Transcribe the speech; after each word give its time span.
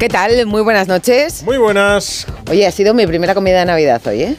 ¿Qué 0.00 0.08
tal? 0.08 0.46
Muy 0.46 0.62
buenas 0.62 0.88
noches. 0.88 1.42
Muy 1.42 1.58
buenas. 1.58 2.26
Oye, 2.50 2.66
ha 2.66 2.70
sido 2.70 2.94
mi 2.94 3.06
primera 3.06 3.34
comida 3.34 3.58
de 3.58 3.66
Navidad 3.66 4.00
hoy, 4.06 4.22
¿eh? 4.22 4.36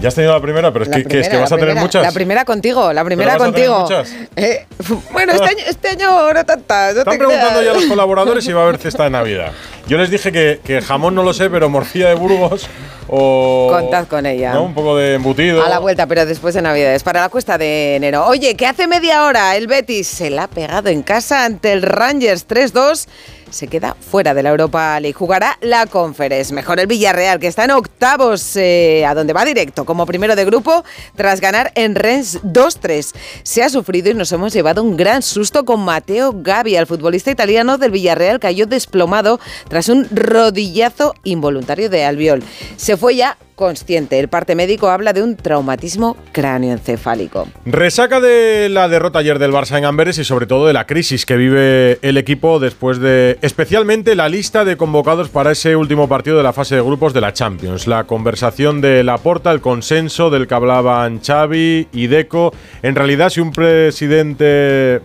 Ya 0.00 0.06
has 0.06 0.14
tenido 0.14 0.32
la 0.32 0.40
primera, 0.40 0.72
pero 0.72 0.84
es, 0.84 0.88
La 0.88 0.98
que, 0.98 1.02
que 1.02 1.18
es 1.18 1.26
que 1.26 1.30
primera, 1.30 1.40
vas 1.40 1.50
a 1.50 1.56
tener 1.56 1.74
muchas. 1.74 2.02
La 2.04 2.12
primera 2.12 2.44
contigo, 2.44 2.92
la 2.92 3.04
primera 3.04 3.34
a 3.34 3.36
contigo. 3.36 3.88
Eh, 4.36 4.64
bueno, 5.12 5.32
este 5.32 5.48
año, 5.48 5.64
este 5.66 5.88
año 5.88 6.32
no 6.32 6.44
tantas. 6.44 6.94
no 6.94 7.00
Están 7.00 7.12
te 7.12 7.18
preguntando 7.18 7.58
creas. 7.58 7.74
ya 7.74 7.80
los 7.80 7.86
colaboradores 7.86 8.44
si 8.44 8.52
va 8.52 8.60
a 8.60 8.64
haber 8.64 8.78
cesta 8.78 9.02
de 9.02 9.10
Navidad. 9.10 9.50
Yo 9.88 9.98
les 9.98 10.10
dije 10.10 10.30
que, 10.30 10.60
que 10.62 10.80
jamón 10.80 11.16
no 11.16 11.24
lo 11.24 11.34
sé, 11.34 11.50
pero 11.50 11.68
morcilla 11.68 12.10
de 12.10 12.14
Burgos 12.14 12.68
o. 13.08 13.66
Contad 13.72 14.06
con 14.06 14.26
ella. 14.26 14.52
¿no? 14.52 14.62
Un 14.62 14.74
poco 14.74 14.96
de 14.96 15.14
embutido. 15.14 15.64
A 15.64 15.68
la 15.68 15.80
vuelta, 15.80 16.06
pero 16.06 16.24
después 16.24 16.54
de 16.54 16.62
Navidades, 16.62 17.02
para 17.02 17.20
la 17.20 17.30
cuesta 17.30 17.58
de 17.58 17.96
enero. 17.96 18.26
Oye, 18.26 18.54
que 18.54 18.66
hace 18.68 18.86
media 18.86 19.24
hora 19.24 19.56
el 19.56 19.66
Betis 19.66 20.06
se 20.06 20.30
la 20.30 20.44
ha 20.44 20.48
pegado 20.48 20.88
en 20.88 21.02
casa 21.02 21.44
ante 21.44 21.72
el 21.72 21.82
Rangers 21.82 22.46
3-2. 22.46 23.08
Se 23.54 23.68
queda 23.68 23.96
fuera 23.98 24.34
de 24.34 24.42
la 24.42 24.50
Europa 24.50 24.98
League. 24.98 25.14
Jugará 25.14 25.56
la 25.60 25.86
Conference. 25.86 26.52
Mejor 26.52 26.80
el 26.80 26.88
Villarreal, 26.88 27.38
que 27.38 27.46
está 27.46 27.64
en 27.64 27.70
octavos, 27.70 28.56
eh, 28.56 29.06
a 29.06 29.14
donde 29.14 29.32
va 29.32 29.44
directo, 29.44 29.84
como 29.84 30.06
primero 30.06 30.34
de 30.34 30.44
grupo, 30.44 30.82
tras 31.14 31.40
ganar 31.40 31.70
en 31.76 31.94
Rennes 31.94 32.42
2-3. 32.42 33.14
Se 33.44 33.62
ha 33.62 33.68
sufrido 33.68 34.10
y 34.10 34.14
nos 34.14 34.32
hemos 34.32 34.52
llevado 34.52 34.82
un 34.82 34.96
gran 34.96 35.22
susto 35.22 35.64
con 35.64 35.84
Mateo 35.84 36.32
Gavi. 36.34 36.74
El 36.74 36.88
futbolista 36.88 37.30
italiano 37.30 37.78
del 37.78 37.92
Villarreal 37.92 38.40
cayó 38.40 38.66
desplomado 38.66 39.38
tras 39.68 39.88
un 39.88 40.08
rodillazo 40.10 41.14
involuntario 41.22 41.88
de 41.88 42.04
Albiol. 42.04 42.42
Se 42.76 42.96
fue 42.96 43.14
ya 43.14 43.38
consciente. 43.54 44.18
El 44.18 44.28
parte 44.28 44.54
médico 44.54 44.88
habla 44.88 45.12
de 45.12 45.22
un 45.22 45.36
traumatismo 45.36 46.16
cráneoencefálico. 46.32 47.48
Resaca 47.64 48.20
de 48.20 48.68
la 48.68 48.88
derrota 48.88 49.20
ayer 49.20 49.38
del 49.38 49.52
Barça 49.52 49.78
en 49.78 49.84
Amberes 49.84 50.18
y 50.18 50.24
sobre 50.24 50.46
todo 50.46 50.66
de 50.66 50.72
la 50.72 50.86
crisis 50.86 51.26
que 51.26 51.36
vive 51.36 51.98
el 52.02 52.16
equipo 52.16 52.58
después 52.58 52.98
de 52.98 53.38
especialmente 53.42 54.14
la 54.14 54.28
lista 54.28 54.64
de 54.64 54.76
convocados 54.76 55.28
para 55.28 55.52
ese 55.52 55.76
último 55.76 56.08
partido 56.08 56.36
de 56.36 56.42
la 56.42 56.52
fase 56.52 56.74
de 56.74 56.82
grupos 56.82 57.12
de 57.12 57.20
la 57.20 57.32
Champions. 57.32 57.86
La 57.86 58.04
conversación 58.04 58.80
de 58.80 59.04
Laporta, 59.04 59.50
el 59.52 59.60
consenso 59.60 60.30
del 60.30 60.46
que 60.46 60.54
hablaban 60.54 61.20
Xavi 61.20 61.88
y 61.92 62.06
Deco. 62.06 62.52
En 62.82 62.94
realidad, 62.94 63.30
si 63.30 63.40
un 63.40 63.52
presidente 63.52 65.00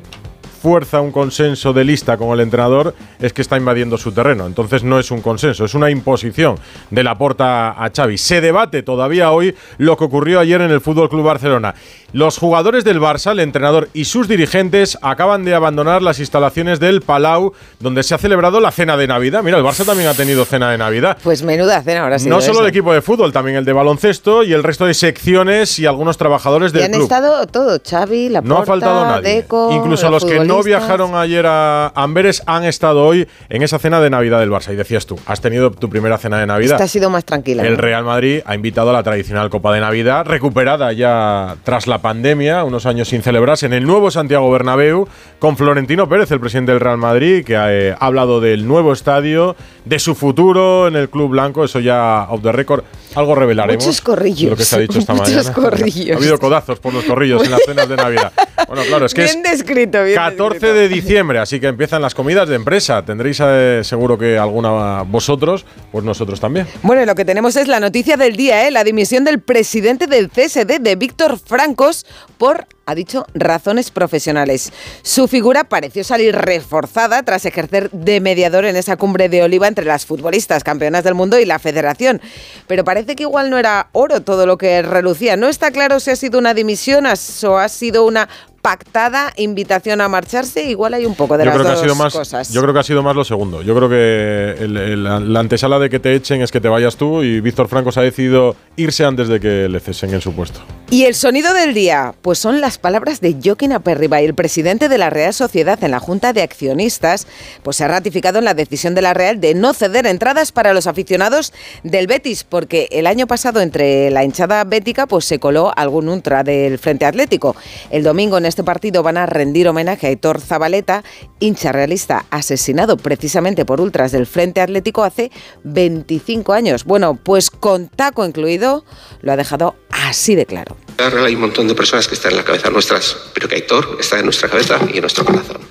fuerza 0.59 1.02
un 1.02 1.11
consenso 1.11 1.73
de 1.73 1.83
lista 1.83 2.17
con 2.17 2.29
el 2.31 2.41
entrenador 2.41 2.93
es 3.19 3.33
que 3.33 3.41
está 3.41 3.57
invadiendo 3.57 3.97
su 3.97 4.11
terreno. 4.11 4.45
Entonces 4.45 4.83
no 4.83 4.99
es 4.99 5.09
un 5.11 5.21
consenso, 5.21 5.66
es 5.66 5.73
una 5.73 5.89
imposición 5.89 6.57
de 6.89 7.03
la 7.03 7.17
porta 7.17 7.69
a 7.71 7.89
Xavi. 7.95 8.17
Se 8.17 8.41
debate 8.41 8.83
todavía 8.83 9.31
hoy 9.31 9.55
lo 9.77 9.97
que 9.97 10.03
ocurrió 10.03 10.39
ayer 10.39 10.61
en 10.61 10.71
el 10.71 10.81
Fútbol 10.81 11.09
Club 11.09 11.23
Barcelona. 11.25 11.75
Los 12.11 12.39
jugadores 12.39 12.83
del 12.83 12.99
Barça, 12.99 13.31
el 13.33 13.39
entrenador 13.39 13.88
y 13.93 14.05
sus 14.05 14.27
dirigentes 14.27 14.97
acaban 15.03 15.45
de 15.45 15.53
abandonar 15.53 16.01
las 16.01 16.19
instalaciones 16.19 16.79
del 16.79 17.01
Palau 17.01 17.53
donde 17.79 18.01
se 18.01 18.16
ha 18.16 18.17
celebrado 18.17 18.59
la 18.59 18.72
cena 18.72 18.97
de 18.97 19.07
Navidad. 19.07 19.44
Mira, 19.44 19.59
el 19.59 19.63
Barça 19.63 19.85
también 19.85 20.09
ha 20.09 20.16
tenido 20.16 20.44
cena 20.45 20.72
de 20.72 20.78
Navidad. 20.79 21.17
Pues 21.23 21.44
menuda 21.44 21.81
cena 21.84 22.01
ahora 22.03 22.17
sí. 22.17 22.28
No 22.28 22.41
solo 22.41 22.61
el 22.61 22.67
equipo 22.67 22.91
de 22.94 23.01
fútbol, 23.03 23.31
también 23.31 23.57
el 23.57 23.66
de 23.66 23.73
baloncesto 23.73 24.44
y 24.44 24.53
el 24.53 24.63
resto 24.63 24.85
de 24.88 24.95
secciones 24.95 25.78
y 25.78 25.85
algunos 25.85 26.17
trabajadores 26.17 26.72
Y 26.72 26.75
del 26.78 26.84
han 26.85 26.91
club. 26.94 27.03
estado 27.03 27.45
todo, 27.47 27.79
Xavi, 27.88 28.29
la 28.29 28.41
No 28.41 28.57
ha 28.57 28.66
faltado 28.66 29.05
nadie. 29.05 29.35
Deco, 29.35 29.69
Incluso 29.72 30.09
los 30.09 30.25
que 30.25 30.39
no 30.49 30.63
viajaron 30.63 31.15
ayer 31.15 31.45
a 31.47 31.91
Amberes 31.95 32.43
han 32.45 32.65
estado 32.65 33.05
hoy 33.05 33.27
en 33.49 33.61
esa 33.61 33.79
cena 33.79 34.01
de 34.01 34.09
Navidad 34.09 34.39
del 34.39 34.51
Barça. 34.51 34.73
Y 34.73 34.75
decías 34.75 35.05
tú, 35.05 35.17
has 35.25 35.41
tenido 35.41 35.71
tu 35.71 35.89
primera 35.89 36.17
cena 36.17 36.39
de 36.39 36.45
Navidad. 36.45 36.73
Esta 36.73 36.83
ha 36.85 36.87
sido 36.87 37.09
más 37.09 37.25
tranquila. 37.25 37.65
El. 37.65 37.77
Real 37.77 38.03
Madrid 38.03 38.41
ha 38.45 38.55
invitado 38.55 38.89
a 38.89 38.93
la 38.93 39.03
tradicional 39.03 39.49
Copa 39.49 39.73
de 39.73 39.79
Navidad, 39.79 40.25
recuperada 40.25 40.91
ya 40.91 41.55
tras 41.63 41.87
la 41.87 41.99
pandemia, 41.99 42.63
unos 42.63 42.85
años 42.85 43.07
sin 43.07 43.21
celebrarse, 43.21 43.65
en 43.65 43.73
el 43.73 43.85
nuevo 43.85 44.11
Santiago 44.11 44.51
Bernabéu, 44.51 45.07
con 45.39 45.55
Florentino 45.55 46.09
Pérez, 46.09 46.29
el 46.31 46.39
presidente 46.39 46.73
del 46.73 46.81
Real 46.81 46.97
Madrid, 46.97 47.45
que 47.45 47.55
ha, 47.55 47.73
eh, 47.73 47.95
ha 47.97 48.05
hablado 48.05 48.41
del 48.41 48.67
nuevo 48.67 48.91
estadio, 48.91 49.55
de 49.85 49.97
su 49.99 50.13
futuro 50.13 50.87
en 50.87 50.95
el 50.95 51.09
Club 51.09 51.29
Blanco, 51.31 51.63
eso 51.63 51.79
ya 51.79 52.27
off 52.29 52.41
the 52.43 52.51
record, 52.51 52.83
algo 53.16 53.33
revelaremos. 53.35 53.85
Muchos 53.85 54.01
corrillos. 54.01 54.43
de 54.43 54.49
Lo 54.51 54.55
que 54.57 54.63
se 54.66 54.75
ha 54.75 54.79
dicho 54.79 54.99
esta 54.99 55.13
Muchos 55.13 55.31
mañana. 55.31 55.53
corrillos. 55.53 56.09
Ha 56.16 56.17
habido 56.17 56.39
codazos 56.39 56.79
por 56.79 56.93
los 56.93 57.03
corrillos 57.05 57.43
en 57.43 57.51
las 57.51 57.61
cenas 57.66 57.87
de 57.87 57.95
Navidad. 57.95 58.31
Bueno, 58.67 58.83
claro, 58.87 59.05
es 59.05 59.13
que 59.13 59.23
bien 59.23 59.43
es 59.45 59.59
descrito, 59.59 60.03
bien 60.03 60.16
14 60.16 60.38
descrito. 60.47 60.73
de 60.73 60.88
diciembre, 60.89 61.39
así 61.39 61.59
que 61.59 61.67
empiezan 61.67 62.01
las 62.01 62.16
comidas 62.16 62.47
de 62.47 62.55
empresa. 62.55 63.03
Tendréis 63.03 63.39
eh, 63.44 63.81
seguro 63.83 64.17
que 64.17 64.38
alguna 64.38 65.03
vosotros, 65.03 65.66
pues 65.91 66.03
nosotros 66.03 66.39
también. 66.39 66.67
Bueno, 66.83 67.05
lo 67.05 67.16
que 67.16 67.25
tenemos 67.25 67.55
es 67.55 67.67
la 67.67 67.79
noticia 67.79 68.17
del 68.17 68.35
día, 68.35 68.67
¿eh? 68.67 68.72
la 68.72 68.83
dimisión 68.83 69.23
del 69.23 69.39
presidente 69.41 70.07
del 70.07 70.29
CSD, 70.29 70.79
de 70.79 70.95
Víctor 70.95 71.38
Francos, 71.39 72.05
por, 72.38 72.67
ha 72.85 72.95
dicho, 72.95 73.25
razones 73.33 73.91
profesionales. 73.91 74.72
Su 75.01 75.28
figura 75.28 75.66
pareció 75.66 76.03
salir 76.03 76.35
reforzada 76.35 77.23
tras 77.23 77.45
ejercer 77.45 77.89
de 77.91 78.22
mediador 78.22 78.66
en 78.66 78.75
esa 78.75 78.97
cumbre 78.97 79.29
de 79.29 79.44
oliva 79.44 79.67
entre 79.67 79.85
las 79.85 80.05
futbolistas 80.05 80.63
campeonas 80.63 81.03
del 81.03 81.16
mundo 81.16 81.39
y 81.39 81.45
la 81.45 81.59
federación. 81.59 82.22
Pero 82.67 82.83
parece 82.83 83.16
que 83.16 83.23
igual 83.23 83.49
no 83.49 83.57
era 83.57 83.89
oro 83.91 84.22
todo 84.22 84.45
lo 84.45 84.57
que 84.57 84.81
relucía. 84.81 85.35
No 85.35 85.47
está 85.47 85.72
claro 85.72 85.99
si 85.99 86.11
ha 86.11 86.16
sido 86.16 86.39
una 86.39 86.53
dimisión 86.53 87.05
o 87.05 87.57
ha 87.57 87.69
sido 87.69 88.05
una 88.05 88.29
pactada 88.62 89.34
invitación 89.38 90.02
a 90.02 90.08
marcharse. 90.09 90.64
Igual 90.70 90.94
hay 90.94 91.06
un 91.06 91.16
poco 91.16 91.38
de 91.38 91.44
yo 91.46 91.50
las 91.52 91.56
creo 91.56 91.66
que 91.66 91.72
ha 91.72 91.75
dos 91.75 91.81
sido 91.84 91.96
más, 91.96 92.14
cosas. 92.14 92.52
Yo 92.52 92.62
creo 92.62 92.74
que 92.74 92.80
ha 92.80 92.84
sido 92.84 93.03
más 93.03 93.16
lo 93.16 93.24
segundo. 93.24 93.62
Yo 93.62 93.75
creo 93.75 93.90
que 93.90 94.64
el- 94.64 94.78
el- 94.78 95.34
la 95.34 95.40
antesala 95.40 95.80
de 95.80 95.90
que 95.90 96.00
te 96.00 96.14
echen 96.16 96.42
es 96.42 96.52
que 96.52 96.62
te 96.62 96.68
vayas 96.68 96.96
tú 96.97 97.24
y 97.24 97.42
Víctor 97.42 97.68
Francos 97.68 97.97
ha 97.97 98.02
decidido 98.02 98.56
irse 98.75 99.06
antes 99.06 99.28
de 99.28 99.40
que 99.40 99.68
le 99.70 99.80
cesen 99.80 100.14
en 100.14 100.22
su 100.22 100.34
puesto. 100.34 100.59
Y 100.90 101.06
el 101.06 101.16
sonido 101.16 101.53
del 101.53 101.74
día, 101.74 102.14
pues 102.22 102.40
son 102.40 102.62
las 102.62 102.78
palabras 102.78 103.22
de 103.22 103.36
Joaquín 103.44 103.74
Aperribay, 103.74 104.25
el 104.25 104.34
presidente 104.34 104.90
de 104.90 104.97
la 104.97 105.09
Real 105.09 105.34
Sociedad 105.34 105.81
en 105.84 105.91
la 105.91 106.00
Junta 106.00 106.34
de 106.34 106.41
Accionistas, 106.41 107.28
pues 107.64 107.78
se 107.78 107.84
ha 107.84 107.88
ratificado 107.88 108.40
en 108.40 108.46
la 108.46 108.53
decisión 108.53 108.96
de 108.96 109.02
la 109.02 109.14
Real 109.14 109.40
de 109.40 109.53
no 109.53 109.74
ceder 109.74 110.06
entradas 110.08 110.52
para 110.52 110.74
los 110.74 110.88
aficionados 110.88 111.53
del 111.84 112.08
Betis, 112.08 112.44
porque 112.44 112.88
el 112.91 113.08
año 113.08 113.28
pasado 113.28 113.62
entre 113.62 114.09
la 114.09 114.24
hinchada 114.24 114.64
bética 114.64 115.06
pues 115.08 115.26
se 115.26 115.40
coló 115.40 115.72
algún 115.76 116.09
ultra 116.09 116.44
del 116.44 116.80
Frente 116.80 117.06
Atlético. 117.06 117.56
El 117.91 118.03
domingo 118.03 118.38
en 118.38 118.46
este 118.49 118.63
partido 118.63 119.03
van 119.03 119.17
a 119.17 119.25
rendir 119.25 119.67
homenaje 119.67 120.07
a 120.07 120.09
Héctor 120.09 120.41
Zabaleta, 120.41 121.03
hincha 121.39 121.71
realista 121.71 122.25
asesinado 122.29 122.97
precisamente 122.97 123.65
por 123.65 123.79
ultras 123.79 124.11
del 124.11 124.25
Frente 124.25 124.61
Atlético 124.61 125.03
hace 125.03 125.31
25 125.63 126.53
años. 126.53 126.83
Bueno, 126.83 127.15
pues 127.15 127.49
con 127.49 127.87
taco 127.87 128.25
incluido, 128.25 128.83
lo 129.21 129.31
ha 129.31 129.37
dejado 129.37 129.75
así 129.89 130.35
de 130.35 130.45
claro. 130.45 130.75
Hay 130.97 131.35
un 131.35 131.41
montón 131.41 131.67
de 131.67 131.75
personas 131.75 132.07
que 132.07 132.15
están 132.15 132.31
en 132.31 132.37
la 132.37 132.43
cabeza 132.43 132.69
nuestras, 132.69 133.15
pero 133.33 133.47
que 133.47 133.55
Aitor 133.55 133.97
está 133.99 134.19
en 134.19 134.25
nuestra 134.25 134.49
cabeza 134.49 134.79
y 134.91 134.95
en 134.95 135.01
nuestro 135.01 135.23
corazón. 135.23 135.61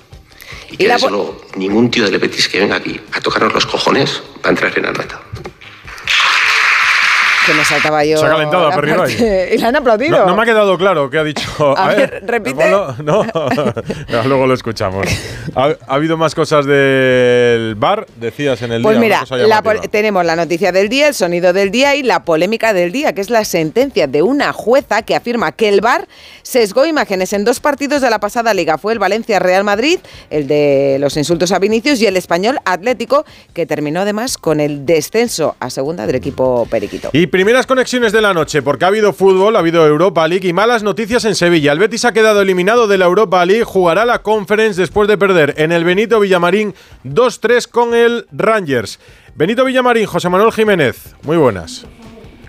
Y 0.71 0.77
que 0.77 0.83
Y 0.85 0.87
la 0.87 0.95
desde 0.95 1.09
luego 1.09 1.41
ningún 1.55 1.91
tío 1.91 2.09
del 2.09 2.19
Betis 2.19 2.47
que 2.47 2.59
venga 2.59 2.77
aquí 2.77 2.99
a 3.11 3.21
tocarnos 3.21 3.53
los 3.53 3.65
cojones 3.65 4.21
va 4.43 4.47
a 4.47 4.49
entrar 4.49 4.77
en 4.77 4.85
Anoeta. 4.85 5.21
Que 7.49 7.55
me 7.55 7.65
saltaba 7.65 8.05
yo. 8.05 8.17
Se 8.17 8.25
ha 8.25 8.29
calentado 8.29 8.69
la 8.69 8.75
Aperribay. 8.75 8.97
parte- 9.09 9.49
Y 9.55 9.57
le 9.57 9.65
han 9.65 9.75
aplaudido. 9.75 10.19
No, 10.19 10.25
no 10.27 10.35
me 10.35 10.43
ha 10.43 10.45
quedado 10.45 10.77
claro 10.77 11.09
qué 11.09 11.17
ha 11.17 11.23
dicho. 11.23 11.49
A 11.77 11.87
ver, 11.95 12.21
repite. 12.27 12.69
No, 12.69 12.95
No, 13.01 13.25
luego 14.27 14.45
lo 14.45 14.53
escuchamos. 14.53 15.07
Ha, 15.55 15.69
ha 15.87 15.95
habido 15.95 16.15
más 16.17 16.35
cosas 16.35 16.65
del 16.65 17.75
bar, 17.75 18.05
decías 18.17 18.61
en 18.61 18.71
el 18.73 18.81
Pues 18.83 18.95
día. 18.97 19.01
mira, 19.01 19.17
una 19.31 19.61
cosa 19.61 19.81
la 19.81 19.81
tenemos 19.89 20.23
la 20.25 20.35
noticia 20.35 20.71
del 20.71 20.89
día, 20.89 21.07
el 21.07 21.13
sonido 21.13 21.53
del 21.53 21.71
día 21.71 21.95
y 21.95 22.03
la 22.03 22.23
polémica 22.23 22.73
del 22.73 22.91
día, 22.91 23.13
que 23.13 23.21
es 23.21 23.29
la 23.29 23.43
sentencia 23.45 24.05
de 24.07 24.21
una 24.21 24.53
jueza 24.53 25.01
que 25.01 25.15
afirma 25.15 25.51
que 25.51 25.69
el 25.69 25.81
VAR 25.81 26.07
sesgó 26.43 26.85
imágenes 26.85 27.33
en 27.33 27.45
dos 27.45 27.59
partidos 27.59 28.01
de 28.01 28.09
la 28.09 28.19
pasada 28.19 28.53
liga. 28.53 28.77
Fue 28.77 28.93
el 28.93 28.99
Valencia-Real 28.99 29.63
Madrid, 29.63 29.99
el 30.29 30.47
de 30.47 30.97
los 30.99 31.17
insultos 31.17 31.51
a 31.51 31.59
Vinicius, 31.59 32.01
y 32.01 32.05
el 32.07 32.17
español 32.17 32.59
Atlético, 32.65 33.25
que 33.53 33.65
terminó 33.65 34.01
además 34.01 34.37
con 34.37 34.59
el 34.59 34.85
descenso 34.85 35.55
a 35.59 35.69
segunda 35.69 36.05
del 36.05 36.15
equipo 36.15 36.67
Periquito. 36.69 37.09
Y 37.13 37.27
primeras 37.39 37.65
conexiones 37.65 38.11
de 38.11 38.19
la 38.19 38.33
noche, 38.33 38.61
porque 38.61 38.83
ha 38.83 38.89
habido 38.89 39.13
fútbol, 39.13 39.55
ha 39.55 39.59
habido 39.59 39.87
Europa 39.87 40.27
League 40.27 40.45
y 40.45 40.51
malas 40.51 40.83
noticias 40.83 41.23
en 41.23 41.35
Sevilla. 41.35 41.71
El 41.71 41.79
Betis 41.79 42.03
ha 42.03 42.11
quedado 42.11 42.41
eliminado 42.41 42.85
de 42.85 42.97
la 42.97 43.05
Europa 43.05 43.45
League, 43.45 43.63
jugará 43.63 44.03
la 44.03 44.23
Conference 44.23 44.81
después 44.81 45.07
de 45.07 45.17
perder 45.17 45.53
en 45.55 45.71
el 45.71 45.85
Benito 45.85 46.19
Villamarín 46.19 46.75
2-3 47.05 47.69
con 47.69 47.95
el 47.95 48.27
Rangers. 48.33 48.99
Benito 49.35 49.63
Villamarín, 49.63 50.05
José 50.05 50.27
Manuel 50.27 50.51
Jiménez, 50.51 51.15
muy 51.23 51.37
buenas. 51.37 51.85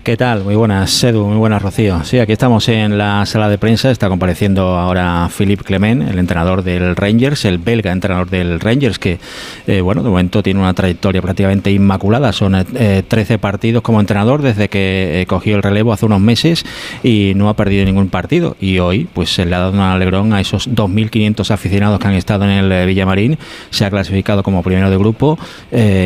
¿Qué 0.03 0.17
tal? 0.17 0.43
Muy 0.43 0.55
buenas, 0.55 1.03
Edu, 1.03 1.27
muy 1.27 1.37
buenas, 1.37 1.61
Rocío. 1.61 2.03
Sí, 2.03 2.17
aquí 2.17 2.31
estamos 2.31 2.67
en 2.69 2.97
la 2.97 3.23
sala 3.27 3.49
de 3.49 3.59
prensa. 3.59 3.91
Está 3.91 4.09
compareciendo 4.09 4.75
ahora 4.75 5.29
Philippe 5.29 5.63
Clement, 5.63 6.09
el 6.09 6.17
entrenador 6.17 6.63
del 6.63 6.95
Rangers, 6.95 7.45
el 7.45 7.59
belga 7.59 7.91
entrenador 7.91 8.27
del 8.27 8.59
Rangers, 8.59 8.97
que, 8.97 9.19
eh, 9.67 9.81
bueno, 9.81 10.01
de 10.01 10.09
momento 10.09 10.41
tiene 10.41 10.59
una 10.59 10.73
trayectoria 10.73 11.21
prácticamente 11.21 11.71
inmaculada. 11.71 12.33
Son 12.33 12.65
13 12.65 13.05
eh, 13.13 13.37
partidos 13.37 13.83
como 13.83 13.99
entrenador 13.99 14.41
desde 14.41 14.69
que 14.69 15.21
eh, 15.21 15.27
cogió 15.27 15.55
el 15.55 15.61
relevo 15.61 15.93
hace 15.93 16.07
unos 16.07 16.19
meses 16.19 16.65
y 17.03 17.33
no 17.35 17.47
ha 17.47 17.55
perdido 17.55 17.85
ningún 17.85 18.09
partido. 18.09 18.57
Y 18.59 18.79
hoy, 18.79 19.07
pues 19.13 19.29
se 19.31 19.45
le 19.45 19.53
ha 19.55 19.59
dado 19.59 19.73
un 19.73 19.81
alegrón 19.81 20.33
a 20.33 20.41
esos 20.41 20.67
2.500 20.67 21.51
aficionados 21.51 21.99
que 21.99 22.07
han 22.07 22.15
estado 22.15 22.45
en 22.45 22.49
el 22.49 22.87
Villamarín. 22.87 23.37
Se 23.69 23.85
ha 23.85 23.91
clasificado 23.91 24.41
como 24.41 24.63
primero 24.63 24.89
de 24.89 24.97
grupo, 24.97 25.37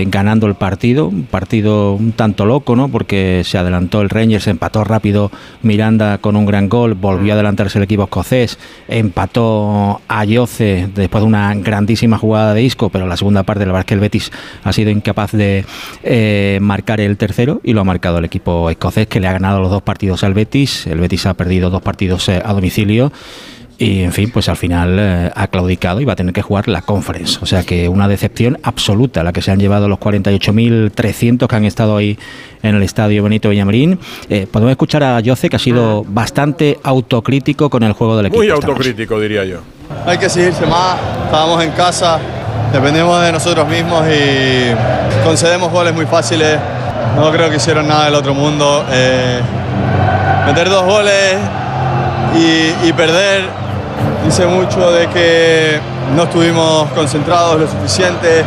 ganando 0.07 0.47
el 0.47 0.55
partido. 0.55 1.07
Un 1.07 1.23
partido 1.23 1.93
un 1.93 2.11
tanto 2.11 2.45
loco, 2.45 2.75
¿no? 2.75 2.89
Porque 2.89 3.43
se 3.45 3.57
adelantó 3.57 3.84
el 3.93 4.09
Rangers, 4.09 4.47
empató 4.47 4.83
rápido 4.83 5.31
Miranda 5.61 6.17
con 6.17 6.35
un 6.35 6.45
gran 6.45 6.69
gol, 6.69 6.93
volvió 6.93 7.33
a 7.33 7.35
adelantarse 7.35 7.77
el 7.77 7.83
equipo 7.83 8.03
escocés, 8.03 8.57
empató 8.87 10.01
a 10.07 10.25
Yoce 10.25 10.89
después 10.93 11.23
de 11.23 11.27
una 11.27 11.53
grandísima 11.55 12.17
jugada 12.17 12.53
de 12.53 12.63
Isco, 12.63 12.89
pero 12.89 13.07
la 13.07 13.17
segunda 13.17 13.43
parte, 13.43 13.65
la 13.65 13.71
verdad 13.71 13.81
es 13.81 13.85
que 13.85 13.93
el 13.93 13.99
Betis 13.99 14.31
ha 14.63 14.73
sido 14.73 14.89
incapaz 14.89 15.31
de 15.31 15.65
eh, 16.03 16.59
marcar 16.61 16.99
el 16.99 17.17
tercero 17.17 17.61
y 17.63 17.73
lo 17.73 17.81
ha 17.81 17.83
marcado 17.83 18.17
el 18.17 18.25
equipo 18.25 18.69
escocés 18.69 19.07
que 19.07 19.19
le 19.19 19.27
ha 19.27 19.33
ganado 19.33 19.61
los 19.61 19.69
dos 19.69 19.81
partidos 19.81 20.23
al 20.23 20.33
Betis. 20.33 20.87
El 20.87 20.99
Betis 20.99 21.25
ha 21.25 21.33
perdido 21.33 21.69
dos 21.69 21.81
partidos 21.81 22.27
eh, 22.29 22.41
a 22.43 22.53
domicilio. 22.53 23.11
Y 23.77 24.03
en 24.03 24.13
fin, 24.13 24.31
pues 24.31 24.47
al 24.47 24.55
final 24.55 24.97
eh, 24.97 25.31
ha 25.35 25.47
claudicado 25.47 25.99
y 25.99 26.05
va 26.05 26.13
a 26.13 26.15
tener 26.15 26.33
que 26.33 26.41
jugar 26.41 26.69
la 26.69 26.81
conference. 26.81 27.39
O 27.41 27.45
sea 27.45 27.63
que 27.63 27.89
una 27.89 28.07
decepción 28.07 28.57
absoluta 28.63 29.21
la 29.23 29.33
que 29.33 29.41
se 29.41 29.51
han 29.51 29.59
llevado 29.59 29.89
los 29.89 29.99
48.300 29.99 31.47
que 31.47 31.55
han 31.55 31.65
estado 31.65 31.97
ahí 31.97 32.17
en 32.63 32.75
el 32.75 32.83
estadio 32.83 33.23
Benito 33.23 33.49
Villamarín. 33.49 33.99
Eh, 34.29 34.47
podemos 34.49 34.71
escuchar 34.71 35.03
a 35.03 35.21
Jose 35.23 35.49
que 35.49 35.57
ha 35.57 35.59
sido 35.59 36.03
ah. 36.05 36.09
bastante 36.09 36.79
autocrítico 36.83 37.69
con 37.69 37.83
el 37.83 37.91
juego 37.91 38.15
del 38.15 38.27
equipo. 38.27 38.41
Muy 38.41 38.49
autocrítico, 38.49 39.19
diría 39.19 39.43
yo. 39.43 39.59
Hay 40.05 40.17
que 40.17 40.29
seguirse 40.29 40.65
más. 40.65 40.97
Estábamos 41.25 41.61
en 41.61 41.71
casa, 41.71 42.17
dependemos 42.71 43.21
de 43.21 43.31
nosotros 43.33 43.67
mismos 43.67 44.05
y 44.07 45.23
concedemos 45.25 45.69
goles 45.71 45.93
muy 45.93 46.05
fáciles. 46.05 46.57
No 47.17 47.29
creo 47.31 47.49
que 47.49 47.57
hicieron 47.57 47.87
nada 47.89 48.05
del 48.05 48.15
otro 48.15 48.33
mundo. 48.33 48.85
Eh, 48.89 49.41
meter 50.45 50.69
dos 50.69 50.85
goles 50.85 51.35
y, 52.35 52.87
y 52.87 52.93
perder 52.93 53.64
dice 54.25 54.47
mucho 54.47 54.91
de 54.91 55.07
que 55.07 55.79
no 56.15 56.23
estuvimos 56.23 56.89
concentrados 56.91 57.59
lo 57.59 57.67
suficiente. 57.67 58.43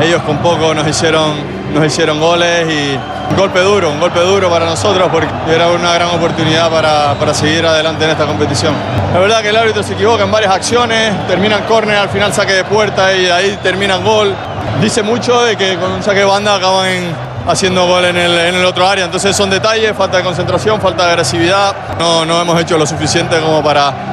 Ellos 0.00 0.22
con 0.22 0.38
poco 0.38 0.74
nos 0.74 0.86
hicieron, 0.88 1.34
nos 1.74 1.84
hicieron 1.84 2.18
goles 2.18 2.66
y 2.68 2.98
un 3.30 3.36
golpe 3.36 3.60
duro, 3.60 3.90
un 3.90 4.00
golpe 4.00 4.20
duro 4.20 4.48
para 4.48 4.64
nosotros 4.64 5.08
porque 5.12 5.28
era 5.48 5.68
una 5.68 5.92
gran 5.92 6.08
oportunidad 6.10 6.70
para, 6.70 7.14
para 7.14 7.34
seguir 7.34 7.64
adelante 7.66 8.04
en 8.04 8.10
esta 8.10 8.26
competición. 8.26 8.74
La 9.12 9.20
verdad 9.20 9.42
que 9.42 9.50
el 9.50 9.56
árbitro 9.56 9.82
se 9.82 9.94
equivoca 9.94 10.24
en 10.24 10.30
varias 10.30 10.52
acciones, 10.52 11.12
terminan 11.26 11.64
córner, 11.64 11.96
al 11.96 12.08
final 12.08 12.32
saque 12.32 12.54
de 12.54 12.64
puerta 12.64 13.14
y 13.14 13.26
ahí 13.26 13.58
terminan 13.62 14.02
gol. 14.04 14.34
Dice 14.80 15.02
mucho 15.02 15.42
de 15.42 15.56
que 15.56 15.76
con 15.76 15.92
un 15.92 16.02
saque 16.02 16.20
de 16.20 16.24
banda 16.24 16.54
acaban 16.54 17.28
haciendo 17.46 17.86
gol 17.86 18.04
en 18.04 18.16
el, 18.16 18.38
en 18.38 18.54
el 18.54 18.64
otro 18.64 18.86
área. 18.86 19.04
Entonces 19.04 19.34
son 19.34 19.50
detalles, 19.50 19.96
falta 19.96 20.18
de 20.18 20.22
concentración, 20.22 20.80
falta 20.80 21.04
de 21.04 21.10
agresividad. 21.10 21.74
No, 21.98 22.24
no 22.24 22.40
hemos 22.40 22.60
hecho 22.60 22.78
lo 22.78 22.86
suficiente 22.86 23.38
como 23.40 23.62
para 23.62 24.07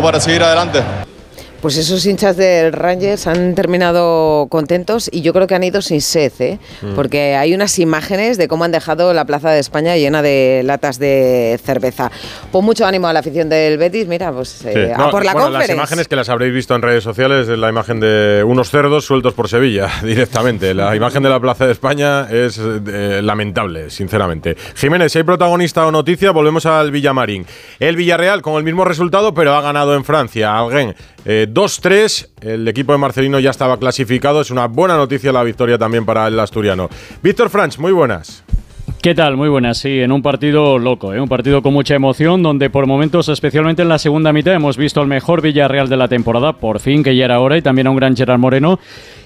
para 0.00 0.20
seguir 0.20 0.42
adelante. 0.42 1.01
Pues 1.62 1.76
esos 1.76 2.04
hinchas 2.06 2.36
del 2.36 2.72
Rangers 2.72 3.28
han 3.28 3.54
terminado 3.54 4.48
contentos 4.48 5.08
y 5.12 5.22
yo 5.22 5.32
creo 5.32 5.46
que 5.46 5.54
han 5.54 5.62
ido 5.62 5.80
sin 5.80 6.00
sed, 6.00 6.32
¿eh? 6.40 6.58
mm. 6.82 6.94
porque 6.96 7.36
hay 7.36 7.54
unas 7.54 7.78
imágenes 7.78 8.36
de 8.36 8.48
cómo 8.48 8.64
han 8.64 8.72
dejado 8.72 9.14
la 9.14 9.24
Plaza 9.26 9.52
de 9.52 9.60
España 9.60 9.96
llena 9.96 10.22
de 10.22 10.62
latas 10.64 10.98
de 10.98 11.60
cerveza. 11.62 12.10
Pues 12.50 12.64
mucho 12.64 12.84
ánimo 12.84 13.06
a 13.06 13.12
la 13.12 13.20
afición 13.20 13.48
del 13.48 13.78
Betis, 13.78 14.08
mira, 14.08 14.32
pues 14.32 14.64
eh, 14.64 14.92
a 14.92 15.08
por 15.08 15.24
la 15.24 15.34
bueno, 15.34 15.50
Las 15.50 15.70
imágenes 15.70 16.08
que 16.08 16.16
las 16.16 16.28
habréis 16.28 16.52
visto 16.52 16.74
en 16.74 16.82
redes 16.82 17.04
sociales 17.04 17.48
es 17.48 17.56
la 17.56 17.68
imagen 17.68 18.00
de 18.00 18.42
unos 18.44 18.68
cerdos 18.68 19.04
sueltos 19.04 19.32
por 19.32 19.48
Sevilla 19.48 19.88
directamente. 20.02 20.74
La 20.74 20.96
imagen 20.96 21.22
de 21.22 21.28
la 21.28 21.38
Plaza 21.38 21.66
de 21.66 21.72
España 21.72 22.26
es 22.28 22.58
eh, 22.58 23.20
lamentable, 23.22 23.88
sinceramente. 23.88 24.56
Jiménez, 24.74 25.12
si 25.12 25.18
hay 25.18 25.24
protagonista 25.24 25.86
o 25.86 25.92
noticia, 25.92 26.32
volvemos 26.32 26.66
al 26.66 26.90
Villamarín. 26.90 27.46
El 27.78 27.94
Villarreal 27.94 28.42
con 28.42 28.54
el 28.54 28.64
mismo 28.64 28.84
resultado, 28.84 29.32
pero 29.32 29.54
ha 29.54 29.60
ganado 29.60 29.94
en 29.94 30.04
Francia. 30.04 30.58
Alguien 30.58 30.96
2-3, 31.24 32.28
el 32.40 32.68
equipo 32.68 32.92
de 32.92 32.98
Marcelino 32.98 33.38
ya 33.40 33.50
estaba 33.50 33.78
clasificado, 33.78 34.40
es 34.40 34.50
una 34.50 34.66
buena 34.66 34.96
noticia 34.96 35.32
la 35.32 35.42
victoria 35.42 35.78
también 35.78 36.04
para 36.04 36.26
el 36.26 36.38
asturiano. 36.40 36.88
Víctor 37.22 37.50
Franch, 37.50 37.78
muy 37.78 37.92
buenas. 37.92 38.42
¿Qué 39.02 39.16
tal? 39.16 39.36
Muy 39.36 39.48
buenas, 39.48 39.78
sí, 39.78 39.98
en 39.98 40.12
un 40.12 40.22
partido 40.22 40.78
loco, 40.78 41.12
¿eh? 41.12 41.20
un 41.20 41.28
partido 41.28 41.60
con 41.60 41.72
mucha 41.72 41.96
emoción, 41.96 42.40
donde 42.40 42.70
por 42.70 42.86
momentos, 42.86 43.28
especialmente 43.28 43.82
en 43.82 43.88
la 43.88 43.98
segunda 43.98 44.32
mitad, 44.32 44.54
hemos 44.54 44.76
visto 44.76 45.00
el 45.00 45.08
mejor 45.08 45.42
Villarreal 45.42 45.88
de 45.88 45.96
la 45.96 46.06
temporada, 46.06 46.52
por 46.52 46.78
fin, 46.78 47.02
que 47.02 47.16
ya 47.16 47.24
era 47.24 47.40
hora, 47.40 47.58
y 47.58 47.62
también 47.62 47.88
a 47.88 47.90
un 47.90 47.96
gran 47.96 48.16
Gerard 48.16 48.38
Moreno, 48.38 48.78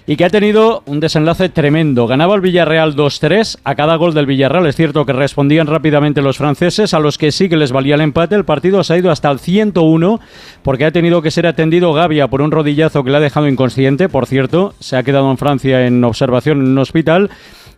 y 0.06 0.17
que 0.17 0.25
ha 0.25 0.31
tenido 0.31 0.82
un 0.87 0.99
desenlace 0.99 1.50
tremendo. 1.50 2.06
Ganaba 2.06 2.34
el 2.37 2.40
Villarreal 2.40 2.96
2-3 2.96 3.58
a 3.64 3.75
cada 3.75 3.96
gol 3.96 4.14
del 4.14 4.25
Villarreal. 4.25 4.67
Es 4.67 4.76
cierto 4.76 5.05
que 5.05 5.12
respondían 5.12 5.67
rápidamente 5.67 6.22
los 6.22 6.38
franceses, 6.38 6.94
a 6.94 6.99
los 6.99 7.19
que 7.19 7.31
sí 7.31 7.50
que 7.50 7.58
les 7.58 7.70
valía 7.70 7.96
el 7.96 8.00
empate. 8.00 8.34
El 8.34 8.46
partido 8.46 8.82
se 8.82 8.94
ha 8.94 8.99
ido 8.99 9.11
hasta 9.11 9.31
el 9.31 9.40
101 9.40 10.20
porque 10.62 10.87
ha 10.87 10.90
tenido 10.90 11.20
que 11.20 11.31
ser 11.31 11.46
atendido 11.46 11.93
Gavia 11.93 12.29
por 12.29 12.40
un 12.40 12.50
rodillazo 12.50 13.05
que 13.05 13.11
le 13.11 13.19
ha 13.19 13.20
dejado 13.20 13.46
inconsciente. 13.46 14.08
Por 14.08 14.25
cierto, 14.25 14.75
se 14.81 14.96
ha 14.96 15.02
quedado 15.02 15.31
en 15.31 15.37
Francia 15.37 15.87
en 15.87 16.02
observación 16.02 16.61
en 16.61 16.69
un 16.69 16.79
hospital 16.79 17.31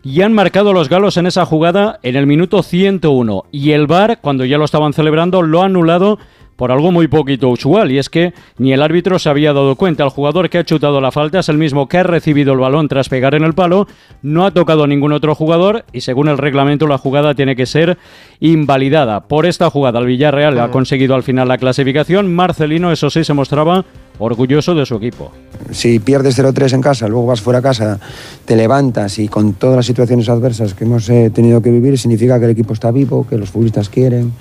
y 0.03 0.21
han 0.21 0.33
marcado 0.33 0.73
los 0.73 0.89
galos 0.89 1.17
en 1.17 1.27
esa 1.27 1.45
jugada 1.45 1.99
en 2.03 2.15
el 2.15 2.27
minuto 2.27 2.63
101 2.63 3.45
y 3.51 3.71
el 3.71 3.87
VAR 3.87 4.19
cuando 4.21 4.45
ya 4.45 4.57
lo 4.57 4.65
estaban 4.65 4.93
celebrando 4.93 5.41
lo 5.41 5.61
ha 5.61 5.65
anulado 5.65 6.19
por 6.59 6.73
algo 6.73 6.91
muy 6.91 7.07
poquito 7.07 7.47
usual, 7.47 7.89
y 7.89 7.99
es 7.99 8.09
que 8.09 8.33
ni 8.57 8.73
el 8.73 8.81
árbitro 8.81 9.17
se 9.17 9.29
había 9.29 9.53
dado 9.53 9.77
cuenta. 9.77 10.03
El 10.03 10.09
jugador 10.09 10.49
que 10.49 10.57
ha 10.57 10.65
chutado 10.65 10.99
la 10.99 11.09
falta 11.09 11.39
es 11.39 11.47
el 11.47 11.57
mismo 11.57 11.87
que 11.87 11.99
ha 11.99 12.03
recibido 12.03 12.51
el 12.51 12.59
balón 12.59 12.89
tras 12.89 13.07
pegar 13.07 13.33
en 13.33 13.45
el 13.45 13.53
palo, 13.53 13.87
no 14.23 14.45
ha 14.45 14.51
tocado 14.51 14.83
a 14.83 14.87
ningún 14.87 15.13
otro 15.13 15.35
jugador 15.35 15.85
y 15.93 16.01
según 16.01 16.27
el 16.27 16.37
reglamento 16.37 16.85
la 16.85 16.97
jugada 16.97 17.33
tiene 17.33 17.55
que 17.55 17.65
ser 17.65 17.97
invalidada. 18.41 19.21
Por 19.29 19.45
esta 19.45 19.69
jugada 19.69 19.99
el 19.99 20.05
Villarreal 20.05 20.59
ha 20.59 20.69
conseguido 20.69 21.15
al 21.15 21.23
final 21.23 21.47
la 21.47 21.57
clasificación. 21.57 22.35
Marcelino, 22.35 22.91
eso 22.91 23.09
sí, 23.09 23.23
se 23.23 23.33
mostraba 23.33 23.85
orgulloso 24.19 24.75
de 24.75 24.85
su 24.85 24.95
equipo. 24.95 25.31
Si 25.71 25.99
pierdes 25.99 26.37
0-3 26.37 26.73
en 26.73 26.81
casa, 26.81 27.07
luego 27.07 27.25
vas 27.25 27.41
fuera 27.41 27.59
a 27.59 27.61
casa, 27.61 27.99
te 28.45 28.55
levantas 28.55 29.17
y 29.19 29.27
con 29.27 29.53
todas 29.53 29.77
las 29.77 29.85
situaciones 29.85 30.29
adversas 30.29 30.73
que 30.73 30.83
hemos 30.83 31.09
eh, 31.09 31.31
tenido 31.33 31.61
que 31.61 31.71
vivir, 31.71 31.97
significa 31.97 32.37
que 32.39 32.45
el 32.45 32.51
equipo 32.51 32.73
está 32.73 32.91
vivo, 32.91 33.25
que 33.27 33.37
los 33.37 33.49
futbolistas 33.49 33.89
quieren 33.89 34.33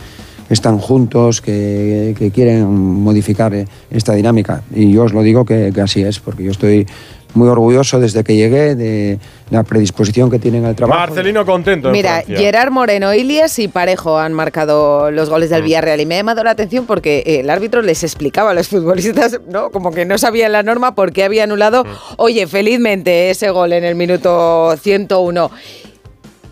están 0.49 0.79
juntos, 0.79 1.41
que, 1.41 2.31
quieren 2.35 2.67
modificar 2.67 3.55
eh, 3.55 3.67
esta 3.91 4.15
dinámica. 4.15 4.63
Y 4.75 4.93
yo 4.93 5.05
os 5.05 5.13
lo 5.13 5.23
digo 5.23 5.45
que, 5.45 5.73
así 5.83 6.03
es, 6.03 6.21
porque 6.21 6.45
yo 6.45 6.51
estoy 6.51 6.87
muy 7.39 7.49
orgulloso 7.49 7.99
desde 8.01 8.25
que 8.25 8.37
llegué 8.37 8.75
de 8.75 9.19
la 9.51 9.63
predisposición 9.63 10.31
que 10.31 10.39
tienen 10.39 10.65
al 10.65 10.75
trabajo. 10.77 11.01
Marcelino 11.01 11.47
contento. 11.47 11.91
Mira, 11.91 12.23
Gerard 12.27 12.71
Moreno, 12.71 13.15
Ilias 13.15 13.59
y 13.59 13.69
Parejo 13.69 14.19
han 14.19 14.35
marcado 14.35 15.11
los 15.11 15.31
goles 15.31 15.49
del 15.51 15.63
mm. 15.63 15.65
Villarreal 15.65 16.01
y 16.01 16.07
me 16.07 16.17
ha 16.17 16.19
llamado 16.19 16.45
la 16.45 16.51
atención 16.51 16.87
porque 16.87 17.23
el 17.27 17.49
árbitro 17.49 17.81
les 17.81 18.03
explicaba 18.03 18.51
a 18.51 18.55
los 18.55 18.69
futbolistas, 18.69 19.41
¿no? 19.49 19.71
Como 19.71 19.93
que 19.93 20.05
no 20.05 20.19
sabían 20.19 20.53
la 20.53 20.63
norma 20.63 20.95
por 20.95 21.13
qué 21.13 21.25
había 21.25 21.45
anulado, 21.45 21.85
mm. 21.85 21.89
oye, 22.19 22.47
felizmente 22.47 23.31
ese 23.31 23.51
gol 23.51 23.73
en 23.73 23.85
el 23.85 23.95
minuto 23.95 24.77
101. 24.77 25.51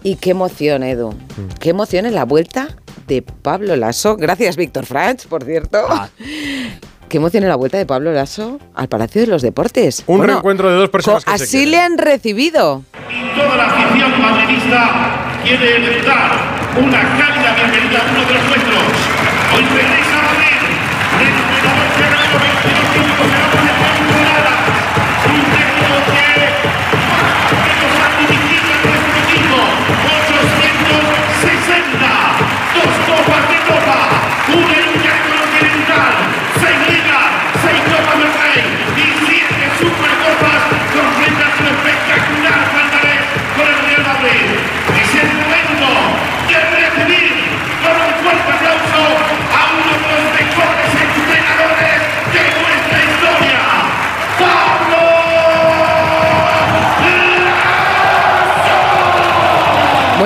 Y 0.02 0.16
qué 0.16 0.31
emoción, 0.31 0.85
Edu. 0.85 1.11
Mm. 1.11 1.59
Qué 1.61 1.71
emoción 1.71 2.07
en 2.07 2.14
la 2.14 2.25
vuelta 2.25 2.69
de 3.07 3.23
Pablo 3.23 3.76
Lasso. 3.76 4.16
Gracias, 4.16 4.57
Víctor 4.57 4.87
Franch, 4.87 5.26
por 5.26 5.45
cierto. 5.45 5.78
Ah. 5.88 6.09
Qué 7.08 7.18
emoción 7.18 7.44
en 7.44 7.48
la 7.48 7.54
vuelta 7.56 7.78
de 7.78 7.86
Pablo 7.86 8.12
Lasso 8.12 8.58
al 8.75 8.88
Palacio 8.88 9.20
de 9.20 9.28
los 9.28 9.40
Deportes. 9.40 10.02
Un 10.08 10.25
reencuentro 10.25 10.68
de 10.68 10.76
dos 10.76 10.90
personas 10.90 11.25
que 11.25 11.30
Así 11.30 11.64
le 11.64 11.78
han 11.78 11.98
recibido. 11.98 12.82
Y 13.08 13.38
toda 13.38 13.56
la 13.56 13.66
afición 13.66 14.20
madridista 14.20 15.38
quiere 15.44 16.02
dar 16.02 16.32
una 16.76 17.00
cálida 17.16 17.54
bienvenida 17.54 18.00
a 18.00 18.10
uno 18.10 18.26
de 18.26 18.34
los 18.34 18.44
nuestros. 18.48 18.82
Hoy 19.54 19.62
regresa 19.62 20.18
a 20.18 20.22
Madrid. 20.26 20.66
Dentro 21.20 21.46
de 21.46 21.62
la 21.62 21.70
noche 21.70 22.98
de 23.50 23.55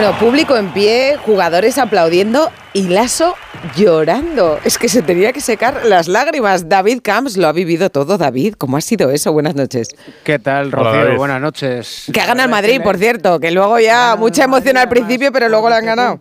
Bueno, 0.00 0.18
público 0.18 0.56
en 0.56 0.72
pie, 0.72 1.18
jugadores 1.18 1.76
aplaudiendo 1.76 2.50
y 2.72 2.84
Lasso 2.84 3.34
llorando. 3.76 4.58
Es 4.64 4.78
que 4.78 4.88
se 4.88 5.02
tenía 5.02 5.34
que 5.34 5.42
secar 5.42 5.84
las 5.84 6.08
lágrimas. 6.08 6.70
David 6.70 7.00
Camps 7.02 7.36
lo 7.36 7.46
ha 7.46 7.52
vivido 7.52 7.90
todo. 7.90 8.16
David, 8.16 8.54
¿cómo 8.54 8.78
ha 8.78 8.80
sido 8.80 9.10
eso? 9.10 9.30
Buenas 9.34 9.54
noches. 9.56 9.90
¿Qué 10.24 10.38
tal, 10.38 10.68
Hola, 10.68 10.76
Rocío? 10.78 11.04
David. 11.04 11.18
Buenas 11.18 11.42
noches. 11.42 12.10
Que 12.14 12.18
ha 12.18 12.24
ganado 12.24 12.46
el 12.46 12.50
Madrid, 12.50 12.80
por 12.82 12.96
cierto, 12.96 13.38
que 13.40 13.50
luego 13.50 13.78
ya 13.78 14.16
mucha 14.18 14.44
emoción 14.44 14.78
al 14.78 14.88
principio, 14.88 15.32
pero 15.32 15.50
luego 15.50 15.68
lo 15.68 15.74
han 15.74 15.84
ganado. 15.84 16.18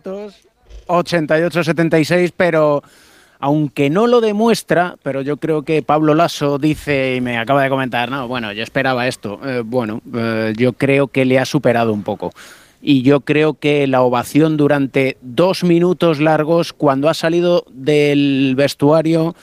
88-76, 0.86 2.34
pero 2.36 2.82
aunque 3.38 3.88
no 3.88 4.06
lo 4.06 4.20
demuestra, 4.20 4.96
pero 5.02 5.22
yo 5.22 5.38
creo 5.38 5.62
que 5.62 5.80
Pablo 5.80 6.14
Lasso 6.14 6.58
dice 6.58 7.16
y 7.16 7.22
me 7.22 7.38
acaba 7.38 7.62
de 7.62 7.70
comentar, 7.70 8.10
no, 8.10 8.28
bueno, 8.28 8.52
yo 8.52 8.62
esperaba 8.62 9.08
esto. 9.08 9.40
Eh, 9.42 9.62
bueno, 9.64 10.02
eh, 10.14 10.52
yo 10.54 10.74
creo 10.74 11.08
que 11.08 11.24
le 11.24 11.38
ha 11.38 11.46
superado 11.46 11.94
un 11.94 12.02
poco. 12.02 12.30
Y 12.82 13.02
yo 13.02 13.20
creo 13.20 13.54
que 13.54 13.86
la 13.86 14.02
ovación 14.02 14.56
durante 14.56 15.18
dos 15.20 15.64
minutos 15.64 16.20
largos, 16.20 16.72
cuando 16.72 17.08
ha 17.08 17.14
salido 17.14 17.64
del 17.70 18.54
vestuario, 18.56 19.34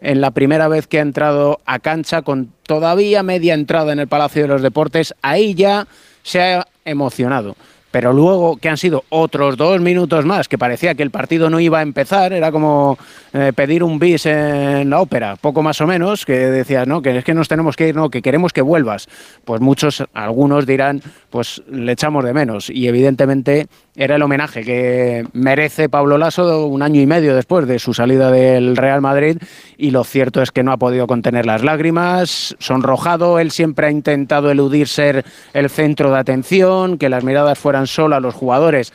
en 0.00 0.20
la 0.20 0.30
primera 0.30 0.68
vez 0.68 0.86
que 0.86 0.98
ha 0.98 1.02
entrado 1.02 1.60
a 1.66 1.78
cancha, 1.78 2.22
con 2.22 2.52
todavía 2.64 3.22
media 3.22 3.54
entrada 3.54 3.92
en 3.92 4.00
el 4.00 4.08
Palacio 4.08 4.42
de 4.42 4.48
los 4.48 4.62
Deportes, 4.62 5.14
ahí 5.22 5.54
ya 5.54 5.86
se 6.22 6.40
ha 6.40 6.66
emocionado. 6.84 7.56
Pero 7.90 8.12
luego 8.12 8.56
que 8.56 8.68
han 8.68 8.76
sido 8.76 9.04
otros 9.08 9.56
dos 9.56 9.80
minutos 9.80 10.24
más, 10.24 10.46
que 10.46 10.58
parecía 10.58 10.94
que 10.94 11.02
el 11.02 11.10
partido 11.10 11.50
no 11.50 11.58
iba 11.58 11.80
a 11.80 11.82
empezar, 11.82 12.32
era 12.32 12.52
como 12.52 12.96
eh, 13.32 13.52
pedir 13.54 13.82
un 13.82 13.98
bis 13.98 14.26
en 14.26 14.88
la 14.90 15.00
ópera, 15.00 15.34
poco 15.34 15.60
más 15.62 15.80
o 15.80 15.88
menos, 15.88 16.24
que 16.24 16.34
decías, 16.34 16.86
no, 16.86 17.02
que 17.02 17.18
es 17.18 17.24
que 17.24 17.34
nos 17.34 17.48
tenemos 17.48 17.74
que 17.74 17.88
ir, 17.88 17.96
no, 17.96 18.08
que 18.08 18.22
queremos 18.22 18.52
que 18.52 18.62
vuelvas. 18.62 19.08
Pues 19.44 19.60
muchos, 19.60 20.04
algunos 20.14 20.66
dirán, 20.66 21.02
pues 21.30 21.62
le 21.70 21.92
echamos 21.92 22.24
de 22.24 22.34
menos. 22.34 22.68
Y 22.70 22.88
evidentemente 22.88 23.66
era 23.94 24.16
el 24.16 24.22
homenaje 24.22 24.62
que 24.62 25.26
merece 25.32 25.88
Pablo 25.88 26.18
Lasso 26.18 26.66
un 26.66 26.82
año 26.82 27.00
y 27.00 27.06
medio 27.06 27.34
después 27.34 27.66
de 27.66 27.78
su 27.78 27.94
salida 27.94 28.30
del 28.30 28.76
Real 28.76 29.00
Madrid. 29.00 29.38
Y 29.78 29.92
lo 29.92 30.04
cierto 30.04 30.42
es 30.42 30.50
que 30.50 30.62
no 30.62 30.72
ha 30.72 30.76
podido 30.76 31.06
contener 31.06 31.46
las 31.46 31.62
lágrimas, 31.62 32.56
sonrojado, 32.58 33.38
él 33.38 33.50
siempre 33.50 33.86
ha 33.86 33.90
intentado 33.90 34.50
eludir 34.50 34.88
ser 34.88 35.24
el 35.54 35.70
centro 35.70 36.10
de 36.10 36.18
atención, 36.18 36.98
que 36.98 37.08
las 37.08 37.24
miradas 37.24 37.58
fueran 37.58 37.86
solo 37.86 38.16
a 38.16 38.20
los 38.20 38.34
jugadores 38.34 38.92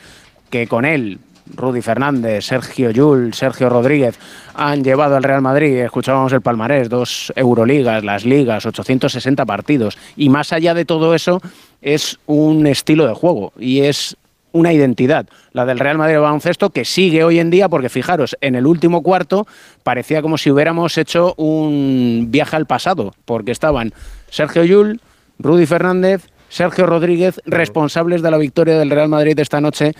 que 0.50 0.66
con 0.66 0.84
él 0.84 1.18
Rudy 1.54 1.82
Fernández, 1.82 2.44
Sergio 2.44 2.90
Llull, 2.90 3.34
Sergio 3.34 3.68
Rodríguez 3.68 4.18
han 4.54 4.82
llevado 4.82 5.16
al 5.16 5.22
Real 5.22 5.42
Madrid, 5.42 5.76
escuchábamos 5.76 6.32
el 6.32 6.40
palmarés, 6.40 6.88
dos 6.88 7.32
Euroligas, 7.36 8.04
las 8.04 8.24
ligas, 8.24 8.66
860 8.66 9.44
partidos. 9.44 9.98
Y 10.16 10.28
más 10.28 10.52
allá 10.52 10.74
de 10.74 10.84
todo 10.84 11.14
eso, 11.14 11.40
es 11.82 12.18
un 12.26 12.66
estilo 12.66 13.06
de 13.06 13.14
juego 13.14 13.52
y 13.58 13.82
es 13.82 14.16
una 14.52 14.72
identidad, 14.72 15.26
la 15.52 15.66
del 15.66 15.78
Real 15.78 15.98
Madrid 15.98 16.18
baloncesto, 16.18 16.70
que 16.70 16.86
sigue 16.86 17.24
hoy 17.24 17.38
en 17.38 17.50
día, 17.50 17.68
porque 17.68 17.90
fijaros, 17.90 18.36
en 18.40 18.54
el 18.54 18.66
último 18.66 19.02
cuarto 19.02 19.46
parecía 19.82 20.22
como 20.22 20.38
si 20.38 20.50
hubiéramos 20.50 20.96
hecho 20.96 21.34
un 21.36 22.28
viaje 22.30 22.56
al 22.56 22.66
pasado, 22.66 23.14
porque 23.26 23.52
estaban 23.52 23.92
Sergio 24.30 24.64
Llull, 24.64 25.00
Rudy 25.38 25.66
Fernández, 25.66 26.26
Sergio 26.48 26.86
Rodríguez, 26.86 27.40
responsables 27.44 28.22
de 28.22 28.30
la 28.30 28.38
victoria 28.38 28.78
del 28.78 28.90
Real 28.90 29.08
Madrid 29.08 29.38
esta 29.38 29.60
noche 29.60 29.94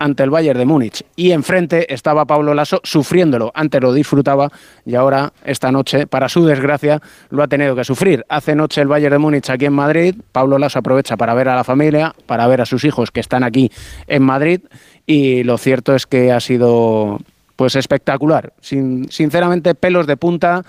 ante 0.00 0.24
el 0.24 0.30
Bayern 0.30 0.58
de 0.58 0.64
Múnich. 0.64 1.04
Y 1.14 1.30
enfrente 1.30 1.92
estaba 1.94 2.24
Pablo 2.24 2.54
Lasso 2.54 2.80
sufriéndolo. 2.82 3.52
Antes 3.54 3.80
lo 3.80 3.92
disfrutaba 3.92 4.50
y 4.84 4.96
ahora, 4.96 5.32
esta 5.44 5.70
noche, 5.70 6.08
para 6.08 6.28
su 6.28 6.44
desgracia, 6.44 7.00
lo 7.28 7.44
ha 7.44 7.48
tenido 7.48 7.76
que 7.76 7.84
sufrir. 7.84 8.24
Hace 8.28 8.56
noche 8.56 8.80
el 8.80 8.88
Bayern 8.88 9.12
de 9.12 9.18
Múnich 9.18 9.50
aquí 9.50 9.66
en 9.66 9.74
Madrid. 9.74 10.16
Pablo 10.32 10.58
Lasso 10.58 10.80
aprovecha 10.80 11.16
para 11.16 11.34
ver 11.34 11.48
a 11.48 11.54
la 11.54 11.62
familia, 11.62 12.14
para 12.26 12.48
ver 12.48 12.62
a 12.62 12.66
sus 12.66 12.84
hijos 12.84 13.10
que 13.10 13.20
están 13.20 13.44
aquí 13.44 13.70
en 14.08 14.22
Madrid. 14.22 14.62
Y 15.06 15.44
lo 15.44 15.58
cierto 15.58 15.94
es 15.94 16.06
que 16.06 16.32
ha 16.32 16.40
sido 16.40 17.18
pues 17.56 17.76
espectacular. 17.76 18.54
Sin, 18.62 19.10
sinceramente, 19.12 19.74
pelos 19.74 20.06
de 20.06 20.16
punta 20.16 20.64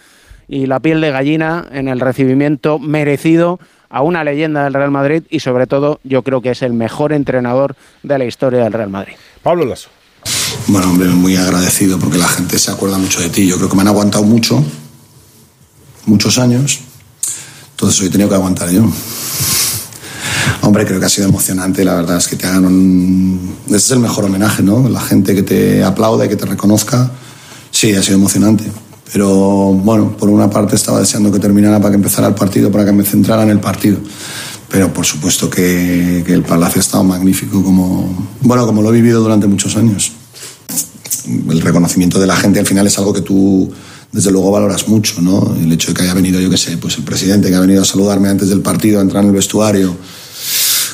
y 0.49 0.65
la 0.65 0.81
piel 0.81 0.99
de 0.99 1.11
gallina 1.11 1.65
en 1.71 1.87
el 1.87 2.01
recibimiento 2.01 2.79
merecido 2.79 3.59
a 3.91 4.01
una 4.01 4.23
leyenda 4.23 4.63
del 4.63 4.73
Real 4.73 4.91
Madrid 4.91 5.23
y 5.29 5.41
sobre 5.41 5.67
todo 5.67 5.99
yo 6.03 6.23
creo 6.23 6.41
que 6.41 6.51
es 6.51 6.61
el 6.61 6.73
mejor 6.73 7.13
entrenador 7.13 7.75
de 8.03 8.17
la 8.17 8.25
historia 8.25 8.63
del 8.63 8.73
Real 8.73 8.89
Madrid. 8.89 9.13
Pablo 9.43 9.65
Lasso. 9.65 9.89
Bueno, 10.67 10.89
hombre, 10.89 11.07
muy 11.09 11.35
agradecido 11.35 11.99
porque 11.99 12.17
la 12.17 12.27
gente 12.27 12.57
se 12.57 12.71
acuerda 12.71 12.97
mucho 12.97 13.19
de 13.19 13.29
ti. 13.29 13.47
Yo 13.47 13.57
creo 13.57 13.69
que 13.69 13.75
me 13.75 13.81
han 13.81 13.87
aguantado 13.87 14.23
mucho, 14.23 14.63
muchos 16.05 16.37
años. 16.37 16.79
Entonces 17.71 17.99
hoy 18.01 18.07
he 18.07 18.11
tenido 18.11 18.29
que 18.29 18.35
aguantar 18.35 18.69
yo. 18.69 18.89
Hombre, 20.61 20.85
creo 20.85 20.99
que 20.99 21.07
ha 21.07 21.09
sido 21.09 21.27
emocionante. 21.27 21.83
La 21.83 21.95
verdad 21.95 22.17
es 22.17 22.27
que 22.27 22.35
te 22.35 22.47
hagan 22.47 22.65
un. 22.65 23.57
Ese 23.67 23.77
es 23.77 23.91
el 23.91 23.99
mejor 23.99 24.25
homenaje, 24.25 24.61
¿no? 24.61 24.87
La 24.87 25.01
gente 25.01 25.33
que 25.33 25.43
te 25.43 25.83
aplauda 25.83 26.25
y 26.25 26.29
que 26.29 26.35
te 26.35 26.45
reconozca. 26.45 27.09
Sí, 27.71 27.93
ha 27.95 28.03
sido 28.03 28.17
emocionante. 28.17 28.65
Pero 29.11 29.73
bueno, 29.73 30.15
por 30.15 30.29
una 30.29 30.49
parte 30.49 30.75
estaba 30.75 30.99
deseando 30.99 31.31
que 31.31 31.39
terminara 31.39 31.79
para 31.79 31.91
que 31.91 31.95
empezara 31.97 32.27
el 32.27 32.35
partido, 32.35 32.71
para 32.71 32.85
que 32.85 32.93
me 32.93 33.03
centrara 33.03 33.43
en 33.43 33.49
el 33.49 33.59
partido. 33.59 33.97
Pero 34.69 34.93
por 34.93 35.05
supuesto 35.05 35.49
que, 35.49 36.23
que 36.25 36.33
el 36.33 36.43
Palacio 36.43 36.79
ha 36.79 36.83
estado 36.83 37.03
magnífico, 37.03 37.61
como, 37.61 38.29
bueno, 38.41 38.65
como 38.65 38.81
lo 38.81 38.89
he 38.89 38.93
vivido 38.93 39.21
durante 39.21 39.47
muchos 39.47 39.75
años. 39.75 40.13
El 41.27 41.59
reconocimiento 41.59 42.19
de 42.19 42.27
la 42.27 42.37
gente 42.37 42.59
al 42.59 42.65
final 42.65 42.87
es 42.87 42.97
algo 42.97 43.11
que 43.11 43.21
tú, 43.21 43.69
desde 44.13 44.31
luego, 44.31 44.49
valoras 44.49 44.87
mucho, 44.87 45.21
¿no? 45.21 45.55
El 45.61 45.71
hecho 45.73 45.89
de 45.89 45.93
que 45.93 46.03
haya 46.03 46.13
venido, 46.13 46.39
yo 46.39 46.49
qué 46.49 46.57
sé, 46.57 46.77
pues 46.77 46.97
el 46.97 47.03
presidente 47.03 47.49
que 47.49 47.55
ha 47.55 47.59
venido 47.59 47.81
a 47.81 47.85
saludarme 47.85 48.29
antes 48.29 48.47
del 48.47 48.61
partido, 48.61 48.99
a 48.99 49.01
entrar 49.01 49.23
en 49.23 49.29
el 49.29 49.35
vestuario. 49.35 49.93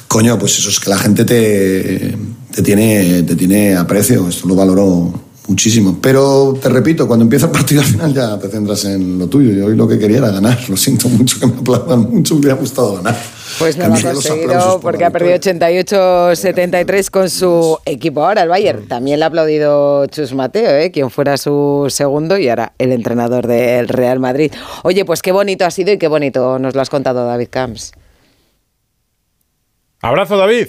Coño, 0.08 0.40
pues 0.40 0.58
eso 0.58 0.70
es 0.70 0.80
que 0.80 0.90
la 0.90 0.98
gente 0.98 1.24
te, 1.24 2.18
te, 2.52 2.62
tiene, 2.64 3.22
te 3.24 3.36
tiene 3.36 3.76
aprecio, 3.76 4.28
esto 4.28 4.48
lo 4.48 4.56
valoro 4.56 5.27
muchísimo. 5.48 5.98
Pero 6.02 6.58
te 6.62 6.70
repito, 6.70 7.08
cuando 7.08 7.24
empieza 7.24 7.48
el 7.48 7.52
partido 7.52 7.82
al 7.82 7.88
final 7.88 8.14
ya 8.14 8.38
te 8.38 8.50
centras 8.50 8.86
en 8.86 9.18
lo 9.18 9.28
tuyo. 9.28 9.52
Yo 9.52 9.66
hoy 9.68 9.76
lo 9.76 9.88
que 9.88 9.98
quería 9.98 10.18
era 10.18 10.30
ganar. 10.30 10.58
Lo 10.70 10.78
siento 10.78 11.10
mucho 11.10 11.40
que 11.40 11.48
me 11.48 11.58
aplaudan 11.60 12.02
mucho, 12.02 12.36
me 12.36 12.42
hubiera 12.42 12.56
gustado 12.56 12.96
ganar. 12.98 13.18
Pues 13.60 13.78
no 13.78 13.88
lo 13.88 13.96
ha 13.96 14.02
conseguido 14.02 14.80
porque 14.82 15.06
ha 15.06 15.10
perdido 15.10 15.36
88-73 15.36 17.10
con 17.10 17.30
su 17.30 17.80
equipo 17.86 18.26
ahora, 18.26 18.44
el 18.44 18.50
Bayern. 18.50 18.88
También 18.88 19.20
le 19.20 19.26
ha 19.26 19.30
aplaudido 19.30 20.06
Chus 20.08 20.34
Mateo, 20.34 20.78
¿eh? 20.78 20.92
quien 20.92 21.10
fuera 21.10 21.38
su 21.38 21.88
segundo 21.90 22.38
y 22.38 22.50
ahora 22.50 22.74
el 22.78 22.92
entrenador 22.92 23.48
del 23.48 23.88
Real 23.88 24.20
Madrid. 24.20 24.52
Oye, 24.84 25.06
pues 25.06 25.22
qué 25.22 25.32
bonito 25.32 25.66
ha 25.66 25.72
sido 25.72 25.92
y 25.92 25.98
qué 25.98 26.08
bonito 26.08 26.60
nos 26.60 26.76
lo 26.76 26.82
has 26.82 26.90
contado, 26.90 27.26
David 27.26 27.48
Camps. 27.50 27.94
Abrazo, 30.02 30.38
David. 30.38 30.68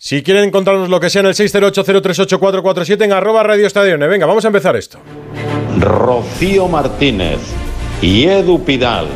Si 0.00 0.22
quieren 0.22 0.52
contarnos 0.52 0.88
lo 0.88 1.00
que 1.00 1.10
sea 1.10 1.20
en 1.20 1.26
el 1.26 1.34
608038447 1.34 3.04
en 3.04 3.12
arroba 3.12 3.42
Radio 3.42 3.66
Estadio. 3.66 3.98
Venga, 3.98 4.26
vamos 4.26 4.44
a 4.44 4.46
empezar 4.48 4.76
esto. 4.76 5.00
Rocío 5.80 6.68
Martínez 6.68 7.38
y 8.00 8.24
Edu 8.26 8.62
Pidal. 8.64 9.08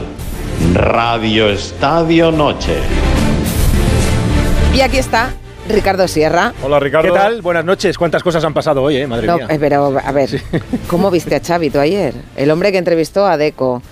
Radio 0.74 1.48
Estadio 1.50 2.32
Noche. 2.32 2.78
Y 4.74 4.80
aquí 4.80 4.98
está 4.98 5.30
Ricardo 5.68 6.08
Sierra. 6.08 6.52
Hola, 6.64 6.80
Ricardo. 6.80 7.12
¿Qué 7.12 7.16
tal? 7.18 7.42
Buenas 7.42 7.64
noches. 7.64 7.96
¿Cuántas 7.96 8.24
cosas 8.24 8.44
han 8.44 8.52
pasado 8.52 8.82
hoy, 8.82 8.96
eh? 8.96 9.06
Madre 9.06 9.28
No, 9.28 9.36
mía. 9.36 9.46
eh, 9.50 9.58
pero 9.60 9.96
a 10.04 10.10
ver, 10.12 10.42
¿cómo 10.88 11.12
viste 11.12 11.36
a 11.36 11.40
Xavi 11.40 11.70
tú 11.70 11.78
ayer? 11.78 12.12
El 12.36 12.50
hombre 12.50 12.72
que 12.72 12.78
entrevistó 12.78 13.24
a 13.24 13.36
Deco. 13.36 13.82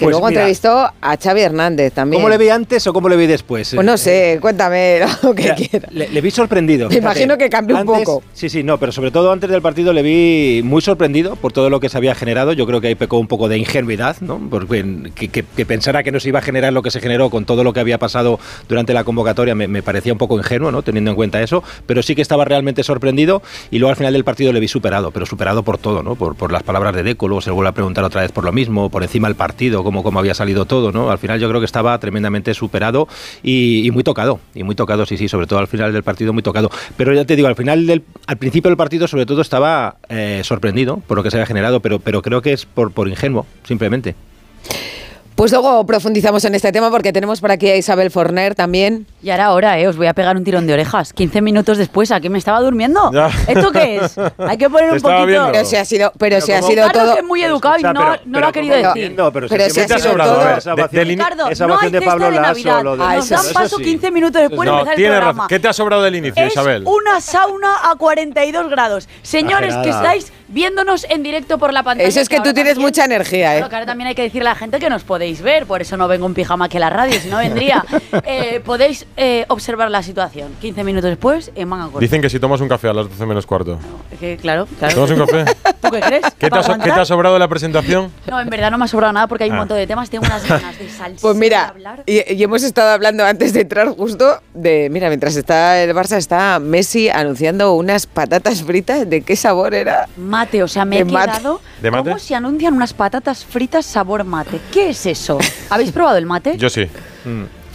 Que 0.00 0.06
Pues 0.06 0.14
luego 0.14 0.28
mira, 0.28 0.40
entrevistó 0.40 0.90
a 0.98 1.16
Xavi 1.22 1.42
Hernández 1.42 1.92
también. 1.92 2.22
¿Cómo 2.22 2.30
le 2.30 2.38
vi 2.38 2.48
antes 2.48 2.86
o 2.86 2.92
cómo 2.94 3.06
le 3.10 3.16
vi 3.18 3.26
después? 3.26 3.72
Pues 3.74 3.86
no 3.86 3.98
sé, 3.98 4.38
cuéntame 4.40 5.00
lo 5.22 5.34
que 5.34 5.42
Mira, 5.42 5.54
quieras. 5.56 5.92
Le, 5.92 6.08
le 6.08 6.20
vi 6.22 6.30
sorprendido. 6.30 6.88
Me 6.88 6.96
imagino 6.96 7.36
que 7.36 7.50
cambió 7.50 7.76
un 7.76 7.84
poco. 7.84 8.22
Sí, 8.32 8.48
sí, 8.48 8.62
no, 8.62 8.78
pero 8.78 8.92
sobre 8.92 9.10
todo 9.10 9.30
antes 9.30 9.50
del 9.50 9.60
partido 9.60 9.92
le 9.92 10.00
vi 10.02 10.62
muy 10.64 10.80
sorprendido 10.80 11.36
por 11.36 11.52
todo 11.52 11.68
lo 11.68 11.80
que 11.80 11.90
se 11.90 11.98
había 11.98 12.14
generado. 12.14 12.54
Yo 12.54 12.66
creo 12.66 12.80
que 12.80 12.86
ahí 12.88 12.94
pecó 12.94 13.18
un 13.18 13.26
poco 13.26 13.46
de 13.50 13.58
ingenuidad, 13.58 14.16
¿no? 14.22 14.40
Porque 14.50 15.10
que, 15.14 15.28
que- 15.28 15.44
que 15.44 15.66
pensara 15.66 16.02
que 16.02 16.12
no 16.12 16.18
se 16.18 16.30
iba 16.30 16.38
a 16.38 16.42
generar 16.42 16.72
lo 16.72 16.80
que 16.82 16.90
se 16.90 17.00
generó 17.00 17.28
con 17.28 17.44
todo 17.44 17.62
lo 17.62 17.74
que 17.74 17.80
había 17.80 17.98
pasado 17.98 18.40
durante 18.70 18.94
la 18.94 19.04
convocatoria 19.04 19.54
me, 19.54 19.68
me 19.68 19.82
parecía 19.82 20.12
un 20.14 20.18
poco 20.18 20.38
ingenuo, 20.38 20.72
¿no? 20.72 20.80
Teniendo 20.82 21.10
en 21.10 21.16
cuenta 21.16 21.42
eso. 21.42 21.62
Pero 21.84 22.02
sí 22.02 22.14
que 22.14 22.22
estaba 22.22 22.46
realmente 22.46 22.82
sorprendido 22.84 23.42
y 23.70 23.78
luego 23.80 23.90
al 23.90 23.96
final 23.96 24.14
del 24.14 24.24
partido 24.24 24.50
le 24.54 24.60
vi 24.60 24.68
superado, 24.68 25.10
pero 25.10 25.26
superado 25.26 25.62
por 25.62 25.76
todo, 25.76 26.02
¿no? 26.02 26.14
Por, 26.14 26.36
por 26.36 26.52
las 26.52 26.62
palabras 26.62 26.94
de 26.94 27.02
Deco, 27.02 27.28
luego 27.28 27.42
se 27.42 27.50
vuelve 27.50 27.68
a 27.68 27.72
preguntar 27.72 28.04
otra 28.04 28.22
vez 28.22 28.32
por 28.32 28.44
lo 28.44 28.52
mismo, 28.52 28.88
por 28.88 29.02
encima 29.02 29.28
del 29.28 29.34
partido, 29.34 29.82
cómo, 29.90 30.04
cómo 30.04 30.20
había 30.20 30.34
salido 30.34 30.66
todo, 30.66 30.92
¿no? 30.92 31.10
Al 31.10 31.18
final 31.18 31.40
yo 31.40 31.48
creo 31.48 31.60
que 31.60 31.66
estaba 31.66 31.98
tremendamente 31.98 32.54
superado 32.54 33.08
y, 33.42 33.84
y 33.84 33.90
muy 33.90 34.04
tocado, 34.04 34.38
y 34.54 34.62
muy 34.62 34.76
tocado, 34.76 35.04
sí, 35.04 35.16
sí, 35.16 35.28
sobre 35.28 35.48
todo 35.48 35.58
al 35.58 35.66
final 35.66 35.92
del 35.92 36.04
partido 36.04 36.32
muy 36.32 36.44
tocado. 36.44 36.70
Pero 36.96 37.12
ya 37.12 37.24
te 37.24 37.34
digo, 37.34 37.48
al 37.48 37.56
final 37.56 37.86
del, 37.88 38.04
al 38.26 38.36
principio 38.36 38.68
del 38.68 38.76
partido 38.76 39.08
sobre 39.08 39.26
todo 39.26 39.42
estaba 39.42 39.96
eh, 40.08 40.42
sorprendido 40.44 40.98
por 41.08 41.16
lo 41.16 41.24
que 41.24 41.30
se 41.32 41.38
había 41.38 41.46
generado, 41.46 41.80
pero, 41.80 41.98
pero 41.98 42.22
creo 42.22 42.40
que 42.40 42.52
es 42.52 42.66
por, 42.66 42.92
por 42.92 43.08
ingenuo, 43.08 43.46
simplemente. 43.64 44.14
Pues 45.40 45.52
luego 45.52 45.86
profundizamos 45.86 46.44
en 46.44 46.54
este 46.54 46.70
tema 46.70 46.90
porque 46.90 47.14
tenemos 47.14 47.40
por 47.40 47.50
aquí 47.50 47.66
a 47.70 47.74
Isabel 47.74 48.10
Forner 48.10 48.54
también. 48.54 49.06
Y 49.22 49.30
ahora, 49.30 49.46
ahora, 49.46 49.78
eh, 49.78 49.88
os 49.88 49.96
voy 49.96 50.06
a 50.06 50.12
pegar 50.12 50.36
un 50.36 50.44
tirón 50.44 50.66
de 50.66 50.74
orejas. 50.74 51.14
15 51.14 51.40
minutos 51.40 51.78
después, 51.78 52.10
¿a 52.10 52.20
qué 52.20 52.28
me 52.28 52.36
estaba 52.36 52.60
durmiendo? 52.60 53.10
Ya. 53.10 53.30
¿Esto 53.48 53.72
qué 53.72 53.96
es? 53.96 54.16
Hay 54.38 54.58
que 54.58 54.68
poner 54.68 54.90
un 54.90 54.96
estaba 54.98 55.14
poquito... 55.20 55.26
viendo. 55.28 55.52
Pero 55.52 55.64
si 55.64 55.76
ha 55.76 55.84
sido, 55.86 56.12
pero 56.18 56.42
si 56.42 56.52
ha 56.52 56.60
sido 56.60 56.84
Claro 56.84 56.92
todo. 56.92 57.14
que 57.14 57.20
es 57.20 57.26
muy 57.26 57.42
educado 57.42 57.76
y 57.76 57.78
O 57.78 57.80
sea, 57.80 57.92
no, 57.94 58.00
pero- 58.00 58.12
no 58.12 58.20
pero 58.24 58.40
lo 58.40 58.46
ha 58.48 58.52
querido 58.52 58.76
decir. 58.76 59.14
No, 59.16 59.32
pero 59.32 59.48
si 59.48 59.54
Pero 59.56 59.70
si 59.70 59.80
ha 59.80 59.86
te 59.86 59.94
ha 59.94 59.98
sido 59.98 60.10
sobrado, 60.10 60.34
todo. 60.34 60.56
esa 60.58 60.74
De- 60.74 61.02
in- 61.04 61.08
Ricardo, 61.08 61.48
esa 61.48 61.66
no 61.66 61.78
hay 61.80 61.90
de 61.90 62.02
Pablo 62.02 62.30
de 62.30 62.38
Navidad. 62.38 62.82
lo 62.84 62.96
de- 62.98 63.02
Ah, 63.02 63.14
Nos 63.16 63.28
dan 63.30 63.46
paso 63.54 63.76
sí. 63.78 63.84
15 63.84 64.10
minutos 64.10 64.42
después 64.42 64.60
de 64.60 64.66
No, 64.66 64.72
empezar 64.80 64.92
el 64.92 64.96
tienes 64.98 65.16
programa. 65.16 65.38
razón. 65.44 65.48
¿Qué 65.48 65.58
te 65.58 65.68
ha 65.68 65.72
sobrado 65.72 66.02
del 66.02 66.16
inicio, 66.16 66.44
Es 66.44 66.52
Isabel? 66.52 66.84
una 66.86 67.18
sauna 67.22 67.90
a 67.90 67.94
42 67.96 68.68
grados. 68.68 69.08
Señores 69.22 69.74
que 69.82 69.88
estáis 69.88 70.34
viéndonos 70.48 71.06
en 71.08 71.22
directo 71.22 71.56
por 71.58 71.72
la 71.72 71.82
pantalla. 71.82 72.06
Eso 72.08 72.20
es 72.20 72.28
que 72.28 72.40
tú 72.40 72.52
tienes 72.52 72.76
mucha 72.76 73.06
energía, 73.06 73.54
¿eh? 73.54 73.58
Claro, 73.58 73.70
que 73.70 73.76
ahora 73.76 73.86
también 73.86 74.08
hay 74.08 74.14
que 74.14 74.22
decirle 74.22 74.48
a 74.50 74.52
la 74.52 74.58
gente 74.58 74.80
que 74.80 74.90
nos 74.90 75.02
podéis 75.04 75.29
ver, 75.40 75.66
por 75.66 75.80
eso 75.82 75.96
no 75.96 76.08
vengo 76.08 76.26
en 76.26 76.34
pijama 76.34 76.66
a 76.72 76.78
la 76.78 76.90
radio, 76.90 77.18
si 77.20 77.28
no 77.28 77.38
vendría. 77.38 77.84
Eh, 78.24 78.60
podéis 78.64 79.06
eh, 79.16 79.44
observar 79.48 79.90
la 79.90 80.02
situación. 80.02 80.50
15 80.60 80.84
minutos 80.84 81.08
después, 81.10 81.50
en 81.54 81.68
manga 81.68 81.84
corta. 81.86 82.00
Dicen 82.00 82.20
que 82.20 82.28
si 82.30 82.38
tomas 82.38 82.60
un 82.60 82.68
café 82.68 82.88
a 82.88 82.92
las 82.92 83.08
12 83.08 83.26
menos 83.26 83.46
cuarto. 83.46 83.78
Que, 84.18 84.36
claro, 84.36 84.66
claro. 84.78 84.94
¿Tomas 84.94 85.10
un 85.10 85.18
café? 85.18 85.44
¿Tú 85.80 85.90
qué 85.90 86.00
crees? 86.00 86.22
¿Qué 86.38 86.46
te, 86.46 86.50
¿Para 86.50 86.74
ha, 86.74 86.78
qué 86.78 86.90
te 86.92 87.00
ha 87.00 87.04
sobrado 87.04 87.34
de 87.34 87.38
la 87.38 87.48
presentación? 87.48 88.10
No, 88.28 88.40
en 88.40 88.48
verdad 88.50 88.70
no 88.70 88.78
me 88.78 88.84
ha 88.84 88.88
sobrado 88.88 89.12
nada 89.12 89.26
porque 89.26 89.44
hay 89.44 89.50
un 89.50 89.56
Ah. 89.56 89.60
montón 89.60 89.76
de 89.78 89.86
temas. 89.86 90.10
Tengo 90.10 90.24
unas 90.26 90.46
ganas 90.48 90.78
de 90.78 90.88
salsa. 90.88 91.20
Pues 91.22 91.36
mira, 91.36 91.74
y, 92.06 92.34
y 92.34 92.42
hemos 92.42 92.62
estado 92.62 92.90
hablando 92.90 93.24
antes 93.24 93.52
de 93.52 93.60
entrar 93.62 93.88
justo 93.88 94.40
de, 94.54 94.88
mira, 94.90 95.08
mientras 95.08 95.36
está 95.36 95.80
el 95.82 95.94
Barça, 95.94 96.16
está 96.16 96.58
Messi 96.58 97.08
anunciando 97.08 97.74
unas 97.74 98.06
patatas 98.06 98.62
fritas. 98.62 99.08
¿De 99.08 99.22
qué 99.22 99.36
sabor 99.36 99.74
era? 99.74 100.08
Mate, 100.16 100.62
o 100.62 100.68
sea, 100.68 100.84
me 100.84 100.96
¿De 100.96 101.02
he 101.02 101.04
mate? 101.06 101.30
quedado. 101.38 101.60
¿De 101.80 101.90
mate? 101.90 102.04
¿Cómo 102.10 102.18
se 102.18 102.34
anuncian 102.34 102.74
unas 102.74 102.92
patatas 102.92 103.44
fritas 103.44 103.86
sabor 103.86 104.24
mate? 104.24 104.60
¿Qué 104.72 104.90
es 104.90 105.06
eso? 105.06 105.09
¿Habéis 105.70 105.92
probado 105.92 106.16
el 106.18 106.26
mate? 106.26 106.56
Yo 106.56 106.68
sí. 106.70 106.86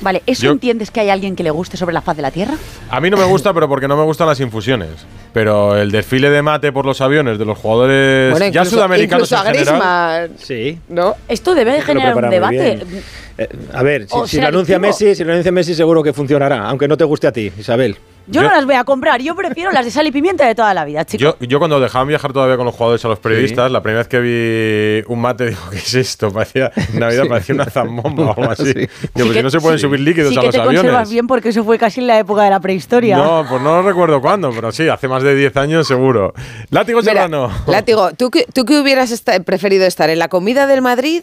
Vale, 0.01 0.21
¿eso 0.25 0.43
Yo- 0.43 0.51
entiendes 0.51 0.91
que 0.91 0.99
hay 0.99 1.09
alguien 1.09 1.35
que 1.37 1.43
le 1.43 1.51
guste 1.51 1.77
sobre 1.77 1.93
la 1.93 2.01
faz 2.01 2.17
de 2.17 2.21
la 2.21 2.29
tierra? 2.31 2.55
A 2.89 2.99
mí 2.99 3.09
no 3.09 3.15
me 3.15 3.23
gusta, 3.23 3.53
pero 3.53 3.69
porque 3.69 3.87
no 3.87 3.95
me 3.95 4.03
gustan 4.03 4.27
las 4.27 4.39
infusiones. 4.41 4.89
Pero 5.31 5.77
el 5.77 5.89
desfile 5.89 6.29
de 6.29 6.41
mate 6.41 6.71
por 6.73 6.85
los 6.85 6.99
aviones 6.99 7.39
de 7.39 7.45
los 7.45 7.57
jugadores 7.57 8.31
Bueno, 8.31 8.45
ya 8.47 8.61
incluso- 8.61 8.75
sudamericanos 8.75 9.31
incluso 9.31 9.35
a 9.37 9.47
en 9.49 9.55
general. 9.55 10.27
Griezmann. 10.27 10.45
Sí. 10.45 10.79
¿No? 10.89 11.15
Esto 11.29 11.55
debe 11.55 11.71
de 11.73 11.81
generar 11.81 12.13
un 12.13 12.21
prepara 12.21 12.47
muy 12.47 12.55
debate. 12.57 12.85
bien. 12.85 13.03
Eh, 13.37 13.49
a 13.73 13.83
ver, 13.83 14.07
si, 14.27 14.39
lo 14.39 14.47
anuncia 14.47 14.79
Messi, 14.79 15.13
si 15.13 15.23
lo 15.23 15.33
anuncia 15.33 15.51
Messi 15.51 15.75
seguro 15.75 16.01
que 16.01 16.13
funcionará, 16.13 16.67
aunque 16.69 16.87
no 16.87 16.95
te 16.95 17.03
guste 17.03 17.27
a 17.27 17.31
ti, 17.31 17.51
Isabel. 17.57 17.97
Yo, 18.27 18.41
no 18.41 18.49
las 18.49 18.65
voy 18.65 18.73
a 18.73 18.83
comprar, 18.83 19.21
yo 19.21 19.35
prefiero 19.35 19.71
las 19.71 19.85
de 19.85 19.91
sal 19.91 20.07
y 20.07 20.11
pimienta 20.11 20.47
de 20.47 20.55
toda 20.55 20.73
la 20.73 20.83
vida, 20.83 21.05
chicos. 21.05 21.35
Yo, 21.39 21.47
yo 21.47 21.59
cuando 21.59 21.79
dejaban 21.79 22.07
viajar 22.07 22.33
todavía 22.33 22.57
con 22.57 22.65
los 22.65 22.73
jugadores 22.73 23.05
a 23.05 23.07
los 23.07 23.19
periodistas, 23.19 23.69
la 23.71 23.83
primera 23.83 23.99
vez 23.99 24.07
que 24.07 24.19
vi 24.19 25.13
un 25.13 25.21
mate 25.21 25.45
digo, 25.49 25.61
¿qué 25.69 25.77
es 25.77 25.93
esto? 25.93 26.31
Parecía, 26.31 26.71
en 26.75 26.99
Navidad 26.99 27.25
parecía 27.29 27.53
una 27.53 27.65
zambomba 27.65 28.31
o 28.31 28.39
algo 28.39 28.51
así. 28.51 28.73
Digo, 28.73 28.87
pues 29.13 29.33
si 29.33 29.43
no 29.43 29.49
se 29.51 29.59
pueden 29.59 29.77
subir 29.77 29.99
líquidos 29.99 30.29
sí 30.29 30.37
a 30.37 30.41
que 30.41 30.47
los 30.47 30.55
te 30.55 30.61
conservas 30.61 30.87
aviones. 30.87 31.09
bien 31.11 31.27
porque 31.27 31.49
eso 31.49 31.63
fue 31.63 31.77
casi 31.77 31.99
en 31.99 32.07
la 32.07 32.17
época 32.17 32.43
de 32.43 32.49
la 32.49 32.59
prehistoria. 32.59 33.17
No, 33.17 33.45
pues 33.47 33.61
no 33.61 33.83
recuerdo 33.83 34.19
cuándo, 34.21 34.51
pero 34.51 34.71
sí, 34.71 34.87
hace 34.87 35.07
más 35.07 35.21
de 35.21 35.35
10 35.35 35.57
años 35.57 35.87
seguro. 35.87 36.33
Látigo 36.71 37.01
Mira, 37.01 37.13
Serrano. 37.13 37.51
Látigo, 37.67 38.11
¿tú 38.13 38.31
qué, 38.31 38.47
¿tú 38.51 38.65
qué 38.65 38.79
hubieras 38.79 39.23
preferido 39.45 39.85
estar 39.85 40.09
en 40.09 40.17
la 40.17 40.29
comida 40.29 40.65
del 40.65 40.81
Madrid 40.81 41.21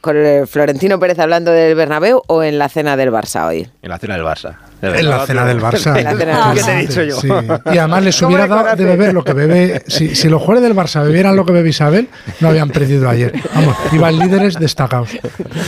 con 0.00 0.16
el 0.16 0.46
Florentino 0.46 0.98
Pérez 0.98 1.18
hablando 1.18 1.50
del 1.50 1.74
Bernabéu 1.74 2.22
o 2.26 2.42
en 2.42 2.58
la 2.58 2.68
cena 2.68 2.96
del 2.96 3.10
Barça 3.10 3.46
hoy? 3.46 3.68
En 3.82 3.88
la 3.90 3.98
cena 3.98 4.14
del 4.14 4.24
Barça. 4.24 4.56
En 4.80 5.08
la 5.10 5.26
cena 5.26 5.44
del 5.44 5.60
Barça. 5.60 5.98
En 5.98 6.04
la 6.04 6.16
cena 6.16 6.48
del 6.54 6.58
¿Qué 6.58 6.64
te 6.64 6.72
he 6.72 6.86
dicho 6.86 7.02
yo? 7.02 7.20
Sí. 7.20 7.28
Y 7.72 7.78
además 7.78 8.04
les 8.04 8.22
hubiera 8.22 8.46
dado 8.46 8.76
de 8.76 8.84
beber 8.84 9.12
lo 9.12 9.24
que 9.24 9.32
bebe. 9.32 9.82
Si, 9.88 10.14
si 10.14 10.28
los 10.28 10.40
jugadores 10.40 10.62
del 10.68 10.76
Barça 10.76 11.02
bebieran 11.04 11.34
lo 11.34 11.44
que 11.44 11.52
bebe 11.52 11.68
Isabel, 11.70 12.08
no 12.40 12.48
habían 12.48 12.70
perdido 12.70 13.08
ayer. 13.08 13.32
Vamos, 13.54 13.76
iban 13.92 14.18
líderes 14.18 14.54
destacados. 14.58 15.10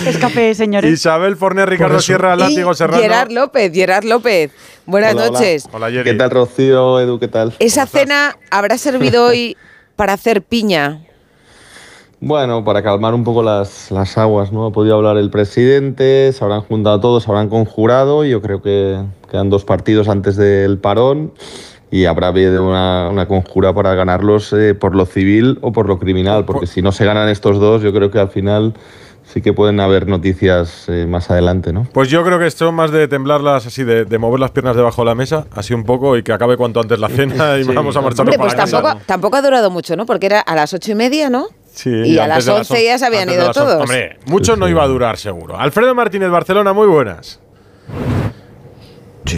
Es 0.07 0.17
café, 0.19 0.55
señores. 0.55 0.93
Isabel 0.93 1.37
Forner, 1.37 1.69
Ricardo. 1.69 2.01
Sierra, 2.01 2.37
Látigo 2.37 2.73
Serrano. 2.75 3.03
Gerard 3.03 3.31
López, 3.33 3.73
Gerard 3.73 4.05
López. 4.05 4.51
Buenas 4.87 5.15
Hola, 5.15 5.23
hola. 5.29 5.33
noches. 5.39 5.69
Hola, 5.73 5.91
Jerry. 5.91 6.05
¿Qué 6.05 6.15
tal, 6.15 6.31
Rocío, 6.31 7.01
Edu? 7.01 7.19
¿Qué 7.19 7.29
tal? 7.29 7.55
¿Esa 7.59 7.87
cena 7.87 8.37
habrá 8.51 8.79
servido 8.79 9.25
hoy 9.27 9.57
para 9.97 10.13
hacer 10.13 10.43
piña? 10.43 11.01
Bueno, 12.23 12.63
para 12.65 12.83
calmar 12.83 13.15
un 13.15 13.25
poco 13.25 13.43
las, 13.43 13.91
las 13.91 14.19
aguas, 14.19 14.53
¿no? 14.53 14.67
Ha 14.67 14.73
podido 14.73 14.95
hablar 14.97 15.17
el 15.17 15.31
presidente, 15.31 16.33
se 16.35 16.45
habrán 16.45 16.61
juntado 16.61 17.01
todos, 17.01 17.23
se 17.25 17.31
habrán 17.31 17.49
conjurado. 17.49 18.27
y 18.27 18.31
Yo 18.31 18.43
creo 18.43 18.61
que 18.61 19.01
quedan 19.31 19.49
dos 19.49 19.65
partidos 19.65 20.07
antes 20.09 20.37
del 20.37 20.77
parón 20.79 21.33
y 21.91 22.05
habrá 22.05 22.29
habido 22.29 22.69
una, 22.69 23.09
una 23.11 23.27
conjura 23.27 23.73
para 23.73 23.95
ganarlos 23.95 24.53
eh, 24.53 24.75
por 24.75 24.95
lo 24.95 25.07
civil 25.07 25.59
o 25.63 25.73
por 25.73 25.89
lo 25.89 25.99
criminal, 25.99 26.45
porque 26.45 26.67
si 26.67 26.83
no 26.83 26.93
se 26.93 27.07
ganan 27.07 27.29
estos 27.31 27.59
dos, 27.59 27.81
yo 27.83 27.93
creo 27.93 28.11
que 28.11 28.19
al 28.19 28.29
final 28.29 28.75
sí 29.25 29.41
que 29.41 29.53
pueden 29.53 29.81
haber 29.81 30.07
noticias 30.07 30.89
eh, 30.89 31.07
más 31.09 31.31
adelante, 31.31 31.73
¿no? 31.73 31.87
Pues 31.93 32.09
yo 32.11 32.23
creo 32.25 32.39
que 32.39 32.47
esto 32.47 32.71
más 32.71 32.91
de 32.91 33.09
temblarlas 33.09 33.67
así, 33.67 33.83
de, 33.85 34.05
de 34.05 34.19
mover 34.19 34.41
las 34.41 34.51
piernas 34.51 34.77
debajo 34.77 35.03
de 35.03 35.07
la 35.07 35.15
mesa, 35.15 35.47
así 35.53 35.73
un 35.73 35.85
poco 35.85 36.17
y 36.17 36.23
que 36.23 36.33
acabe 36.33 36.57
cuanto 36.57 36.81
antes 36.81 36.99
la 36.99 37.09
cena 37.09 37.57
y 37.59 37.63
vamos 37.75 37.97
a 37.97 38.01
marcharnos 38.03 38.35
Hombre, 38.35 38.37
para 38.39 38.51
pues 38.51 38.55
casa. 38.55 38.83
tampoco, 38.83 39.05
tampoco 39.07 39.37
ha 39.39 39.43
durado 39.43 39.71
mucho, 39.71 39.97
¿no? 39.97 40.05
Porque 40.05 40.27
era 40.27 40.41
a 40.41 40.55
las 40.55 40.75
ocho 40.75 40.93
y 40.93 40.95
media, 40.95 41.31
¿no? 41.31 41.47
Sí, 41.83 41.91
y 41.91 42.19
a 42.19 42.27
las 42.27 42.45
de 42.45 42.53
11 42.53 42.85
ya 42.85 42.99
se 42.99 43.07
habían 43.07 43.31
ido 43.31 43.51
todos. 43.53 43.81
Hombre, 43.83 44.19
mucho 44.27 44.55
no 44.57 44.69
iba 44.69 44.83
a 44.83 44.87
durar 44.87 45.17
seguro. 45.17 45.59
Alfredo 45.59 45.95
Martínez, 45.95 46.29
Barcelona, 46.31 46.73
muy 46.73 46.87
buenas. 46.87 47.41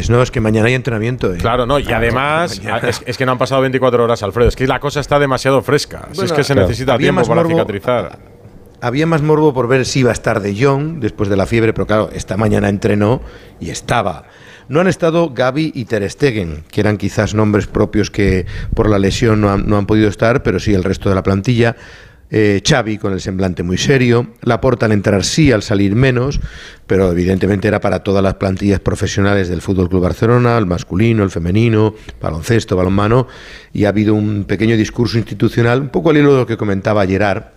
No, 0.09 0.23
es 0.23 0.31
que 0.31 0.41
mañana 0.41 0.69
hay 0.69 0.75
entrenamiento. 0.75 1.33
eh. 1.35 1.39
Claro, 1.39 1.67
no, 1.67 1.79
y 1.79 1.93
además 1.93 2.61
es, 2.83 3.03
es 3.05 3.19
que 3.19 3.27
no 3.27 3.33
han 3.33 3.39
pasado 3.39 3.61
24 3.61 4.03
horas, 4.03 4.23
Alfredo. 4.23 4.49
Es 4.49 4.57
que 4.57 4.67
la 4.67 4.81
cosa 4.81 5.01
está 5.01 5.19
demasiado 5.19 5.61
fresca. 5.63 6.09
Si 6.13 6.25
es 6.25 6.33
que 6.33 6.43
se 6.45 6.55
claro. 6.55 6.67
necesita 6.69 6.95
Había 6.95 7.07
tiempo 7.07 7.21
más 7.21 7.29
para 7.29 7.43
morbo. 7.43 7.51
cicatrizar. 7.57 8.19
Había 8.81 9.07
más 9.07 9.23
morbo 9.23 9.53
por 9.53 9.69
ver 9.69 9.85
si 9.85 10.01
iba 10.01 10.11
a 10.11 10.15
estar 10.15 10.41
de 10.41 10.57
Jong 10.61 10.99
después 10.99 11.29
de 11.29 11.37
la 11.37 11.47
fiebre, 11.47 11.73
pero 11.75 11.87
claro, 11.87 12.11
esta 12.13 12.37
mañana 12.37 12.69
entrenó 12.69 13.21
y 13.61 13.71
estaba. 13.71 14.25
No 14.69 14.81
han 14.81 14.89
estado 14.89 15.31
Gaby 15.35 15.73
y 15.75 15.85
Ter 15.85 16.09
Stegen, 16.11 16.65
que 16.71 16.81
eran 16.81 16.97
quizás 16.97 17.35
nombres 17.35 17.67
propios 17.67 18.11
que 18.11 18.47
por 18.75 18.89
la 18.89 18.99
lesión 18.99 19.41
no 19.41 19.51
han, 19.51 19.69
no 19.69 19.77
han 19.77 19.87
podido 19.87 20.09
estar, 20.09 20.43
pero 20.43 20.59
sí 20.59 20.73
el 20.73 20.85
resto 20.85 21.09
de 21.11 21.15
la 21.15 21.23
plantilla. 21.23 21.77
Eh, 22.35 22.63
Xavi 22.67 22.97
con 22.97 23.13
el 23.13 23.21
semblante 23.21 23.63
muy 23.63 23.77
serio, 23.77 24.29
Laporta 24.41 24.87
al 24.87 24.93
entrar 24.93 25.23
sí, 25.23 25.53
al 25.53 25.63
salir 25.63 25.95
menos, 25.95 26.41
pero 26.87 27.13
evidentemente 27.13 27.69
era 27.69 27.79
para 27.79 28.03
todas 28.03 28.23
las 28.23 28.37
plantillas 28.37 28.81
profesionales 28.81 29.51
del 29.51 29.61
Fútbol 29.61 29.91
Club 29.91 30.05
Barcelona, 30.05 30.57
el 30.57 30.65
masculino, 30.65 31.25
el 31.25 31.31
femenino, 31.31 31.95
baloncesto, 32.23 32.75
balonmano, 32.75 33.29
y 33.75 33.85
ha 33.85 33.91
habido 33.91 34.15
un 34.15 34.45
pequeño 34.45 34.79
discurso 34.79 35.19
institucional, 35.19 35.83
un 35.83 35.89
poco 35.91 36.09
al 36.09 36.17
hilo 36.17 36.33
de 36.33 36.39
lo 36.39 36.47
que 36.47 36.57
comentaba 36.57 37.07
Gerard, 37.07 37.49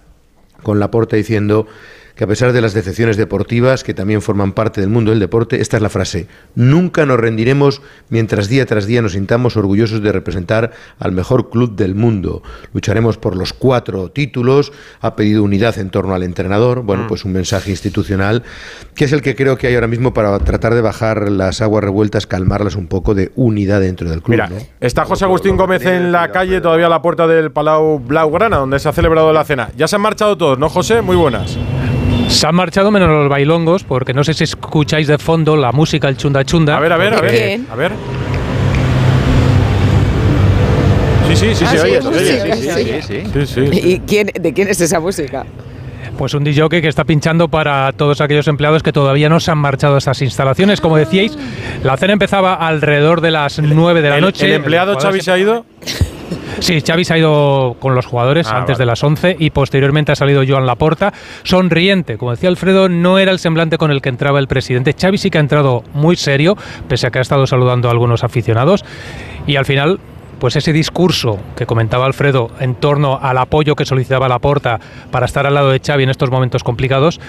con 0.61 0.77
Laporta 0.77 1.15
diciendo 1.15 1.67
que 2.15 2.23
a 2.23 2.28
pesar 2.28 2.54
de 2.54 2.62
las 2.62 2.73
decepciones 2.73 3.17
deportivas, 3.17 3.84
que 3.84 3.93
también 3.93 4.21
forman 4.21 4.54
parte 4.54 4.82
del 4.82 4.89
mundo 4.89 5.12
del 5.12 5.19
deporte, 5.19 5.62
esta 5.62 5.78
es 5.78 5.84
la 5.84 5.89
frase, 5.89 6.28
nunca 6.56 7.06
nos 7.06 7.19
rendiremos 7.19 7.82
mientras 8.10 8.47
día 8.47 8.65
tras 8.65 8.86
día 8.88 9.01
nos 9.01 9.12
sintamos 9.13 9.58
orgullosos 9.58 10.01
de 10.01 10.12
representar 10.12 10.71
al 10.99 11.12
mejor 11.12 11.49
club 11.49 11.75
del 11.75 11.93
mundo. 11.95 12.41
Lucharemos 12.73 13.17
por 13.17 13.36
los 13.36 13.54
cuatro 13.54 14.10
títulos, 14.10 14.71
ha 15.01 15.15
pedido 15.15 15.43
unidad 15.43 15.78
en 15.78 15.89
torno 15.89 16.15
al 16.15 16.23
entrenador, 16.23 16.84
bueno, 16.84 17.04
Mm. 17.04 17.08
pues 17.08 17.25
un 17.25 17.34
mensaje 17.34 17.69
institucional, 17.71 18.43
que 18.95 19.06
es 19.06 19.12
el 19.12 19.21
que 19.21 19.36
creo 19.36 19.58
que 19.58 19.67
hay 19.67 19.75
ahora 19.75 19.88
mismo 19.88 20.13
para 20.13 20.38
tratar 20.39 20.73
de 20.73 20.82
bajar 20.82 21.30
las 21.30 21.62
aguas 21.62 21.84
revueltas, 21.84 22.25
calmarlas 22.28 22.75
un 22.75 22.88
poco 22.88 23.13
de 23.13 23.32
unidad 23.36 23.82
dentro 23.82 24.10
del 24.10 24.21
club. 24.21 24.32
Mira, 24.36 24.47
¿no? 24.47 24.56
está 24.80 25.04
José 25.06 25.25
Agustín 25.25 25.58
Gómez 25.58 25.86
en 25.86 26.12
la 26.12 26.32
calle, 26.32 26.62
todavía 26.62 26.86
a 26.86 26.89
la 26.89 27.01
puerta 27.01 27.28
del 27.28 27.51
Palau 27.51 27.99
Blaugrana, 27.99 28.58
donde 28.58 28.80
se 28.80 28.88
ha 28.88 28.93
celebrado 28.93 29.34
la 29.34 29.43
cena. 29.43 29.69
Ya 29.75 29.88
se 29.88 29.97
han 29.97 30.01
marchado 30.01 30.38
todos, 30.38 30.58
¿no, 30.58 30.69
José? 30.69 31.01
Muy 31.01 31.15
buenas. 31.17 31.58
Se 32.27 32.47
han 32.47 32.55
marchado 32.55 32.91
menos 32.91 33.09
los 33.09 33.29
bailongos, 33.29 33.83
porque 33.83 34.13
no 34.13 34.23
sé 34.23 34.33
si 34.33 34.43
escucháis 34.43 35.07
de 35.07 35.17
fondo 35.17 35.55
la 35.55 35.71
música, 35.71 36.09
el 36.09 36.17
chunda 36.17 36.43
chunda. 36.43 36.75
A 36.75 36.79
ver, 36.79 36.91
a 36.91 36.97
ver, 36.97 37.13
a 37.13 37.21
ver. 37.21 37.59
A 37.71 37.75
ver. 37.75 37.91
Sí, 41.29 41.35
sí, 41.35 41.55
sí, 41.55 41.65
Ah, 41.67 41.71
se 41.71 41.77
sí, 41.77 41.83
oye, 41.83 41.97
es 41.97 42.03
se 42.03 42.09
oye. 42.09 42.19
música, 42.19 42.55
Sí, 42.55 42.61
sí, 42.61 43.01
sí, 43.01 43.23
sí. 43.33 43.45
Sí, 43.45 43.69
sí. 43.71 43.79
¿Y 43.89 43.99
quién, 44.01 44.27
de 44.39 44.53
quién 44.53 44.67
es 44.67 44.79
esa 44.81 44.99
música? 44.99 45.45
Pues 46.17 46.33
un 46.33 46.43
DJ 46.43 46.69
que 46.69 46.88
está 46.88 47.03
pinchando 47.03 47.47
para 47.49 47.91
todos 47.93 48.21
aquellos 48.21 48.47
empleados 48.47 48.83
que 48.83 48.93
todavía 48.93 49.27
no 49.27 49.39
se 49.39 49.51
han 49.51 49.57
marchado 49.57 49.95
a 49.95 49.97
estas 49.97 50.21
instalaciones. 50.21 50.79
Como 50.81 50.97
decíais, 50.97 51.38
la 51.83 51.97
cena 51.97 52.13
empezaba 52.13 52.53
alrededor 52.53 53.21
de 53.21 53.31
las 53.31 53.59
9 53.59 54.01
de 54.01 54.09
la 54.09 54.15
¿El- 54.17 54.21
noche. 54.21 54.45
el 54.45 54.53
empleado 54.53 54.93
Xavi 54.93 55.19
jugadores 55.19 55.25
se 55.25 55.31
ha 55.31 55.38
ido? 55.38 55.65
Sí, 56.59 56.81
Xavi 56.81 57.03
se 57.05 57.13
ha 57.13 57.17
ido 57.17 57.75
con 57.79 57.95
los 57.95 58.05
jugadores 58.05 58.47
Ah, 58.47 58.57
antes 58.57 58.75
vale. 58.75 58.81
de 58.81 58.85
las 58.85 59.03
11 59.03 59.35
y 59.39 59.49
posteriormente 59.49 60.11
ha 60.11 60.15
salido 60.15 60.43
Joan 60.47 60.65
Laporta, 60.65 61.13
sonriente. 61.43 62.17
Como 62.17 62.31
decía 62.31 62.49
Alfredo, 62.49 62.89
no 62.89 63.19
era 63.19 63.31
el 63.31 63.39
semblante 63.39 63.77
con 63.77 63.91
el 63.91 64.01
que 64.01 64.09
entraba 64.09 64.39
el 64.39 64.47
presidente. 64.47 64.93
Xavi 64.99 65.17
sí 65.17 65.29
que 65.29 65.37
ha 65.37 65.41
entrado 65.41 65.83
muy 65.93 66.15
serio, 66.15 66.57
pese 66.87 67.07
a 67.07 67.11
que 67.11 67.19
ha 67.19 67.21
estado 67.21 67.45
saludando 67.45 67.87
a 67.87 67.91
algunos 67.91 68.23
aficionados. 68.23 68.83
Y 69.47 69.57
al 69.57 69.65
final, 69.65 69.99
pues 70.39 70.55
ese 70.55 70.73
discurso 70.73 71.39
que 71.55 71.65
comentaba 71.65 72.05
Alfredo 72.05 72.51
en 72.59 72.75
torno 72.75 73.19
al 73.21 73.37
apoyo 73.37 73.75
que 73.75 73.85
solicitaba 73.85 74.27
Laporta 74.27 74.79
para 75.11 75.25
estar 75.25 75.45
al 75.45 75.53
lado 75.53 75.69
de 75.69 75.79
Xavi 75.79 76.03
en 76.03 76.09
estos 76.09 76.31
momentos 76.31 76.63
complicados, 76.63 77.19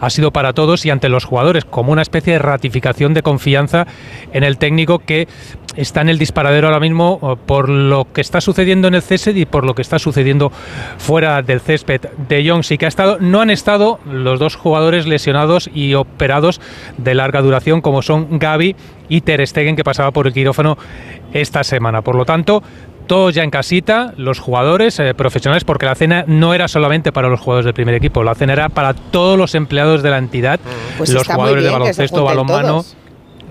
ha 0.00 0.10
sido 0.10 0.32
para 0.32 0.52
todos 0.52 0.84
y 0.86 0.90
ante 0.90 1.08
los 1.08 1.24
jugadores 1.24 1.64
como 1.64 1.92
una 1.92 2.02
especie 2.02 2.34
de 2.34 2.38
ratificación 2.38 3.14
de 3.14 3.22
confianza 3.22 3.86
en 4.32 4.44
el 4.44 4.58
técnico 4.58 4.98
que 4.98 5.28
está 5.76 6.00
en 6.00 6.08
el 6.08 6.18
disparadero 6.18 6.68
ahora 6.68 6.80
mismo 6.80 7.20
eh, 7.22 7.36
por 7.46 7.68
lo 7.68 8.06
que 8.12 8.20
está 8.20 8.40
sucediendo 8.40 8.88
en 8.88 8.94
el 8.94 9.02
césped 9.02 9.36
y 9.36 9.44
por 9.44 9.64
lo 9.64 9.74
que 9.74 9.82
está 9.82 9.98
sucediendo 9.98 10.50
fuera 10.98 11.42
del 11.42 11.60
césped. 11.60 12.00
De 12.28 12.48
Jong 12.48 12.64
sí 12.64 12.78
que 12.78 12.86
ha 12.86 12.88
estado, 12.88 13.18
no 13.20 13.40
han 13.40 13.50
estado 13.50 14.00
los 14.10 14.38
dos 14.38 14.56
jugadores 14.56 15.06
lesionados 15.06 15.70
y 15.72 15.94
operados 15.94 16.60
de 16.96 17.14
larga 17.14 17.42
duración 17.42 17.80
como 17.80 18.02
son 18.02 18.38
Gaby 18.38 18.76
y 19.08 19.20
Ter 19.22 19.46
Stegen 19.46 19.76
que 19.76 19.84
pasaba 19.84 20.10
por 20.10 20.26
el 20.26 20.32
quirófano 20.32 20.76
esta 21.32 21.64
semana. 21.64 22.02
Por 22.02 22.14
lo 22.16 22.24
tanto, 22.24 22.62
todos 23.06 23.34
ya 23.34 23.44
en 23.44 23.50
casita, 23.50 24.12
los 24.16 24.38
jugadores 24.40 24.98
eh, 24.98 25.14
profesionales, 25.14 25.64
porque 25.64 25.86
la 25.86 25.94
cena 25.94 26.24
no 26.26 26.54
era 26.54 26.66
solamente 26.68 27.12
para 27.12 27.28
los 27.28 27.38
jugadores 27.40 27.64
del 27.64 27.74
primer 27.74 27.94
equipo, 27.94 28.22
la 28.24 28.34
cena 28.34 28.52
era 28.54 28.68
para 28.68 28.94
todos 28.94 29.38
los 29.38 29.54
empleados 29.54 30.02
de 30.02 30.10
la 30.10 30.18
entidad, 30.18 30.58
Pues 30.98 31.10
los 31.12 31.26
jugadores 31.26 31.62
de 31.64 31.70
baloncesto, 31.70 32.24
balonmano. 32.24 32.68
todos. 32.68 32.96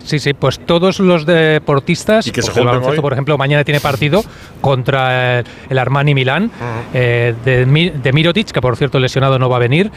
Sí, 0.03 0.19
sí, 0.19 0.33
pues 0.33 0.59
todos 0.59 0.99
los 0.99 1.25
deportistas, 1.25 2.27
Y 2.27 2.31
que 2.31 2.43
se 2.43 2.47
porque 2.49 2.59
el 2.59 2.65
junten 2.65 2.81
baloncesto, 2.81 3.01
hoy. 3.01 3.01
por 3.01 3.13
ejemplo, 3.13 3.37
mañana 3.39 3.63
tiene 3.63 3.79
partido 3.79 4.23
contra 4.61 5.39
el, 5.39 5.45
el 5.69 5.77
Armani 5.79 6.13
Milán 6.13 6.51
eh, 6.93 7.33
de, 7.43 7.65
de 7.65 8.13
Mirotic, 8.13 8.51
que 8.51 8.61
por 8.61 8.75
cierto 8.77 8.99
lesionado 8.99 9.39
no 9.39 9.49
va 9.49 9.55
a 9.55 9.59
venir, 9.59 9.91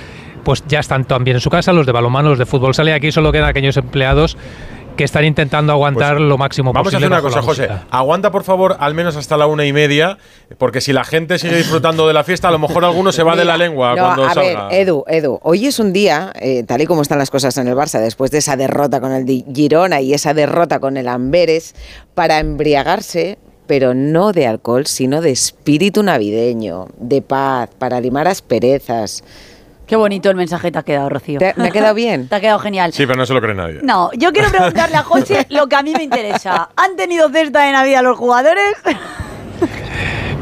pues 0.45 0.65
ya 0.67 0.79
están 0.81 1.05
también 1.05 1.37
en 1.37 1.41
su 1.43 1.51
casa, 1.51 1.75
los 1.75 1.85
de 1.85 1.93
balonmano, 1.93 2.31
los 2.31 2.39
de 2.39 2.47
fútbol 2.47 2.75
sale, 2.75 2.95
aquí 2.95 3.13
solo 3.13 3.33
quedan 3.33 3.49
aquellos 3.51 3.77
empleados 3.77 4.39
que 4.99 5.05
están 5.05 5.25
intentando 5.25 5.73
aguantar 5.73 6.21
lo 6.21 6.37
máximo 6.37 6.73
Pues 6.73 6.81
Vamos 6.81 6.93
a 6.93 6.99
posible. 6.99 7.15
hacer 7.17 7.25
una 7.25 7.35
cosa, 7.35 7.43
José. 7.43 7.69
Aguanta, 7.91 8.31
por 8.31 8.45
favor, 8.45 8.77
al 8.79 8.93
menos 8.93 9.17
hasta 9.17 9.39
la 9.39 9.47
una 9.47 9.65
y 9.65 9.73
media, 9.73 10.19
porque 10.59 10.83
si 10.83 10.93
la 10.93 11.05
gente 11.05 11.39
sigue 11.39 11.57
disfrutando 11.63 12.07
de 12.07 12.13
la 12.13 12.25
fiesta, 12.25 12.49
a 12.49 12.51
lo 12.51 12.59
mejor 12.59 12.85
alguno 12.85 13.13
se 13.13 13.23
va 13.23 13.35
de 13.37 13.47
la 13.47 13.57
lengua 13.57 13.95
No, 13.97 14.03
cuando 14.05 14.25
a 14.27 14.35
salga. 14.35 14.69
ver, 14.69 14.81
Edu, 14.81 15.05
Edu, 15.07 15.39
hoy 15.43 15.67
es 15.67 15.79
un 15.79 15.95
día, 15.95 16.33
eh, 16.39 16.65
tal 16.65 16.83
y 16.83 16.87
como 16.87 17.01
están 17.01 17.19
las 17.19 17.31
cosas 17.31 17.57
en 17.57 17.69
el 17.69 17.75
Barça, 17.75 18.01
después 18.01 18.31
de 18.31 18.39
esa 18.39 18.57
derrota 18.57 19.01
con 19.01 19.13
el 19.13 19.25
Girona 19.55 20.03
y 20.03 20.13
esa 20.13 20.35
derrota 20.35 20.81
con 20.81 20.97
el 20.99 21.09
Amberes, 21.09 21.75
para 22.15 22.41
embriagarse, 22.41 23.39
pero 23.69 23.95
no 23.95 24.33
de 24.33 24.47
alcohol, 24.47 24.87
sino 24.87 25.21
de 25.21 25.31
espíritu 25.31 26.03
navideño, 26.03 26.89
de 26.99 27.23
paz, 27.23 27.71
para 27.79 28.01
limar 28.01 28.27
asperezas. 28.27 29.23
Qué 29.89 29.97
bonito 29.97 30.29
el 30.31 30.37
mensaje 30.37 30.71
te 30.71 30.79
ha 30.79 30.83
quedado, 30.83 31.09
Rocío. 31.09 31.39
¿Te- 31.39 31.55
me 31.57 31.69
ha 31.69 31.71
quedado 31.71 31.95
bien? 31.95 32.29
te 32.29 32.35
ha 32.37 32.41
quedado 32.41 32.59
genial. 32.59 32.93
Sí, 32.93 33.07
pero 33.07 33.17
no 33.19 33.27
se 33.27 33.33
lo 33.35 33.41
cree 33.41 33.55
nadie. 33.55 33.81
No, 33.83 34.11
yo 34.13 34.33
quiero 34.33 34.51
preguntarle 34.51 34.97
a 34.97 35.03
José 35.05 35.47
lo 35.49 35.67
que 35.67 35.77
a 35.77 35.83
mí 35.83 35.93
me 35.95 36.03
interesa. 36.03 36.69
¿Han 36.77 36.95
tenido 36.97 37.29
cesta 37.31 37.63
de 37.65 37.73
Navidad 37.73 38.03
los 38.03 38.17
jugadores? 38.19 38.75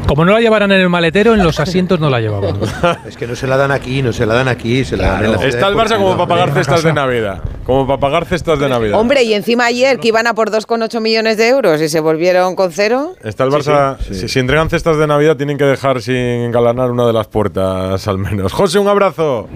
Como 0.07 0.23
no 0.23 0.31
la 0.31 0.39
llevaran 0.39 0.71
en 0.71 0.79
el 0.79 0.89
maletero, 0.89 1.33
en 1.33 1.43
los 1.43 1.59
asientos 1.59 1.99
no 1.99 2.09
la 2.09 2.21
llevaban. 2.21 2.57
Es 3.07 3.17
que 3.17 3.27
no 3.27 3.35
se 3.35 3.45
la 3.45 3.57
dan 3.57 3.71
aquí, 3.71 4.01
no 4.01 4.13
se 4.13 4.25
la 4.25 4.35
dan 4.35 4.47
aquí, 4.47 4.85
se 4.85 4.95
la 4.95 5.11
dan 5.11 5.25
en 5.25 5.31
la 5.33 5.45
Está 5.45 5.67
el 5.67 5.75
Barça 5.75 5.97
como 5.97 6.15
para 6.15 6.27
pagar 6.27 6.53
cestas 6.53 6.83
de. 6.83 6.93
Navidad. 6.93 7.41
Como 7.65 7.85
para 7.85 7.99
pagar 7.99 8.25
cestas 8.25 8.57
de 8.59 8.69
Navidad. 8.69 8.97
Hombre, 8.99 9.23
y 9.23 9.33
encima 9.33 9.65
ayer 9.65 9.99
que 9.99 10.07
iban 10.07 10.25
a 10.25 10.33
por 10.33 10.49
2,8 10.49 11.01
millones 11.01 11.37
de 11.37 11.49
euros 11.49 11.81
y 11.81 11.89
se 11.89 11.99
volvieron 11.99 12.55
con 12.55 12.71
cero. 12.71 13.15
Está 13.23 13.43
el 13.43 13.51
Barça. 13.51 13.97
Si, 13.99 14.29
si 14.29 14.39
entregan 14.39 14.69
cestas 14.69 14.97
de 14.97 15.07
Navidad, 15.07 15.35
tienen 15.35 15.57
que 15.57 15.65
dejar 15.65 16.01
sin 16.01 16.15
engalanar 16.15 16.89
una 16.89 17.05
de 17.05 17.13
las 17.13 17.27
puertas, 17.27 18.07
al 18.07 18.17
menos. 18.17 18.53
José, 18.53 18.79
un 18.79 18.87
abrazo. 18.87 19.49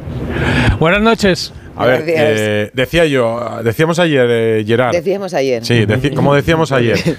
Buenas 0.80 1.02
noches. 1.02 1.54
A 1.82 1.86
ver, 1.86 2.06
Gracias. 2.06 2.40
eh, 2.40 2.72
decía 2.74 3.06
yo, 3.06 3.60
decíamos 3.64 4.00
ayer, 4.00 4.28
eh, 4.30 4.64
Gerard. 4.66 4.92
Decíamos 4.94 5.34
ayer. 5.34 5.66
Sí, 5.66 5.86
como 6.16 6.34
decíamos 6.36 6.72
ayer. 6.72 6.98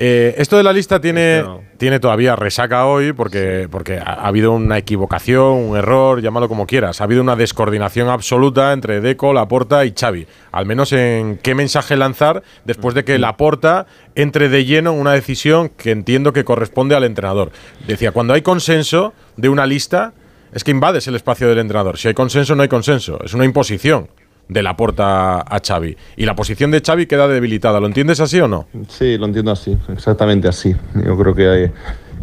Eh, 0.00 0.36
esto 0.38 0.56
de 0.56 0.62
la 0.62 0.72
lista 0.72 1.00
tiene, 1.00 1.42
tiene 1.76 1.98
todavía 1.98 2.36
resaca 2.36 2.86
hoy 2.86 3.12
porque, 3.12 3.66
porque 3.68 3.98
ha, 3.98 4.12
ha 4.12 4.28
habido 4.28 4.52
una 4.52 4.78
equivocación, 4.78 5.54
un 5.54 5.76
error, 5.76 6.22
llámalo 6.22 6.48
como 6.48 6.66
quieras. 6.66 7.00
Ha 7.00 7.04
habido 7.04 7.20
una 7.20 7.34
descoordinación 7.34 8.08
absoluta 8.08 8.72
entre 8.72 9.00
Deco, 9.00 9.32
Laporta 9.32 9.84
y 9.84 9.94
Xavi. 9.98 10.26
Al 10.52 10.66
menos 10.66 10.92
en 10.92 11.38
qué 11.42 11.54
mensaje 11.56 11.96
lanzar 11.96 12.44
después 12.64 12.94
de 12.94 13.04
que 13.04 13.18
Laporta 13.18 13.86
entre 14.14 14.48
de 14.48 14.64
lleno 14.64 14.92
en 14.92 15.00
una 15.00 15.12
decisión 15.12 15.68
que 15.68 15.90
entiendo 15.90 16.32
que 16.32 16.44
corresponde 16.44 16.94
al 16.94 17.02
entrenador. 17.04 17.50
Decía, 17.86 18.12
cuando 18.12 18.34
hay 18.34 18.42
consenso 18.42 19.12
de 19.36 19.48
una 19.48 19.66
lista, 19.66 20.12
es 20.52 20.64
que 20.64 20.70
invades 20.70 21.06
el 21.08 21.14
espacio 21.14 21.48
del 21.48 21.58
entrenador. 21.58 21.98
Si 21.98 22.08
hay 22.08 22.14
consenso, 22.14 22.54
no 22.54 22.62
hay 22.62 22.68
consenso. 22.68 23.18
Es 23.24 23.34
una 23.34 23.44
imposición 23.44 24.08
de 24.48 24.62
la 24.62 24.76
porta 24.76 25.40
a 25.40 25.60
Xavi. 25.66 25.96
Y 26.16 26.24
la 26.24 26.34
posición 26.34 26.70
de 26.70 26.80
Xavi 26.80 27.06
queda 27.06 27.28
debilitada. 27.28 27.80
¿Lo 27.80 27.86
entiendes 27.86 28.18
así 28.20 28.40
o 28.40 28.48
no? 28.48 28.66
Sí, 28.88 29.18
lo 29.18 29.26
entiendo 29.26 29.50
así, 29.52 29.76
exactamente 29.92 30.48
así. 30.48 30.74
Yo 31.04 31.18
creo 31.18 31.34
que, 31.34 31.48
hay- 31.48 31.70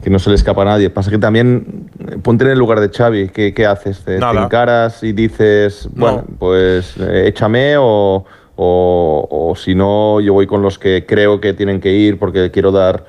que 0.03 0.09
no 0.09 0.17
se 0.19 0.29
le 0.31 0.35
escapa 0.35 0.63
a 0.63 0.65
nadie. 0.65 0.89
Pasa 0.89 1.11
que 1.11 1.19
también 1.19 1.89
eh, 1.99 2.17
ponte 2.21 2.43
en 2.45 2.51
el 2.51 2.57
lugar 2.57 2.79
de 2.79 2.89
Xavi. 2.89 3.29
¿Qué, 3.29 3.53
qué 3.53 3.65
haces? 3.67 3.99
¿Te, 3.99 4.15
te 4.15 4.19
Nada. 4.19 4.45
encaras 4.45 5.03
y 5.03 5.13
dices, 5.13 5.88
bueno, 5.93 6.25
pues 6.39 6.95
eh, 6.99 7.25
échame 7.27 7.75
o, 7.77 8.25
o- 8.55 9.27
o 9.29 9.55
si 9.55 9.75
no, 9.75 10.19
yo 10.19 10.33
voy 10.33 10.47
con 10.47 10.61
los 10.63 10.79
que 10.79 11.05
creo 11.07 11.39
que 11.39 11.53
tienen 11.53 11.79
que 11.79 11.91
ir 11.93 12.17
porque 12.17 12.49
quiero 12.51 12.71
dar 12.71 13.05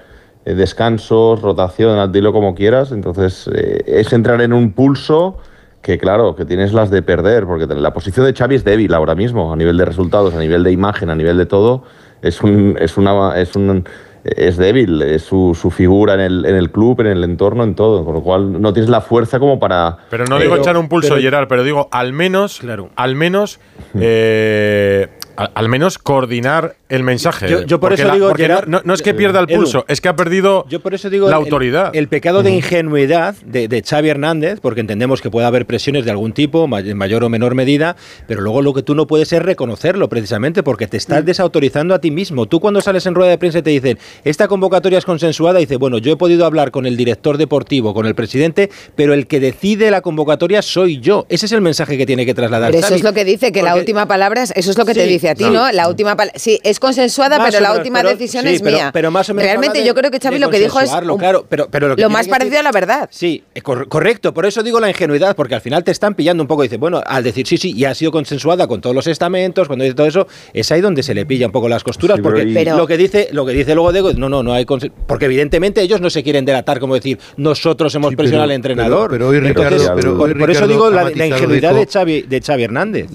eh, 0.47 0.55
descansos, 0.55 1.43
rotación, 1.43 2.11
dilo 2.13 2.33
como 2.33 2.55
quieras. 2.55 2.93
Entonces, 2.93 3.51
eh, 3.55 3.83
es 3.87 4.13
entrar 4.15 4.41
en 4.41 4.53
un 4.55 4.73
pulso 4.73 5.37
que 5.83 5.99
claro, 5.99 6.35
que 6.35 6.45
tienes 6.45 6.73
las 6.73 6.91
de 6.91 7.01
perder, 7.03 7.45
porque 7.47 7.67
la 7.67 7.93
posición 7.93 8.27
de 8.27 8.33
Xavi 8.33 8.57
es 8.57 8.65
débil 8.65 8.93
ahora 8.95 9.15
mismo, 9.15 9.53
a 9.53 9.57
nivel 9.57 9.77
de 9.77 9.85
resultados, 9.85 10.35
a 10.35 10.41
nivel 10.41 10.65
de 10.65 10.73
imagen, 10.73 11.11
a 11.11 11.15
nivel 11.15 11.37
de 11.39 11.47
todo, 11.47 11.85
es 12.23 12.43
un, 12.43 12.77
es 12.81 12.97
una, 12.97 13.39
es 13.41 13.55
un, 13.55 13.85
es 14.25 14.57
débil, 14.57 15.01
es 15.03 15.23
su, 15.23 15.57
su 15.61 15.71
figura 15.71 16.15
en 16.15 16.21
el, 16.21 16.45
en 16.45 16.57
el 16.57 16.73
club, 16.73 17.03
en 17.03 17.07
el 17.07 17.23
entorno, 17.23 17.63
en 17.63 17.77
todo, 17.77 18.05
con 18.05 18.15
lo 18.15 18.21
cual 18.23 18.61
no 18.61 18.73
tienes 18.73 18.91
la 18.91 19.01
fuerza 19.01 19.39
como 19.39 19.61
para. 19.61 19.99
Pero 20.11 20.25
no 20.25 20.41
digo 20.41 20.53
Pero- 20.55 20.63
echar 20.63 20.77
un 20.77 20.89
pulso, 20.89 21.11
pero- 21.11 21.21
Gerard, 21.21 21.47
pero 21.47 21.63
digo 21.63 21.89
al 21.93 22.13
menos, 22.13 22.61
al 22.97 23.15
menos, 23.15 23.61
eh, 23.97 25.07
al, 25.37 25.51
al 25.55 25.69
menos 25.69 25.99
coordinar 25.99 26.77
el 26.89 27.03
mensaje. 27.03 27.49
Yo- 27.49 27.63
yo 27.65 27.81
por 27.81 27.91
Porque 27.91 28.03
eso 28.03 28.13
digo, 28.13 28.29
porque 28.29 28.43
Gerard, 28.45 28.69
no, 28.69 28.81
no 28.85 28.95
es 28.95 29.03
que 29.03 29.13
pierda 29.15 29.41
el 29.41 29.51
Edu, 29.51 29.57
pulso, 29.61 29.85
es 29.89 30.01
que 30.01 30.09
ha 30.09 30.17
perdido 30.17 30.65
Yo 30.69 30.81
por 30.81 30.95
eso 30.95 31.11
digo 31.11 31.27
la 31.29 31.37
el- 31.37 31.43
autoridad. 31.43 31.91
El, 31.95 32.09
pecado 32.09 32.43
de 32.43 32.51
ingenuidad 32.53 33.35
de, 33.45 33.69
de 33.69 33.83
Xavi 33.83 34.09
Hernández, 34.09 34.61
porque 34.61 34.81
entendemos 34.81 35.21
que 35.21 35.31
puede 35.31 35.47
haber 35.47 35.67
presiones 35.67 36.05
de 36.05 36.11
algún 36.11 36.33
tipo, 36.33 36.69
en 36.79 36.97
mayor 36.97 37.25
o 37.25 37.29
menor 37.29 37.55
medida, 37.55 37.97
pero 38.29 38.41
luego 38.41 38.63
lo 38.63 38.73
que 38.75 38.83
tú 38.83 38.95
no 38.95 39.07
puedes 39.07 39.33
es 39.33 39.43
reconocerlo 39.43 40.09
precisamente, 40.09 40.63
porque 40.63 40.87
te 40.87 40.97
estás 40.97 41.25
desautorizando 41.25 41.95
a 41.95 42.01
ti 42.01 42.11
mismo. 42.11 42.47
Tú 42.47 42.61
cuando 42.61 42.81
sales 42.81 43.05
en 43.07 43.15
rueda 43.15 43.31
de 43.31 43.39
prensa 43.39 43.59
y 43.59 43.63
te 43.63 43.71
dicen, 43.71 43.99
esta 44.25 44.47
convocatoria 44.49 44.99
es 44.99 45.05
consensuada, 45.05 45.59
dices, 45.59 45.79
bueno, 45.79 45.99
yo 45.99 46.13
he 46.13 46.17
podido 46.17 46.47
hablar 46.47 46.71
con 46.71 46.87
el 46.87 46.97
director 46.97 47.39
deportivo, 47.39 47.95
con 47.95 48.07
el 48.07 48.15
presidente, 48.15 48.71
pero 48.95 49.15
el 49.15 49.27
que 49.27 49.41
decide 49.41 49.91
la 49.91 50.01
convocatoria 50.01 50.63
soy 50.63 51.01
yo. 51.01 51.27
Ese 51.29 51.47
es 51.47 51.53
el 51.53 51.61
mensaje 51.61 51.97
que 51.99 52.07
tiene 52.07 52.25
que 52.27 52.35
trasladar 52.35 52.71
Pero 52.71 52.79
eso 52.79 52.89
Xavi. 52.89 52.99
es 53.01 53.05
lo 53.05 53.13
que 53.13 53.25
dice, 53.25 53.53
que 53.53 53.63
la 53.63 53.75
última 53.77 54.07
palabra, 54.07 54.43
es, 54.43 54.53
eso 54.57 54.71
es 54.71 54.79
lo 54.79 54.85
que 54.85 54.95
te 54.95 55.05
dice 55.07 55.26
a 55.29 55.35
ti, 55.35 55.45
sí. 55.45 55.51
¿no? 55.51 55.71
La 55.73 55.89
última 55.89 56.17
palabra, 56.17 56.39
sí, 56.39 56.61
es 56.63 56.79
consensuada, 56.81 57.39
Más 57.39 57.51
pero 57.51 57.63
la 57.63 57.73
última 57.75 58.01
pero- 58.01 58.11
decisión 58.11 58.45
sí, 58.45 58.55
es 58.55 58.63
pero- 58.63 58.77
mía. 58.77 58.91
pero 58.93 59.11
más 59.11 59.29
o 59.31 59.35
menos 59.35 59.47
Realmente 59.47 59.79
de- 59.81 59.85
yo 59.87 59.95
creo 59.95 60.11
que 60.11 60.19
Xavi 60.21 60.39
lo 60.39 60.51
que 60.51 60.59
dijo 60.59 60.81
es 60.81 60.91
un- 60.93 61.19
claro, 61.19 61.47
pero, 61.49 61.69
pero 61.71 61.89
lo, 61.89 61.97
que 61.97 62.03
lo 62.03 62.11
más 62.11 62.29
parecido 62.29 62.53
decir- 62.57 62.61
a 62.61 62.63
la 62.65 62.73
verdad. 62.73 63.09
Sí, 63.13 63.43
eh, 63.55 63.61
cor- 63.63 63.89
correcto, 63.89 64.33
por 64.35 64.47
eso 64.47 64.63
digo 64.63 64.81
la 64.81 64.89
ingenuidad, 64.89 65.35
porque 65.37 65.55
al 65.55 65.61
final 65.61 65.85
te 65.85 65.91
están 65.91 66.15
pillando 66.15 66.43
un 66.43 66.47
poco. 66.47 66.63
Dice, 66.63 66.77
bueno, 66.77 67.03
al 67.05 67.23
decir 67.25 67.47
sí, 67.47 67.57
sí, 67.57 67.75
ya 67.75 67.91
ha 67.91 67.95
sido 67.95 68.11
consensuada 68.13 68.67
con 68.67 68.81
todos 68.81 68.95
los 68.95 69.07
estamentos, 69.07 69.67
cuando 69.67 69.85
dice 69.85 69.95
todo 69.95 70.07
eso, 70.07 70.27
es 70.53 70.71
ahí 70.73 70.81
donde 70.81 71.03
se 71.03 71.15
le 71.15 71.27
pilla 71.27 71.47
un 71.47 71.53
poco 71.53 71.69
las 71.69 71.83
costuras, 71.85 72.17
Sí, 72.17 72.23
porque 72.23 72.43
y- 72.45 72.55
Pero- 72.55 72.77
lo 72.77 72.87
que 72.87 72.97
dice 72.97 73.29
lo 73.33 73.45
que 73.47 73.53
dice 73.53 73.75
luego 73.75 73.93
Diego, 73.93 74.13
no, 74.15 74.29
no, 74.29 74.43
no 74.43 74.53
hay 74.53 74.65
porque 75.07 75.25
evidentemente 75.27 75.81
ellos 75.81 76.01
no 76.01 76.11
se 76.11 76.23
quieren 76.23 76.45
delatar 76.45 76.81
como 76.81 76.95
decir, 76.95 77.19
nosotros 77.37 77.95
hemos 77.95 78.11
Sí, 78.11 78.17
presionado 78.17 78.45
pero- 78.45 78.53
al 78.53 78.57
entrenador. 78.57 79.11
pero- 79.11 79.27
pero 79.27 79.29
hoy, 79.29 79.37
Entonces, 79.49 79.73
Ricardo, 79.83 79.97
pero 79.97 80.17
por, 80.19 80.29
hoy, 80.31 80.35
por 80.35 80.51
eso 80.51 80.67
digo 80.67 80.91
la, 80.91 81.11
ingenuidad 81.27 81.75
de 81.75 81.87
Xavi, 81.87 82.23
de 82.23 82.41
Xavi 82.41 82.65
Hernández. 82.65 83.07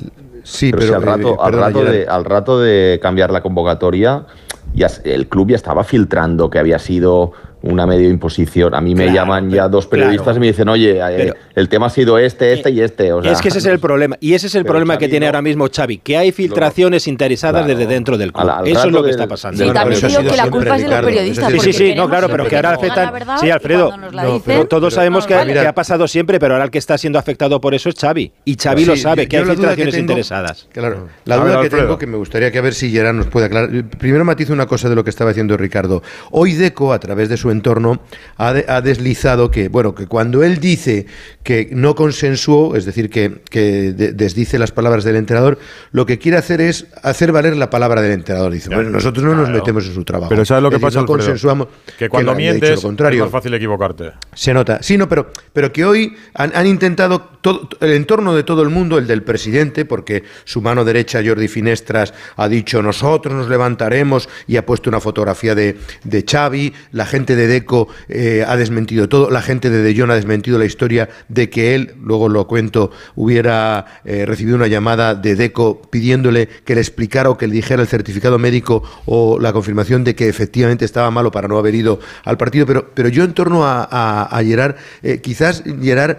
Sí, 0.44 0.72
pero, 0.72 0.88
si 0.88 0.94
al 0.94 1.04
eh, 1.04 1.06
rato, 1.06 1.42
al, 1.42 1.52
perdona, 1.52 1.68
rato 1.68 1.84
de, 1.86 2.08
al 2.08 2.26
rato 2.26 2.60
de 2.60 3.00
cambiar 3.02 3.32
la 3.32 3.42
convocatoria, 3.42 4.26
ya, 4.74 4.88
el 5.04 5.28
club 5.28 5.50
ya 5.50 5.56
estaba 5.56 5.84
filtrando 5.84 6.50
que 6.50 6.60
había 6.60 6.80
sido 6.80 7.34
una 7.64 7.86
medio 7.86 8.10
imposición. 8.10 8.74
A 8.74 8.82
mí 8.82 8.96
me 8.96 9.04
Claro, 9.06 9.16
llaman 9.20 9.50
ya 9.50 9.68
dos 9.68 9.86
periodistas 9.88 10.24
claro. 10.26 10.38
y 10.38 10.40
me 10.42 10.48
dicen, 10.48 10.70
oye, 10.70 10.98
eh, 11.00 11.14
Pero- 11.18 11.34
el 11.56 11.70
tema 11.70 11.88
ha 11.88 11.90
sido 11.90 12.18
este, 12.18 12.54
este 12.54 12.72
y 12.72 12.82
este. 12.82 13.14
O 13.14 13.22
sea, 13.22 13.32
es 13.32 13.42
que 13.42 13.50
ese 13.50 13.60
es 13.60 13.66
el 13.66 13.80
problema. 13.80 14.18
Y 14.20 14.34
ese 14.34 14.48
es 14.48 14.56
el 14.56 14.66
problema 14.66 14.98
que 14.98 15.08
tiene 15.08 15.26
no- 15.26 15.30
ahora 15.30 15.42
mismo 15.42 15.68
Xavi, 15.74 16.00
que 16.00 16.18
hay 16.18 16.32
filtraciones 16.32 17.08
interesadas 17.08 17.66
Claro. 17.66 17.78
desde 17.80 17.92
dentro 17.94 18.18
del 18.18 18.32
club. 18.34 18.44
Al- 18.50 18.60
al 18.62 18.68
Eso 18.68 18.88
es 18.88 18.92
lo 18.92 19.00
que 19.02 19.08
del- 19.08 19.12
está 19.12 19.28
pasando. 19.28 19.64
Sí, 19.64 19.72
también 19.72 20.00
digo 20.02 20.20
que 20.22 20.24
la 20.26 20.32
siempre, 20.34 20.50
culpa 20.52 20.76
es 20.76 20.82
de 20.84 20.88
los 20.90 21.00
periodistas. 21.06 21.52
Sí, 21.52 21.60
sí, 21.60 21.74
sí, 21.74 21.96
no, 21.96 22.10
claro, 22.10 22.28
pero 22.30 22.48
que 22.48 22.56
ahora 22.56 22.72
afectan. 22.74 23.14
verdad 23.14 23.38
Sí, 23.40 23.50
Alfredo, 23.52 23.96
no, 23.98 24.10
dicen, 24.12 24.42
pero 24.46 24.66
todos 24.68 24.94
sabemos 24.94 25.26
que, 25.28 25.34
vale. 25.36 25.54
que 25.54 25.60
ha 25.60 25.74
pasado 25.76 26.08
siempre, 26.08 26.40
pero 26.40 26.54
ahora 26.56 26.66
el 26.66 26.72
que 26.72 26.78
está 26.80 26.98
siendo 26.98 27.20
afectado 27.20 27.62
por 27.62 27.74
eso 27.76 27.90
es 27.90 27.96
Xavi. 27.96 28.32
Y 28.46 28.56
Xavi 28.56 28.86
lo 28.86 28.96
sabe, 28.96 29.28
que 29.28 29.38
hay 29.38 29.46
filtraciones 29.46 29.98
interesadas. 29.98 30.68
Claro, 30.72 31.08
la 31.26 31.36
duda 31.38 31.46
que 31.52 31.58
Alfredo. 31.66 31.84
tengo, 31.84 31.98
que 31.98 32.08
me 32.08 32.18
gustaría 32.18 32.52
que 32.52 32.58
a 32.58 32.62
ver 32.62 32.74
si 32.74 32.90
Gerard 32.92 33.16
nos 33.16 33.28
puede 33.28 33.46
aclarar. 33.48 33.70
Primero 34.00 34.26
matizo 34.26 34.54
una 34.54 34.66
cosa 34.66 34.90
de 34.90 34.96
lo 34.96 35.04
que 35.04 35.10
estaba 35.10 35.30
diciendo 35.32 35.56
Ricardo. 35.58 36.02
Hoy 36.32 36.54
Deco, 36.54 36.94
a 36.94 37.00
través 37.00 37.30
de 37.30 37.38
su 37.38 37.51
su 37.52 37.58
entorno, 37.58 38.02
ha, 38.38 38.54
de- 38.54 38.66
ha 38.68 38.82
deslizado 38.82 39.52
que, 39.52 39.68
bueno, 39.68 39.94
que 39.96 40.08
cuando 40.08 40.44
él 40.44 40.60
dice 40.60 41.06
que 41.44 41.70
no 41.72 41.96
consensuó, 41.96 42.76
es 42.76 42.86
decir, 42.86 43.10
que, 43.10 43.42
que 43.50 43.92
de- 43.94 44.14
desdice 44.14 44.58
las 44.60 44.72
palabras 44.72 45.04
del 45.04 45.16
entrenador, 45.16 45.60
lo 45.92 46.06
que 46.06 46.18
quiere 46.18 46.38
hacer 46.38 46.62
es 46.62 46.86
hacer 47.04 47.32
valer 47.32 47.58
la 47.58 47.70
palabra 47.70 48.02
del 48.02 48.12
entrenador. 48.14 48.52
Dice, 48.54 48.70
bueno, 48.74 48.90
nosotros 48.90 49.26
no 49.26 49.36
nos 49.36 49.50
metemos 49.50 49.86
en 49.88 49.94
su 49.94 50.04
trabajo. 50.04 50.30
Pero 50.30 50.46
¿sabes 50.46 50.64
lo 50.64 50.70
que 50.70 50.76
Es 50.76 50.82
decir, 50.82 50.88
pasa, 50.88 51.00
no 51.00 51.02
Alfredo? 51.02 51.18
consensuamos 51.18 51.68
Que 51.98 52.10
cuando 52.10 52.32
dicho 52.32 52.38
mientes 52.38 52.76
lo 52.76 52.82
contrario. 52.82 53.20
es 53.20 53.26
más 53.26 53.32
fácil 53.32 53.54
equivocarte. 53.54 54.12
Se 54.34 54.54
nota. 54.54 54.80
Sí, 54.82 54.98
no, 54.98 55.10
pero, 55.10 55.32
pero 55.54 55.74
que 55.74 55.84
hoy 55.86 56.16
han, 56.34 56.52
han 56.56 56.68
intentado 56.68 57.22
todo, 57.42 57.68
el 57.80 57.92
entorno 57.94 58.36
de 58.36 58.44
todo 58.44 58.62
el 58.62 58.70
mundo, 58.70 58.98
el 58.98 59.08
del 59.08 59.24
presidente, 59.24 59.86
porque 59.86 60.24
su 60.46 60.62
mano 60.62 60.86
derecha, 60.86 61.22
Jordi 61.26 61.48
Finestras, 61.48 62.14
ha 62.38 62.48
dicho 62.48 62.82
nosotros 62.82 63.34
nos 63.34 63.50
levantaremos 63.50 64.30
y 64.48 64.58
ha 64.58 64.66
puesto 64.66 64.90
una 64.90 65.00
fotografía 65.00 65.56
de, 65.56 65.78
de 66.04 66.26
Xavi, 66.30 66.74
la 66.92 67.06
gente 67.06 67.36
de 67.36 67.41
Deco 67.48 67.88
eh, 68.10 68.44
ha 68.48 68.56
desmentido 68.58 69.08
todo, 69.10 69.30
la 69.30 69.42
gente 69.42 69.70
de 69.70 69.82
De 69.82 69.96
Jong 70.00 70.12
ha 70.12 70.16
desmentido 70.16 70.58
la 70.60 70.66
historia 70.66 71.10
de 71.30 71.50
que 71.50 71.76
él, 71.76 71.94
luego 72.04 72.30
lo 72.30 72.48
cuento, 72.48 72.92
hubiera 73.16 73.86
eh, 74.06 74.26
recibido 74.26 74.56
una 74.58 74.68
llamada 74.68 75.16
de 75.16 75.36
Deco 75.36 75.82
pidiéndole 75.90 76.48
que 76.66 76.76
le 76.76 76.82
explicara 76.82 77.30
o 77.30 77.38
que 77.38 77.48
le 77.48 77.54
dijera 77.54 77.82
el 77.82 77.88
certificado 77.88 78.38
médico 78.40 78.84
o 79.06 79.40
la 79.40 79.54
confirmación 79.54 80.04
de 80.04 80.16
que 80.16 80.28
efectivamente 80.28 80.86
estaba 80.86 81.12
malo 81.12 81.32
para 81.32 81.48
no 81.48 81.58
haber 81.58 81.76
ido 81.76 82.00
al 82.24 82.38
partido. 82.38 82.66
Pero, 82.66 82.92
pero 82.94 83.10
yo 83.10 83.24
en 83.24 83.34
torno 83.34 83.66
a, 83.66 83.88
a, 83.90 84.24
a 84.38 84.44
Gerard, 84.44 84.76
eh, 85.04 85.20
quizás 85.22 85.64
Gerard, 85.82 86.18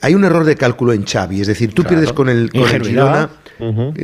hay 0.00 0.14
un 0.14 0.24
error 0.24 0.44
de 0.44 0.56
cálculo 0.56 0.92
en 0.92 1.04
Xavi, 1.04 1.40
es 1.40 1.46
decir, 1.46 1.72
tú 1.72 1.82
Claro. 1.82 1.96
pierdes 1.96 2.12
con 2.12 2.28
el, 2.28 2.50
con 2.50 2.68
el. 2.68 2.82
Girona. 2.84 3.30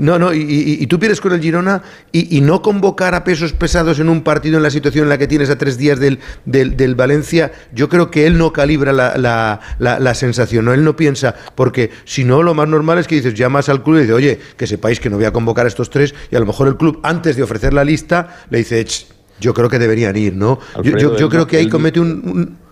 No, 0.00 0.18
no, 0.18 0.32
y, 0.32 0.38
y- 0.40 0.78
y 0.82 0.86
tú 0.86 0.98
pierdes 0.98 1.20
con 1.20 1.32
el 1.32 1.40
Girona 1.40 1.82
y, 2.10 2.38
y 2.38 2.40
no 2.40 2.62
convocar 2.62 3.14
a 3.14 3.22
pesos 3.22 3.52
pesados 3.52 3.98
en 3.98 4.08
un 4.08 4.22
partido 4.22 4.56
en 4.56 4.62
la 4.62 4.70
situación 4.70 5.04
en 5.04 5.08
la 5.10 5.18
que 5.18 5.26
tienes 5.26 5.50
a 5.50 5.58
tres 5.58 5.76
días 5.76 5.98
del, 6.00 6.20
del, 6.52 6.76
del 6.76 6.94
Valencia, 6.94 7.50
yo 7.74 7.88
creo 7.88 8.10
que 8.10 8.26
él 8.26 8.38
no 8.38 8.52
calibra 8.52 8.92
la, 8.92 9.16
la- 9.16 9.58
la- 9.78 9.98
la 9.98 10.14
sensación, 10.14 10.64
¿no? 10.66 10.72
él 10.72 10.84
no 10.84 10.94
piensa, 10.94 11.34
porque 11.54 11.90
si 12.04 12.24
no, 12.24 12.42
lo 12.42 12.54
más 12.54 12.68
normal 12.68 12.98
es 12.98 13.08
que 13.08 13.16
dices, 13.16 13.34
llamas 13.34 13.68
al 13.68 13.82
club 13.82 13.96
y 13.96 14.00
dices, 14.00 14.14
oye, 14.14 14.38
que 14.56 14.66
sepáis 14.66 15.00
que 15.00 15.10
no 15.10 15.16
voy 15.16 15.24
a 15.24 15.32
convocar 15.32 15.64
a 15.64 15.68
estos 15.68 15.90
tres, 15.90 16.14
y 16.30 16.36
a 16.36 16.40
lo 16.40 16.46
mejor 16.46 16.68
el 16.68 16.76
club, 16.76 17.00
antes 17.02 17.34
de 17.36 17.42
ofrecer 17.42 17.72
la 17.72 17.82
lista, 17.84 18.44
le 18.50 18.58
dice, 18.58 18.84
"Ch, 18.84 19.06
yo 19.40 19.54
creo 19.54 19.68
que 19.68 19.78
deberían 19.78 20.14
ir, 20.16 20.34
¿no? 20.34 20.58
Yo, 20.74 20.78
Alfredo, 20.94 21.16
yo- 21.18 21.28
creo 21.28 21.46
que 21.46 21.56
ahí 21.56 21.68
comete 21.68 21.98
un... 21.98 22.08
un- 22.08 22.62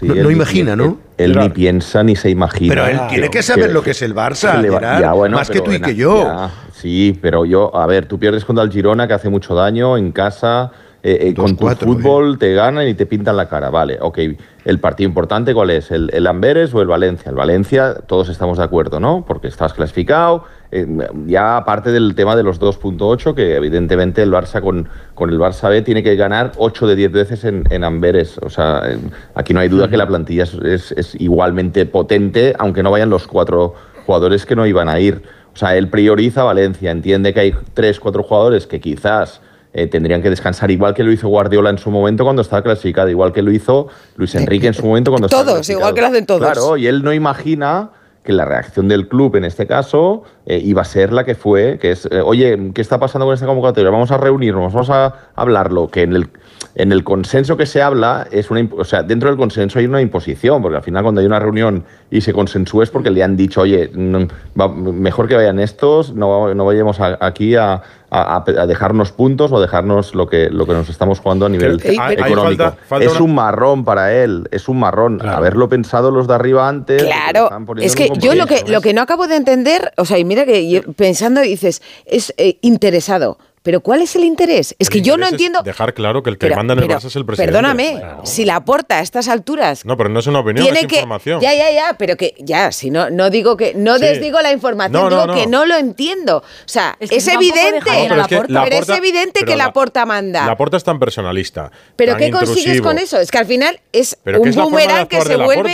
Sí, 0.00 0.06
no, 0.08 0.30
imagina, 0.30 0.74
¿no? 0.74 0.98
Él, 1.18 1.36
ni 1.38 1.50
piensa 1.50 2.02
ni 2.02 2.16
se 2.16 2.30
imagina. 2.30 2.74
Pero 2.74 2.86
él 2.86 2.98
tiene 3.10 3.28
que 3.28 3.42
saber 3.42 3.70
lo 3.72 3.82
que 3.82 3.90
es 3.90 4.00
el 4.00 4.14
Barça, 4.14 4.62
que 4.62 4.70
va- 4.70 5.00
ya, 5.00 5.12
bueno, 5.12 5.36
más 5.36 5.50
que 5.50 5.60
tú 5.60 5.70
y 5.70 5.78
que 5.80 5.94
yo. 5.94 6.22
ya, 6.24 6.50
sí, 6.72 7.18
pero 7.20 7.44
yo, 7.44 7.76
a 7.76 7.86
ver, 7.86 8.06
tú 8.06 8.18
pierdes 8.18 8.46
contra 8.46 8.64
el 8.64 8.70
Girona, 8.72 9.06
que 9.06 9.12
hace 9.12 9.28
mucho 9.28 9.54
daño 9.54 9.98
en 9.98 10.12
casa. 10.12 10.70
Eh, 11.08 11.28
eh, 11.28 11.34
con 11.34 11.56
tu 11.56 11.66
2-4, 11.66 11.76
fútbol 11.78 12.38
te 12.38 12.52
ganan 12.54 12.88
y 12.88 12.94
te 12.94 13.06
pintan 13.06 13.36
la 13.36 13.48
cara. 13.48 13.70
Vale, 13.70 13.98
ok. 14.00 14.18
El 14.64 14.80
partido 14.80 15.06
importante, 15.08 15.54
¿cuál 15.54 15.70
es? 15.70 15.90
¿El, 15.92 16.10
el 16.12 16.26
Amberes 16.26 16.74
o 16.74 16.80
el 16.82 16.88
Valencia? 16.88 17.30
El 17.30 17.36
Valencia, 17.36 17.94
todos 18.06 18.28
estamos 18.28 18.58
de 18.58 18.64
acuerdo, 18.64 18.98
¿no? 18.98 19.24
Porque 19.26 19.46
estás 19.46 19.72
clasificado. 19.72 20.44
eh, 20.72 20.84
ya 21.26 21.56
aparte 21.58 21.92
del 21.92 22.16
tema 22.16 22.34
de 22.34 22.42
los 22.42 22.60
2.8, 22.60 23.34
que 23.34 23.54
evidentemente 23.54 24.20
el 24.22 24.32
Barça 24.32 24.60
con, 24.60 24.88
con 25.14 25.30
el 25.30 25.38
Barça 25.38 25.68
B 25.68 25.82
tiene 25.82 26.02
que 26.02 26.16
ganar 26.16 26.50
8 26.56 26.86
de 26.88 26.96
10 26.96 27.12
veces 27.12 27.44
en, 27.44 27.62
en 27.70 27.84
Amberes. 27.84 28.38
O 28.42 28.50
sea, 28.50 28.82
eh, 28.88 28.98
aquí 29.36 29.54
no 29.54 29.60
hay 29.60 29.68
duda 29.68 29.88
que 29.88 29.96
la 29.96 30.08
plantilla 30.08 30.42
es, 30.42 30.54
es- 30.54 30.92
es 30.92 31.14
igualmente 31.20 31.86
potente, 31.86 32.54
aunque 32.58 32.82
no 32.82 32.90
vayan 32.90 33.10
los 33.10 33.28
cuatro 33.28 33.74
jugadores 34.04 34.44
que 34.44 34.56
no 34.56 34.66
iban 34.66 34.88
a 34.88 34.98
ir. 34.98 35.22
O 35.54 35.56
sea, 35.58 35.76
él 35.76 35.88
prioriza 35.88 36.42
Valencia, 36.42 36.90
entiende 36.90 37.32
que 37.32 37.40
hay 37.40 37.54
tres, 37.74 38.00
cuatro 38.00 38.22
jugadores 38.24 38.66
que 38.66 38.80
quizás 38.80 39.40
eh, 39.78 39.86
tendrían 39.88 40.22
que 40.22 40.30
descansar 40.30 40.70
igual 40.70 40.94
que 40.94 41.04
lo 41.04 41.12
hizo 41.12 41.28
Guardiola 41.28 41.68
en 41.68 41.76
su 41.76 41.90
momento 41.90 42.24
cuando 42.24 42.40
estaba 42.40 42.62
clasificado, 42.62 43.10
igual 43.10 43.32
que 43.32 43.42
lo 43.42 43.52
hizo 43.52 43.88
Luis 44.16 44.34
Enrique 44.34 44.66
en 44.66 44.72
su 44.74 44.86
momento 44.86 45.10
cuando 45.10 45.26
estaba 45.26 45.42
Todos, 45.44 45.54
clasificado. 45.58 45.80
igual 45.90 45.94
que 45.94 46.00
lo 46.00 46.06
hacen 46.06 46.26
todos. 46.26 46.40
Claro, 46.40 46.76
y 46.78 46.86
él 46.86 47.02
no 47.02 47.12
imagina 47.12 47.90
que 48.24 48.32
la 48.32 48.46
reacción 48.46 48.88
del 48.88 49.06
club 49.06 49.36
en 49.36 49.44
este 49.44 49.66
caso 49.66 50.22
eh, 50.46 50.60
iba 50.64 50.82
a 50.82 50.84
ser 50.84 51.12
la 51.12 51.24
que 51.24 51.34
fue, 51.34 51.78
que 51.80 51.90
es, 51.90 52.06
eh, 52.10 52.20
oye, 52.20 52.70
¿qué 52.72 52.80
está 52.80 52.98
pasando 53.00 53.26
con 53.26 53.34
esta 53.34 53.46
convocatoria? 53.46 53.90
Vamos 53.90 54.10
a 54.12 54.16
reunirnos, 54.16 54.72
vamos 54.72 54.90
a 54.90 55.12
hablarlo, 55.34 55.88
que 55.88 56.02
en 56.02 56.14
el, 56.14 56.28
en 56.76 56.92
el 56.92 57.02
consenso 57.04 57.56
que 57.56 57.66
se 57.66 57.82
habla, 57.82 58.26
es 58.30 58.50
una, 58.50 58.66
o 58.76 58.84
sea, 58.84 59.02
dentro 59.02 59.28
del 59.28 59.38
consenso 59.38 59.78
hay 59.78 59.86
una 59.86 60.00
imposición, 60.00 60.62
porque 60.62 60.76
al 60.76 60.82
final 60.82 61.02
cuando 61.02 61.20
hay 61.20 61.26
una 61.26 61.38
reunión 61.40 61.84
y 62.10 62.20
se 62.20 62.32
consensúa 62.32 62.84
es 62.84 62.90
porque 62.90 63.10
le 63.10 63.22
han 63.22 63.36
dicho, 63.36 63.62
oye, 63.62 63.90
no, 63.94 64.26
va- 64.58 64.68
mejor 64.68 65.26
que 65.26 65.34
vayan 65.34 65.58
estos, 65.58 66.14
no, 66.14 66.54
no 66.54 66.64
vayamos 66.64 67.00
a- 67.00 67.18
aquí 67.20 67.56
a, 67.56 67.82
a- 68.10 68.44
a 68.46 68.66
dejarnos 68.66 69.10
puntos 69.10 69.50
o 69.50 69.56
a 69.56 69.60
dejarnos 69.60 70.14
lo 70.14 70.28
que, 70.28 70.48
lo 70.48 70.64
que 70.66 70.72
nos 70.74 70.88
estamos 70.88 71.18
jugando 71.18 71.46
a 71.46 71.48
nivel 71.48 71.80
económico. 72.26 72.62
falta- 72.64 72.76
falta 72.86 73.04
es 73.06 73.12
una- 73.16 73.24
un 73.24 73.34
marrón 73.34 73.84
para 73.84 74.14
él, 74.14 74.46
es 74.52 74.68
un 74.68 74.78
marrón. 74.78 75.18
Haberlo 75.26 75.68
pensado 75.68 76.10
los 76.12 76.28
de 76.28 76.34
arriba 76.34 76.68
antes. 76.68 77.02
Claro, 77.02 77.48
es 77.84 77.96
que 77.96 78.08
yo 78.20 78.34
lo 78.34 78.46
que, 78.46 78.54
lo 78.72 78.80
que 78.80 78.94
no 78.94 79.02
acabo 79.02 79.26
de 79.26 79.36
entender, 79.36 79.92
o 79.96 80.04
sea, 80.04 80.18
y 80.18 80.24
mira 80.36 80.44
que 80.46 80.68
yo 80.68 80.82
pensando 80.92 81.40
dices, 81.40 81.80
es 82.04 82.34
eh, 82.36 82.58
interesado, 82.60 83.38
pero 83.62 83.80
¿cuál 83.80 84.00
es 84.02 84.14
el 84.14 84.22
interés? 84.24 84.76
Es 84.78 84.88
que 84.90 85.00
yo 85.02 85.16
no 85.16 85.26
entiendo... 85.26 85.60
Dejar 85.64 85.92
claro 85.92 86.22
que 86.22 86.30
el 86.30 86.38
que 86.38 86.46
pero- 86.46 86.56
manda 86.56 86.74
en 86.74 86.78
el 86.80 86.88
Barça 86.88 87.06
es 87.06 87.16
el 87.16 87.24
presidente. 87.26 87.52
Perdóname, 87.52 88.00
si 88.22 88.44
la 88.44 88.54
aporta 88.56 88.98
a 88.98 89.00
estas 89.00 89.26
alturas 89.28 89.84
No, 89.84 89.96
pero 89.96 90.08
no 90.08 90.20
es 90.20 90.26
una 90.28 90.38
opinión, 90.40 90.62
tiene 90.64 90.80
es 90.80 90.86
que 90.86 90.96
información. 90.96 91.40
ya 91.40 91.52
ya 91.54 91.72
ya 91.72 91.96
pero 91.98 92.16
que 92.16 92.34
ya 92.38 92.70
si 92.70 92.90
no 92.90 93.10
no 93.10 93.28
digo 93.30 93.56
que 93.56 93.74
no 93.74 93.96
Sí. 93.96 94.02
desdigo 94.04 94.40
la 94.40 94.52
información 94.52 94.92
No, 94.92 95.10
no, 95.10 95.22
digo 95.22 95.26
no. 95.26 95.34
que 95.34 95.46
no 95.48 95.66
lo 95.66 95.74
entiendo 95.76 96.36
o 96.38 96.42
sea 96.68 96.96
es, 97.00 97.10
que 97.10 97.32
evidente 97.32 97.80
pero 97.84 98.20
es 98.20 98.26
que 98.28 98.36
pero 98.36 98.44
es 98.44 98.50
Laporta- 98.50 98.96
evidente 98.98 99.40
pero 99.40 99.46
que 99.52 99.56
la- 99.56 99.64
la 99.66 99.72
porta 99.72 100.06
manda 100.06 100.46
La 100.46 100.56
porta 100.56 100.76
es 100.76 100.84
tan 100.84 101.00
personalista. 101.00 101.72
pero 101.96 102.12
tan 102.12 102.20
qué 102.20 102.30
consigues 102.30 102.80
con 102.80 102.98
eso 102.98 103.18
es 103.18 103.30
que 103.32 103.38
al 103.38 103.46
final 103.46 103.80
es 103.92 104.16
Pero 104.22 104.38
un 104.38 104.44
¿qué 104.44 104.50
es 104.50 104.56
la 104.56 104.62
boomerang 104.62 105.08
que 105.08 105.20
se 105.22 105.36
vuelve? 105.36 105.72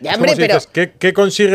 Ya 0.00 0.10
Es 0.10 0.16
hombre 0.16 0.32
como 0.32 0.36
si 0.36 0.42
pero 0.42 0.54
dices, 0.54 0.70
¿qué, 0.72 0.92
qué 0.98 1.12
consigue...? 1.12 1.50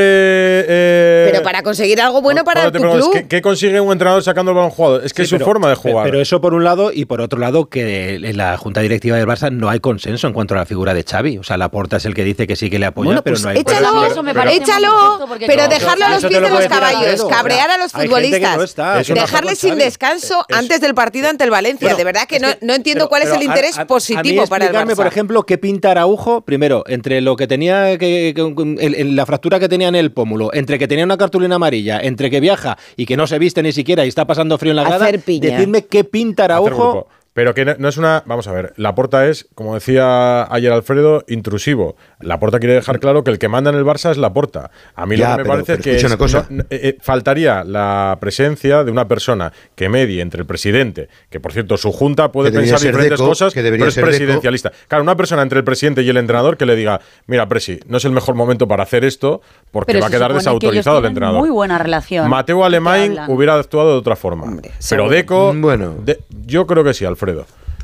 eh, 0.67 1.29
pero 1.31 1.43
para 1.43 1.61
conseguir 1.63 2.01
algo 2.01 2.21
bueno 2.21 2.43
para 2.43 2.71
preguntas, 2.71 2.97
club 3.01 3.13
¿qué, 3.13 3.27
qué 3.27 3.41
consigue 3.41 3.79
un 3.79 3.91
entrenador 3.91 4.23
sacando 4.23 4.51
el 4.51 4.55
balón 4.57 4.71
jugado? 4.71 5.01
Es 5.01 5.13
que 5.13 5.21
Sí, 5.21 5.23
es 5.23 5.29
su 5.29 5.35
pero- 5.35 5.45
forma 5.45 5.69
de 5.69 5.75
jugar. 5.75 6.05
Pero 6.05 6.19
eso 6.21 6.41
por 6.41 6.53
un 6.53 6.63
lado, 6.63 6.91
y 6.93 7.05
por 7.05 7.21
otro 7.21 7.39
lado, 7.39 7.69
que 7.69 8.15
en 8.15 8.37
la 8.37 8.57
Junta 8.57 8.81
Directiva 8.81 9.17
del 9.17 9.27
Barça 9.27 9.51
no 9.51 9.69
hay 9.69 9.79
consenso 9.79 10.27
en 10.27 10.33
cuanto 10.33 10.53
a 10.55 10.57
la 10.57 10.65
figura 10.65 10.93
de 10.93 11.03
Xavi. 11.03 11.37
O 11.37 11.43
sea, 11.43 11.57
Laporta 11.57 11.97
es 11.97 12.05
el 12.05 12.13
que 12.13 12.23
dice 12.23 12.47
que 12.47 12.55
sí 12.55 12.69
que 12.69 12.79
le 12.79 12.87
apoya, 12.87 13.05
Bueno, 13.07 13.21
pero 13.23 13.35
pues 13.35 13.43
no 13.43 13.49
hay 13.49 13.57
échalo, 13.59 13.87
consenso. 13.89 14.11
eso 14.13 14.23
me 14.23 14.33
parece 14.33 14.57
échalo, 14.57 15.27
pero 15.45 15.67
dejarlo 15.67 16.05
a 16.05 16.09
los 16.09 16.25
pies 16.25 16.41
lo 16.41 16.47
de 16.47 16.53
los 16.53 16.65
caballos, 16.67 17.25
cabrear 17.25 17.69
a 17.69 17.77
los 17.77 17.91
futbolistas, 17.91 18.57
no 18.57 18.63
está, 18.63 18.97
dejarles 19.03 19.59
sin 19.59 19.71
Xavi. 19.71 19.83
descanso 19.83 20.45
antes 20.51 20.81
del 20.81 20.93
partido 20.95 21.29
ante 21.29 21.43
el 21.43 21.51
Valencia. 21.51 21.85
Bueno, 21.87 21.97
de 21.97 22.03
verdad 22.03 22.27
que 22.27 22.37
es 22.37 22.41
no, 22.41 22.47
que- 22.49 22.65
no 22.65 22.73
entiendo 22.73 23.01
pero- 23.05 23.09
cuál 23.09 23.21
es 23.23 23.29
pero 23.29 23.39
el 23.41 23.47
interés 23.47 23.77
positivo 23.87 24.47
para 24.47 24.65
el 24.65 24.73
Barça. 24.73 24.95
por 24.95 25.07
ejemplo, 25.07 25.43
qué 25.43 25.57
pinta 25.57 25.91
Araujo, 25.91 26.41
primero, 26.41 26.83
entre 26.87 27.21
lo 27.21 27.35
que 27.35 27.47
tenía, 27.47 27.97
que, 27.97 28.30
que- 28.33 29.03
la 29.05 29.25
fractura 29.25 29.59
que 29.59 29.67
tenía 29.69 29.87
en 29.87 29.95
el 29.95 30.11
pómulo, 30.11 30.53
entre 30.53 30.77
que 30.79 30.87
tenía 30.87 31.05
una 31.05 31.17
cartulina 31.17 31.55
amarilla, 31.55 31.99
entre 32.01 32.29
que 32.29 32.39
viaja 32.39 32.77
y 32.95 33.05
que 33.05 33.17
no 33.17 33.27
se 33.27 33.39
viste 33.39 33.61
ni 33.63 33.71
siquiera 33.71 34.05
y 34.05 34.09
está 34.09 34.25
pasando 34.25 34.57
frío 34.57 34.71
en 34.71 34.77
la 34.77 34.83
grada, 34.83 35.05
decidme 35.11 35.85
qué 35.85 36.03
pinta 36.03 36.43
Hacer 36.45 36.51
Araujo. 36.51 36.91
grupo. 36.91 37.07
Pero 37.33 37.53
que 37.53 37.63
no, 37.63 37.75
no 37.77 37.87
es 37.87 37.95
una. 37.97 38.23
Vamos 38.25 38.47
a 38.47 38.51
ver, 38.51 38.73
la 38.75 38.93
porta 38.93 39.25
es, 39.27 39.47
como 39.55 39.73
decía 39.73 40.43
ayer 40.53 40.71
Alfredo, 40.73 41.23
intrusivo. 41.29 41.95
La 42.19 42.39
porta 42.41 42.59
quiere 42.59 42.73
dejar 42.75 42.99
claro 42.99 43.23
que 43.23 43.31
el 43.31 43.39
que 43.39 43.47
manda 43.47 43.69
en 43.71 43.77
el 43.77 43.85
Barça 43.85 44.11
es 44.11 44.17
la 44.17 44.33
porta. 44.33 44.69
A 44.95 45.05
mí 45.05 45.15
Ya, 45.15 45.31
lo 45.31 45.37
que 45.37 45.37
me 45.37 45.43
pero- 45.43 45.53
parece 45.53 45.65
pero 45.77 45.79
es 45.79 45.83
que 45.85 45.95
es- 45.95 46.03
una 46.03 46.17
cosa. 46.17 46.45
no- 46.49 46.63
eh, 46.63 46.65
eh, 46.83 46.97
faltaría 47.01 47.63
la 47.63 48.17
presencia 48.19 48.83
de 48.83 48.91
una 48.91 49.07
persona 49.07 49.53
que 49.75 49.87
medie 49.87 50.21
entre 50.21 50.41
el 50.41 50.45
presidente, 50.45 51.07
que 51.29 51.39
por 51.39 51.53
cierto, 51.53 51.77
su 51.77 51.93
junta 51.93 52.33
puede 52.33 52.51
pensar 52.51 52.79
diferentes 52.81 53.17
Deco, 53.19 53.29
cosas, 53.29 53.53
que 53.53 53.63
debería 53.63 53.83
pero 53.85 53.89
es 53.89 53.95
ser 53.95 54.03
Deco. 54.03 54.09
presidencialista. 54.17 54.71
Claro, 54.89 55.03
una 55.03 55.15
persona 55.15 55.41
entre 55.41 55.59
el 55.59 55.63
presidente 55.63 56.01
y 56.01 56.09
el 56.09 56.17
entrenador 56.17 56.57
que 56.57 56.65
le 56.65 56.75
diga: 56.75 56.99
Mira, 57.27 57.47
Presi, 57.47 57.79
no 57.87 57.95
es 57.95 58.03
el 58.03 58.11
mejor 58.11 58.35
momento 58.35 58.67
para 58.67 58.83
hacer 58.83 59.05
esto 59.05 59.41
porque 59.71 59.93
Pero 59.93 60.01
va 60.01 60.07
a 60.07 60.11
quedar 60.11 60.31
que 60.31 60.37
desautorizado 60.39 60.99
el 60.99 61.05
entrenador. 61.05 61.39
Muy 61.39 61.49
buena 61.49 61.77
relación. 61.77 62.29
Mateo 62.29 62.57
¿De 62.57 62.61
qué 62.63 62.65
Alemán 62.65 63.17
hubiera 63.29 63.55
actuado 63.55 63.93
de 63.93 63.97
otra 63.99 64.17
forma. 64.17 64.57
pero. 64.89 65.07
Deco, 65.07 65.53
Bueno. 65.55 65.95
de- 66.03 66.19
yo 66.45 66.67
creo 66.67 66.83
que 66.83 66.93
sí, 66.93 67.05
Alfredo. 67.05 67.20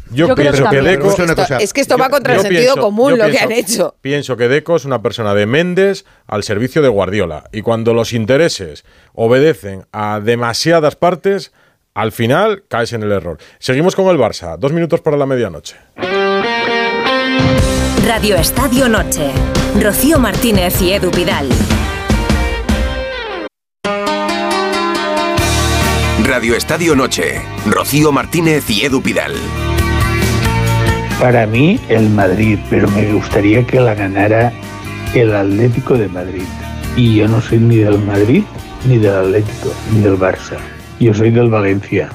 Yo, 0.10 0.28
Yo 0.28 0.36
creo 0.36 0.52
pienso 0.54 0.70
que. 0.70 0.82
Deco. 0.82 1.10
Esto- 1.12 1.58
es 1.60 1.74
que 1.74 1.82
esto 1.82 1.98
va 1.98 2.10
contra 2.10 2.34
el 2.34 2.40
yo 2.40 2.44
sentido 2.44 2.62
pienso- 2.76 2.82
común 2.82 3.10
yo 3.12 3.18
lo 3.18 3.30
que 3.30 3.40
han 3.40 3.52
hecho. 3.52 3.96
Pienso 4.02 4.38
que 4.38 4.48
Deco 4.48 4.76
es 4.78 4.86
una 4.86 5.02
persona 5.02 5.34
de 5.34 5.46
Méndez 5.46 6.06
al 6.28 6.44
servicio 6.44 6.82
de 6.82 6.88
Guardiola. 6.88 7.44
Y 7.52 7.62
cuando 7.62 7.94
los 7.94 8.14
intereses 8.14 8.86
obedecen 9.14 9.86
a 9.92 10.22
demasiadas 10.22 10.96
partes, 10.96 11.52
al 11.94 12.12
final 12.14 12.64
caes 12.70 12.94
en 12.94 13.04
el 13.04 13.12
error. 13.12 13.38
Seguimos 13.60 13.96
con 13.96 14.08
el 14.08 14.18
Barça. 14.18 14.58
Dos 14.58 14.72
minutos 14.72 15.02
para 15.02 15.18
la 15.18 15.26
medianoche. 15.26 15.76
Radio 18.08 18.38
Estadio 18.38 18.88
Noche. 18.88 19.32
Rocío 19.82 20.18
Martínez 20.20 20.82
y 20.82 20.94
Edu 20.94 21.12
Pidal. 21.12 21.50
Radio 26.28 26.56
Estadio 26.56 26.94
Noche. 26.94 27.42
Rocío 27.66 28.12
Martínez 28.12 28.70
y 28.70 28.84
Edu 28.84 29.02
Pidal. 29.02 29.34
Para 31.22 31.48
mí 31.48 31.80
el 31.88 32.10
Madrid, 32.10 32.60
pero 32.70 32.90
me 32.90 33.14
gustaría 33.14 33.66
que 33.66 33.80
la 33.80 33.96
ganara 33.96 34.52
el 35.14 35.34
Atlético 35.34 35.94
de 35.94 36.10
Madrid. 36.10 36.44
Y 36.98 37.16
yo 37.16 37.30
no 37.30 37.40
soy 37.40 37.60
ni 37.60 37.78
del 37.78 38.00
Madrid, 38.00 38.44
ni 38.86 38.98
del 38.98 39.16
Atlético, 39.16 39.74
ni 39.94 40.02
del 40.02 40.20
Barça. 40.20 40.58
Yo 41.00 41.14
soy 41.14 41.32
del 41.32 41.50
Valencia. 41.50 42.10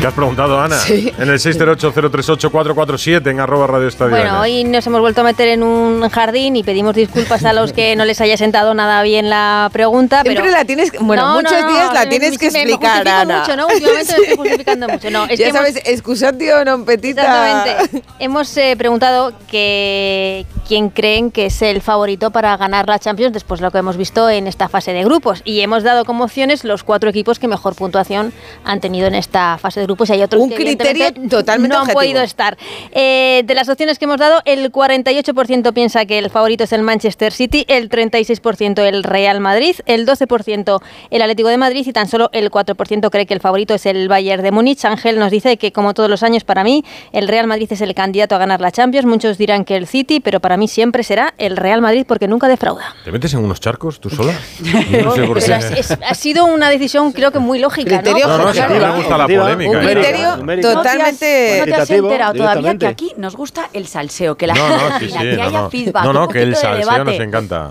¿Qué 0.00 0.06
has 0.06 0.12
preguntado, 0.12 0.60
Ana? 0.60 0.76
Sí. 0.78 1.10
En 1.18 1.30
el 1.30 1.38
608-038-447 1.38 3.30
en 3.30 3.40
arroba 3.40 3.66
Radio 3.66 3.88
Estadio. 3.88 4.10
Bueno, 4.14 4.40
hoy 4.40 4.62
nos 4.62 4.86
hemos 4.86 5.00
vuelto 5.00 5.22
a 5.22 5.24
meter 5.24 5.48
en 5.48 5.62
un 5.62 6.06
jardín 6.10 6.54
y 6.54 6.62
pedimos 6.62 6.94
disculpas 6.94 7.42
a 7.46 7.54
los 7.54 7.72
que 7.72 7.96
no 7.96 8.04
les 8.04 8.20
haya 8.20 8.36
sentado 8.36 8.74
nada 8.74 9.02
bien 9.02 9.30
la 9.30 9.70
pregunta. 9.72 10.20
Siempre 10.20 10.42
pero 10.44 10.54
la 10.54 10.64
tienes- 10.66 10.92
bueno, 11.00 11.32
muchos 11.32 11.66
días 11.66 11.94
la 11.94 12.00
me- 12.04 12.06
tienes 12.10 12.32
me- 12.32 12.36
que 12.38 12.46
explicar, 12.48 13.08
Ana. 13.08 13.40
mucho, 13.40 13.56
¿no? 13.56 13.66
Últimamente 13.68 14.12
me 14.18 14.22
estoy 14.22 14.36
justificando 14.36 14.88
mucho. 14.88 15.10
No, 15.10 15.24
es 15.30 15.30
ya 15.30 15.36
que 15.36 15.44
hemos- 15.44 15.56
sabes, 15.58 15.82
excusatio 15.86 16.62
non 16.66 16.84
petita. 16.84 17.22
Exactamente. 17.24 18.02
Hemos 18.18 18.54
eh, 18.58 18.74
preguntado 18.76 19.32
que 19.50 20.44
quién 20.68 20.90
creen 20.90 21.30
que 21.30 21.46
es 21.46 21.62
el 21.62 21.80
favorito 21.80 22.30
para 22.30 22.54
ganar 22.58 22.86
la 22.88 22.98
Champions 22.98 23.32
después 23.32 23.60
de 23.60 23.66
lo 23.66 23.70
que 23.72 23.78
hemos 23.78 23.96
visto 23.96 24.28
en 24.28 24.46
esta 24.46 24.68
fase 24.68 24.92
de 24.92 25.04
grupos. 25.04 25.40
Y 25.44 25.60
hemos 25.60 25.82
dado 25.84 26.04
como 26.04 26.24
opciones 26.24 26.64
los 26.64 26.82
cuatro 26.84 27.08
equipos 27.08 27.38
que 27.38 27.48
mejor 27.48 27.74
puntuación 27.74 28.32
han 28.64 28.80
tenido 28.80 29.06
en 29.06 29.14
esta 29.14 29.56
fase 29.58 29.80
de 29.80 29.85
grupos. 29.86 30.10
Y 30.10 30.14
hay 30.14 30.22
otros 30.22 30.42
Un 30.42 30.50
que 30.50 30.56
criterio 30.56 31.06
totalmente 31.28 31.68
no 31.74 31.76
han 31.76 31.82
objetivo. 31.82 32.00
podido 32.00 32.22
estar. 32.22 32.56
Eh, 32.92 33.42
de 33.44 33.54
las 33.54 33.68
opciones 33.68 33.98
que 33.98 34.04
hemos 34.04 34.18
dado, 34.18 34.40
el 34.44 34.70
48% 34.72 35.72
piensa 35.72 36.04
que 36.06 36.18
el 36.18 36.30
favorito 36.30 36.64
es 36.64 36.72
el 36.72 36.82
Manchester 36.82 37.32
City, 37.32 37.64
el 37.68 37.88
36% 37.88 38.80
el 38.82 39.02
Real 39.04 39.40
Madrid, 39.40 39.76
el 39.86 40.06
12% 40.06 40.80
el 41.10 41.22
Atlético 41.22 41.48
de 41.48 41.56
Madrid 41.56 41.84
y 41.86 41.92
tan 41.92 42.08
solo 42.08 42.30
el 42.32 42.50
4% 42.50 43.10
cree 43.10 43.26
que 43.26 43.34
el 43.34 43.40
favorito 43.40 43.74
es 43.74 43.86
el 43.86 44.08
Bayern 44.08 44.42
de 44.42 44.50
Múnich. 44.52 44.84
Ángel 44.84 45.18
nos 45.18 45.30
dice 45.30 45.56
que 45.56 45.72
como 45.72 45.94
todos 45.94 46.08
los 46.10 46.22
años 46.22 46.44
para 46.44 46.64
mí 46.64 46.84
el 47.12 47.28
Real 47.28 47.46
Madrid 47.46 47.68
es 47.70 47.80
el 47.80 47.94
candidato 47.94 48.34
a 48.34 48.38
ganar 48.38 48.60
la 48.60 48.70
Champions. 48.72 49.06
Muchos 49.06 49.38
dirán 49.38 49.64
que 49.64 49.76
el 49.76 49.86
City, 49.86 50.20
pero 50.20 50.40
para 50.40 50.56
mí 50.56 50.68
siempre 50.68 51.02
será 51.02 51.34
el 51.38 51.56
Real 51.56 51.80
Madrid 51.80 52.04
porque 52.06 52.28
nunca 52.28 52.48
defrauda. 52.48 52.94
¿Te 53.04 53.12
metes 53.12 53.32
en 53.34 53.40
unos 53.40 53.60
charcos 53.60 54.00
tú 54.00 54.10
sola? 54.10 54.32
No 55.06 55.14
sé 55.14 55.22
por 55.24 55.38
Pero 55.40 55.58
qué. 55.74 55.80
es- 55.80 55.90
ha 55.90 56.14
sido 56.14 56.44
una 56.46 56.68
decisión 56.70 57.12
creo 57.12 57.30
que 57.30 57.38
muy 57.38 57.58
lógica, 57.58 58.02
¿no? 58.02 58.12
No, 58.18 58.38
no, 58.38 58.52
si 58.52 58.60
a 58.60 58.68
mí 58.68 58.78
me 58.78 58.90
gusta 58.96 59.16
la 59.18 59.26
polémica. 59.26 59.75
Un 59.78 59.88
¿eh? 59.88 59.92
criterio 59.92 60.36
No 60.38 60.60
totalmente... 60.60 61.18
te 61.26 61.60
has, 61.62 61.66
no 61.68 61.74
te 61.76 61.82
has 61.82 61.90
enterado 61.90 62.34
todavía 62.34 62.76
que 62.78 62.86
aquí 62.86 63.12
nos 63.16 63.36
gusta 63.36 63.68
el 63.72 63.86
salseo, 63.86 64.36
que 64.36 64.46
la 64.46 64.54
No, 64.54 64.66
gente 64.68 64.82
no, 64.84 64.98
sí, 64.98 65.04
opina, 65.06 65.20
sí, 65.20 65.26
que 65.30 65.36
no, 65.36 65.42
haya 65.42 65.58
no. 65.60 65.70
feedback, 65.70 66.04
No, 66.04 66.12
no, 66.12 66.26
un 66.26 66.32
que 66.32 66.42
el 66.42 66.56
salseo 66.56 67.04
nos 67.04 67.20
encanta. 67.20 67.70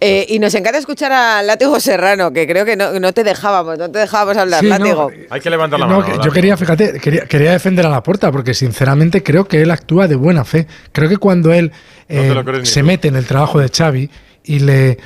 Eh, 0.00 0.26
y 0.28 0.38
nos 0.38 0.54
encanta 0.54 0.78
escuchar 0.78 1.12
a 1.12 1.42
Látigo 1.42 1.78
Serrano, 1.80 2.32
que 2.32 2.46
creo 2.46 2.64
que 2.64 2.76
no, 2.76 2.98
no 3.00 3.12
te 3.12 3.24
dejábamos, 3.24 3.78
no 3.78 3.90
te 3.90 3.98
dejábamos 4.00 4.36
hablar, 4.36 4.60
Sí, 4.60 4.66
no, 4.66 4.78
Látigo. 4.78 5.10
Hay 5.30 5.40
que 5.40 5.50
levantar 5.50 5.80
la 5.80 5.86
No, 5.86 6.00
mano. 6.00 6.12
que 6.20 6.24
yo 6.24 6.30
quería, 6.32 6.56
fíjate, 6.56 7.00
quería, 7.00 7.26
quería 7.26 7.52
defender 7.52 7.86
a 7.86 7.88
la 7.90 8.02
puerta 8.02 8.30
porque 8.32 8.54
sinceramente 8.54 9.22
creo 9.22 9.46
que 9.46 9.62
él 9.62 9.70
actúa 9.70 10.08
de 10.08 10.16
buena 10.16 10.44
fe. 10.44 10.66
Creo 10.92 11.08
que 11.08 11.16
cuando 11.16 11.52
él 11.52 11.72
eh, 12.08 12.34
se 12.64 12.82
mete 12.82 13.08
en 13.08 13.16
el 13.16 13.26
trabajo 13.26 13.58
de 13.58 13.68
Xavi 13.68 14.10
y 14.44 14.58
le, 14.58 14.98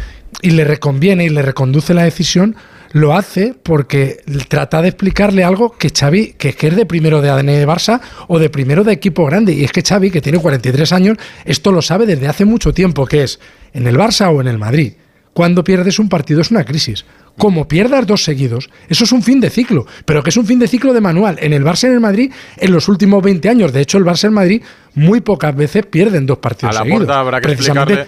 y 0.42 0.50
le 0.50 0.64
reconviene 0.64 1.24
y 1.24 1.28
le 1.28 1.42
reconduce 1.42 1.94
la 1.94 2.02
decisión, 2.02 2.56
lo 2.92 3.14
hace 3.14 3.54
porque 3.62 4.18
trata 4.48 4.82
de 4.82 4.88
explicarle 4.88 5.44
algo 5.44 5.72
que 5.72 5.90
Xavi, 5.90 6.34
que, 6.38 6.52
que 6.52 6.68
es 6.68 6.76
de 6.76 6.86
primero 6.86 7.20
de 7.20 7.30
ADN 7.30 7.46
de 7.46 7.66
Barça 7.66 8.00
o 8.28 8.38
de 8.38 8.50
primero 8.50 8.84
de 8.84 8.92
equipo 8.92 9.26
grande. 9.26 9.52
Y 9.52 9.64
es 9.64 9.72
que 9.72 9.82
Xavi, 9.82 10.10
que 10.10 10.20
tiene 10.20 10.38
43 10.38 10.92
años, 10.92 11.18
esto 11.44 11.72
lo 11.72 11.82
sabe 11.82 12.06
desde 12.06 12.28
hace 12.28 12.44
mucho 12.44 12.72
tiempo, 12.72 13.06
que 13.06 13.22
es 13.24 13.40
en 13.72 13.86
el 13.86 13.96
Barça 13.96 14.34
o 14.34 14.40
en 14.40 14.48
el 14.48 14.58
Madrid. 14.58 14.94
Cuando 15.34 15.62
pierdes 15.62 15.98
un 15.98 16.08
partido 16.08 16.40
es 16.40 16.50
una 16.50 16.64
crisis. 16.64 17.04
Como 17.36 17.68
pierdas 17.68 18.06
dos 18.08 18.24
seguidos, 18.24 18.70
eso 18.88 19.04
es 19.04 19.12
un 19.12 19.22
fin 19.22 19.38
de 19.38 19.50
ciclo, 19.50 19.86
pero 20.04 20.24
que 20.24 20.30
es 20.30 20.36
un 20.36 20.44
fin 20.44 20.58
de 20.58 20.66
ciclo 20.66 20.92
de 20.92 21.00
manual. 21.00 21.36
En 21.40 21.52
el 21.52 21.64
Barça 21.64 21.84
y 21.84 21.86
en 21.86 21.92
el 21.92 22.00
Madrid, 22.00 22.32
en 22.56 22.72
los 22.72 22.88
últimos 22.88 23.22
20 23.22 23.48
años, 23.48 23.72
de 23.72 23.80
hecho, 23.80 23.98
el 23.98 24.04
Barça 24.04 24.24
y 24.24 24.26
el 24.26 24.32
Madrid 24.32 24.62
muy 24.94 25.20
pocas 25.20 25.54
veces 25.54 25.86
pierden 25.86 26.26
dos 26.26 26.38
A 26.38 26.40
partidos 26.40 26.74
la 26.74 26.80
seguidos. 26.80 26.98
puerta 26.98 27.20
habrá 27.20 27.40
que 27.40 27.52
explicarle. 27.52 28.06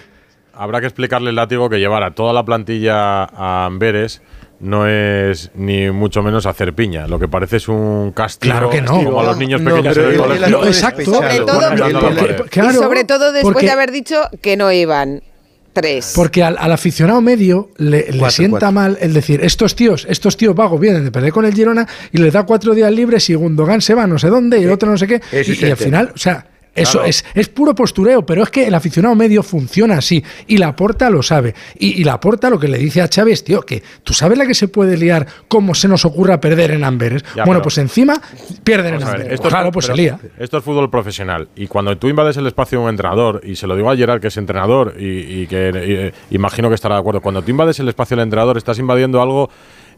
Habrá 0.53 0.81
que 0.81 0.87
explicarle 0.87 1.29
el 1.29 1.37
látigo 1.37 1.69
que 1.69 1.79
llevar 1.79 2.03
a 2.03 2.13
toda 2.13 2.33
la 2.33 2.43
plantilla 2.43 3.23
a 3.23 3.65
Amberes 3.65 4.21
no 4.61 4.87
es 4.87 5.51
ni 5.55 5.89
mucho 5.91 6.21
menos 6.23 6.45
hacer 6.45 6.73
piña. 6.73 7.07
Lo 7.07 7.19
que 7.19 7.27
parece 7.27 7.57
es 7.57 7.67
un 7.67 8.11
castigo. 8.11 8.53
Claro 8.53 8.69
que 8.69 8.81
no. 8.81 9.03
Como 9.03 9.19
a 9.21 9.23
los 9.25 9.37
niños 9.37 9.59
No, 9.61 9.71
pequeños 9.71 9.95
pero 9.95 10.33
en 10.35 10.43
el 10.43 10.51
No, 10.51 10.65
exacto. 10.65 11.03
Sobre 11.03 11.39
todo, 11.39 11.59
porque- 11.69 12.49
claro, 12.49 12.71
y 12.71 12.75
sobre 12.75 13.03
todo 13.03 13.31
después 13.31 13.53
porque- 13.53 13.65
de 13.65 13.71
haber 13.71 13.91
dicho 13.91 14.21
que 14.41 14.55
no 14.57 14.71
iban 14.71 15.23
tres. 15.73 16.13
Porque 16.15 16.43
al, 16.43 16.57
al 16.59 16.71
aficionado 16.73 17.21
medio 17.21 17.69
le, 17.77 18.03
sienta 18.29 18.59
cuatro. 18.59 18.71
mal 18.71 18.97
el 19.01 19.13
decir, 19.13 19.39
estos 19.43 19.75
tíos, 19.75 20.05
estos 20.09 20.37
tíos 20.37 20.53
vagos 20.55 20.79
vienen 20.79 21.05
de 21.05 21.11
perder 21.11 21.31
con 21.31 21.45
el 21.45 21.53
Girona 21.53 21.87
y 22.11 22.17
les 22.19 22.33
da 22.33 22.43
cuatro 22.43 22.73
días 22.75 22.91
libres 22.91 23.29
y 23.29 23.35
Gundogan 23.35 23.81
se 23.81 23.93
va 23.95 24.05
no 24.05 24.19
sé 24.19 24.27
dónde 24.27 24.59
y 24.59 24.63
el 24.65 24.71
otro 24.71 24.89
no 24.91 24.97
sé 24.97 25.07
qué. 25.07 25.21
Y, 25.31 25.65
al 25.65 25.77
final, 25.77 26.11
o 26.13 26.17
sea, 26.17 26.45
eso 26.73 26.93
Claro. 26.99 27.07
es, 27.09 27.25
es 27.33 27.49
puro 27.49 27.75
postureo, 27.75 28.25
pero 28.25 28.43
es 28.43 28.49
que 28.49 28.65
el 28.67 28.73
aficionado 28.73 29.13
medio 29.15 29.43
funciona 29.43 29.97
así 29.97 30.23
y 30.47 30.57
la 30.57 30.75
porta 30.75 31.09
lo 31.09 31.21
sabe. 31.21 31.53
Y, 31.77 31.99
y 31.99 32.03
la 32.03 32.19
porta 32.19 32.49
lo 32.49 32.57
que 32.59 32.67
le 32.67 32.77
dice 32.77 33.01
a 33.01 33.09
Chávez 33.09 33.43
tío, 33.43 33.61
que 33.61 33.83
tú 34.03 34.13
sabes 34.13 34.37
la 34.37 34.45
que 34.47 34.53
se 34.53 34.67
puede 34.67 34.95
liar, 34.97 35.27
cómo 35.47 35.75
se 35.75 35.87
nos 35.87 36.05
ocurra 36.05 36.39
perder 36.39 36.71
en 36.71 36.83
Amberes. 36.83 37.23
Ya, 37.35 37.43
bueno, 37.45 37.59
pero- 37.59 37.63
pues 37.63 37.77
encima 37.77 38.21
pierden 38.63 38.93
en 38.93 38.99
ver, 39.01 39.07
Amberes. 39.09 39.33
esto 39.33 39.47
es- 39.47 39.53
claro, 39.53 39.71
pues 39.71 39.85
pero 39.87 39.95
se 39.95 40.01
lía. 40.01 40.19
Esto 40.37 40.57
es 40.57 40.63
fútbol 40.63 40.89
profesional. 40.89 41.47
Y 41.55 41.67
cuando 41.67 41.97
tú 41.97 42.07
invades 42.07 42.37
el 42.37 42.47
espacio 42.47 42.79
de 42.79 42.83
un 42.85 42.89
entrenador, 42.91 43.41
y 43.43 43.55
se 43.55 43.67
lo 43.67 43.75
digo 43.75 43.89
a 43.91 43.95
Gerard, 43.97 44.21
que 44.21 44.27
es 44.27 44.37
entrenador, 44.37 44.95
y, 44.99 45.41
y 45.41 45.47
que 45.47 45.71
y, 45.73 45.93
eh, 46.07 46.13
imagino 46.31 46.69
que 46.69 46.75
estará 46.75 46.95
de 46.95 47.01
acuerdo, 47.01 47.21
cuando 47.21 47.41
tú 47.41 47.51
invades 47.51 47.79
el 47.79 47.89
espacio 47.89 48.15
del 48.15 48.23
entrenador, 48.23 48.57
estás 48.57 48.79
invadiendo 48.79 49.21
algo 49.21 49.49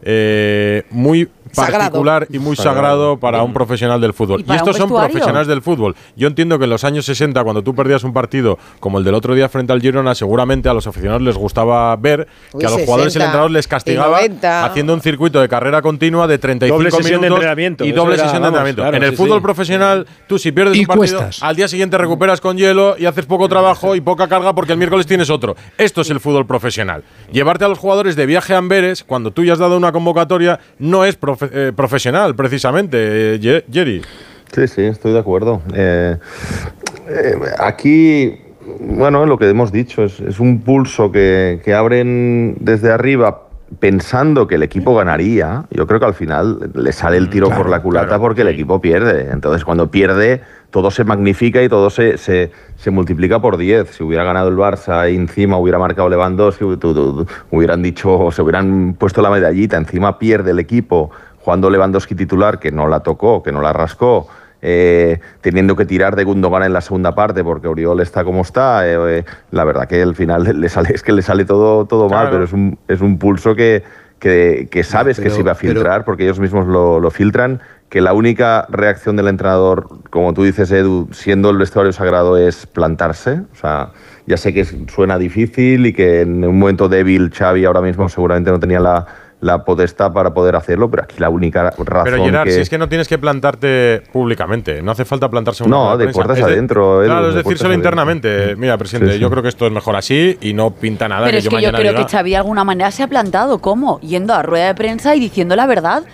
eh, 0.04 0.84
muy 0.90 1.28
Sagrado. 1.52 1.78
particular 1.84 2.26
y 2.30 2.38
muy 2.40 2.56
sagrado, 2.56 3.16
para 3.18 3.42
un 3.44 3.52
profesional 3.52 4.00
del 4.00 4.12
fútbol. 4.12 4.44
Y 4.44 4.52
Y, 4.52 4.56
estos 4.56 4.76
son 4.76 4.88
profesionales 4.88 5.46
del 5.46 5.62
fútbol. 5.62 5.94
Yo 6.16 6.26
entiendo 6.26 6.58
que 6.58 6.64
en 6.64 6.70
los 6.70 6.82
años 6.82 7.04
60, 7.06 7.44
cuando 7.44 7.62
tú 7.62 7.76
perdías 7.76 8.02
un 8.02 8.12
partido 8.12 8.58
como 8.80 8.98
el 8.98 9.04
del 9.04 9.14
otro 9.14 9.36
día 9.36 9.48
frente 9.48 9.72
al 9.72 9.80
Girona, 9.80 10.16
seguramente 10.16 10.68
a 10.68 10.74
los 10.74 10.86
aficionados 10.88 11.22
les 11.22 11.36
gustaba 11.36 11.94
ver 11.96 12.26
Uy, 12.52 12.60
que 12.60 12.66
a 12.66 12.70
los 12.70 12.80
jugadores 12.82 13.06
el 13.14 13.22
60 13.22 13.24
entrenador 13.26 13.50
les 13.52 13.66
y 13.66 13.68
castigaba 13.68 14.16
90. 14.16 14.64
haciendo 14.64 14.94
un 14.94 15.00
circuito 15.00 15.40
de 15.40 15.48
carrera 15.48 15.80
continua 15.80 16.26
de 16.26 16.38
35 16.38 16.76
Doble 16.76 16.90
sesión 16.90 17.20
de 17.20 17.26
minutos 17.28 17.36
entrenamiento, 17.44 17.84
y 17.84 17.92
doble 17.92 18.14
era, 18.14 18.24
sesión 18.24 18.42
de 18.42 18.46
vamos, 18.50 18.68
entrenamiento. 18.68 18.82
claro, 18.82 18.96
en 18.96 19.02
el 19.04 19.10
sí, 19.10 19.16
fútbol 19.16 19.38
sí. 19.38 19.42
profesional, 19.42 20.06
tú 20.26 20.38
si 20.40 20.50
pierdes 20.50 20.76
Y 20.76 20.80
un 20.80 20.86
partido, 20.86 21.18
cuestas. 21.20 21.40
al 21.42 21.54
día 21.54 21.68
siguiente 21.68 21.96
recuperas 21.98 22.40
con 22.40 22.56
hielo 22.56 22.96
y 22.98 23.06
haces 23.06 23.26
poco 23.26 23.48
trabajo 23.48 23.94
y 23.94 24.00
poca 24.00 24.26
carga 24.26 24.54
porque 24.54 24.72
el 24.72 24.78
miércoles 24.78 25.06
tienes 25.06 25.30
otro. 25.30 25.54
Esto 25.78 26.00
es 26.00 26.10
el 26.10 26.18
fútbol 26.18 26.46
profesional. 26.46 27.04
Llevarte 27.32 27.64
a 27.64 27.68
los 27.68 27.78
jugadores 27.78 28.16
de 28.16 28.26
viaje 28.26 28.54
a 28.54 28.58
Amberes 28.58 29.04
cuando 29.04 29.30
tú 29.30 29.44
ya 29.44 29.52
has 29.52 29.60
dado 29.60 29.76
una 29.76 29.92
convocatoria 29.94 30.60
no 30.78 31.06
es 31.06 31.18
profe- 31.18 31.48
eh, 31.52 31.72
profesional, 31.74 32.34
precisamente, 32.34 33.36
eh, 33.36 33.62
Jerry. 33.72 34.02
Sí, 34.52 34.68
sí, 34.68 34.82
estoy 34.82 35.12
de 35.14 35.18
acuerdo. 35.20 35.62
Eh, 35.74 36.16
aquí, 37.58 38.38
bueno, 38.80 39.26
lo 39.26 39.38
que 39.38 39.48
hemos 39.48 39.72
dicho 39.72 40.04
es, 40.04 40.20
es 40.20 40.38
un 40.40 40.60
pulso 40.60 41.10
que, 41.10 41.60
que 41.64 41.74
abren 41.74 42.56
desde 42.60 42.92
arriba 42.92 43.40
pensando 43.80 44.46
que 44.46 44.54
el 44.56 44.62
equipo 44.62 44.94
ganaría. 44.94 45.64
Yo 45.70 45.86
creo 45.86 45.98
que 45.98 46.06
al 46.06 46.14
final 46.14 46.70
le 46.74 46.92
sale 46.92 47.16
el 47.16 47.28
tiro 47.30 47.46
claro, 47.46 47.62
por 47.62 47.70
la 47.70 47.80
culata 47.82 48.06
claro, 48.06 48.22
porque 48.22 48.42
el 48.42 48.48
equipo 48.48 48.80
pierde. 48.80 49.30
Entonces, 49.32 49.64
cuando 49.64 49.90
pierde, 49.90 50.42
todo 50.74 50.90
se 50.90 51.04
magnifica 51.04 51.62
y 51.62 51.68
todo 51.68 51.88
se, 51.88 52.18
se, 52.18 52.50
se 52.74 52.90
multiplica 52.90 53.40
por 53.40 53.58
10. 53.58 53.90
Si 53.90 54.02
hubiera 54.02 54.24
ganado 54.24 54.48
el 54.48 54.56
Barça 54.56 55.08
y 55.08 55.14
encima 55.14 55.56
hubiera 55.56 55.78
marcado 55.78 56.08
Lewandowski, 56.08 56.64
hubieran 57.52 57.80
dicho, 57.80 58.32
se 58.32 58.42
hubieran 58.42 58.96
puesto 58.98 59.22
la 59.22 59.30
medallita. 59.30 59.76
Encima 59.76 60.18
pierde 60.18 60.50
el 60.50 60.58
equipo 60.58 61.12
jugando 61.38 61.70
Lewandowski 61.70 62.16
titular, 62.16 62.58
que 62.58 62.72
no 62.72 62.88
la 62.88 62.98
tocó, 63.04 63.40
que 63.40 63.52
no 63.52 63.62
la 63.62 63.72
rascó. 63.72 64.26
eh, 64.66 65.20
teniendo 65.42 65.76
que 65.76 65.84
tirar 65.84 66.16
de 66.16 66.24
Gundogan 66.24 66.64
en 66.64 66.72
la 66.72 66.80
segunda 66.80 67.14
parte 67.14 67.44
porque 67.44 67.68
Oriol 67.68 68.00
está 68.00 68.24
como 68.24 68.40
está, 68.40 68.88
eh, 68.88 69.18
eh, 69.18 69.24
la 69.50 69.62
verdad 69.62 69.86
que 69.86 70.02
al 70.02 70.16
final 70.16 70.58
le 70.58 70.68
sale, 70.70 70.88
es 70.92 71.02
que 71.02 71.12
le 71.12 71.22
sale 71.22 71.44
todo, 71.44 71.84
todo 71.84 72.08
mal, 72.08 72.30
pero 72.30 72.44
es 72.44 72.52
un, 72.52 72.78
es 72.88 73.00
un 73.00 73.18
pulso 73.18 73.54
que, 73.54 73.84
que, 74.18 74.68
que 74.70 74.84
sabes 74.84 75.20
que 75.20 75.30
se 75.30 75.40
iba 75.40 75.52
a 75.52 75.54
pero- 75.54 75.74
filtrar 75.74 76.04
porque 76.04 76.24
ellos 76.24 76.40
mismos 76.40 76.66
lo, 76.66 77.00
lo 77.00 77.10
filtran, 77.10 77.60
que 77.88 78.00
la 78.00 78.12
única 78.12 78.66
reacción 78.70 79.16
del 79.16 79.28
entrenador, 79.28 79.88
como 80.10 80.32
tú 80.34 80.42
dices 80.42 80.70
Edu, 80.72 81.08
siendo 81.12 81.50
el 81.50 81.58
vestuario 81.58 81.92
sagrado 81.92 82.36
es 82.36 82.66
plantarse, 82.66 83.42
o 83.52 83.56
sea, 83.56 83.90
ya 84.26 84.36
sé 84.36 84.52
que 84.52 84.64
suena 84.64 85.18
difícil 85.18 85.86
y 85.86 85.92
que 85.92 86.22
en 86.22 86.44
un 86.44 86.58
momento 86.58 86.88
débil 86.88 87.30
Xavi 87.30 87.64
ahora 87.64 87.82
mismo 87.82 88.08
seguramente 88.08 88.50
no 88.50 88.58
tenía 88.58 88.80
la, 88.80 89.06
la 89.40 89.64
potestad 89.64 90.12
para 90.12 90.32
poder 90.32 90.56
hacerlo, 90.56 90.90
pero 90.90 91.02
aquí 91.02 91.16
la 91.18 91.28
única 91.28 91.64
razón 91.70 91.86
Pero 92.04 92.24
Gerard, 92.24 92.44
que... 92.44 92.52
si 92.52 92.60
es 92.60 92.70
que 92.70 92.78
no 92.78 92.88
tienes 92.88 93.08
que 93.08 93.18
plantarte 93.18 94.02
públicamente, 94.12 94.80
no 94.80 94.92
hace 94.92 95.04
falta 95.04 95.28
plantarse 95.28 95.64
una 95.64 95.76
No, 95.76 95.96
de 95.98 96.04
prensa. 96.04 96.16
puertas 96.18 96.38
Es 96.38 96.44
adentro, 96.44 97.02
Edu, 97.02 97.10
Claro, 97.10 97.28
es 97.28 97.34
de 97.34 97.42
decírselo 97.42 97.44
puertas 97.44 97.66
adentro. 97.66 97.78
internamente. 98.30 98.56
Mira, 98.56 98.78
presidente, 98.78 99.08
Sí, 99.12 99.14
sí. 99.16 99.20
yo 99.20 99.30
creo 99.30 99.42
que 99.42 99.48
esto 99.50 99.66
es 99.66 99.72
mejor 99.72 99.96
así 99.96 100.38
y 100.40 100.54
no 100.54 100.70
pinta 100.70 101.08
nada 101.08 101.26
Pero 101.26 101.32
que 101.32 101.38
es 101.38 101.44
yo 101.44 101.50
que 101.50 101.62
yo 101.62 101.72
creo 101.72 101.92
diga, 101.92 102.06
que 102.06 102.10
Xavi 102.12 102.30
de 102.30 102.36
alguna 102.38 102.64
manera 102.64 102.90
se 102.90 103.02
ha 103.02 103.06
plantado. 103.08 103.58
¿Cómo? 103.58 104.00
Yendo 104.00 104.32
a 104.34 104.42
rueda 104.42 104.68
de 104.68 104.74
prensa 104.74 105.14
y 105.14 105.20
diciendo 105.20 105.56
la 105.56 105.66
verdad. 105.66 106.04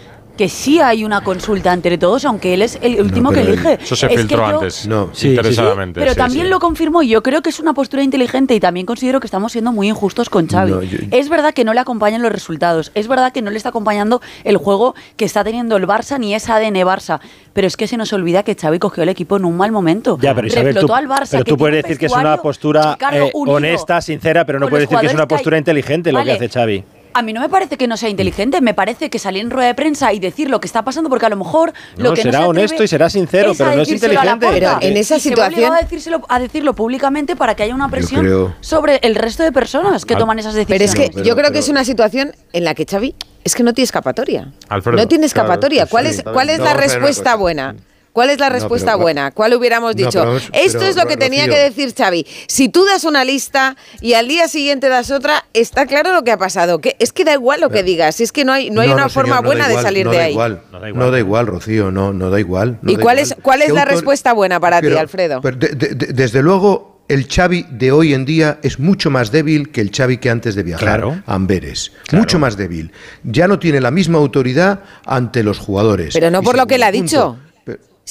Que 0.40 0.48
sí 0.48 0.80
hay 0.80 1.04
una 1.04 1.20
consulta 1.20 1.70
entre 1.74 1.98
todos, 1.98 2.24
aunque 2.24 2.54
él 2.54 2.62
es 2.62 2.78
el 2.80 2.98
último 3.02 3.30
que 3.30 3.42
elige. 3.42 3.74
Eso 3.82 3.94
se 3.94 4.06
Es 4.06 4.12
que 4.12 4.18
filtró 4.20 4.38
yo- 4.48 4.58
antes, 4.60 4.86
No, 4.88 5.10
sí, 5.12 5.28
interesadamente. 5.32 6.00
Pero 6.00 6.12
sí, 6.12 6.16
también 6.16 6.46
sí. 6.46 6.50
lo 6.50 6.58
confirmó 6.60 7.02
y 7.02 7.08
yo 7.08 7.22
creo 7.22 7.42
que 7.42 7.50
es 7.50 7.60
una 7.60 7.74
postura 7.74 8.02
inteligente 8.02 8.54
y 8.54 8.58
también 8.60 8.86
considero 8.86 9.20
que 9.20 9.26
estamos 9.26 9.52
siendo 9.52 9.70
muy 9.70 9.90
injustos 9.90 10.30
con 10.30 10.48
Xavi. 10.48 10.70
No, 10.70 10.82
yo- 10.82 10.96
Es 11.10 11.28
verdad 11.28 11.52
que 11.52 11.62
no 11.66 11.74
le 11.74 11.80
acompañan 11.80 12.22
los 12.22 12.32
resultados, 12.32 12.90
es 12.94 13.06
verdad 13.06 13.32
que 13.34 13.42
no 13.42 13.50
le 13.50 13.58
está 13.58 13.68
acompañando 13.68 14.22
el 14.44 14.56
juego 14.56 14.94
que 15.18 15.26
está 15.26 15.44
teniendo 15.44 15.76
el 15.76 15.86
Barça 15.86 16.18
ni 16.18 16.34
esa 16.34 16.56
ADN 16.56 16.86
Barça, 16.86 17.20
pero 17.52 17.66
es 17.66 17.76
que 17.76 17.86
se 17.86 17.98
nos 17.98 18.10
olvida 18.14 18.42
que 18.42 18.54
Xavi 18.54 18.78
cogió 18.78 19.02
el 19.02 19.10
equipo 19.10 19.36
en 19.36 19.44
un 19.44 19.58
mal 19.58 19.72
momento. 19.72 20.16
Ya, 20.22 20.34
pero 20.34 20.46
Isabel, 20.46 20.74
tú, 20.74 20.94
al 20.94 21.06
Barça. 21.06 21.32
pero 21.32 21.44
tú 21.44 21.58
puedes 21.58 21.82
decir 21.82 21.98
que 21.98 22.06
es 22.06 22.12
una 22.12 22.38
postura 22.38 22.96
eh, 23.12 23.30
honesta, 23.34 24.00
sincera, 24.00 24.46
pero 24.46 24.58
no 24.58 24.68
puedes 24.68 24.88
decir 24.88 24.98
que 25.00 25.06
es 25.06 25.12
una 25.12 25.24
jugadores 25.24 25.28
que 25.28 25.34
hay. 25.34 25.38
postura 25.38 25.58
inteligente 25.58 26.12
lo 26.12 26.24
que 26.24 26.32
hace 26.32 26.48
Xavi. 26.48 26.84
A 27.14 27.22
mí 27.22 27.32
no 27.32 27.40
me 27.40 27.48
parece 27.48 27.76
que 27.76 27.86
no 27.88 27.96
sea 27.96 28.08
inteligente, 28.08 28.60
me 28.60 28.74
parece 28.74 29.10
que 29.10 29.18
salir 29.18 29.42
en 29.42 29.50
rueda 29.50 29.68
de 29.68 29.74
prensa 29.74 30.12
y 30.12 30.20
decir 30.20 30.48
lo 30.50 30.60
que 30.60 30.66
está 30.66 30.82
pasando, 30.84 31.08
porque 31.10 31.26
a 31.26 31.28
lo 31.28 31.36
mejor 31.36 31.72
lo 31.96 32.10
No, 32.10 32.14
que 32.14 32.22
será 32.22 32.38
no 32.40 32.44
se 32.44 32.50
atreve 32.50 32.64
honesto 32.66 32.84
y 32.84 32.88
será 32.88 33.10
sincero, 33.10 33.52
pero 33.56 33.74
no 33.76 33.82
es 33.82 33.88
inteligente. 33.90 34.46
Pero 34.50 34.78
en 34.80 34.96
esa 34.96 35.16
Y 35.16 35.20
se 35.20 35.28
situación- 35.30 35.72
a, 35.72 35.80
decírselo- 35.80 36.24
a 36.28 36.38
decirlo 36.38 36.74
públicamente 36.74 37.36
para 37.36 37.54
que 37.54 37.62
haya 37.64 37.74
una 37.74 37.88
presión 37.88 38.20
creo- 38.22 38.54
sobre 38.60 38.98
el 39.02 39.14
resto 39.16 39.42
de 39.42 39.52
personas 39.52 40.04
que 40.04 40.14
Al- 40.14 40.20
toman 40.20 40.38
esas 40.38 40.54
Pero 40.54 40.66
decisiones. 40.78 41.10
es 41.10 41.16
que 41.16 41.22
yo 41.28 41.34
creo 41.36 41.50
que 41.52 41.58
es 41.58 41.68
una 41.68 41.84
situación 41.84 42.32
en 42.52 42.64
la 42.64 42.74
que 42.74 42.86
Xavi 42.86 43.14
es 43.44 43.54
que 43.54 43.62
no 43.62 43.72
tiene 43.74 43.84
escapatoria. 43.84 44.52
Alfredo, 44.68 44.96
no 44.98 45.08
tiene 45.08 45.26
escapatoria. 45.26 45.86
pues 45.86 45.90
¿Cuál 45.90 46.06
sí. 46.06 46.10
es, 46.18 46.22
cuál 46.22 46.50
es 46.50 46.58
No, 46.58 46.64
la 46.64 46.74
respuesta 46.74 47.22
cosa. 47.32 47.36
buena? 47.36 47.74
¿Cuál 48.12 48.30
es 48.30 48.40
la 48.40 48.48
No, 48.48 48.54
respuesta 48.54 48.92
pero- 48.92 48.98
buena? 48.98 49.30
¿Cuál 49.30 49.54
hubiéramos 49.54 49.94
No, 49.94 50.04
dicho? 50.06 50.20
pero 50.20 50.36
Esto 50.36 50.78
pero, 50.80 50.90
es 50.90 50.96
lo 50.96 51.02
que 51.06 51.14
Rocío- 51.14 51.18
tenía 51.18 51.48
que 51.48 51.58
decir 51.58 51.94
Xavi. 51.96 52.26
Si 52.48 52.68
tú 52.68 52.84
das 52.84 53.04
una 53.04 53.24
lista 53.24 53.76
y 54.00 54.14
al 54.14 54.26
día 54.26 54.48
siguiente 54.48 54.88
das 54.88 55.10
otra, 55.10 55.44
está 55.54 55.86
claro 55.86 56.12
lo 56.12 56.24
que 56.24 56.32
ha 56.32 56.36
pasado. 56.38 56.80
Que 56.80 56.96
es 56.98 57.12
que 57.12 57.24
da 57.24 57.34
igual 57.34 57.60
lo 57.60 57.70
que 57.70 57.82
digas. 57.82 58.20
Es 58.20 58.32
que 58.32 58.44
no 58.44 58.52
hay, 58.52 58.70
no 58.70 58.80
hay 58.80 58.88
No, 58.88 58.94
una 58.94 59.04
no, 59.04 59.08
señor, 59.08 59.26
forma 59.26 59.40
buena 59.40 59.66
de 59.66 59.74
igual, 59.74 59.84
salir 59.84 60.06
no 60.06 60.10
de 60.12 60.18
da 60.18 60.24
ahí. 60.24 60.32
Igual, 60.32 60.62
no 60.72 61.10
da 61.10 61.18
igual, 61.18 61.46
Rocío, 61.46 61.90
no, 61.92 62.12
no 62.12 62.30
da 62.30 62.40
igual. 62.40 62.78
no 62.82 62.90
¿Y 62.90 62.96
da 62.96 63.02
cuál 63.02 63.18
igual. 63.18 63.32
es, 63.38 63.42
cuál 63.42 63.62
es 63.62 63.68
¿Qué 63.68 63.72
la 63.74 63.80
autor- 63.82 63.94
respuesta 63.94 64.32
buena 64.32 64.58
para 64.60 64.80
ti, 64.80 64.88
Alfredo? 64.88 65.40
pero 65.40 65.56
de- 65.56 65.68
de- 65.68 65.94
de- 65.94 66.06
desde 66.12 66.42
luego, 66.42 67.04
el 67.08 67.26
Xavi 67.28 67.66
de 67.70 67.90
hoy 67.92 68.14
en 68.14 68.24
día 68.24 68.58
es 68.62 68.78
mucho 68.80 69.10
más 69.10 69.30
débil 69.32 69.70
que 69.70 69.80
el 69.80 69.90
Xavi 69.96 70.18
que 70.18 70.30
antes 70.30 70.54
de 70.56 70.62
viajar 70.64 70.84
Claro. 71.00 71.22
a 71.26 71.34
Amberes. 71.34 71.92
Mucho 72.12 72.38
más 72.40 72.56
débil. 72.56 72.92
Ya 73.24 73.46
no 73.48 73.58
tiene 73.58 73.80
la 73.80 73.90
misma 73.90 74.18
autoridad 74.18 74.80
ante 75.06 75.42
los 75.42 75.58
jugadores. 75.58 76.12
Pero 76.14 76.30
no 76.30 76.40
Y 76.40 76.44
por 76.44 76.56
lo 76.56 76.66
que 76.66 76.74
él 76.76 76.82
ha 76.82 76.90
dicho. 76.92 77.38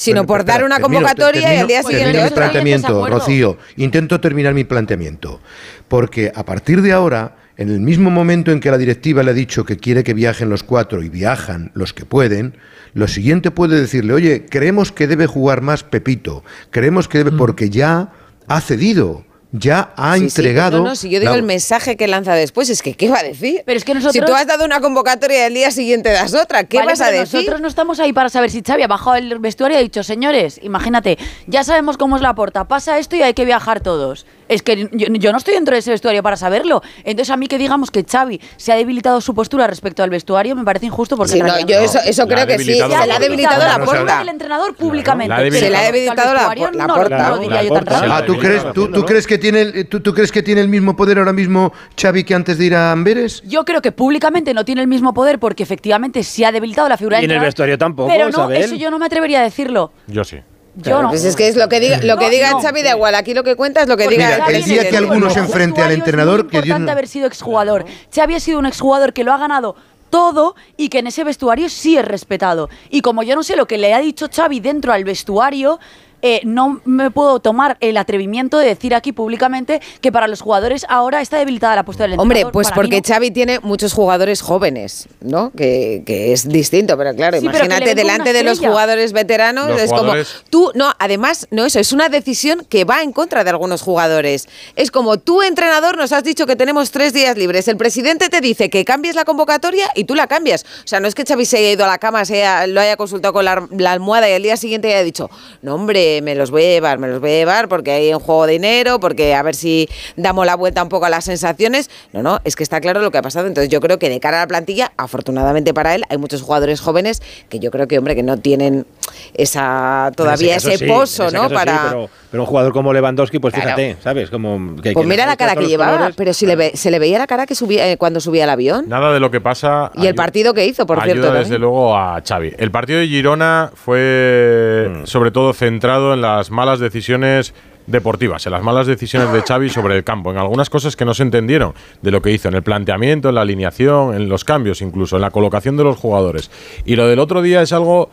Sino 0.00 0.20
Bueno, 0.20 0.26
por 0.28 0.40
espera, 0.40 0.54
dar 0.58 0.64
una 0.64 0.76
termino, 0.76 0.94
convocatoria 1.00 1.40
y 1.40 1.42
termino- 1.44 1.60
al 1.60 1.68
día 1.68 1.76
termino 1.82 1.98
siguiente 1.98 2.18
mi 2.20 2.24
otra. 2.24 2.36
planteamiento, 2.36 3.06
Rocío. 3.06 3.58
Intento 3.76 4.18
terminar 4.20 4.54
mi 4.54 4.64
planteamiento. 4.64 5.40
Porque 5.88 6.32
a 6.34 6.42
partir 6.46 6.80
de 6.80 6.92
ahora, 6.92 7.36
en 7.58 7.68
el 7.68 7.80
mismo 7.80 8.10
momento 8.10 8.50
en 8.50 8.60
que 8.60 8.70
la 8.70 8.78
directiva 8.78 9.22
le 9.22 9.32
ha 9.32 9.34
dicho 9.34 9.64
que 9.66 9.76
quiere 9.76 10.02
que 10.02 10.14
viajen 10.14 10.48
los 10.48 10.62
cuatro 10.62 11.02
y 11.02 11.10
viajan 11.10 11.70
los 11.74 11.92
que 11.92 12.06
pueden, 12.06 12.54
lo 12.94 13.08
siguiente 13.08 13.50
puede 13.50 13.78
decirle, 13.78 14.14
oye, 14.14 14.46
creemos 14.48 14.90
que 14.90 15.06
debe 15.06 15.26
jugar 15.26 15.60
más 15.60 15.84
Pepito, 15.84 16.44
creemos 16.70 17.06
que 17.06 17.18
Mm. 17.18 17.24
debe, 17.24 17.36
porque 17.36 17.68
ya 17.68 18.12
ha 18.48 18.60
cedido, 18.62 19.26
ya 19.52 19.92
ha 19.96 20.14
Sí, 20.14 20.20
sí, 20.20 20.24
entregado. 20.26 20.78
no, 20.78 20.84
no, 20.84 20.94
si 20.96 21.10
yo 21.10 21.18
digo 21.18 21.32
la- 21.32 21.38
el 21.38 21.42
mensaje 21.42 21.96
que 21.96 22.06
lanza 22.06 22.34
después, 22.34 22.70
es 22.70 22.82
que 22.82 22.94
¿qué 22.94 23.08
va 23.10 23.18
a 23.18 23.22
decir? 23.22 23.62
Pero 23.66 23.76
es 23.78 23.84
que 23.84 23.94
nosotros- 23.94 24.12
Si 24.12 24.20
tú 24.20 24.32
has 24.34 24.46
dado 24.46 24.64
una 24.64 24.80
convocatoria 24.80 25.40
y 25.40 25.42
al 25.46 25.54
día 25.54 25.70
siguiente 25.70 26.10
das 26.10 26.34
otra, 26.34 26.64
¿qué 26.64 26.76
Vale, 26.78 26.90
vas 26.92 27.00
a 27.00 27.10
decir? 27.10 27.40
Nosotros 27.40 27.60
no 27.60 27.68
estamos 27.68 27.98
ahí 28.00 28.12
para 28.12 28.28
saber 28.28 28.50
si 28.50 28.62
Xavi 28.62 28.82
ha 28.82 28.86
bajado 28.88 29.16
el 29.16 29.38
vestuario 29.40 29.76
y 29.76 29.80
ha 29.80 29.82
dicho, 29.82 30.02
señores, 30.04 30.60
imagínate, 30.62 31.18
ya 31.46 31.64
sabemos 31.64 31.96
cómo 31.96 32.16
es 32.16 32.22
la 32.22 32.34
porta, 32.34 32.64
pasa 32.68 32.98
esto 32.98 33.16
y 33.16 33.22
hay 33.22 33.34
que 33.34 33.44
viajar 33.44 33.80
todos. 33.80 34.24
Es 34.48 34.62
que 34.62 34.88
yo, 34.92 35.06
yo 35.12 35.30
no 35.30 35.38
estoy 35.38 35.54
dentro 35.54 35.74
de 35.74 35.78
ese 35.78 35.92
vestuario 35.92 36.24
para 36.24 36.36
saberlo. 36.36 36.82
Entonces 37.04 37.30
a 37.30 37.36
mí 37.36 37.46
que 37.46 37.56
digamos 37.56 37.92
que 37.92 38.04
Xavi 38.04 38.40
se 38.56 38.72
ha 38.72 38.76
debilitado 38.76 39.20
su 39.20 39.32
postura 39.32 39.68
respecto 39.68 40.02
al 40.02 40.10
vestuario 40.10 40.56
me 40.56 40.64
parece 40.64 40.86
injusto 40.86 41.16
porque 41.16 41.34
Sí, 41.34 41.40
no, 41.40 41.56
yo 41.60 41.78
eso, 41.78 42.00
eso 42.04 42.26
creo 42.26 42.46
que 42.48 42.58
sí, 42.58 42.74
se 42.74 42.88
la 42.88 43.14
ha 43.14 43.18
debilitado 43.20 43.62
la 43.64 43.78
Vamos 43.78 43.94
a 43.94 43.98
porta. 43.98 44.22
el 44.22 44.28
entrenador 44.28 44.74
públicamente. 44.74 45.28
La 45.28 45.36
ha 45.36 45.42
debilitado. 45.42 45.66
Se 45.66 45.70
la 45.70 45.80
ha 45.80 45.92
debilitado 45.92 46.34
la. 46.34 48.16
Ah, 48.16 48.24
¿tú 48.26 48.38
crees, 48.38 48.62
tú, 48.74 48.90
tú 48.90 49.04
crees 49.04 49.26
que 49.26 49.38
tiene, 49.40 49.84
tú, 49.84 49.98
tú 50.00 50.14
crees 50.14 50.30
que 50.30 50.42
tiene 50.44 50.60
el 50.60 50.68
mismo 50.68 50.94
poder 50.94 51.18
ahora 51.18 51.32
mismo 51.32 51.72
Xavi 52.00 52.22
que 52.22 52.34
antes 52.36 52.56
de 52.58 52.66
ir 52.66 52.74
a 52.76 52.92
Amberes? 52.92 53.42
Yo 53.44 53.64
creo 53.64 53.82
que 53.82 53.90
públicamente 53.90 54.54
no 54.54 54.64
tiene 54.64 54.80
el 54.82 54.86
mismo 54.86 55.12
poder 55.12 55.40
porque 55.40 55.64
efectivamente 55.64 56.22
se 56.22 56.46
ha 56.46 56.52
debilitado 56.52 56.88
la 56.88 56.96
figura 56.96 57.20
Y 57.20 57.24
en 57.24 57.32
el 57.32 57.40
vestuario 57.40 57.76
tampoco, 57.76 58.08
Pero 58.08 58.24
no, 58.26 58.30
Isabel. 58.30 58.62
eso 58.62 58.74
yo 58.76 58.90
no 58.92 58.98
me 59.00 59.06
atrevería 59.06 59.40
a 59.40 59.42
decirlo. 59.42 59.92
Yo 60.06 60.22
sí. 60.22 60.36
Yo 60.76 61.02
no. 61.02 61.08
Pues 61.08 61.24
es 61.24 61.34
que 61.34 61.48
es 61.48 61.56
lo 61.56 61.68
que 61.68 61.80
diga, 61.80 61.96
lo 62.02 62.16
que 62.16 62.26
No, 62.26 62.30
diga 62.30 62.50
no. 62.52 62.60
Xavi 62.62 62.82
da 62.82 62.90
igual. 62.90 63.16
Aquí 63.16 63.34
lo 63.34 63.42
que 63.42 63.56
cuenta 63.56 63.82
es 63.82 63.88
lo 63.88 63.96
que 63.96 64.04
Porque 64.04 64.18
diga 64.18 64.28
Mira, 64.30 64.44
Xavi 64.44 64.54
el 64.56 64.64
día 64.64 64.88
que 64.88 64.96
algunos 64.96 65.36
el 65.36 65.42
enfrente 65.42 65.82
al 65.82 65.90
entrenador, 65.92 66.38
Es 66.40 66.44
muy 66.44 66.50
que 66.50 66.56
Dios 66.58 66.66
importante 66.66 66.86
no- 66.86 66.92
haber 66.92 67.08
sido 67.08 67.26
exjugador. 67.26 67.84
Xavi 68.14 68.34
ha 68.36 68.40
sido 68.40 68.58
un 68.60 68.66
exjugador 68.66 69.12
que 69.12 69.24
lo 69.24 69.32
ha 69.32 69.38
ganado 69.38 69.74
todo 70.10 70.54
y 70.76 70.88
que 70.88 70.98
en 71.00 71.06
ese 71.08 71.22
vestuario 71.24 71.68
sí 71.68 71.96
es 71.96 72.04
respetado. 72.04 72.68
Y 72.88 73.00
como 73.00 73.22
yo 73.24 73.34
no 73.36 73.42
sé 73.42 73.56
lo 73.56 73.66
que 73.66 73.78
le 73.78 73.94
ha 73.94 74.00
dicho 74.00 74.28
Xavi 74.32 74.60
dentro 74.60 74.92
al 74.92 75.04
vestuario, 75.04 75.78
eh, 76.22 76.40
no 76.44 76.80
me 76.84 77.10
puedo 77.10 77.40
tomar 77.40 77.76
el 77.80 77.96
atrevimiento 77.96 78.58
de 78.58 78.66
decir 78.66 78.94
aquí 78.94 79.12
públicamente 79.12 79.80
que 80.00 80.12
para 80.12 80.26
los 80.28 80.40
jugadores 80.40 80.84
ahora 80.88 81.20
está 81.20 81.38
debilitada 81.38 81.76
la 81.76 81.84
postura 81.84 82.08
del 82.08 82.18
Hombre, 82.18 82.40
entrenador. 82.40 82.52
pues 82.52 82.68
Para 82.68 82.82
mí 82.82 82.88
porque 82.88 83.08
no. 83.08 83.14
Xavi 83.14 83.30
tiene 83.30 83.60
muchos 83.60 83.92
jugadores 83.92 84.40
jóvenes, 84.42 85.08
¿no? 85.20 85.50
Que, 85.56 86.02
que 86.06 86.32
es 86.32 86.48
distinto, 86.48 86.96
pero 86.96 87.14
claro, 87.14 87.38
Sí, 87.40 87.46
imagínate 87.46 87.94
delante 87.94 88.32
de 88.32 88.42
los 88.42 88.58
jugadores 88.58 89.12
veteranos, 89.12 89.68
Los 89.68 89.80
es 89.82 89.90
jugadores- 89.90 90.28
como 90.28 90.44
tú, 90.50 90.72
no, 90.74 90.92
además, 90.98 91.46
no 91.50 91.64
eso, 91.64 91.78
es 91.78 91.92
una 91.92 92.08
decisión 92.08 92.64
que 92.68 92.84
va 92.84 93.02
en 93.02 93.12
contra 93.12 93.44
de 93.44 93.50
algunos 93.50 93.82
jugadores. 93.82 94.48
Es 94.76 94.90
como 94.90 95.18
tú, 95.18 95.42
entrenador, 95.42 95.96
nos 95.96 96.12
has 96.12 96.24
dicho 96.24 96.46
que 96.46 96.56
tenemos 96.56 96.90
tres 96.90 97.12
días 97.12 97.36
libres, 97.36 97.68
el 97.68 97.76
presidente 97.76 98.28
te 98.28 98.40
dice 98.40 98.70
que 98.70 98.84
cambies 98.84 99.14
la 99.14 99.24
convocatoria 99.24 99.88
y 99.94 100.04
tú 100.04 100.14
la 100.14 100.26
cambias. 100.26 100.64
O 100.84 100.88
sea, 100.88 101.00
no 101.00 101.08
es 101.08 101.14
que 101.14 101.24
Xavi 101.24 101.44
se 101.44 101.58
haya 101.58 101.70
ido 101.72 101.84
a 101.84 101.88
la 101.88 101.98
cama, 101.98 102.24
se 102.24 102.42
haya- 102.44 102.66
lo 102.66 102.80
haya 102.80 102.96
consultado 102.96 103.32
con 103.32 103.44
la, 103.44 103.66
la 103.76 103.92
almohada 103.92 104.28
y 104.28 104.32
al 104.34 104.42
día 104.42 104.56
siguiente 104.56 104.88
haya 104.88 105.02
dicho, 105.04 105.30
no 105.62 105.74
hombre, 105.74 106.09
me 106.22 106.34
los 106.34 106.50
voy 106.50 106.62
a 106.64 106.66
llevar, 106.68 106.98
me 106.98 107.08
los 107.08 107.20
voy 107.20 107.30
a 107.30 107.34
llevar 107.34 107.68
porque 107.68 107.90
hay 107.92 108.12
un 108.12 108.20
juego 108.20 108.46
de 108.46 108.52
dinero, 108.54 108.98
porque 109.00 109.34
a 109.34 109.42
ver 109.42 109.54
si 109.54 109.88
damos 110.16 110.44
la 110.46 110.56
vuelta 110.56 110.82
un 110.82 110.88
poco 110.88 111.06
a 111.06 111.10
las 111.10 111.24
sensaciones. 111.24 111.90
No, 112.12 112.22
no, 112.22 112.40
es 112.44 112.56
que 112.56 112.62
está 112.62 112.80
claro 112.80 113.00
lo 113.00 113.10
que 113.10 113.18
ha 113.18 113.22
pasado. 113.22 113.46
Entonces 113.46 113.68
yo 113.70 113.80
creo 113.80 113.98
que 113.98 114.08
de 114.08 114.20
cara 114.20 114.38
a 114.38 114.40
la 114.44 114.46
plantilla, 114.48 114.92
afortunadamente 114.96 115.72
para 115.74 115.94
él, 115.94 116.04
hay 116.08 116.18
muchos 116.18 116.42
jugadores 116.42 116.80
jóvenes 116.80 117.22
que 117.48 117.58
yo 117.58 117.70
creo 117.70 117.86
que, 117.88 117.98
hombre, 117.98 118.14
que 118.14 118.22
no 118.22 118.36
tienen 118.38 118.86
esa 119.34 120.10
todavía 120.16 120.56
ese 120.56 120.74
ese, 120.74 120.84
sí, 120.84 120.90
pozo, 120.90 121.26
ese 121.26 121.36
¿no? 121.36 121.48
sí, 121.48 121.54
para... 121.54 121.82
pero, 121.88 122.10
pero 122.30 122.42
un 122.42 122.46
jugador 122.46 122.72
como 122.72 122.92
Lewandowski, 122.92 123.38
pues 123.38 123.54
Claro. 123.54 123.68
fíjate, 123.76 123.96
¿sabes? 124.02 124.30
Como 124.30 124.76
que- 124.82 124.92
Pues 124.92 125.04
que 125.04 125.08
mira 125.10 125.26
la 125.26 125.36
cara 125.36 125.56
que 125.56 125.66
llevaba, 125.66 125.92
colores. 125.92 126.14
pero 126.16 126.32
si 126.34 126.46
le 126.46 126.56
ve- 126.56 126.72
se 126.74 126.90
le 126.90 126.98
veía 126.98 127.18
la 127.18 127.26
cara 127.26 127.46
que 127.46 127.54
subía 127.54 127.90
eh, 127.90 127.96
cuando 127.96 128.20
subía 128.20 128.44
al 128.44 128.50
avión. 128.50 128.88
Nada 128.88 129.12
de 129.12 129.20
lo 129.20 129.30
que 129.30 129.40
pasa. 129.40 129.90
Y 129.94 130.06
el 130.06 130.14
partido 130.14 130.54
que 130.54 130.64
hizo, 130.66 130.86
por 130.86 130.98
ayuda 130.98 131.12
cierto. 131.12 131.32
desde 131.32 131.42
también. 131.44 131.60
luego 131.62 131.96
a 131.96 132.22
Xavi. 132.26 132.54
El 132.58 132.70
partido 132.70 133.00
de 133.00 133.08
Girona 133.08 133.70
fue 133.74 134.88
Mm. 134.90 135.06
sobre 135.06 135.30
todo 135.30 135.52
centrado 135.52 135.99
en 136.14 136.20
las 136.22 136.50
malas 136.50 136.80
decisiones 136.80 137.54
deportivas, 137.86 138.46
en 138.46 138.52
las 138.52 138.62
malas 138.62 138.86
decisiones 138.86 139.32
de 139.32 139.42
Xavi 139.42 139.68
sobre 139.68 139.96
el 139.96 140.04
campo, 140.04 140.30
en 140.30 140.36
algunas 140.38 140.70
cosas 140.70 140.94
que 140.94 141.04
no 141.04 141.12
se 141.14 141.24
entendieron 141.24 141.74
de 142.02 142.10
lo 142.12 142.22
que 142.22 142.30
hizo, 142.30 142.46
en 142.48 142.54
el 142.54 142.62
planteamiento, 142.62 143.30
en 143.30 143.34
la 143.34 143.40
alineación, 143.40 144.14
en 144.14 144.28
los 144.28 144.44
cambios 144.44 144.80
incluso, 144.80 145.16
en 145.16 145.22
la 145.22 145.30
colocación 145.30 145.76
de 145.76 145.82
los 145.84 145.96
jugadores. 145.96 146.50
Y 146.84 146.94
lo 146.96 147.08
del 147.08 147.18
otro 147.18 147.42
día 147.42 147.62
es 147.62 147.72
algo 147.72 148.10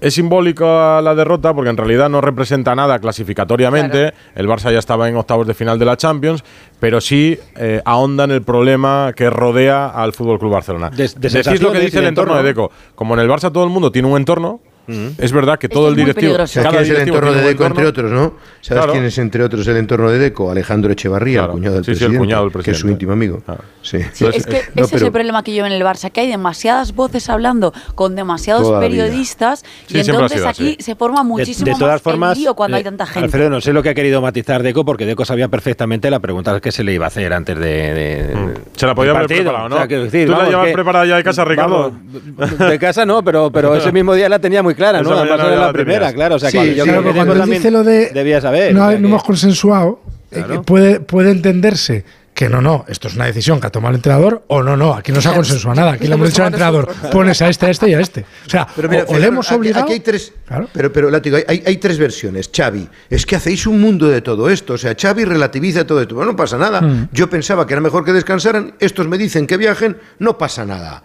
es 0.00 0.14
simbólica 0.14 1.00
la 1.00 1.14
derrota 1.14 1.54
porque 1.54 1.70
en 1.70 1.76
realidad 1.76 2.08
no 2.08 2.20
representa 2.20 2.74
nada 2.74 2.98
clasificatoriamente. 2.98 4.12
El 4.34 4.46
Barça 4.46 4.70
ya 4.72 4.78
estaba 4.78 5.08
en 5.08 5.16
octavos 5.16 5.46
de 5.46 5.54
final 5.54 5.78
de 5.78 5.84
la 5.86 5.96
Champions, 5.96 6.44
pero 6.78 7.00
sí 7.00 7.38
eh, 7.56 7.80
ahonda 7.84 8.24
en 8.24 8.30
el 8.30 8.42
problema 8.42 9.12
que 9.16 9.30
rodea 9.30 9.88
al 9.88 10.12
Fútbol 10.12 10.38
Club 10.38 10.52
Barcelona. 10.52 10.90
De- 10.90 11.08
de 11.08 11.28
Decís 11.28 11.62
lo 11.62 11.72
que 11.72 11.80
dice 11.80 11.98
el 11.98 12.04
de 12.04 12.08
entorno 12.10 12.34
de 12.34 12.48
entorno. 12.50 12.68
Deco. 12.68 12.72
Como 12.94 13.14
en 13.14 13.20
el 13.20 13.28
Barça 13.28 13.50
todo 13.52 13.64
el 13.64 13.70
mundo 13.70 13.90
tiene 13.90 14.08
un 14.08 14.16
entorno, 14.16 14.60
es 14.88 15.32
verdad 15.32 15.58
que 15.58 15.68
todo 15.68 15.86
es 15.88 15.90
el 15.92 15.96
directivo. 15.96 16.34
cada 16.36 16.46
¿quién 16.46 16.64
es 16.66 16.66
el 16.80 16.84
directivo 16.84 17.16
entorno 17.16 17.32
de 17.32 17.42
Deco, 17.46 17.66
entre 17.66 17.86
otros, 17.86 18.10
no? 18.10 18.34
¿Sabes 18.60 18.82
Claro. 18.82 18.92
quién 18.92 19.04
es, 19.04 19.18
entre 19.18 19.42
otros, 19.44 19.66
el 19.66 19.76
entorno 19.76 20.10
de 20.10 20.18
Deco? 20.18 20.50
Alejandro 20.50 20.92
Echevarría, 20.92 21.38
Claro. 21.40 21.52
el 21.52 21.58
cuñado 21.58 21.74
del 21.76 21.84
Sí, 21.84 21.86
sí, 21.86 21.90
el 21.92 21.96
presidente. 21.98 22.18
cuñado 22.18 22.42
del 22.44 22.52
Que 22.52 22.58
es 22.58 22.62
su 22.78 22.86
presidente. 22.86 22.92
íntimo 22.92 23.12
amigo. 23.12 23.42
Sí. 23.82 23.98
Sí, 24.12 24.26
es 24.32 24.46
que 24.46 24.62
No, 24.74 24.84
ese 24.84 24.96
es 24.96 25.02
el 25.02 25.12
problema 25.12 25.42
que 25.42 25.54
yo 25.54 25.62
veo 25.62 25.66
en 25.66 25.72
el 25.72 25.82
Barça, 25.82 26.10
que 26.10 26.20
hay 26.20 26.28
demasiadas 26.28 26.94
voces 26.94 27.28
hablando 27.30 27.72
con 27.94 28.14
demasiados 28.16 28.68
periodistas 28.80 29.64
Sí, 29.86 29.96
y 29.98 30.00
entonces 30.00 30.38
sido 30.38 30.48
aquí 30.48 30.76
se 30.80 30.94
forma 30.96 31.20
De- 31.22 31.26
muchísimo 31.28 31.66
de, 31.66 31.78
todas 31.78 31.94
más 31.94 32.02
formas, 32.02 32.36
el 32.36 32.42
lío 32.42 32.54
cuando 32.54 32.76
eh, 32.76 32.78
hay 32.78 32.84
tanta 32.84 33.06
gente. 33.06 33.26
Alfredo, 33.26 33.50
no 33.50 33.60
sé 33.60 33.72
lo 33.72 33.82
que 33.82 33.90
ha 33.90 33.94
querido 33.94 34.20
matizar 34.20 34.62
Deco, 34.62 34.84
porque 34.84 35.06
Deco 35.06 35.24
sabía 35.24 35.48
perfectamente 35.48 36.10
la 36.10 36.20
pregunta 36.20 36.60
que 36.60 36.72
se 36.72 36.82
le 36.84 36.92
iba 36.92 37.04
a 37.06 37.08
hacer 37.08 37.32
antes 37.32 37.58
de. 37.58 37.64
de- 37.94 38.34
Mm. 38.36 38.50
Se 38.76 38.86
la 38.86 38.94
podía 38.94 39.12
haber 39.12 39.26
preparado, 39.26 39.68
¿no? 39.68 39.76
O 39.76 39.78
sea, 39.78 39.86
decir, 39.86 40.26
¿Tú 40.26 40.32
la 40.32 40.48
llevas 40.48 40.72
preparada 40.72 41.06
ya 41.06 41.16
de 41.16 41.24
casa, 41.24 41.44
Ricardo? 41.44 41.92
vamos, 42.36 42.58
de 42.58 42.78
casa 42.78 43.06
no, 43.06 43.22
pero, 43.22 43.50
pero 43.50 43.74
ese 43.76 43.92
mismo 43.92 44.14
día 44.14 44.28
la 44.28 44.38
tenía 44.38 44.62
muy 44.62 44.74
clara, 44.76 45.02
¿no? 45.02 45.10
Además 45.18 45.40
era 45.40 45.56
la 45.56 45.72
primera, 45.72 46.12
claro. 46.12 46.36
O 46.36 46.38
sea, 46.38 46.50
Sí, 46.50 46.58
que 46.58 46.74
yo 46.76 46.84
sí, 46.84 46.90
creo 46.90 47.02
que 47.02 47.10
cuando 47.12 47.32
él 47.34 47.50
dice 47.50 47.70
lo 47.70 47.82
de 47.82 48.10
debía 48.10 48.40
saber. 48.40 48.72
no, 48.74 48.86
o 48.86 48.90
sea, 48.90 48.98
no 48.98 49.02
que- 49.02 49.08
hemos 49.08 49.24
consensuado, 49.24 50.00
eh, 50.30 50.36
Claro. 50.44 50.62
puede, 50.62 51.00
puede 51.00 51.30
entenderse 51.30 52.04
que 52.34 52.50
no, 52.50 52.60
no, 52.60 52.84
esto 52.88 53.08
es 53.08 53.14
una 53.16 53.24
decisión 53.24 53.58
que 53.62 53.68
ha 53.68 53.70
tomado 53.70 53.92
el 53.92 53.96
entrenador 53.96 54.44
o 54.48 54.62
no, 54.62 54.76
no, 54.76 54.92
aquí 54.92 55.10
no 55.10 55.22
se 55.22 55.28
ha 55.30 55.34
consensuado 55.34 55.80
nada, 55.80 55.92
aquí 55.92 56.06
le 56.06 56.14
hemos 56.16 56.28
dicho 56.28 56.42
al 56.42 56.48
entrenador, 56.48 56.86
pones 57.10 57.40
a 57.40 57.48
este, 57.48 57.64
a 57.64 57.70
este 57.70 57.88
y 57.88 57.94
a 57.94 58.00
este. 58.00 58.26
O 58.46 58.50
sea, 58.50 58.66
Pero 58.76 58.90
mira, 58.90 59.04
o, 59.08 59.14
o 59.14 59.18
le 59.18 59.26
hemos 59.28 59.46
aquí- 59.46 59.54
obligado... 59.56 59.84
Aquí 59.84 59.94
hay 59.94 60.00
tres. 60.00 60.34
Claro. 60.46 60.68
Pero, 60.70 60.92
pero 60.92 61.10
látigo, 61.10 61.38
hay- 61.48 61.62
hay 61.64 61.76
tres 61.78 61.98
versiones. 61.98 62.50
Xavi, 62.54 62.86
es 63.08 63.24
que 63.24 63.36
hacéis 63.36 63.66
un 63.66 63.80
mundo 63.80 64.06
de 64.08 64.20
todo 64.20 64.50
esto. 64.50 64.74
O 64.74 64.78
sea, 64.78 64.94
Xavi 65.00 65.24
relativiza 65.24 65.86
todo 65.86 66.02
esto. 66.02 66.14
Bueno, 66.14 66.32
no 66.32 66.36
pasa 66.36 66.58
nada. 66.58 66.82
Mm. 66.82 67.08
Yo 67.10 67.30
pensaba 67.30 67.66
que 67.66 67.72
era 67.72 67.80
mejor 67.80 68.04
que 68.04 68.12
descansaran. 68.12 68.74
Estos 68.80 69.08
me 69.08 69.16
dicen 69.16 69.46
que 69.46 69.56
viajen. 69.56 69.96
No 70.18 70.36
pasa 70.36 70.66
nada. 70.66 71.02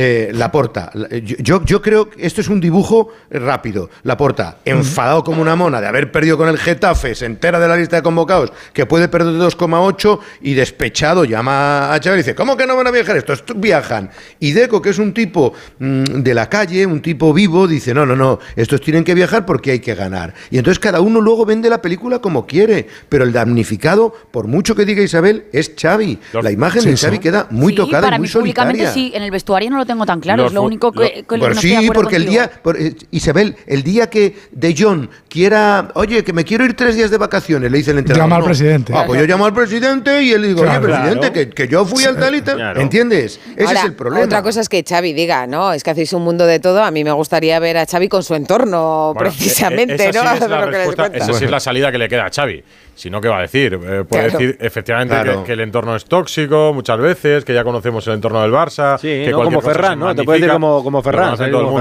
Eh, 0.00 0.30
Laporta. 0.32 0.90
La- 0.94 1.08
Yo, 1.18 1.36
yo, 1.40 1.64
yo 1.64 1.82
creo 1.82 2.08
que 2.08 2.24
esto 2.24 2.40
es 2.40 2.46
un 2.48 2.60
dibujo 2.60 3.08
rápido. 3.30 3.90
Laporta, 4.04 4.58
enfadado 4.64 5.24
como 5.24 5.42
una 5.42 5.56
mona 5.56 5.80
de 5.80 5.88
haber 5.88 6.12
perdido 6.12 6.36
con 6.36 6.48
el 6.48 6.56
Getafe, 6.56 7.16
se 7.16 7.26
entera 7.26 7.58
de 7.58 7.66
la 7.66 7.76
lista 7.76 7.96
de 7.96 8.02
convocados 8.02 8.52
que 8.72 8.86
puede 8.86 9.08
perder 9.08 9.34
2,8 9.34 10.20
y 10.42 10.54
despechado 10.54 11.24
llama 11.24 11.92
a 11.92 11.98
Xavi 12.00 12.14
y 12.14 12.18
dice, 12.18 12.34
¿cómo 12.36 12.56
que 12.56 12.64
no 12.66 12.76
van 12.76 12.86
a 12.86 12.90
viajar 12.92 13.16
estos? 13.16 13.42
Viajan. 13.56 14.10
Y 14.38 14.52
Deco, 14.52 14.80
que 14.80 14.90
es 14.90 14.98
un 15.00 15.12
tipo 15.12 15.52
mm, 15.80 16.02
de 16.22 16.34
la 16.34 16.48
calle, 16.48 16.86
un 16.86 17.02
tipo 17.02 17.34
vivo, 17.34 17.66
dice, 17.66 17.92
no, 17.92 18.06
no, 18.06 18.14
no, 18.14 18.38
estos 18.54 18.80
tienen 18.80 19.02
que 19.02 19.14
viajar 19.14 19.44
porque 19.44 19.72
hay 19.72 19.80
que 19.80 19.96
ganar. 19.96 20.32
Y 20.50 20.58
entonces 20.58 20.78
cada 20.78 21.00
uno 21.00 21.20
luego 21.20 21.44
vende 21.44 21.68
la 21.68 21.82
película 21.82 22.20
como 22.20 22.46
quiere, 22.46 22.86
pero 23.08 23.24
el 23.24 23.32
damnificado, 23.32 24.14
por 24.30 24.46
mucho 24.46 24.76
que 24.76 24.84
diga 24.84 25.02
Isabel, 25.02 25.46
es 25.52 25.72
Xavi. 25.76 26.20
La 26.40 26.52
imagen 26.52 26.82
Sí, 26.82 26.90
de 26.90 26.96
Xavi 26.96 27.16
sí. 27.16 27.22
queda 27.22 27.48
muy 27.50 27.72
Sí, 27.72 27.76
tocada 27.78 28.02
para 28.02 28.16
y 28.16 28.20
muy 28.20 28.28
mí 28.28 28.32
públicamente 28.32 28.86
sí, 28.92 29.10
en 29.14 29.22
el 29.22 29.30
vestuario 29.30 29.70
no 29.70 29.76
lo 29.78 29.86
tengo 29.88 30.06
tan 30.06 30.20
claro, 30.20 30.44
Los 30.44 30.52
es 30.52 30.54
lo 30.54 30.62
único 30.62 30.92
que, 30.92 31.24
con 31.26 31.40
lo 31.40 31.46
que 31.46 31.54
Pues 31.54 31.56
no 31.56 31.60
sí, 31.60 31.72
estoy 31.74 31.90
porque 31.90 32.14
el 32.16 32.26
día, 32.26 32.48
por- 32.62 32.80
eh, 32.80 32.94
Isabel, 33.10 33.56
el 33.66 33.82
día 33.82 34.08
que 34.08 34.36
De 34.52 34.72
Jong 34.78 35.08
quiera, 35.28 35.90
oye, 35.94 36.22
que 36.22 36.32
me 36.32 36.44
quiero 36.44 36.64
ir 36.64 36.74
tres 36.74 36.94
días 36.94 37.10
de 37.10 37.18
vacaciones, 37.18 37.70
le 37.72 37.78
dice 37.78 37.90
el 37.90 37.98
entrenador. 37.98 38.24
Llama 38.26 38.36
al 38.36 38.42
no. 38.42 38.46
presidente. 38.46 38.92
Ah, 38.94 39.02
pues 39.06 39.20
yo 39.20 39.26
llamo 39.26 39.46
al 39.46 39.52
presidente 39.52 40.22
y 40.22 40.32
él 40.32 40.42
le 40.42 40.48
digo, 40.48 40.62
Claro. 40.62 40.78
oye, 40.86 40.86
presidente, 40.94 41.18
Claro. 41.32 41.32
que, 41.34 41.50
que 41.50 41.68
yo 41.68 41.84
fui 41.84 42.04
al 42.04 42.16
tal 42.16 42.34
y 42.36 42.42
tal. 42.42 42.56
Claro. 42.56 42.80
¿Entiendes? 42.80 43.40
Ese 43.56 43.66
Ahora, 43.66 43.80
es 43.80 43.86
el 43.86 43.94
problema. 43.94 44.24
Otra 44.26 44.42
cosa 44.42 44.60
es 44.60 44.68
que 44.68 44.84
Xavi 44.88 45.12
diga, 45.12 45.46
no, 45.48 45.72
es 45.72 45.82
que 45.82 45.90
hacéis 45.90 46.12
un 46.12 46.22
mundo 46.22 46.46
de 46.46 46.60
todo. 46.60 46.84
A 46.84 46.90
mí 46.90 47.02
me 47.02 47.12
gustaría 47.12 47.58
ver 47.58 47.78
a 47.78 47.86
Xavi 47.86 48.08
con 48.08 48.22
su 48.22 48.34
entorno, 48.34 49.12
Bueno, 49.14 49.30
precisamente, 49.36 50.04
eh, 50.04 50.08
esa 50.10 50.22
¿no? 50.22 50.30
sí 50.30 50.36
es 50.44 50.48
la 50.96 51.06
esa 51.14 51.32
sí 51.32 51.44
es 51.44 51.50
la 51.50 51.60
salida 51.60 51.90
que 51.90 51.98
le 51.98 52.08
queda 52.08 52.26
a 52.26 52.30
Xavi. 52.30 52.62
Si 52.98 53.10
no, 53.10 53.20
¿qué 53.20 53.28
va 53.28 53.38
a 53.38 53.42
decir? 53.42 53.74
Eh, 53.74 53.78
puede 54.08 54.24
Claro. 54.24 54.38
decir 54.38 54.56
efectivamente 54.60 55.14
Claro. 55.14 55.40
que, 55.42 55.46
que 55.46 55.52
el 55.52 55.60
entorno 55.60 55.94
es 55.94 56.04
tóxico 56.04 56.72
muchas 56.74 56.98
veces, 56.98 57.44
que 57.44 57.54
ya 57.54 57.62
conocemos 57.62 58.04
el 58.08 58.14
entorno 58.14 58.42
del 58.42 58.50
Barça. 58.50 58.98
Sí, 58.98 59.06
que 59.06 59.30
no 59.30 59.44
como 59.44 59.60
Ferran, 59.60 60.00
¿no? 60.00 60.12
Te 60.16 60.24
puedes 60.24 60.40
decir 60.42 60.52
como- 60.52 60.82
como 60.82 61.00
Ferran. 61.00 61.36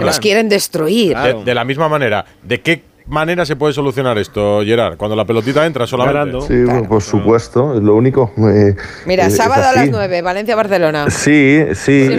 Los 0.05 0.19
quieren 0.19 0.47
destruir. 0.47 1.17
De, 1.17 1.43
de 1.43 1.53
la 1.55 1.63
misma 1.65 1.89
manera, 1.89 2.23
¿de 2.43 2.61
qué 2.61 2.83
manera 3.07 3.45
se 3.45 3.55
puede 3.55 3.73
solucionar 3.73 4.17
esto, 4.19 4.61
Gerard? 4.63 4.95
Cuando 4.97 5.15
la 5.15 5.25
pelotita 5.25 5.65
entra 5.65 5.87
solamente. 5.87 6.39
Sí, 6.41 6.63
bueno, 6.63 6.87
por 6.87 7.01
supuesto, 7.01 7.73
es 7.75 7.81
lo 7.81 7.95
único. 7.95 8.31
eh, 8.37 8.75
Mira, 9.07 9.25
es 9.25 9.35
sábado 9.37 9.63
a 9.63 9.71
las 9.73 9.83
así. 9.83 9.89
9, 9.91 10.21
Valencia-Barcelona. 10.21 11.09
Sí, 11.09 11.63
sí, 11.73 12.09
eh, 12.11 12.15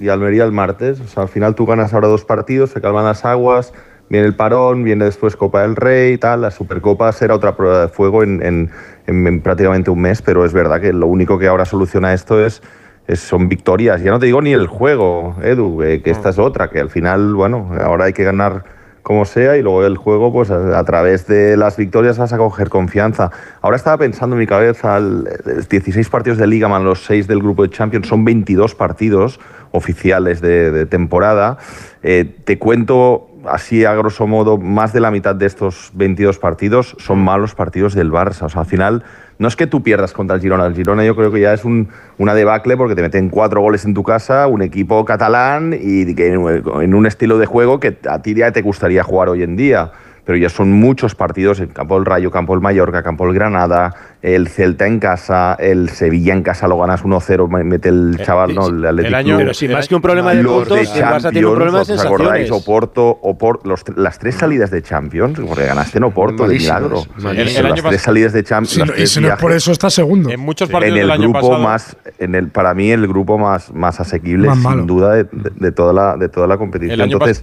y 0.00 0.08
Almería 0.08 0.44
el 0.44 0.52
martes. 0.52 1.00
O 1.00 1.08
sea, 1.08 1.22
al 1.22 1.28
final 1.30 1.54
tú 1.54 1.64
ganas 1.66 1.94
ahora 1.94 2.08
dos 2.08 2.24
partidos, 2.26 2.70
se 2.70 2.80
calman 2.82 3.04
las 3.04 3.24
aguas, 3.24 3.72
viene 4.08 4.26
el 4.26 4.34
parón, 4.34 4.84
viene 4.84 5.04
después 5.06 5.36
Copa 5.36 5.62
del 5.62 5.76
Rey 5.76 6.14
y 6.14 6.18
tal. 6.18 6.42
La 6.42 6.50
Supercopa 6.50 7.10
será 7.12 7.34
otra 7.34 7.56
prueba 7.56 7.82
de 7.82 7.88
fuego 7.88 8.22
en, 8.22 8.42
en- 8.42 8.70
en- 9.06 9.26
en 9.26 9.40
prácticamente 9.40 9.90
un 9.90 10.00
mes, 10.00 10.22
pero 10.22 10.44
es 10.44 10.52
verdad 10.52 10.80
que 10.80 10.92
lo 10.92 11.06
único 11.06 11.38
que 11.38 11.46
ahora 11.48 11.64
soluciona 11.64 12.12
esto 12.14 12.44
es, 12.44 12.62
es- 13.06 13.20
son 13.20 13.48
victorias. 13.48 14.02
Ya 14.02 14.10
no 14.10 14.18
te 14.18 14.26
digo 14.26 14.40
ni 14.42 14.52
el 14.52 14.66
juego, 14.66 15.36
Edu, 15.42 15.82
eh, 15.82 16.02
que 16.02 16.10
esta 16.10 16.30
es 16.30 16.38
otra, 16.38 16.68
que 16.70 16.80
al 16.80 16.90
final, 16.90 17.34
bueno, 17.34 17.70
ahora 17.82 18.06
hay 18.06 18.12
que 18.12 18.24
ganar 18.24 18.64
como 19.02 19.26
sea 19.26 19.58
y 19.58 19.62
luego 19.62 19.84
el 19.84 19.98
juego 19.98 20.32
pues 20.32 20.50
a, 20.50 20.78
a 20.78 20.84
través 20.84 21.26
de 21.26 21.58
las 21.58 21.76
victorias 21.76 22.16
vas 22.16 22.32
a 22.32 22.38
coger 22.38 22.70
confianza. 22.70 23.30
Ahora 23.60 23.76
estaba 23.76 23.98
pensando 23.98 24.34
en 24.34 24.40
mi 24.40 24.46
cabeza, 24.46 24.96
el- 24.96 25.28
el 25.44 25.64
16 25.68 26.08
partidos 26.08 26.38
de 26.38 26.46
Liga 26.46 26.68
más 26.68 26.80
los 26.82 27.04
6 27.04 27.26
del 27.28 27.40
grupo 27.40 27.64
de 27.64 27.68
Champions 27.68 28.08
son 28.08 28.24
22 28.24 28.74
partidos 28.74 29.38
oficiales 29.72 30.40
de, 30.40 30.70
de 30.70 30.86
temporada. 30.86 31.58
Eh, 32.02 32.24
te 32.44 32.58
cuento 32.58 33.28
así 33.48 33.84
a 33.84 33.94
grosso 33.94 34.26
modo, 34.26 34.58
más 34.58 34.92
de 34.92 35.00
la 35.00 35.10
mitad 35.10 35.34
de 35.34 35.46
estos 35.46 35.90
22 35.94 36.38
partidos 36.38 36.96
son 36.98 37.18
malos 37.18 37.54
partidos 37.54 37.94
del 37.94 38.10
Barça. 38.10 38.42
O 38.42 38.48
sea, 38.48 38.62
al 38.62 38.66
final 38.66 39.04
no 39.38 39.48
es 39.48 39.56
que 39.56 39.66
tú 39.66 39.82
pierdas 39.82 40.12
contra 40.12 40.36
el 40.36 40.42
Girona. 40.42 40.66
El 40.66 40.74
Girona 40.74 41.04
yo 41.04 41.16
creo 41.16 41.32
que 41.32 41.40
ya 41.40 41.52
es 41.52 41.64
un, 41.64 41.88
una 42.18 42.34
debacle 42.34 42.76
porque 42.76 42.94
te 42.94 43.02
meten 43.02 43.28
cuatro 43.28 43.60
goles 43.60 43.84
en 43.84 43.94
tu 43.94 44.02
casa, 44.02 44.46
un 44.46 44.62
equipo 44.62 45.04
catalán 45.04 45.76
y 45.78 46.14
que 46.14 46.28
en 46.28 46.94
un 46.94 47.06
estilo 47.06 47.38
de 47.38 47.46
juego 47.46 47.80
que 47.80 47.96
a 48.08 48.20
ti 48.20 48.34
ya 48.34 48.52
te 48.52 48.62
gustaría 48.62 49.02
jugar 49.02 49.28
hoy 49.28 49.42
en 49.42 49.56
día. 49.56 49.92
Pero 50.26 50.38
ya 50.38 50.48
son 50.48 50.72
muchos 50.72 51.14
partidos 51.14 51.60
en 51.60 51.66
campo 51.68 51.96
del 51.96 52.06
Rayo, 52.06 52.30
campo 52.30 52.54
del 52.54 52.62
Mallorca, 52.62 53.02
campo 53.02 53.26
del 53.26 53.34
Granada, 53.34 53.94
el 54.22 54.48
Celta 54.48 54.86
en 54.86 54.98
casa, 54.98 55.54
el 55.60 55.90
Sevilla 55.90 56.32
en 56.32 56.42
casa 56.42 56.66
lo 56.66 56.78
ganas 56.78 57.04
1-0, 57.04 57.46
me- 57.46 57.62
mete 57.62 57.90
el 57.90 58.18
chaval, 58.22 58.54
¿no? 58.54 58.68
El 58.68 58.86
Athletic 58.86 59.14
año- 59.14 59.26
Eh, 59.34 59.36
Club. 59.36 59.38
pero 59.38 59.54
si 59.54 59.68
más 59.68 59.86
que 59.86 59.94
un 59.94 60.00
problema 60.00 60.32
de 60.34 60.42
Los 60.42 60.66
puntos, 60.66 60.78
el 60.96 61.02
Barça 61.04 61.30
tiene 61.30 61.46
un 61.46 61.54
problema 61.56 61.84
de 61.84 61.92
¿os 61.92 62.04
acordáis? 62.04 62.50
Oporto, 62.50 63.18
los 63.64 63.84
las 63.96 64.18
tres 64.18 64.36
salidas 64.36 64.70
de 64.70 64.80
Champions, 64.80 65.38
porque 65.46 65.66
ganaste 65.66 65.98
en 65.98 66.04
Oporto 66.04 66.46
de 66.48 66.54
milagro. 66.56 67.02
El- 67.22 67.38
el 67.40 67.44
las 67.62 67.72
año 67.72 67.82
tres 67.90 68.00
salidas 68.00 68.32
de 68.32 68.44
Champions. 68.44 68.78
No- 68.96 68.96
y 69.02 69.06
si 69.06 69.20
no 69.20 69.28
es 69.28 69.34
por 69.36 69.52
eso 69.52 69.72
está 69.72 69.90
segundo. 69.90 70.30
En 70.30 70.40
muchos 70.40 70.70
en 70.70 70.72
partidos 70.72 70.96
el 70.98 71.02
del 71.02 71.10
año 71.10 71.22
grupo 71.30 71.48
pasado. 71.50 71.62
más 71.62 71.96
en 72.18 72.34
el 72.34 72.48
para 72.48 72.72
mí 72.72 72.90
el 72.90 73.06
grupo 73.06 73.36
más 73.36 73.72
más 73.74 74.00
asequible 74.00 74.48
Más 74.48 74.58
sin 74.58 74.86
duda 74.86 75.12
de, 75.16 75.24
de- 75.24 75.50
de 75.54 75.72
toda 75.72 75.92
la 75.92 76.16
de 76.16 76.30
toda 76.30 76.46
la 76.46 76.56
competición 76.56 76.94
El 76.94 77.00
año 77.02 77.12
entonces 77.16 77.42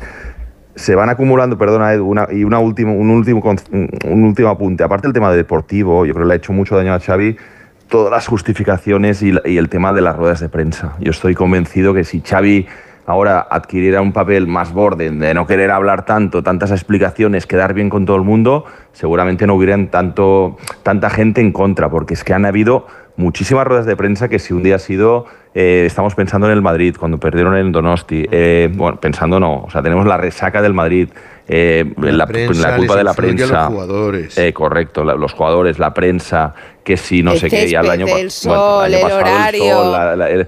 se 0.82 0.96
van 0.96 1.10
acumulando 1.10 1.58
perdona 1.58 1.94
Edu, 1.94 2.08
una, 2.08 2.28
y 2.32 2.44
una 2.44 2.60
un 2.60 2.66
último 2.66 2.94
un 2.94 4.24
último 4.24 4.50
apunte. 4.50 4.84
Aparte 4.84 5.08
del 5.08 5.14
tema 5.14 5.32
deportivo 5.32 6.06
yo 6.06 6.14
creo 6.14 6.26
que 6.26 6.28
le 6.28 6.34
ha 6.34 6.38
hecho 6.38 6.54
mucho 6.54 6.76
daño 6.76 6.94
a 6.94 7.00
Xavi 7.00 7.38
todas 7.88 8.12
las 8.12 8.28
justificaciones 8.28 9.22
y 9.22 9.58
el 9.58 9.70
tema 9.70 9.94
de 9.94 10.02
las 10.02 10.16
ruedas 10.16 10.40
de 10.40 10.50
prensa. 10.50 10.94
Yo 11.00 11.12
estoy 11.12 11.36
convencido 11.36 11.94
que 11.94 12.04
si 12.04 12.22
Xavi 12.22 12.66
ahora 13.06 13.46
adquiriera 13.50 14.02
un 14.02 14.14
papel 14.14 14.48
más 14.48 14.72
borde, 14.74 15.12
de 15.12 15.34
no 15.34 15.46
querer 15.46 15.72
hablar 15.72 16.06
tanto, 16.06 16.42
tantas 16.42 16.72
explicaciones, 16.72 17.46
quedar 17.46 17.74
bien 17.74 17.90
con 17.90 18.06
todo 18.06 18.16
el 18.16 18.24
mundo, 18.24 18.66
seguramente 18.94 19.46
no 19.46 19.56
hubieran 19.56 19.90
tanto, 19.90 20.58
tanta 20.84 21.10
gente 21.10 21.42
en 21.42 21.52
contra, 21.52 21.90
porque 21.90 22.14
es 22.14 22.24
que 22.24 22.34
han 22.34 22.46
habido 22.46 22.88
muchísimas 23.18 23.68
ruedas 23.68 23.86
de 23.86 23.96
prensa 23.98 24.30
que 24.30 24.40
si 24.40 24.54
un 24.54 24.64
día 24.64 24.76
ha 24.76 24.80
sido, 24.80 25.26
eh, 25.54 25.84
estamos 25.86 26.16
pensando 26.16 26.48
en 26.48 26.54
el 26.54 26.62
Madrid, 26.62 26.96
cuando 26.98 27.18
perdieron 27.20 27.56
en 27.58 27.72
Donosti, 27.72 28.26
eh, 28.32 28.70
bueno, 28.74 29.00
pensando 29.00 29.40
no, 29.40 29.64
o 29.64 29.70
sea, 29.70 29.82
tenemos 29.82 30.06
la 30.06 30.18
resaca 30.18 30.62
del 30.62 30.74
Madrid, 30.74 31.10
eh, 31.48 31.92
La 31.98 32.12
la, 32.14 32.28
prensa 32.28 32.70
la 32.72 32.78
culpa 32.78 32.96
de 32.96 33.04
la 33.04 33.12
influye 33.12 33.30
a 33.32 33.36
los 33.38 33.50
prensa. 33.50 33.68
jugadores. 33.68 34.38
Eh, 34.38 34.54
correcto, 34.54 35.04
la- 35.04 35.16
los 35.16 35.34
jugadores, 35.34 35.78
la 35.80 35.94
prensa, 35.94 36.54
que 36.84 36.96
si 36.98 37.22
no 37.24 37.34
El 37.34 37.40
sé 37.40 37.50
qué, 37.50 37.68
ya 37.68 37.82
el 37.82 37.88
césped, 37.88 37.90
año, 37.92 38.06
el 38.06 38.12
bueno, 38.12 38.18
el 38.18 38.22
año 38.22 38.30
sol, 38.30 38.94
el 38.94 39.02
pasado 39.02 39.20
horario. 39.20 39.74
sol, 39.74 39.92
la- 39.92 40.16
la- 40.16 40.30
el- 40.30 40.48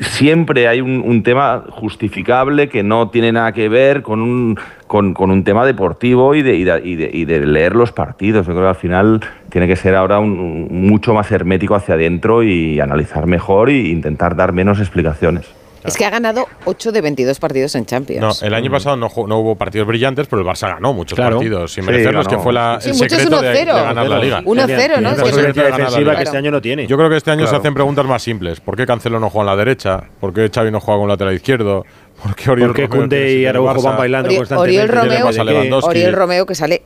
siempre 0.00 0.68
hay 0.68 0.80
un, 0.80 1.02
un 1.04 1.22
tema 1.22 1.64
justificable 1.70 2.68
que 2.68 2.82
no 2.84 3.10
tiene 3.10 3.32
nada 3.32 3.52
que 3.52 3.68
ver 3.68 4.02
con 4.02 4.20
un, 4.22 4.58
con, 4.86 5.12
con 5.12 5.30
un 5.30 5.42
tema 5.44 5.66
deportivo 5.66 6.34
y 6.34 6.42
de, 6.42 6.54
y, 6.54 6.64
de, 6.64 6.80
y 6.84 6.94
de- 6.96 7.10
y 7.12 7.24
de 7.24 7.40
leer 7.44 7.74
los 7.74 7.92
partidos. 7.92 8.46
Yo 8.46 8.52
creo 8.52 8.64
que 8.64 8.68
al 8.70 8.74
final 8.76 9.20
tiene 9.50 9.66
que 9.66 9.76
ser 9.76 9.94
ahora 9.94 10.18
un, 10.18 10.38
un- 10.38 10.68
mucho 10.88 11.14
más 11.14 11.30
hermético 11.30 11.74
hacia 11.74 11.94
adentro 11.94 12.42
y 12.42 12.80
analizar 12.80 13.26
mejor 13.26 13.70
e 13.70 13.78
intentar 13.88 14.36
dar 14.36 14.52
menos 14.52 14.78
explicaciones. 14.80 15.46
Es 15.84 15.96
que 15.96 16.04
ha 16.04 16.10
ganado 16.10 16.46
8 16.64 16.90
de 16.92 17.00
22 17.00 17.38
partidos 17.38 17.74
en 17.76 17.86
Champions. 17.86 18.20
No, 18.42 18.46
el 18.46 18.52
año 18.52 18.70
pasado 18.70 18.96
no, 18.96 19.08
no 19.26 19.38
hubo 19.38 19.54
partidos 19.54 19.86
brillantes, 19.86 20.26
pero 20.26 20.42
el 20.42 20.46
Barça 20.46 20.68
ganó 20.74 20.92
muchos 20.92 21.16
Claro. 21.16 21.36
partidos 21.36 21.72
sin 21.72 21.84
Sí, 21.84 21.90
merecerlos, 21.90 22.26
ganó. 22.26 22.36
que 22.36 22.42
fue 22.42 22.52
la, 22.52 22.78
Sí, 22.80 22.90
el 22.90 22.94
secreto 22.96 23.40
de, 23.40 23.48
de 23.50 23.62
1-0. 23.64 23.66
ganar 23.84 24.08
la 24.08 24.18
liga. 24.18 24.42
1-0, 24.42 25.00
¿no? 25.00 25.10
Es 25.12 25.22
que 25.36 25.42
defensiva 25.62 26.16
que 26.16 26.22
este 26.24 26.36
año 26.36 26.50
no 26.50 26.60
tiene. 26.60 26.86
Yo 26.88 26.96
creo 26.98 27.08
que 27.08 27.16
este 27.16 27.30
año 27.30 27.46
se 27.46 27.54
hacen 27.56 27.72
preguntas 27.74 28.04
más 28.06 28.20
simples. 28.22 28.60
¿Por 28.60 28.76
qué 28.76 28.86
Cancelo 28.86 29.20
no 29.20 29.30
juega 29.30 29.52
en 29.52 29.56
la 29.56 29.64
derecha? 29.64 30.02
¿Por 30.20 30.34
qué 30.34 30.50
Xavi 30.52 30.70
no 30.72 30.80
juega 30.80 30.98
con 31.00 31.08
lateral 31.08 31.32
izquierdo? 31.34 31.86
¿Por 32.22 32.34
qué 32.34 32.50
Oriol 32.50 32.74
Porque 32.74 32.88
tiene 33.08 33.30
y 33.34 33.46
Araujo 33.46 33.80
van 33.80 33.96
bailando 33.96 34.28
Ori- 34.30 34.36
constantemente. 34.38 34.80
Oriol 34.82 34.88
Romeo. 34.88 35.80
Oriol 35.86 36.12
Romeo 36.12 36.44
que 36.46 36.54
sale 36.56 36.82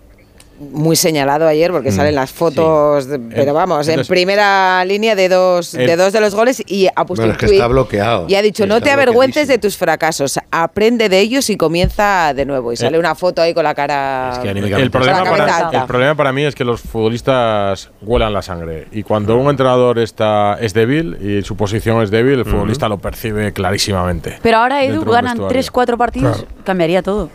muy 0.60 0.94
señalado 0.96 1.46
ayer 1.48 1.72
porque 1.72 1.90
salen 1.90 2.14
las 2.14 2.30
fotos, 2.30 3.06
de- 3.06 3.18
pero 3.18 3.52
vamos, 3.52 3.88
en 3.88 4.04
primera 4.06 4.84
línea 4.84 5.14
de 5.16 5.28
dos, 5.28 5.72
de 5.72 5.96
dos 5.96 6.12
de 6.12 6.20
los 6.20 6.34
goles 6.34 6.62
y 6.66 6.86
ha 6.94 7.04
puesto 7.04 7.22
Bueno, 7.22 7.32
un 7.38 7.44
es 7.44 7.50
que 7.50 7.56
está 7.56 7.66
bloqueado. 7.66 8.26
y 8.28 8.34
ha 8.36 8.42
dicho, 8.42 8.66
no 8.66 8.80
te 8.80 8.90
avergüences 8.90 9.48
de 9.48 9.54
bloqueadísimo". 9.54 9.60
tus 9.62 9.76
fracasos, 9.76 10.38
aprende 10.50 11.08
de 11.08 11.18
ellos 11.18 11.50
y 11.50 11.56
comienza 11.56 12.32
de 12.34 12.44
nuevo. 12.44 12.72
Y 12.72 12.76
sale 12.76 12.98
una 12.98 13.14
foto 13.14 13.42
ahí 13.42 13.54
con 13.54 13.64
la 13.64 13.74
cara... 13.74 14.30
Es 14.34 14.38
que 14.38 14.48
El 14.50 14.90
problema, 14.90 15.24
para, 15.24 15.70
el 15.72 15.86
problema 15.86 16.14
para 16.14 16.32
mí 16.32 16.44
es 16.44 16.54
que 16.54 16.64
los 16.64 16.80
futbolistas 16.80 17.90
huelan 18.02 18.32
la 18.32 18.42
sangre. 18.42 18.86
Y 18.92 19.02
cuando 19.02 19.36
un 19.36 19.48
entrenador 19.50 19.98
está, 19.98 20.58
es 20.60 20.72
débil 20.74 21.16
y 21.20 21.42
su 21.42 21.56
posición 21.56 22.02
es 22.02 22.10
débil, 22.10 22.38
el 22.38 22.44
futbolista 22.44 22.88
lo 22.88 22.98
percibe 22.98 23.52
clarísimamente. 23.52 24.38
Pero 24.42 24.58
ahora, 24.58 24.84
Edu, 24.84 25.04
ganan 25.04 25.38
vestuario. 25.38 25.62
3-4 25.94 25.96
partidos, 25.96 26.44
cambiaría 26.64 27.02
todo. 27.02 27.30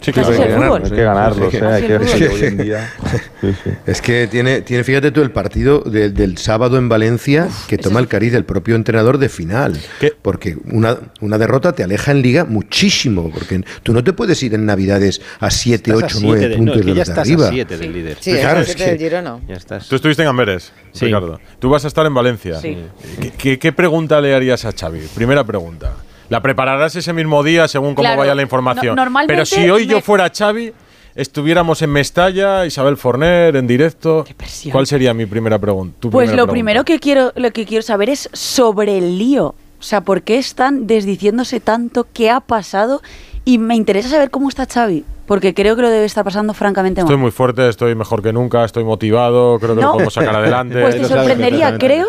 Sí, 0.00 0.12
claro. 0.12 0.30
es 0.32 0.38
el 0.40 0.48
ganar, 0.48 0.82
hay 0.82 0.90
que 0.90 1.02
ganarlo, 1.02 1.44
Sí, 1.44 1.50
sí. 1.50 1.56
o 1.56 1.60
sea, 1.60 1.74
hay 1.74 1.86
que- 1.86 2.28
hoy 2.28 2.42
en 2.44 2.56
día. 2.56 2.90
sí, 3.40 3.48
sí. 3.64 3.70
Es 3.86 4.00
que 4.00 4.26
tiene, 4.28 4.62
tiene, 4.62 4.82
fíjate 4.82 5.10
tú, 5.10 5.20
el 5.20 5.30
partido 5.30 5.80
de- 5.80 6.08
del 6.10 6.38
sábado 6.38 6.78
en 6.78 6.88
Valencia 6.88 7.48
que 7.68 7.76
toma 7.76 8.00
el 8.00 8.08
cariz 8.08 8.32
del 8.32 8.44
propio 8.44 8.76
entrenador 8.76 9.18
de 9.18 9.28
final. 9.28 9.78
¿Qué? 10.00 10.14
Porque 10.20 10.56
una, 10.72 10.96
una 11.20 11.36
derrota 11.36 11.72
te 11.72 11.82
aleja 11.82 12.12
en 12.12 12.22
liga 12.22 12.44
muchísimo. 12.46 13.30
Porque 13.30 13.62
tú 13.82 13.92
no 13.92 14.02
te 14.02 14.12
puedes 14.14 14.42
ir 14.42 14.54
en 14.54 14.64
Navidades 14.64 15.20
a 15.38 15.50
7, 15.50 15.90
Estás 15.90 16.02
a 16.02 16.06
8, 16.06 16.18
siete 16.18 16.26
9 16.26 16.48
de- 16.48 16.56
puntos 16.56 16.74
no, 16.76 16.80
es 16.80 16.86
que 16.86 16.90
de 16.90 16.96
ya 16.96 17.04
de 17.04 17.10
estás 17.10 17.18
arriba. 17.28 17.46
a 17.48 17.50
7 17.50 17.76
del 17.78 17.92
líder. 17.92 18.16
Sí, 18.20 18.32
Claro, 18.32 18.60
es 18.60 18.74
que- 18.76 18.98
Girona. 18.98 19.38
Ya 19.48 19.54
estás. 19.56 19.88
Tú 19.88 19.96
estuviste 19.96 20.22
en 20.22 20.28
Amberes, 20.28 20.72
Sí. 20.92 21.06
Ricardo. 21.06 21.38
Tú 21.58 21.68
vas 21.68 21.84
a 21.84 21.88
estar 21.88 22.06
en 22.06 22.14
Valencia. 22.14 22.58
Sí. 22.60 22.78
¿Qué, 23.20 23.32
qué, 23.36 23.58
qué 23.58 23.72
pregunta 23.72 24.20
le 24.20 24.34
harías 24.34 24.64
a 24.64 24.72
Xavi? 24.72 25.00
Primera 25.14 25.44
pregunta. 25.44 25.92
La 26.30 26.40
prepararás 26.40 26.94
ese 26.94 27.12
mismo 27.12 27.42
día 27.42 27.66
según 27.66 27.96
cómo 27.96 28.16
vaya 28.16 28.36
la 28.36 28.42
información. 28.42 28.94
No, 28.94 29.04
Pero 29.26 29.44
si 29.44 29.68
hoy 29.68 29.86
yo 29.86 30.00
fuera 30.00 30.30
Xavi, 30.30 30.72
estuviéramos 31.16 31.82
en 31.82 31.90
Mestalla, 31.90 32.64
Isabel 32.64 32.96
Forner, 32.96 33.56
en 33.56 33.66
directo, 33.66 34.24
Qué 34.24 34.70
¿cuál 34.70 34.86
sería 34.86 35.12
mi 35.12 35.26
primera 35.26 35.58
pregunta? 35.58 36.08
pues 36.08 36.32
lo 36.32 36.46
primero 36.46 36.84
que 36.84 37.00
quiero, 37.00 37.32
lo 37.34 37.50
que 37.50 37.66
quiero 37.66 37.82
saber 37.82 38.10
es 38.10 38.30
sobre 38.32 38.96
el 38.96 39.18
lío. 39.18 39.56
O 39.80 39.82
sea, 39.82 40.02
¿por 40.02 40.22
qué 40.22 40.38
están 40.38 40.86
desdiciéndose 40.86 41.58
tanto? 41.58 42.06
¿Qué 42.12 42.30
ha 42.30 42.38
pasado? 42.38 43.02
Y 43.44 43.58
me 43.58 43.74
interesa 43.74 44.08
saber 44.08 44.30
cómo 44.30 44.48
está 44.48 44.66
Xavi, 44.66 45.04
porque 45.26 45.52
creo 45.52 45.74
que 45.74 45.82
lo 45.82 45.90
debe 45.90 46.04
estar 46.04 46.22
pasando 46.22 46.54
francamente 46.54 47.00
mal. 47.00 47.08
Estoy 47.08 47.20
muy 47.20 47.32
fuerte, 47.32 47.68
estoy 47.68 47.96
mejor 47.96 48.22
que 48.22 48.32
nunca, 48.32 48.64
estoy 48.64 48.84
motivado, 48.84 49.58
creo 49.58 49.74
que 49.74 49.82
lo 49.82 49.92
podemos 49.92 50.14
sacar 50.14 50.36
adelante. 50.36 50.80
Pues 50.80 50.94
te 50.94 51.06
sorprendería, 51.06 51.76
creo, 51.76 52.06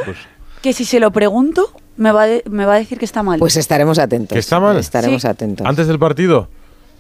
que 0.61 0.73
si 0.73 0.85
se 0.85 0.99
lo 0.99 1.09
pregunto, 1.11 1.71
me 2.01 2.11
va, 2.11 2.25
me 2.49 2.65
va 2.65 2.73
a 2.73 2.77
decir 2.79 2.97
que 2.97 3.05
está 3.05 3.21
mal. 3.21 3.37
Pues 3.37 3.55
estaremos 3.57 3.99
atentos. 3.99 4.33
¿Que 4.33 4.39
está 4.39 4.59
mal? 4.59 4.75
Estaremos 4.77 5.23
atentos. 5.23 5.67
¿Antes 5.67 5.85
del 5.85 5.99
partido? 5.99 6.47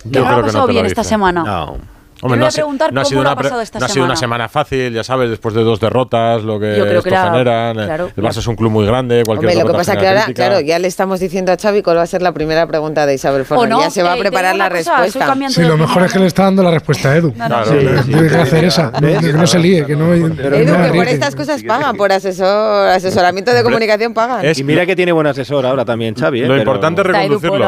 Yo 0.03 0.23
creo 0.23 0.25
ha 0.25 0.41
pasado 0.41 0.67
que 0.67 0.73
no 0.73 0.73
bien 0.73 0.85
esta 0.85 1.03
semana. 1.03 1.43
No. 1.43 1.77
No, 2.21 2.45
ha, 2.45 2.51
sido 2.51 2.67
una, 2.67 2.85
ha 2.85 3.87
sido 3.89 4.05
una 4.05 4.15
semana 4.15 4.47
fácil, 4.47 4.93
ya 4.93 5.03
sabes, 5.03 5.29
después 5.29 5.55
de 5.55 5.63
dos 5.63 5.79
derrotas, 5.79 6.43
lo 6.43 6.59
que, 6.59 6.77
esto 6.77 7.01
generan. 7.01 7.79
Eh, 7.79 8.11
el 8.15 8.23
Barça 8.23 8.37
es 8.37 8.47
un 8.47 8.55
club 8.55 8.71
muy 8.71 8.85
grande, 8.85 9.23
cualquier 9.25 9.51
Hombre, 9.51 9.63
lo 9.63 9.71
que 9.71 9.77
pasa 9.77 9.97
que 9.97 10.07
ahora, 10.07 10.25
claro, 10.33 10.59
ya 10.59 10.77
le 10.77 10.87
estamos 10.87 11.19
diciendo 11.19 11.51
a 11.51 11.57
Xavi 11.57 11.81
cuál 11.81 11.97
va 11.97 12.03
a 12.03 12.07
ser 12.07 12.21
la 12.21 12.31
primera 12.31 12.67
pregunta 12.67 13.05
de 13.05 13.15
Isabel 13.15 13.45
Forno. 13.45 13.77
No, 13.77 13.81
ya 13.81 13.89
se 13.89 14.03
va 14.03 14.13
a 14.13 14.17
preparar 14.17 14.55
la 14.55 14.69
respuesta. 14.69 15.35
Sí, 15.49 15.63
lo 15.63 15.77
mejor 15.77 16.03
es 16.03 16.13
que 16.13 16.19
le 16.19 16.27
está 16.27 16.43
dando 16.43 16.63
la 16.63 16.71
respuesta 16.71 17.09
a 17.09 17.17
Edu. 17.17 17.33
Que 17.33 18.37
hacer 18.37 18.65
esa, 18.65 18.91
que 18.91 19.33
no 19.33 19.47
se 19.47 19.59
líe, 19.59 19.85
no... 19.95 20.13
Edu, 20.13 20.35
que 20.35 20.91
por 20.93 21.07
estas 21.07 21.35
cosas 21.35 21.63
pagan, 21.63 21.95
por 21.95 22.11
asesor, 22.11 22.89
asesoramiento 22.89 23.53
de 23.53 23.63
comunicación 23.63 24.13
pagan. 24.13 24.45
Y 24.55 24.63
mira 24.63 24.85
que 24.85 24.95
tiene 24.95 25.11
buen 25.11 25.27
asesor 25.27 25.65
ahora 25.65 25.85
también 25.85 26.15
Xavi. 26.15 26.41
Lo 26.41 26.55
eh, 26.55 26.59
importante 26.59 27.01
es 27.01 27.07
reconducirlo. 27.07 27.65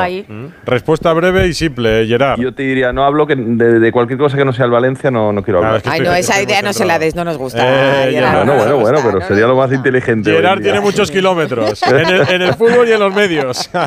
Respuesta 0.66 1.12
breve 1.14 1.48
y 1.48 1.54
simple, 1.54 2.06
Gerard. 2.08 2.40
Yo 2.40 2.54
te 2.54 2.64
diría, 2.64 2.94
no 2.94 3.04
hablo 3.04 3.26
de 3.26 3.92
cualquier 3.92 4.20
cosa 4.20 4.38
que 4.38 4.43
que 4.44 4.46
no 4.46 4.54
sea 4.54 4.66
el 4.66 4.72
Valencia 4.72 5.10
no, 5.10 5.32
no 5.32 5.42
quiero 5.42 5.60
hablar. 5.60 5.82
Claro, 5.82 5.96
es 5.96 6.02
que 6.02 6.04
Ay, 6.04 6.10
no, 6.10 6.16
esa 6.16 6.42
idea 6.42 6.62
no 6.62 6.74
se 6.74 6.86
la 6.86 7.00
des, 7.00 7.16
no 7.16 7.24
nos 7.24 7.38
gusta. 7.38 7.60
Eh, 7.64 8.06
ah, 8.08 8.12
Gerard, 8.12 8.46
no, 8.46 8.54
no, 8.54 8.56
bueno, 8.56 8.80
bueno, 8.80 9.00
pero 9.04 9.22
sería 9.28 9.48
lo 9.48 9.56
más 9.56 9.72
inteligente. 9.72 10.32
Gerard 10.32 10.62
tiene 10.62 10.80
muchos 10.80 11.10
kilómetros 11.10 11.82
en, 11.88 11.96
el, 11.96 12.30
en, 12.30 12.42
el, 12.42 12.54
fútbol 12.54 12.88
y 12.88 12.92
en 12.92 13.00
los 13.00 13.14
medios. 13.14 13.70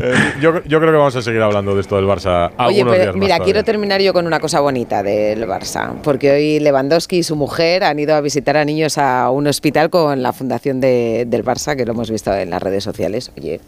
Eh, 0.00 0.14
yo, 0.40 0.62
yo, 0.64 0.80
creo 0.80 0.92
que 0.92 0.98
vamos 0.98 1.16
a 1.16 1.22
seguir 1.22 1.40
hablando 1.40 1.74
de 1.74 1.80
esto 1.80 1.96
del 1.96 2.04
Barça 2.04 2.50
Oye, 2.58 2.84
pero, 2.84 2.94
días 2.94 3.06
más 3.06 3.14
Mira, 3.14 3.26
todavía. 3.26 3.44
quiero 3.44 3.64
terminar 3.64 4.00
yo 4.00 4.12
con 4.12 4.26
una 4.26 4.40
cosa 4.40 4.60
bonita 4.60 5.02
del 5.02 5.46
Barça, 5.46 5.94
porque 6.02 6.30
hoy 6.30 6.60
Lewandowski 6.60 7.18
y 7.18 7.22
su 7.22 7.36
mujer 7.36 7.84
han 7.84 7.98
ido 7.98 8.14
a 8.14 8.20
visitar 8.20 8.56
a 8.56 8.64
niños 8.64 8.98
a 8.98 9.30
un 9.30 9.46
hospital 9.46 9.90
con 9.90 10.22
la 10.22 10.32
fundación 10.32 10.80
de, 10.80 11.24
del 11.26 11.44
Barça, 11.44 11.76
que 11.76 11.84
lo 11.84 11.92
hemos 11.92 12.10
visto 12.10 12.34
en 12.34 12.50
las 12.50 12.62
redes 12.62 12.84
sociales. 12.84 13.32
Oye, 13.36 13.60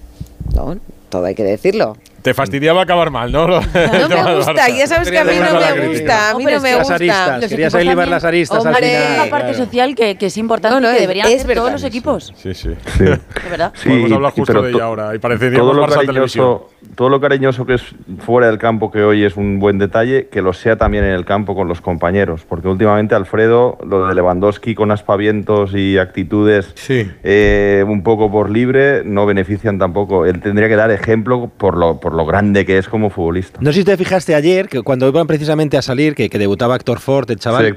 no, 0.55 0.77
todo 1.09 1.27
hay 1.27 1.35
que 1.35 1.45
decirlo. 1.45 1.97
Te 2.27 2.35
fastidiaba 2.35 2.83
acabar 2.83 3.13
mal, 3.13 3.31
¿no? 3.31 3.47
No 3.47 3.61
me 3.61 4.35
gusta, 4.35 4.69
ya 4.69 4.89
sabes 4.89 5.13
que 5.13 5.19
a 5.21 5.25
mí 5.25 5.35
no 5.39 5.61
me 5.61 5.87
gusta. 5.87 6.31
A 6.31 6.35
mí 6.35 6.45
no 6.45 6.61
me 6.61 6.75
gusta. 6.75 7.39
Querías 7.49 7.73
elevar 7.75 8.09
las 8.09 8.25
aristas 8.25 8.67
al 8.67 9.31
parte 9.31 9.55
social 9.55 9.95
que 9.95 10.17
es 10.19 10.37
importante 10.37 10.81
que 10.81 11.01
deberían 11.01 11.29
hacer 11.29 11.55
todos 11.55 11.71
los 11.71 11.85
equipos. 11.85 12.35
Sí, 12.35 12.53
sí. 12.53 12.71
Sí, 12.99 13.05
verdad. 13.51 13.73
Podemos 13.81 14.11
hablar 14.11 14.33
justo 14.33 14.61
de 14.61 14.71
ella 14.73 14.85
ahora 14.87 15.15
y 15.15 15.21
todo 15.21 15.73
lo 15.73 15.87
televisión. 15.87 16.63
Todo 16.97 17.11
lo 17.11 17.21
cariñoso 17.21 17.67
que 17.67 17.75
es 17.75 17.83
fuera 18.21 18.47
del 18.47 18.59
campo 18.59 18.91
que 18.91 19.03
hoy 19.03 19.25
es 19.25 19.37
un 19.37 19.59
buen 19.59 19.79
detalle, 19.79 20.29
que 20.29 20.41
lo 20.41 20.53
sea 20.53 20.77
también 20.77 21.05
en 21.05 21.13
el 21.13 21.25
campo 21.25 21.55
con 21.55 21.69
los 21.69 21.81
compañeros, 21.81 22.45
porque 22.49 22.69
últimamente 22.69 23.15
Alfredo, 23.15 23.77
lo 23.85 24.07
de 24.07 24.15
Lewandowski 24.15 24.75
con 24.75 24.91
aspavientos 24.91 25.75
y 25.75 25.99
actitudes 25.99 26.73
sí. 26.75 27.11
Eh, 27.23 27.85
un 27.87 28.03
poco 28.03 28.31
por 28.31 28.51
libre, 28.51 29.03
no 29.05 29.27
benefician 29.27 29.79
tampoco. 29.79 30.27
Él 30.27 30.41
tendría 30.41 30.69
que 30.69 30.77
dar 30.77 30.91
ejemplo 30.91 31.51
por 31.57 31.77
lo, 31.77 32.01
por 32.01 32.15
lo 32.17 32.27
grande 32.27 32.65
que 32.65 32.79
es 32.79 32.89
como 32.89 33.11
futbolista. 33.11 33.59
No 33.63 33.73
sé 33.73 33.81
si 33.81 33.85
te 33.85 33.97
fijaste 33.97 34.35
ayer, 34.35 34.69
que 34.69 34.83
cuando 34.83 35.07
iban 35.09 35.27
precisamente 35.27 35.77
a 35.77 35.83
salir, 35.83 36.15
que, 36.15 36.29
que 36.29 36.39
debutaba 36.39 36.75
Héctor 36.77 37.01
Ford, 37.01 37.31
el 37.31 37.39
chaval, 37.39 37.67
eh, 37.67 37.77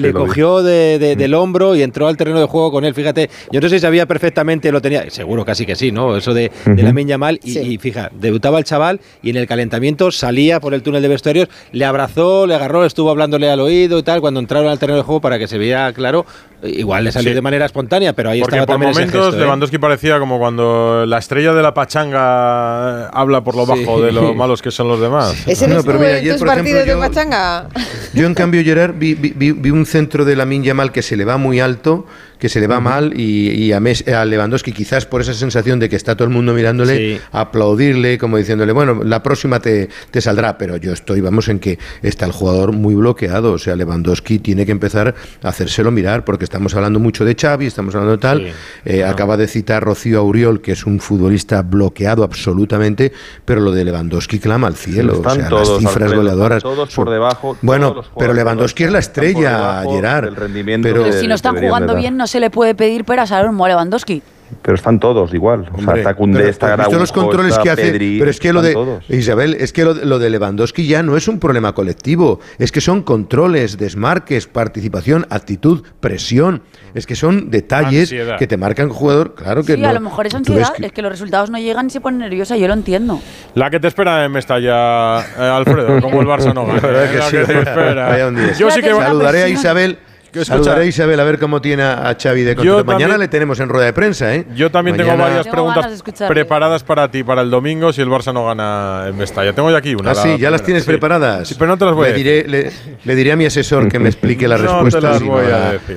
le 0.00 0.12
cogió 0.12 0.62
de, 0.62 1.14
mm. 1.14 1.18
del 1.18 1.34
hombro 1.34 1.76
y 1.76 1.82
entró 1.82 2.08
al 2.08 2.16
terreno 2.16 2.40
de 2.40 2.46
juego 2.46 2.70
con 2.70 2.84
él. 2.84 2.94
Fíjate, 2.94 3.30
yo 3.50 3.60
no 3.60 3.68
sé 3.68 3.76
si 3.76 3.80
sabía 3.80 4.06
perfectamente, 4.06 4.72
lo 4.72 4.80
tenía, 4.80 5.10
seguro 5.10 5.44
casi 5.44 5.66
que 5.66 5.76
sí, 5.76 5.92
¿no? 5.92 6.16
Eso 6.16 6.34
de, 6.34 6.50
la 6.64 6.92
Minya 6.92 7.18
Mal. 7.18 7.40
Y, 7.42 7.52
sí. 7.52 7.78
fija, 7.78 8.10
debutaba 8.14 8.58
el 8.58 8.64
chaval 8.64 9.00
y 9.22 9.30
en 9.30 9.36
el 9.36 9.46
calentamiento 9.46 10.10
salía 10.10 10.60
por 10.60 10.74
el 10.74 10.82
túnel 10.82 11.02
de 11.02 11.08
vestuarios, 11.08 11.48
le 11.72 11.84
abrazó, 11.84 12.46
le 12.46 12.54
agarró, 12.54 12.84
estuvo 12.84 13.10
hablándole 13.10 13.50
al 13.50 13.60
oído 13.60 13.98
y 13.98 14.02
tal, 14.02 14.20
cuando 14.20 14.40
entraron 14.40 14.68
al 14.68 14.78
terreno 14.78 14.98
de 14.98 15.02
juego 15.02 15.20
para 15.20 15.38
que 15.38 15.46
se 15.46 15.58
veía 15.58 15.92
claro 15.92 16.24
Igual 16.62 17.04
le 17.04 17.12
salió 17.12 17.30
sí. 17.30 17.34
de 17.34 17.42
manera 17.42 17.64
espontánea, 17.64 18.12
pero 18.12 18.30
ahí 18.30 18.40
Porque 18.40 18.56
estaba 18.56 18.66
por 18.66 18.74
también 18.74 18.92
momentos 18.92 19.14
ese 19.14 19.24
gesto, 19.24 19.36
¿eh? 19.36 19.40
Lewandowski 19.40 19.76
¿eh? 19.76 19.80
parecía 19.80 20.18
como 20.18 20.38
cuando 20.38 21.06
la 21.06 21.18
estrella 21.18 21.54
de 21.54 21.62
la 21.62 21.72
pachanga 21.72 23.06
eh, 23.06 23.10
habla 23.12 23.42
por 23.42 23.54
lo 23.54 23.66
bajo 23.66 23.98
sí. 23.98 24.04
de 24.04 24.12
lo 24.12 24.34
malos 24.34 24.60
que 24.60 24.70
son 24.70 24.88
los 24.88 25.00
demás. 25.00 25.34
¿Ese 25.46 25.66
no, 25.68 25.82
pero 25.82 25.98
mira, 25.98 26.16
ayer, 26.16 26.38
por 26.38 26.48
ejemplo, 26.48 26.84
yo, 26.84 26.84
de 26.84 26.96
pachanga? 26.96 27.68
Yo 28.12 28.26
en 28.26 28.34
cambio, 28.34 28.62
Gerard, 28.62 28.94
vi, 28.96 29.14
vi, 29.14 29.52
vi, 29.52 29.70
un 29.70 29.86
centro 29.86 30.24
de 30.24 30.36
la 30.36 30.44
Yamal 30.44 30.92
que 30.92 31.02
se 31.02 31.16
le 31.16 31.24
va 31.24 31.36
muy 31.36 31.60
alto 31.60 32.06
que 32.40 32.48
se 32.48 32.58
le 32.58 32.66
va 32.66 32.80
mal 32.80 33.12
y, 33.14 33.70
a, 33.72 33.80
Mes, 33.80 34.06
a, 34.08 34.24
Lewandowski 34.24 34.72
quizás 34.72 35.06
por 35.06 35.20
esa 35.20 35.34
sensación 35.34 35.78
de 35.78 35.88
que 35.88 35.96
está 35.96 36.16
todo 36.16 36.24
el 36.26 36.34
mundo 36.34 36.54
mirándole, 36.54 37.20
aplaudirle, 37.32 38.18
como 38.18 38.38
diciéndole, 38.38 38.72
bueno, 38.72 39.02
la 39.04 39.22
próxima 39.22 39.60
te, 39.60 39.90
te 40.10 40.20
saldrá, 40.20 40.56
pero 40.56 40.78
yo 40.78 40.92
estoy, 40.92 41.20
vamos, 41.20 41.48
en 41.48 41.60
que 41.60 41.78
está 42.02 42.24
el 42.24 42.32
jugador 42.32 42.72
muy 42.72 42.94
bloqueado, 42.94 43.52
o 43.52 43.58
sea, 43.58 43.76
Lewandowski 43.76 44.38
tiene 44.38 44.64
que 44.64 44.72
empezar 44.72 45.14
a 45.42 45.48
hacérselo 45.48 45.90
mirar, 45.90 46.24
porque 46.24 46.44
estamos 46.44 46.74
hablando 46.74 46.98
mucho 46.98 47.24
de 47.24 47.36
Xavi, 47.38 47.66
estamos 47.66 47.94
hablando 47.94 48.16
de 48.16 48.18
tal, 48.18 48.52
eh, 48.86 49.04
acaba 49.04 49.36
de 49.36 49.46
citar 49.46 49.84
Rocío 49.84 50.20
Auriol, 50.20 50.62
que 50.62 50.72
es 50.72 50.86
un 50.86 50.98
futbolista 50.98 51.60
bloqueado 51.60 52.24
absolutamente, 52.24 53.12
pero 53.44 53.60
lo 53.60 53.70
de 53.70 53.84
Lewandowski 53.84 54.38
clama 54.38 54.66
al 54.66 54.76
cielo, 54.76 55.20
o 55.20 55.30
sea, 55.30 55.50
las 55.50 55.78
cifras 55.78 56.12
goleadoras. 56.14 56.62
Todos 56.62 56.94
por 56.94 57.10
debajo. 57.10 57.58
Bueno, 57.60 58.02
pero 58.18 58.32
Lewandowski 58.32 58.84
es 58.84 58.92
la 58.92 59.00
estrella, 59.00 59.82
Gerard. 59.82 60.34
Pero, 60.34 60.82
pero, 60.82 61.12
si 61.12 61.26
no 61.26 61.34
están 61.34 61.56
jugando 61.56 61.94
bien, 61.94 62.16
no 62.16 62.26
se 62.30 62.38
le 62.38 62.48
puede 62.48 62.74
pedir 62.74 63.04
peras 63.04 63.32
a 63.32 63.38
Aaron 63.38 63.56
Lewandowski. 63.56 64.22
Pero 64.62 64.74
están 64.74 64.98
todos 64.98 65.32
igual. 65.32 65.68
O 65.72 65.80
sea, 65.80 65.94
está 65.94 66.14
pero, 66.14 66.38
está 66.40 66.76
pero 66.76 66.98
los 66.98 67.12
controles 67.12 67.56
que 67.58 67.70
hace, 67.70 67.92
pero 67.92 68.30
es 68.30 68.40
que 68.40 68.52
lo 68.52 68.62
de 68.62 68.72
todos. 68.72 69.08
Isabel, 69.08 69.54
es 69.54 69.72
que 69.72 69.84
lo, 69.84 70.18
de 70.18 70.30
Lewandowski 70.30 70.86
ya 70.86 71.02
no 71.02 71.16
es 71.16 71.28
un 71.28 71.38
problema 71.38 71.72
colectivo, 71.72 72.40
es 72.58 72.72
que 72.72 72.80
son 72.80 73.02
controles, 73.02 73.78
desmarques, 73.78 74.46
participación, 74.46 75.26
actitud, 75.30 75.84
presión, 76.00 76.62
es 76.94 77.06
que 77.06 77.14
son 77.14 77.50
detalles 77.50 78.12
que 78.38 78.46
te 78.46 78.56
marcan 78.56 78.88
jugador, 78.88 79.34
claro 79.34 79.62
que 79.62 79.74
sí, 79.74 79.80
no. 79.80 79.88
a 79.88 79.92
lo 79.92 80.00
mejor 80.00 80.26
es 80.26 80.34
ansiedad, 80.34 80.72
que... 80.74 80.86
es 80.86 80.92
que 80.92 81.02
los 81.02 81.12
resultados 81.12 81.50
no 81.50 81.58
llegan 81.58 81.86
y 81.86 81.90
se 81.90 82.00
pone 82.00 82.18
nerviosa, 82.18 82.56
yo 82.56 82.66
lo 82.66 82.74
entiendo. 82.74 83.20
La 83.54 83.70
que 83.70 83.78
te 83.78 83.88
espera 83.88 84.24
en 84.24 84.32
Mestalla, 84.32 85.20
eh, 85.20 85.24
Alfredo, 85.38 86.00
como 86.00 86.20
el 86.20 86.26
Barça 86.26 86.52
no 86.52 86.66
eh, 86.76 88.54
Yo 88.58 88.70
sí 88.70 88.80
que 88.82 88.90
saludaré 88.90 89.44
a 89.44 89.48
Isabel 89.48 89.98
Saludaré 90.42 90.82
a 90.82 90.84
Isabel 90.86 91.18
a 91.20 91.24
ver 91.24 91.38
cómo 91.38 91.60
tiene 91.60 91.82
a 91.82 92.16
Xavi 92.20 92.42
de 92.42 92.56
control. 92.56 92.84
Mañana 92.84 93.18
le 93.18 93.28
tenemos 93.28 93.58
en 93.60 93.68
rueda 93.68 93.86
de 93.86 93.92
prensa, 93.92 94.34
¿eh? 94.34 94.46
Yo 94.54 94.70
también 94.70 94.96
tengo 94.96 95.16
varias 95.16 95.46
preguntas 95.48 96.02
preparadas 96.28 96.84
para 96.84 97.10
ti 97.10 97.24
para 97.24 97.42
el 97.42 97.50
domingo 97.50 97.92
si 97.92 98.00
el 98.00 98.08
Barça 98.08 98.32
no 98.32 98.46
gana 98.46 99.04
en 99.08 99.16
Mestalla. 99.16 99.52
Tengo 99.52 99.70
ya 99.70 99.78
aquí 99.78 99.94
una. 99.94 100.12
Ah, 100.12 100.14
sí, 100.14 100.38
ya 100.38 100.50
las 100.50 100.62
tienes 100.62 100.84
preparadas. 100.84 101.54
Pero 101.54 101.66
no 101.66 101.78
te 101.78 101.84
las 101.84 101.94
voy 101.94 102.08
le 102.08 102.12
a 102.12 102.16
diré, 102.16 102.70
le, 103.04 103.14
diré 103.14 103.32
a 103.32 103.36
mi 103.36 103.46
asesor 103.46 103.88
que 103.88 103.98
me 103.98 104.08
explique 104.08 104.46
las 104.48 104.60
no 104.60 104.82
respuestas. 104.82 105.22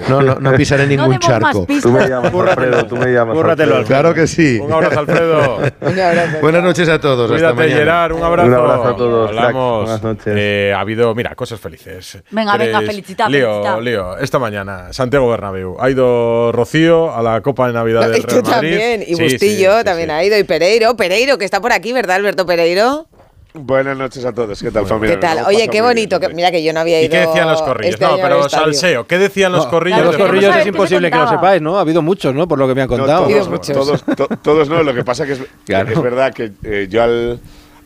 No, 0.10 0.54
pisaré 0.54 0.88
ningún 0.88 1.20
charco. 1.20 1.66
Tú 1.82 1.92
me 1.92 2.08
llamas, 2.08 2.34
Alfredo, 2.34 2.86
tú 2.86 2.98
me 2.98 3.12
llamas. 3.12 3.36
Búrratelo, 3.36 3.78
Alfredo. 3.78 3.88
Claro 3.88 4.14
que 4.14 4.28
sí. 4.28 4.60
Un 4.60 4.72
abrazo, 4.72 5.00
Alfredo. 5.00 5.60
Buenas 6.42 6.64
noches 6.64 6.90
a 6.90 7.00
todos. 7.00 7.30
Cuídate, 7.32 7.64
hasta. 7.64 7.76
Gerard. 7.76 8.14
Un 8.14 8.24
abrazo. 8.24 8.84
A 8.84 8.96
todos. 8.96 9.30
Hablamos. 9.30 9.84
Buenas 9.84 10.04
noches. 10.04 10.34
Eh, 10.36 10.74
ha 10.76 10.80
habido, 10.80 11.14
mira, 11.16 11.36
cosas 11.36 11.60
felices. 11.60 12.22
Venga, 12.32 12.58
venga, 12.58 12.82
felicitamos. 12.82 13.32
Leo, 13.32 13.82
Leo 13.82 14.23
esta 14.24 14.40
mañana, 14.40 14.92
Santiago 14.92 15.30
Bernabéu. 15.30 15.78
Ha 15.80 15.90
ido 15.90 16.52
Rocío 16.52 17.14
a 17.14 17.22
la 17.22 17.42
Copa 17.42 17.68
de 17.68 17.74
Navidad 17.74 18.02
no, 18.02 18.10
del 18.10 18.24
Real 18.24 18.44
Madrid. 18.44 18.52
también, 18.52 19.04
y 19.06 19.16
Bustillo 19.16 19.84
también 19.84 20.12
ha 20.12 20.24
ido, 20.24 20.38
y 20.38 20.44
Pereiro, 20.44 20.96
Pereiro, 20.96 21.38
que 21.38 21.46
está 21.46 21.62
por 21.62 21.74
aquí, 21.74 21.94
¿verdad, 21.94 22.18
Alberto 22.18 22.46
Pereiro? 22.46 23.08
Buenas 23.56 23.96
noches 23.96 24.26
a 24.26 24.34
todos. 24.34 24.60
¿Qué 24.60 24.72
tal, 24.72 24.88
familia? 24.88 25.16
¿Qué 25.16 25.22
tal? 25.22 25.46
Oye, 25.46 25.68
qué 25.68 25.84
bonito. 25.84 26.20
Mira 26.34 26.50
que 26.50 26.64
yo 26.64 26.74
no 26.74 26.80
había 26.80 27.00
ido. 27.02 27.04
¿Y 27.04 27.06
este 27.06 27.18
qué 27.20 27.28
decían 27.28 27.48
los 27.48 27.62
corrillos? 27.62 28.02
No, 28.02 28.16
pero 28.16 28.50
salseo. 28.50 29.06
¿Qué 29.06 29.20
decían 29.20 29.52
los 29.52 29.68
corrillos? 29.68 30.04
Los 30.04 30.18
corrillos 30.18 30.56
es 30.56 30.66
imposible 30.66 31.12
que 31.12 31.18
lo 31.18 31.30
sepáis, 31.30 31.62
¿no? 31.62 31.78
Ha 31.78 31.82
habido 31.82 32.02
muchos, 32.02 32.34
¿no? 32.34 32.48
Por 32.48 32.58
lo 32.58 32.68
que 32.68 32.74
me 32.74 32.82
han 32.82 32.88
contado. 32.88 33.28
No, 33.30 33.46
todos, 33.46 33.50
no, 33.50 33.60
todos, 33.60 34.04
todos, 34.42 34.70
no. 34.70 34.82
Lo 34.82 34.94
que 34.94 35.04
pasa 35.04 35.28
que 35.28 35.34
es, 35.34 35.40
claro. 35.66 35.92
es 35.92 36.02
verdad 36.02 36.34
que 36.34 36.52
eh, 36.64 36.88
yo 36.90 37.04
al, 37.04 37.40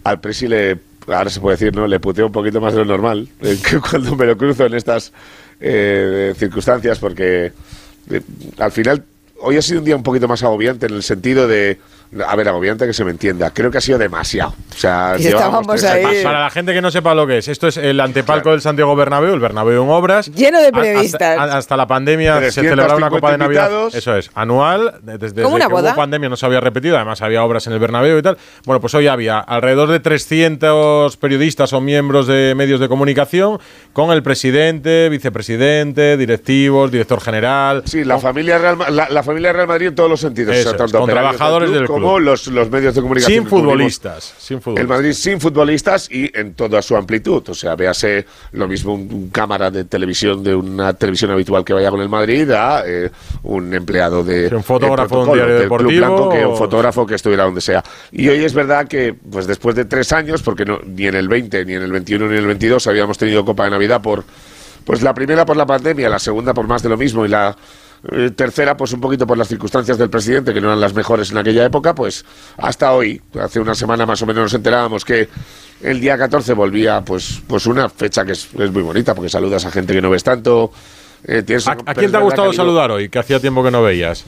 al 0.05 0.19
Presi 0.21 0.47
le. 0.47 0.79
Ahora 1.07 1.29
se 1.29 1.39
puede 1.39 1.55
decir, 1.55 1.75
¿no? 1.75 1.85
Le 1.88 1.99
puteo 1.99 2.27
un 2.27 2.31
poquito 2.33 2.59
más 2.59 2.73
de 2.73 2.79
lo 2.79 2.85
normal 2.85 3.27
eh, 3.41 3.57
que 3.69 3.79
cuando 3.79 4.15
me 4.15 4.25
lo 4.25 4.38
cruzo 4.38 4.65
en 4.65 4.73
estas 4.73 5.13
eh, 5.59 6.33
circunstancias 6.37 6.99
porque 6.99 7.51
eh, 8.09 8.21
al 8.57 8.71
final 8.71 9.03
hoy 9.39 9.57
ha 9.57 9.61
sido 9.61 9.79
un 9.79 9.85
día 9.85 9.95
un 9.95 10.03
poquito 10.03 10.27
más 10.27 10.43
agobiante 10.43 10.85
en 10.85 10.93
el 10.93 11.03
sentido 11.03 11.47
de 11.47 11.79
a 12.25 12.35
ver, 12.35 12.47
agobiante 12.47 12.87
que 12.87 12.93
se 12.93 13.03
me 13.03 13.11
entienda. 13.11 13.51
Creo 13.51 13.69
que 13.69 13.79
ha 13.79 13.81
sido 13.81 13.97
demasiado. 13.97 14.53
O 14.71 14.77
sea, 14.77 15.15
estábamos 15.17 15.83
ahí. 15.83 16.23
Para 16.23 16.41
la 16.43 16.49
gente 16.49 16.73
que 16.73 16.81
no 16.81 16.89
sepa 16.89 17.13
lo 17.13 17.27
que 17.27 17.39
es, 17.39 17.47
esto 17.47 17.67
es 17.67 17.77
el 17.77 17.99
antepalco 17.99 18.51
del 18.51 18.61
Santiago 18.61 18.95
Bernabéu, 18.95 19.33
el 19.33 19.39
Bernabéu 19.39 19.83
en 19.83 19.89
obras. 19.89 20.31
Lleno 20.31 20.61
de 20.61 20.71
periodistas. 20.71 21.37
Hasta, 21.37 21.75
la 21.75 21.85
pandemia 21.85 22.39
se 22.49 22.51
celebraba 22.51 22.95
una 22.95 23.09
Copa 23.09 23.31
de 23.31 23.37
Navidad. 23.37 23.65
Invitados. 23.65 23.95
Eso 23.95 24.15
es, 24.15 24.31
anual. 24.35 24.99
Desde, 25.01 25.17
desde 25.17 25.45
una 25.45 25.67
boda? 25.67 25.91
hubo 25.91 25.97
pandemia 25.97 26.29
no 26.29 26.37
se 26.37 26.45
había 26.45 26.61
repetido, 26.61 26.95
además 26.95 27.21
había 27.21 27.43
obras 27.43 27.67
en 27.67 27.73
el 27.73 27.79
Bernabéu 27.79 28.17
y 28.17 28.21
tal. 28.21 28.37
Bueno, 28.65 28.79
pues 28.79 28.93
hoy 28.95 29.07
había 29.07 29.39
alrededor 29.39 29.89
de 29.89 29.99
300 29.99 31.17
periodistas 31.17 31.73
o 31.73 31.81
miembros 31.81 32.27
de 32.27 32.53
medios 32.55 32.79
de 32.79 32.87
comunicación 32.87 33.59
con 33.93 34.11
el 34.11 34.23
presidente, 34.23 35.09
vicepresidente, 35.09 36.15
directivos, 36.17 36.91
director 36.91 37.19
general. 37.19 37.83
Sí, 37.85 38.03
la, 38.03 38.19
familia, 38.19 38.57
Real, 38.57 38.77
la, 38.91 39.09
la, 39.09 39.23
familia 39.23 39.51
Real 39.51 39.67
Madrid 39.67 39.87
en 39.87 39.95
todos 39.95 40.09
los 40.09 40.19
sentidos. 40.19 40.55
Con 40.91 41.09
trabajadores 41.09 41.71
del 41.71 41.87
como 42.01 42.19
los, 42.19 42.47
los 42.47 42.69
medios 42.69 42.95
de 42.95 43.01
comunicación. 43.01 43.43
Sin 43.43 43.49
futbolistas, 43.49 44.33
sin 44.37 44.61
futbolistas. 44.61 44.81
El 44.81 44.87
Madrid 44.87 45.13
sin 45.13 45.39
futbolistas 45.39 46.11
y 46.11 46.31
en 46.37 46.53
toda 46.53 46.81
su 46.81 46.95
amplitud. 46.95 47.43
O 47.49 47.53
sea, 47.53 47.75
véase 47.75 48.25
lo 48.51 48.67
mismo 48.67 48.93
un, 48.93 49.29
cámara 49.29 49.71
de 49.71 49.85
televisión 49.85 50.43
de 50.43 50.55
una 50.55 50.93
televisión 50.93 51.31
habitual 51.31 51.63
que 51.63 51.73
vaya 51.73 51.89
con 51.89 52.01
el 52.01 52.09
Madrid 52.09 52.49
a 52.51 52.83
eh, 52.85 53.11
un 53.43 53.73
empleado 53.73 54.23
de. 54.23 54.53
un 54.55 54.63
fotógrafo 54.63 55.25
de 55.35 55.41
un 55.41 55.59
deportivo. 55.59 55.91
Blanco, 55.91 56.29
que 56.29 56.45
un 56.45 56.57
fotógrafo 56.57 57.05
que 57.05 57.15
estuviera 57.15 57.43
donde 57.43 57.61
sea. 57.61 57.83
Y 58.11 58.27
hoy 58.29 58.43
es 58.43 58.53
verdad 58.53 58.87
que, 58.87 59.13
pues 59.13 59.47
después 59.47 59.75
de 59.75 59.85
tres 59.85 60.11
años, 60.13 60.41
porque 60.41 60.65
no, 60.65 60.79
ni 60.85 61.07
en 61.07 61.15
el 61.15 61.27
20, 61.27 61.65
ni 61.65 61.73
en 61.73 61.83
el 61.83 61.91
21, 61.91 62.27
ni 62.27 62.33
en 62.33 62.39
el 62.39 62.47
22 62.47 62.87
habíamos 62.87 63.17
tenido 63.17 63.45
Copa 63.45 63.65
de 63.65 63.71
Navidad 63.71 64.01
por. 64.01 64.23
Pues 64.85 65.01
la 65.01 65.13
primera 65.13 65.45
por 65.45 65.57
la 65.57 65.65
pandemia, 65.65 66.07
la 66.07 66.17
segunda 66.17 66.53
por 66.53 66.65
más 66.65 66.81
de 66.81 66.87
lo 66.87 66.95
mismo 66.95 67.25
y 67.25 67.27
la 67.27 67.57
eh, 68.11 68.31
tercera, 68.31 68.77
pues 68.77 68.93
un 68.93 69.01
poquito 69.01 69.25
por 69.25 69.37
las 69.37 69.47
circunstancias 69.47 69.97
del 69.97 70.09
presidente, 70.09 70.53
que 70.53 70.61
no 70.61 70.67
eran 70.67 70.79
las 70.79 70.93
mejores 70.93 71.31
en 71.31 71.37
aquella 71.37 71.65
época, 71.65 71.95
pues 71.95 72.23
hasta 72.57 72.93
hoy, 72.93 73.21
hace 73.41 73.59
una 73.59 73.75
semana 73.75 74.05
más 74.05 74.21
o 74.21 74.25
menos 74.25 74.43
nos 74.43 74.53
enterábamos 74.53 75.03
que 75.03 75.27
el 75.81 75.99
día 75.99 76.17
14 76.17 76.53
volvía, 76.53 77.01
pues, 77.01 77.41
pues 77.47 77.65
una 77.65 77.89
fecha 77.89 78.23
que 78.23 78.33
es, 78.33 78.49
es 78.57 78.71
muy 78.71 78.83
bonita, 78.83 79.15
porque 79.15 79.29
saludas 79.29 79.65
a 79.65 79.71
gente 79.71 79.93
que 79.93 80.01
no 80.01 80.09
ves 80.09 80.23
tanto. 80.23 80.71
Eh, 81.23 81.43
¿A 81.65 81.93
quién 81.93 82.11
te 82.11 82.17
ha 82.17 82.21
gustado 82.21 82.53
saludar 82.53 82.91
hoy, 82.91 83.09
que 83.09 83.19
hacía 83.19 83.39
tiempo 83.39 83.63
que 83.63 83.71
no 83.71 83.81
veías? 83.81 84.23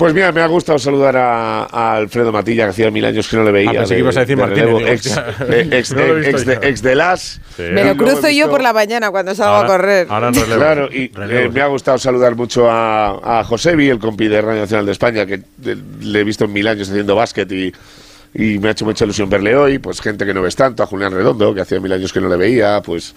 Pues 0.00 0.14
mira, 0.14 0.32
me 0.32 0.40
ha 0.40 0.46
gustado 0.46 0.78
saludar 0.78 1.14
a, 1.14 1.92
Alfredo 1.96 2.32
Matilla, 2.32 2.64
que 2.64 2.70
hacía 2.70 2.90
mil 2.90 3.04
años 3.04 3.28
que 3.28 3.36
no 3.36 3.44
le 3.44 3.52
veía. 3.52 3.82
Ah, 3.82 3.84
que 3.86 3.98
ibas 3.98 4.16
a 4.16 4.20
decir 4.20 4.34
Martín, 4.34 4.64
ex, 4.86 5.94
de, 5.94 6.58
ex, 6.62 6.82
las. 6.82 7.38
Me 7.58 7.84
lo 7.84 7.94
cruzo 7.98 8.30
yo 8.30 8.48
por 8.48 8.62
la 8.62 8.72
mañana 8.72 9.10
cuando 9.10 9.34
salgo 9.34 9.56
a 9.56 9.66
correr. 9.66 10.06
Ahora 10.08 10.30
relevo, 10.30 10.56
claro, 10.56 10.88
y 10.90 11.12
eh, 11.14 11.50
me 11.52 11.60
ha 11.60 11.66
gustado 11.66 11.98
saludar 11.98 12.34
mucho 12.34 12.70
a, 12.70 13.40
a 13.40 13.44
Josebi, 13.44 13.90
el 13.90 13.98
compi 13.98 14.28
de 14.28 14.40
Radio 14.40 14.62
Nacional 14.62 14.86
de 14.86 14.92
España, 14.92 15.26
que 15.26 15.42
le 16.00 16.20
he 16.20 16.24
visto 16.24 16.46
en 16.46 16.54
mil 16.54 16.66
años 16.66 16.88
haciendo 16.88 17.14
básquet 17.14 17.52
y 17.52 17.70
y 18.32 18.58
me 18.58 18.68
ha 18.68 18.70
hecho 18.72 18.84
mucha 18.84 19.04
ilusión 19.04 19.28
verle 19.28 19.56
hoy, 19.56 19.78
pues 19.78 20.00
gente 20.00 20.24
que 20.24 20.32
no 20.32 20.42
ves 20.42 20.54
tanto, 20.54 20.82
a 20.82 20.86
Julián 20.86 21.12
Redondo, 21.12 21.52
que 21.52 21.62
hacía 21.62 21.80
mil 21.80 21.92
años 21.92 22.12
que 22.12 22.20
no 22.20 22.28
le 22.28 22.36
veía, 22.36 22.80
pues 22.80 23.14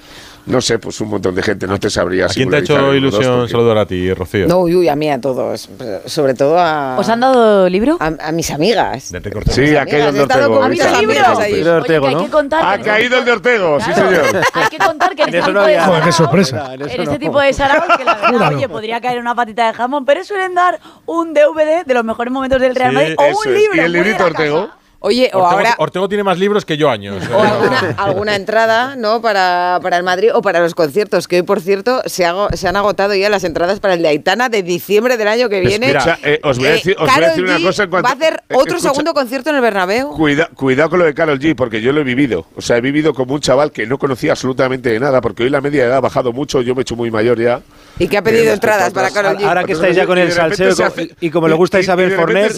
no 0.47 0.59
sé, 0.59 0.79
pues 0.79 0.99
un 1.01 1.09
montón 1.09 1.35
de 1.35 1.43
gente, 1.43 1.67
no 1.67 1.79
te 1.79 1.89
sabría. 1.89 2.27
Quién 2.27 2.49
te 2.49 2.57
ha 2.57 2.59
hecho 2.59 2.93
ilusión 2.95 3.39
porque... 3.41 3.51
saludar 3.51 3.77
a 3.77 3.85
ti, 3.85 4.11
Rocío? 4.11 4.47
No, 4.47 4.59
uy, 4.61 4.75
uy, 4.75 4.89
a 4.89 4.95
mí, 4.95 5.09
a 5.09 5.21
todos, 5.21 5.69
sobre 6.05 6.33
todo 6.33 6.57
a... 6.57 6.97
¿Os 6.97 7.07
han 7.09 7.19
dado 7.19 7.69
libro? 7.69 7.97
A, 7.99 8.07
a 8.19 8.31
mis 8.31 8.49
amigas. 8.49 9.11
De 9.11 9.21
sí, 9.51 9.75
ha 9.75 9.85
caído 9.85 10.09
el 10.09 10.15
de 10.15 10.21
Ortego. 10.21 10.61
¿Ha 10.61 10.65
habido 10.65 10.99
libro? 10.99 12.07
Hay 12.07 12.15
que 12.15 12.31
contar 12.31 12.65
ha 12.65 12.81
caído 12.81 13.19
el 13.19 13.25
de 13.25 13.31
Ortego, 13.31 13.79
sí 13.79 13.93
señor. 13.93 14.41
hay 14.53 14.67
que 14.69 14.77
contar 14.79 15.15
que 15.15 15.23
en 15.23 15.35
este 15.35 15.41
tipo 15.41 15.61
de 15.61 16.01
qué 16.03 16.11
sorpresa. 16.11 16.73
En 16.73 16.81
este 16.81 17.19
tipo 17.19 17.39
de 17.39 17.53
Saragón, 17.53 17.97
que 17.97 18.03
la 18.03 18.15
verdad, 18.15 18.55
oye, 18.55 18.67
podría 18.67 18.99
caer 18.99 19.19
una 19.19 19.35
patita 19.35 19.67
de 19.67 19.73
jamón, 19.73 20.05
pero 20.05 20.23
suelen 20.23 20.55
dar 20.55 20.79
un 21.05 21.33
DVD 21.33 21.85
de 21.85 21.93
los 21.93 22.03
mejores 22.03 22.33
momentos 22.33 22.59
del 22.59 22.75
Real 22.75 22.93
Madrid 22.93 23.15
o 23.17 23.23
un 23.23 23.53
libro. 23.53 23.75
¿Y 23.75 23.79
el 23.79 23.91
librito 23.91 24.25
Ortego? 24.25 24.82
Oye, 25.05 25.25
Ortego, 25.25 25.43
o 25.43 25.47
ahora. 25.47 25.75
Ortego 25.79 26.07
tiene 26.07 26.23
más 26.23 26.39
libros 26.39 26.63
que 26.63 26.77
yo 26.77 26.89
años. 26.89 27.21
¿eh? 27.29 27.29
O 27.33 28.01
alguna, 28.01 28.37
entrada, 28.37 28.95
¿no? 28.95 29.21
Para, 29.21 29.79
para, 29.81 29.97
el 29.97 30.03
Madrid 30.03 30.29
o 30.33 30.41
para 30.41 30.61
los 30.61 30.73
conciertos, 30.75 31.27
que 31.27 31.35
hoy, 31.35 31.41
por 31.41 31.59
cierto, 31.59 32.01
se, 32.05 32.25
han 32.25 32.75
agotado 32.77 33.13
ya 33.13 33.29
las 33.29 33.43
entradas 33.43 33.81
para 33.81 33.95
el 33.95 34.01
de 34.01 34.07
Aitana 34.07 34.47
de 34.47 34.63
diciembre 34.63 35.17
del 35.17 35.27
año 35.27 35.49
que 35.49 35.61
pues 35.61 35.67
viene. 35.67 35.93
Eh, 36.23 36.39
os 36.41 36.57
voy 36.57 36.67
a 36.67 36.69
eh, 36.69 36.73
decir, 36.75 36.95
una 36.97 37.59
cosa. 37.59 37.85
Va 37.87 37.99
a 37.99 38.13
hacer 38.13 38.43
otro 38.53 38.79
segundo 38.79 39.13
concierto 39.13 39.49
en 39.49 39.57
el 39.57 39.61
Bernabéu. 39.61 40.11
Cuida, 40.11 40.47
cuidado 40.55 40.91
con 40.91 40.99
lo 40.99 41.05
de 41.05 41.13
Carol 41.13 41.37
G, 41.37 41.53
porque 41.53 41.81
yo 41.81 41.91
lo 41.91 41.99
he 41.99 42.05
vivido. 42.05 42.45
O 42.55 42.61
sea, 42.61 42.77
he 42.77 42.81
vivido 42.81 43.13
como 43.13 43.33
un 43.33 43.41
chaval 43.41 43.73
que 43.73 43.85
no 43.85 43.97
conocía 43.97 44.31
absolutamente 44.31 44.89
de 44.89 45.01
nada, 45.01 45.19
porque 45.19 45.43
hoy 45.43 45.49
la 45.49 45.59
media 45.59 45.83
edad 45.83 45.97
ha 45.97 46.01
bajado 46.01 46.31
mucho, 46.31 46.61
yo 46.61 46.75
me 46.75 46.79
he 46.79 46.83
hecho 46.83 46.95
muy 46.95 47.11
mayor 47.11 47.41
ya. 47.41 47.61
¿Y 47.99 48.07
que 48.07 48.17
ha 48.17 48.21
pedido 48.21 48.53
entradas 48.53 48.93
para 48.93 49.11
Carol 49.11 49.35
G? 49.35 49.43
Ahora 49.43 49.65
que 49.65 49.73
estáis 49.73 49.97
ya 49.97 50.05
con 50.05 50.17
el 50.17 50.31
salseo 50.31 50.73
y, 51.19 51.29
como 51.29 51.49
le 51.49 51.55
gusta 51.55 51.77
Isabel 51.81 52.13
Forner, 52.13 52.53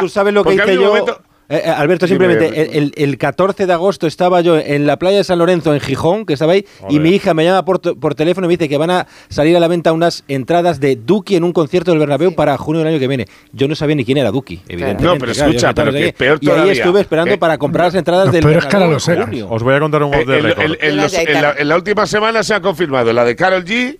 tú 0.00 0.10
sabes 0.10 0.34
lo 0.34 0.44
que 0.44 0.56
hice 0.56 0.74
yo. 0.74 0.94
Eh, 1.48 1.62
eh, 1.64 1.70
Alberto, 1.70 2.08
simplemente, 2.08 2.76
el, 2.76 2.92
el, 2.96 3.18
14 3.18 3.66
de 3.66 3.72
agosto 3.72 4.06
estaba 4.06 4.40
yo 4.40 4.58
en 4.58 4.86
la 4.86 4.98
playa 4.98 5.18
de 5.18 5.24
San 5.24 5.38
Lorenzo, 5.38 5.72
en 5.74 5.80
Gijón, 5.80 6.26
que 6.26 6.32
estaba 6.32 6.52
ahí, 6.52 6.66
y 6.88 6.98
mi 6.98 7.10
hija 7.10 7.34
me 7.34 7.44
llama 7.44 7.64
por, 7.64 7.80
por, 7.80 8.14
teléfono 8.16 8.46
y 8.46 8.48
me 8.48 8.56
dice 8.56 8.68
que 8.68 8.76
van 8.76 8.90
a 8.90 9.06
salir 9.28 9.56
a 9.56 9.60
la 9.60 9.68
venta 9.68 9.92
unas 9.92 10.24
entradas 10.26 10.80
de 10.80 10.96
Duki 10.96 11.36
en 11.36 11.44
un 11.44 11.52
concierto 11.52 11.92
del 11.92 12.00
Bernabéu 12.00 12.34
para 12.34 12.56
junio 12.56 12.80
del 12.80 12.88
año 12.88 12.98
que 12.98 13.06
viene. 13.06 13.26
Yo 13.52 13.68
no 13.68 13.76
sabía 13.76 13.94
ni 13.94 14.04
quién 14.04 14.18
era 14.18 14.32
Duki, 14.32 14.60
evidentemente. 14.68 15.04
No, 15.04 15.18
pero 15.18 15.32
escucha, 15.32 15.72
pero 15.72 15.92
que 15.92 16.12
peor 16.12 16.40
todavía. 16.40 16.66
Y 16.66 16.68
ahí 16.70 16.78
estuve 16.78 17.00
esperando 17.00 17.34
eh, 17.34 17.38
para 17.38 17.58
comprar 17.58 17.86
las 17.86 17.94
entradas 17.94 18.32
del 18.32 18.42
Pero 18.42 18.58
es 18.58 18.66
que 18.66 18.78
los 18.78 19.08
Os 19.08 19.62
voy 19.62 19.74
a 19.74 19.80
contar 19.80 20.02
un 20.02 20.14
eh, 20.14 20.16
modo 20.18 20.32
de 20.32 20.76
en, 20.80 21.68
la 21.68 21.76
última 21.76 22.06
semana 22.06 22.42
se 22.42 22.54
ha 22.54 22.60
confirmado 22.60 23.12
la 23.12 23.24
de 23.24 23.36
Carol 23.36 23.64
G 23.64 23.98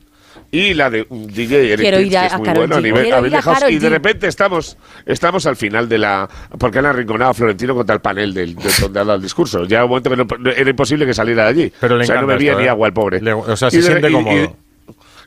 y 0.57 0.75
la 0.75 0.89
de 0.91 1.07
un 1.11 1.27
DJ 1.27 1.77
quiero 1.77 2.01
ir 2.01 2.17
a, 2.17 2.27
es 2.27 2.39
muy 2.39 2.49
bueno 2.49 2.77
a 2.77 2.81
nivel 2.81 3.33
y 3.69 3.79
de 3.79 3.89
repente 3.89 4.27
estamos 4.27 4.77
estamos 5.05 5.45
al 5.47 5.57
final 5.57 5.89
de 5.89 5.99
la 5.99 6.29
porque 6.59 6.79
han 6.79 6.87
arrinconado 6.87 7.33
a 7.33 7.35
Florentino 7.35 7.75
contra 7.75 7.95
el 7.95 8.01
panel 8.01 8.33
del, 8.33 8.55
del 8.55 8.73
donde 8.81 9.01
ha 9.01 9.05
dado 9.05 9.17
el 9.17 9.23
discurso. 9.23 9.65
Ya 9.65 9.85
un 9.85 9.91
momento 9.91 10.11
que 10.11 10.17
no, 10.17 10.51
era 10.51 10.71
imposible 10.71 11.05
que 11.05 11.15
saliera 11.15 11.45
de 11.45 11.49
allí. 11.51 11.73
Pero 11.81 11.97
le 11.97 12.05
o 12.05 12.07
sea 12.07 12.21
no 12.21 12.27
bebía 12.27 12.53
esto, 12.53 12.61
ni 12.61 12.67
¿eh? 12.67 12.71
agua 12.71 12.89
el 12.89 12.95
pobre. 12.95 13.33
O 13.33 13.57
sea 13.57 13.71
se, 13.71 13.83
siente 13.83 14.11
cómodo. 14.11 14.57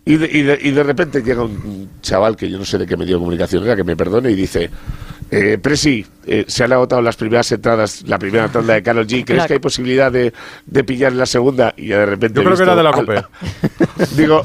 y 0.05 0.17
de, 0.17 0.29
y, 0.31 0.41
de, 0.41 0.59
y 0.61 0.71
de 0.71 0.83
repente 0.83 1.21
llega 1.21 1.43
un 1.43 1.89
chaval 2.01 2.35
que 2.35 2.49
yo 2.49 2.57
no 2.57 2.65
sé 2.65 2.77
de 2.77 2.87
qué 2.87 2.97
medio 2.97 3.15
de 3.15 3.19
comunicación 3.19 3.63
era 3.63 3.75
que 3.75 3.83
me 3.83 3.95
perdone 3.95 4.31
y 4.31 4.35
dice 4.35 4.69
eh, 5.31 5.57
Presi, 5.61 6.05
eh, 6.31 6.45
se 6.47 6.63
han 6.63 6.71
agotado 6.73 7.01
las 7.01 7.15
primeras 7.15 7.51
entradas, 7.51 8.03
la 8.05 8.19
primera 8.19 8.47
tanda 8.49 8.75
de 8.75 8.83
Carol 8.83 9.07
G. 9.07 9.25
¿Crees 9.25 9.25
claro. 9.25 9.47
que 9.47 9.53
hay 9.53 9.59
posibilidad 9.59 10.11
de, 10.11 10.31
de, 10.65 10.83
pillar 10.83 11.13
la 11.13 11.25
segunda? 11.25 11.73
Y 11.75 11.87
de 11.87 12.05
repente. 12.05 12.39
Yo 12.39 12.43
creo 12.43 12.55
que 12.55 12.63
era 12.63 12.75
de 12.75 12.83
la 12.83 12.91
COPE. 12.91 13.17
Al, 13.17 13.27
digo, 14.15 14.41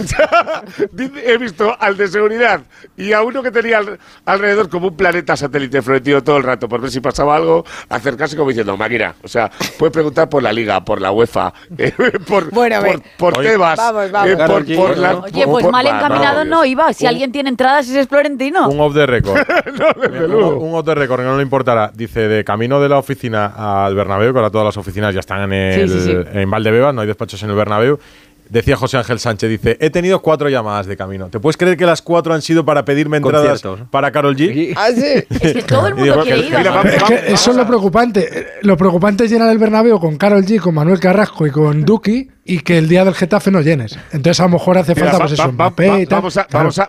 he 1.26 1.37
visto 1.37 1.76
al 1.78 1.97
de 1.97 2.09
seguridad 2.09 2.62
y 2.97 3.12
a 3.12 3.22
uno 3.22 3.43
que 3.43 3.51
tenía 3.51 3.78
al, 3.78 3.99
alrededor 4.24 4.70
como 4.70 4.89
un 4.89 4.97
planeta 4.97 5.37
satélite 5.37 5.82
florentino 5.82 6.22
todo 6.22 6.39
el 6.39 6.43
rato 6.43 6.68
por 6.68 6.80
ver 6.80 6.91
si 6.91 7.01
pasaba 7.01 7.37
algo, 7.37 7.64
acercarse 7.89 8.37
como 8.37 8.49
diciendo, 8.49 8.76
máquina. 8.78 9.14
O 9.22 9.28
sea, 9.28 9.51
puedes 9.78 9.93
preguntar 9.93 10.28
por 10.28 10.43
la 10.43 10.53
Liga, 10.53 10.82
por 10.82 11.03
la 11.03 11.12
UEFA, 11.12 11.53
eh, 11.78 11.93
por, 12.26 12.51
bueno, 12.51 12.80
por, 12.80 13.03
por, 13.18 13.35
por, 13.35 13.43
Tebas. 13.43 13.76
Vamos, 13.76 14.11
vamos. 14.11 14.30
Eh, 14.30 14.37
por, 14.37 14.76
por 14.76 14.97
la, 14.97 15.16
Oye, 15.18 15.47
pues 15.47 15.66
mal 15.70 15.87
encaminado 15.87 16.45
no, 16.45 16.59
no 16.59 16.64
iba. 16.64 16.93
Si 16.93 17.05
un, 17.05 17.09
alguien 17.09 17.30
tiene 17.30 17.51
entradas, 17.51 17.89
ese 17.89 18.01
es 18.01 18.09
Florentino. 18.09 18.68
Un 18.68 18.80
off 18.80 18.95
the 18.95 19.07
record. 19.07 19.47
no, 19.78 20.01
desde 20.01 20.28
luego 20.28 20.74
otro 20.75 20.95
no 20.95 21.37
le 21.37 21.43
importará. 21.43 21.91
Dice, 21.95 22.29
de 22.29 22.45
camino 22.45 22.81
de 22.81 22.89
la 22.89 22.99
oficina 22.99 23.53
al 23.57 23.95
Bernabéu, 23.95 24.33
que 24.33 24.39
ahora 24.39 24.51
todas 24.51 24.66
las 24.66 24.77
oficinas 24.77 25.14
ya 25.14 25.20
están 25.20 25.53
en, 25.53 25.53
el, 25.53 26.29
en 26.33 26.51
Valdebebas, 26.51 26.95
no 26.95 27.01
hay 27.01 27.07
despachos 27.07 27.43
en 27.43 27.51
el 27.51 27.57
Bernabéu. 27.57 27.99
Decía 28.49 28.77
José 28.77 28.99
Ángel 28.99 29.18
Sánchez, 29.18 29.49
dice, 29.49 29.77
he 29.81 29.89
tenido 29.89 30.20
cuatro 30.20 30.51
llamadas 30.51 30.87
de 30.87 30.97
camino. 30.97 31.29
¿Te 31.29 31.41
puedes 31.41 31.57
creer 31.57 31.79
que 31.79 31.87
las 31.87 32.03
cuatro 32.03 32.35
han 32.35 32.43
sido 32.43 32.64
para 32.64 32.85
pedirme 32.85 33.16
entradas 33.16 33.62
para 33.91 34.12
Carol 34.12 34.37
G? 34.37 34.75
Ah, 34.77 34.89
sí. 34.95 35.25
es 35.41 35.53
que 35.55 35.62
todo 35.62 35.89
el 35.89 35.95
mundo 35.95 36.22
es 36.25 37.33
eso 37.33 37.51
es 37.53 37.57
lo 37.57 37.66
preocupante. 37.66 38.47
Lo 38.62 38.77
preocupante 38.77 39.25
es 39.25 39.31
llenar 39.31 39.51
el 39.51 39.59
Bernabéu 39.59 39.99
con 39.99 40.18
Carol 40.18 40.45
G, 40.45 40.61
con 40.61 40.75
Manuel 40.75 41.01
Carrasco 41.01 41.47
y 41.47 41.51
con 41.51 41.85
Duki 41.85 42.29
y 42.47 42.61
que 42.61 42.77
el 42.77 42.89
día 42.89 43.05
del 43.05 43.15
Getafe 43.15 43.51
no 43.51 43.63
llenes. 43.63 43.99
Entonces 44.13 44.39
a 44.41 44.43
lo 44.45 44.51
mejor 44.51 44.77
hace 44.77 44.95
falta 44.95 45.19
pues 45.19 45.33
eso. 45.33 45.53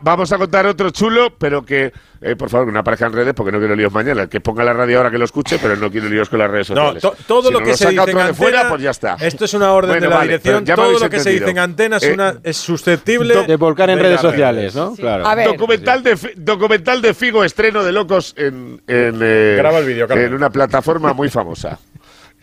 Vamos, 0.02 0.32
a, 0.32 0.38
contar 0.38 0.66
otro 0.66 0.90
chulo, 0.90 1.34
pero 1.38 1.64
que, 1.64 1.94
eh, 2.22 2.36
por 2.36 2.50
favor, 2.50 2.68
que 2.68 2.74
no 2.74 2.80
aparezca 2.80 3.06
en 3.06 3.14
redes 3.14 3.34
porque 3.34 3.54
no 3.54 3.60
quiero 3.60 3.74
líos 3.76 3.94
mañana. 3.94 4.28
Que 4.28 4.42
ponga 4.42 4.66
la 4.66 4.74
radio 4.74 4.98
ahora 4.98 5.12
que 5.12 5.18
lo 5.18 5.24
escuche, 5.24 5.58
pero 5.62 5.78
no 5.78 5.90
quiero 5.90 6.10
líos 6.10 6.30
con 6.30 6.40
las 6.40 6.52
redes 6.52 6.68
sociales. 6.68 7.02
No, 7.02 7.14
todo 7.26 7.52
lo 7.52 7.60
que 7.60 7.78
se 7.78 7.90
dice 7.90 7.94
en 7.94 8.00
antena, 8.00 8.34
fuera, 8.34 8.70
pues 8.70 8.82
ya 8.82 8.90
está. 8.90 9.16
Esto 9.20 9.46
es 9.46 9.54
una 9.54 9.72
orden 9.72 10.00
de 10.00 10.10
la 10.10 10.22
dirección. 10.24 10.66
Todo 10.66 11.00
lo 11.00 11.10
que 11.10 11.20
se 11.22 11.30
dice 11.30 11.50
en 11.50 11.60
antena 11.60 11.98
es, 11.98 12.04
eh, 12.04 12.18
es 12.44 12.58
susceptible 12.58 13.46
de 13.48 13.56
volcar 13.56 13.90
en 13.90 14.00
redes 14.00 14.20
sociales, 14.20 14.76
¿no? 14.76 14.94
Claro. 14.94 15.26
A 15.26 15.36
ver. 15.36 15.48
Documental, 15.48 16.04
de, 16.04 16.18
documental 16.36 17.02
de 17.02 17.14
Figo, 17.14 17.44
estreno 17.44 17.84
de 17.84 17.92
locos 17.94 18.34
en, 18.38 18.82
eh, 18.88 19.56
Graba 19.58 19.80
el 19.80 19.86
video, 19.86 20.10
en 20.12 20.34
una 20.34 20.50
plataforma 20.50 21.14
muy 21.14 21.30
famosa. 21.30 21.80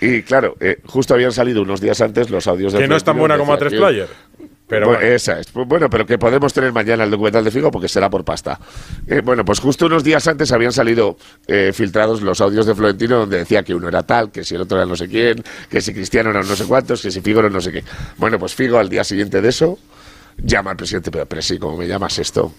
Y 0.02 0.22
claro, 0.22 0.56
eh, 0.58 0.78
justo 0.84 1.14
habían 1.14 1.30
salido 1.30 1.62
unos 1.62 1.80
días 1.80 2.00
antes 2.00 2.28
los 2.28 2.48
audios 2.48 2.72
de... 2.72 2.80
Que 2.80 2.88
no 2.88 2.96
es 2.96 3.04
tan 3.04 3.16
buena 3.16 3.38
como 3.38 3.52
a 3.52 3.58
tres 3.58 3.72
player. 3.72 4.08
Pero 4.66 4.86
bueno, 4.86 5.00
bueno. 5.00 5.14
Esa 5.14 5.38
es. 5.38 5.46
Pues 5.48 5.68
bueno, 5.68 5.88
pero 5.88 6.04
que 6.04 6.18
podemos 6.18 6.52
tener 6.52 6.72
mañana 6.72 7.04
el 7.04 7.10
documental 7.10 7.44
de 7.44 7.52
Figo 7.52 7.70
porque 7.70 7.88
será 7.88 8.10
por 8.10 8.24
pasta. 8.24 8.58
Eh, 9.06 9.20
bueno, 9.22 9.44
pues 9.44 9.60
justo 9.60 9.86
unos 9.86 10.02
días 10.02 10.26
antes 10.26 10.50
habían 10.50 10.72
salido 10.72 11.16
eh, 11.46 11.70
filtrados 11.72 12.20
los 12.20 12.40
audios 12.40 12.66
de 12.66 12.74
Florentino 12.74 13.18
donde 13.18 13.38
decía 13.38 13.62
que 13.62 13.76
uno 13.76 13.86
era 13.86 14.02
tal, 14.02 14.32
que 14.32 14.42
si 14.42 14.56
el 14.56 14.62
otro 14.62 14.78
era 14.78 14.86
no 14.86 14.96
sé 14.96 15.08
quién, 15.08 15.44
que 15.70 15.80
si 15.80 15.94
Cristiano 15.94 16.30
era 16.30 16.42
no 16.42 16.56
sé 16.56 16.64
cuántos, 16.64 17.00
que 17.00 17.12
si 17.12 17.20
Figo 17.20 17.38
era 17.38 17.48
no 17.48 17.60
sé 17.60 17.70
qué. 17.70 17.84
Bueno, 18.16 18.40
pues 18.40 18.56
Figo 18.56 18.78
al 18.78 18.88
día 18.88 19.04
siguiente 19.04 19.40
de 19.40 19.50
eso 19.50 19.78
llama 20.38 20.72
al 20.72 20.76
presidente, 20.76 21.12
pero, 21.12 21.26
pero 21.26 21.42
sí, 21.42 21.58
¿cómo 21.58 21.76
me 21.76 21.86
llamas 21.86 22.18
esto? 22.18 22.52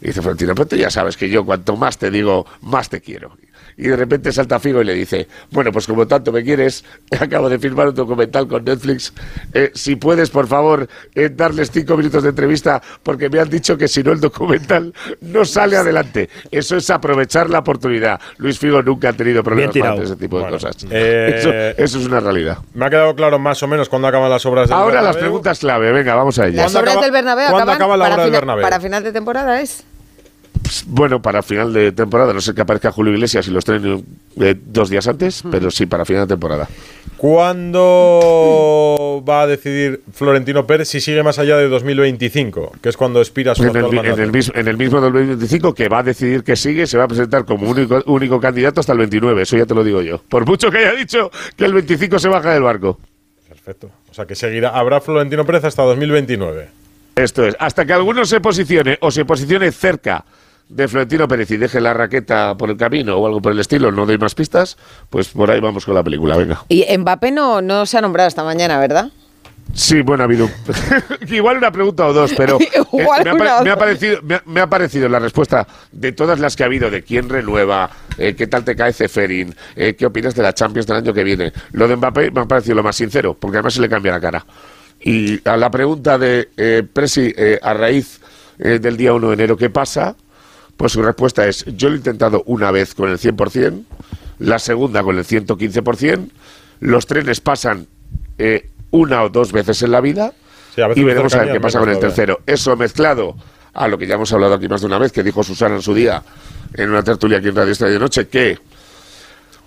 Y 0.00 0.08
dice 0.08 0.20
Florentino, 0.22 0.54
pero 0.54 0.68
tú 0.68 0.76
ya 0.76 0.90
sabes 0.90 1.16
que 1.16 1.28
yo 1.28 1.44
cuanto 1.44 1.76
más 1.76 1.98
te 1.98 2.10
digo, 2.10 2.46
más 2.60 2.88
te 2.88 3.00
quiero 3.00 3.36
y 3.78 3.88
de 3.88 3.96
repente 3.96 4.32
salta 4.32 4.58
Figo 4.58 4.82
y 4.82 4.84
le 4.84 4.94
dice, 4.94 5.28
bueno, 5.50 5.70
pues 5.72 5.86
como 5.86 6.06
tanto 6.06 6.32
me 6.32 6.42
quieres, 6.42 6.84
acabo 7.20 7.48
de 7.48 7.58
firmar 7.58 7.88
un 7.88 7.94
documental 7.94 8.48
con 8.48 8.64
Netflix, 8.64 9.12
eh, 9.54 9.70
si 9.72 9.96
puedes, 9.96 10.30
por 10.30 10.48
favor, 10.48 10.88
eh, 11.14 11.30
darles 11.30 11.70
cinco 11.70 11.96
minutos 11.96 12.24
de 12.24 12.30
entrevista, 12.30 12.82
porque 13.02 13.30
me 13.30 13.38
han 13.38 13.48
dicho 13.48 13.78
que 13.78 13.86
si 13.86 14.02
no 14.02 14.12
el 14.12 14.20
documental 14.20 14.92
no 15.20 15.44
sale 15.44 15.76
adelante. 15.76 16.28
Eso 16.50 16.76
es 16.76 16.90
aprovechar 16.90 17.48
la 17.48 17.60
oportunidad. 17.60 18.20
Luis 18.38 18.58
Figo 18.58 18.82
nunca 18.82 19.10
ha 19.10 19.12
tenido 19.12 19.42
problemas 19.44 19.76
con 19.76 20.02
ese 20.02 20.16
tipo 20.16 20.40
de 20.40 20.50
cosas. 20.50 20.76
Eh, 20.90 21.74
eso, 21.78 21.98
es 21.98 22.06
una 22.06 22.20
realidad. 22.20 22.58
Me 22.74 22.86
ha 22.86 22.90
quedado 22.90 23.14
claro 23.14 23.38
más 23.38 23.62
o 23.62 23.68
menos 23.68 23.88
cuándo 23.88 24.08
acaban 24.08 24.28
las 24.28 24.44
obras 24.44 24.68
del 24.68 24.76
Ahora 24.76 25.02
las 25.02 25.16
preguntas 25.16 25.60
clave, 25.60 25.92
venga, 25.92 26.14
vamos 26.14 26.38
a 26.38 26.46
ellas. 26.46 26.72
Las 26.72 26.74
obras 26.74 27.00
del 27.00 27.14
acaban, 27.14 27.68
acaban 27.68 27.98
la 27.98 28.04
para, 28.04 28.14
obra 28.14 28.24
fina, 28.24 28.24
del 28.24 28.32
Bernabéu? 28.32 28.62
para 28.62 28.80
final 28.80 29.04
de 29.04 29.12
temporada 29.12 29.60
es 29.60 29.84
pues, 30.62 30.84
bueno, 30.86 31.20
para 31.22 31.42
final 31.42 31.72
de 31.72 31.92
temporada, 31.92 32.32
no 32.32 32.40
sé 32.40 32.54
que 32.54 32.60
aparezca 32.62 32.90
Julio 32.92 33.12
Iglesias 33.14 33.46
y 33.48 33.50
los 33.50 33.64
traen 33.64 34.04
eh, 34.40 34.54
dos 34.66 34.90
días 34.90 35.06
antes, 35.08 35.42
pero 35.50 35.70
sí, 35.70 35.86
para 35.86 36.04
final 36.04 36.26
de 36.26 36.34
temporada. 36.34 36.68
¿Cuándo 37.98 39.22
va 39.28 39.42
a 39.42 39.46
decidir 39.46 40.02
Florentino 40.12 40.66
Pérez 40.66 40.88
si 40.88 41.00
sigue 41.00 41.22
más 41.22 41.38
allá 41.38 41.56
de 41.56 41.68
2025? 41.68 42.72
Que 42.82 42.88
es 42.90 42.96
cuando 42.96 43.20
expira 43.20 43.54
su 43.54 43.62
En 43.64 43.70
el, 43.70 43.76
actual 43.76 43.90
mi- 43.92 43.98
en, 43.98 44.02
mandato. 44.04 44.22
el 44.22 44.32
mismo, 44.32 44.52
en 44.56 44.68
el 44.68 44.76
mismo 44.76 45.00
2025, 45.00 45.74
que 45.74 45.88
va 45.88 45.98
a 46.00 46.02
decidir 46.02 46.44
que 46.44 46.54
sigue, 46.56 46.86
se 46.86 46.96
va 46.98 47.04
a 47.04 47.08
presentar 47.08 47.44
como 47.44 47.68
único, 47.68 48.02
único 48.06 48.40
candidato 48.40 48.80
hasta 48.80 48.92
el 48.92 48.98
29, 48.98 49.42
eso 49.42 49.56
ya 49.56 49.66
te 49.66 49.74
lo 49.74 49.82
digo 49.84 50.02
yo. 50.02 50.22
Por 50.28 50.46
mucho 50.46 50.70
que 50.70 50.78
haya 50.78 50.92
dicho 50.92 51.30
que 51.56 51.64
el 51.64 51.72
25 51.74 52.18
se 52.18 52.28
baja 52.28 52.52
del 52.54 52.62
barco. 52.62 52.98
Perfecto. 53.48 53.90
O 54.10 54.14
sea 54.14 54.26
que 54.26 54.34
seguirá, 54.34 54.70
habrá 54.70 55.00
Florentino 55.00 55.44
Pérez 55.44 55.64
hasta 55.64 55.82
2029. 55.82 56.68
Esto 57.16 57.44
es, 57.46 57.56
hasta 57.58 57.84
que 57.84 57.92
alguno 57.92 58.24
se 58.24 58.40
posicione 58.40 58.96
o 59.00 59.10
se 59.10 59.24
posicione 59.24 59.72
cerca 59.72 60.24
de 60.68 60.88
Florentino 60.88 61.26
Pérez 61.28 61.50
y 61.50 61.56
deje 61.56 61.80
la 61.80 61.94
raqueta 61.94 62.56
por 62.56 62.70
el 62.70 62.76
camino 62.76 63.16
o 63.16 63.26
algo 63.26 63.40
por 63.40 63.52
el 63.52 63.60
estilo, 63.60 63.90
no 63.90 64.06
doy 64.06 64.18
más 64.18 64.34
pistas, 64.34 64.76
pues 65.10 65.28
por 65.28 65.50
ahí 65.50 65.60
vamos 65.60 65.84
con 65.84 65.94
la 65.94 66.02
película, 66.02 66.36
venga. 66.36 66.62
Y 66.68 66.84
Mbappé 66.96 67.30
no, 67.30 67.62
no 67.62 67.86
se 67.86 67.98
ha 67.98 68.00
nombrado 68.00 68.28
esta 68.28 68.44
mañana, 68.44 68.78
¿verdad? 68.78 69.10
Sí, 69.74 70.00
bueno, 70.00 70.22
ha 70.22 70.24
habido 70.24 70.48
igual 71.28 71.58
una 71.58 71.70
pregunta 71.70 72.06
o 72.06 72.12
dos, 72.12 72.32
pero 72.36 72.58
eh, 72.60 72.68
me, 72.92 73.48
ha, 73.48 73.62
me 73.62 73.70
ha 73.70 73.76
parecido, 73.76 74.20
me, 74.22 74.36
ha, 74.36 74.42
me 74.46 74.60
ha 74.60 74.66
parecido 74.66 75.08
la 75.08 75.18
respuesta 75.18 75.66
de 75.92 76.12
todas 76.12 76.40
las 76.40 76.56
que 76.56 76.62
ha 76.62 76.66
habido, 76.66 76.90
de 76.90 77.02
quién 77.02 77.28
renueva, 77.28 77.90
eh, 78.16 78.34
qué 78.34 78.46
tal 78.46 78.64
te 78.64 78.74
cae 78.74 78.92
Ceferin, 78.92 79.54
eh, 79.76 79.94
qué 79.94 80.06
opinas 80.06 80.34
de 80.34 80.42
la 80.42 80.54
Champions 80.54 80.86
del 80.86 80.96
año 80.96 81.12
que 81.12 81.22
viene. 81.22 81.52
Lo 81.72 81.86
de 81.86 81.96
Mbappé 81.96 82.30
me 82.30 82.40
ha 82.40 82.44
parecido 82.46 82.76
lo 82.76 82.82
más 82.82 82.96
sincero, 82.96 83.36
porque 83.38 83.58
además 83.58 83.74
se 83.74 83.80
le 83.80 83.88
cambia 83.88 84.12
la 84.12 84.20
cara. 84.20 84.46
Y 85.00 85.46
a 85.48 85.56
la 85.56 85.70
pregunta 85.70 86.18
de 86.18 86.48
eh, 86.56 86.82
Presi, 86.90 87.32
eh, 87.36 87.58
a 87.62 87.74
raíz 87.74 88.20
del 88.58 88.96
día 88.96 89.12
1 89.12 89.28
de 89.28 89.34
enero, 89.34 89.56
¿qué 89.56 89.70
pasa? 89.70 90.16
Pues 90.78 90.92
su 90.92 91.02
respuesta 91.02 91.46
es, 91.46 91.66
yo 91.76 91.88
lo 91.88 91.96
he 91.96 91.98
intentado 91.98 92.42
una 92.46 92.70
vez 92.70 92.94
con 92.94 93.10
el 93.10 93.18
100%, 93.18 93.82
la 94.38 94.58
segunda 94.58 95.02
con 95.02 95.18
el 95.18 95.24
115%, 95.24 96.30
los 96.80 97.06
trenes 97.06 97.40
pasan 97.40 97.86
eh, 98.38 98.70
una 98.92 99.24
o 99.24 99.28
dos 99.28 99.52
veces 99.52 99.82
en 99.82 99.90
la 99.90 100.00
vida 100.00 100.32
Sí, 100.74 100.82
y 100.94 101.02
veremos 101.02 101.34
a 101.34 101.40
ver 101.40 101.52
qué 101.52 101.60
pasa 101.60 101.80
con 101.80 101.88
el 101.88 101.98
tercero. 101.98 102.40
Eso 102.46 102.76
mezclado 102.76 103.36
a 103.74 103.88
lo 103.88 103.98
que 103.98 104.06
ya 104.06 104.14
hemos 104.14 104.32
hablado 104.32 104.54
aquí 104.54 104.68
más 104.68 104.80
de 104.80 104.86
una 104.86 104.98
vez, 104.98 105.10
que 105.10 105.22
dijo 105.24 105.42
Susana 105.42 105.74
en 105.74 105.82
su 105.82 105.92
día 105.92 106.22
en 106.74 106.90
una 106.90 107.02
tertulia 107.02 107.38
aquí 107.38 107.48
en 107.48 107.56
Radio 107.56 107.72
Estadio 107.72 107.94
de 107.94 107.98
Noche, 107.98 108.28
que 108.28 108.58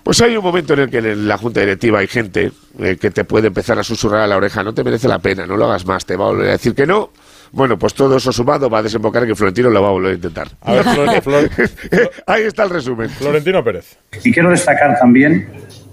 pues 0.02 0.20
hay 0.22 0.36
un 0.36 0.42
momento 0.42 0.72
en 0.72 0.80
el 0.80 0.90
que 0.90 0.98
en 0.98 1.28
la 1.28 1.36
junta 1.36 1.60
directiva 1.60 1.98
hay 1.98 2.08
gente 2.08 2.52
eh, 2.78 2.96
que 2.98 3.10
te 3.10 3.24
puede 3.24 3.48
empezar 3.48 3.78
a 3.78 3.84
susurrar 3.84 4.22
a 4.22 4.26
la 4.26 4.36
oreja, 4.36 4.62
no 4.64 4.72
te 4.72 4.82
merece 4.82 5.08
la 5.08 5.18
pena, 5.18 5.46
no 5.46 5.56
lo 5.56 5.66
hagas 5.66 5.84
más, 5.84 6.06
te 6.06 6.16
va 6.16 6.24
a 6.24 6.28
volver 6.28 6.48
a 6.48 6.52
decir 6.52 6.74
que 6.74 6.86
no. 6.86 7.10
Bueno, 7.52 7.78
pues 7.78 7.92
todo 7.94 8.16
eso 8.16 8.32
sumado 8.32 8.70
va 8.70 8.78
a 8.78 8.82
desembocar 8.82 9.22
en 9.22 9.28
que 9.28 9.34
Florentino 9.34 9.68
lo 9.70 9.82
va 9.82 9.88
a 9.88 9.92
volver 9.92 10.12
a 10.12 10.14
intentar. 10.14 10.48
A 10.62 10.72
ver, 10.72 10.84
Flor- 10.84 11.22
Flor- 11.22 11.50
Ahí 12.26 12.42
está 12.44 12.64
el 12.64 12.70
resumen. 12.70 13.10
Florentino 13.10 13.62
Pérez. 13.62 13.96
Y 14.24 14.32
quiero 14.32 14.50
destacar 14.50 14.98
también 14.98 15.48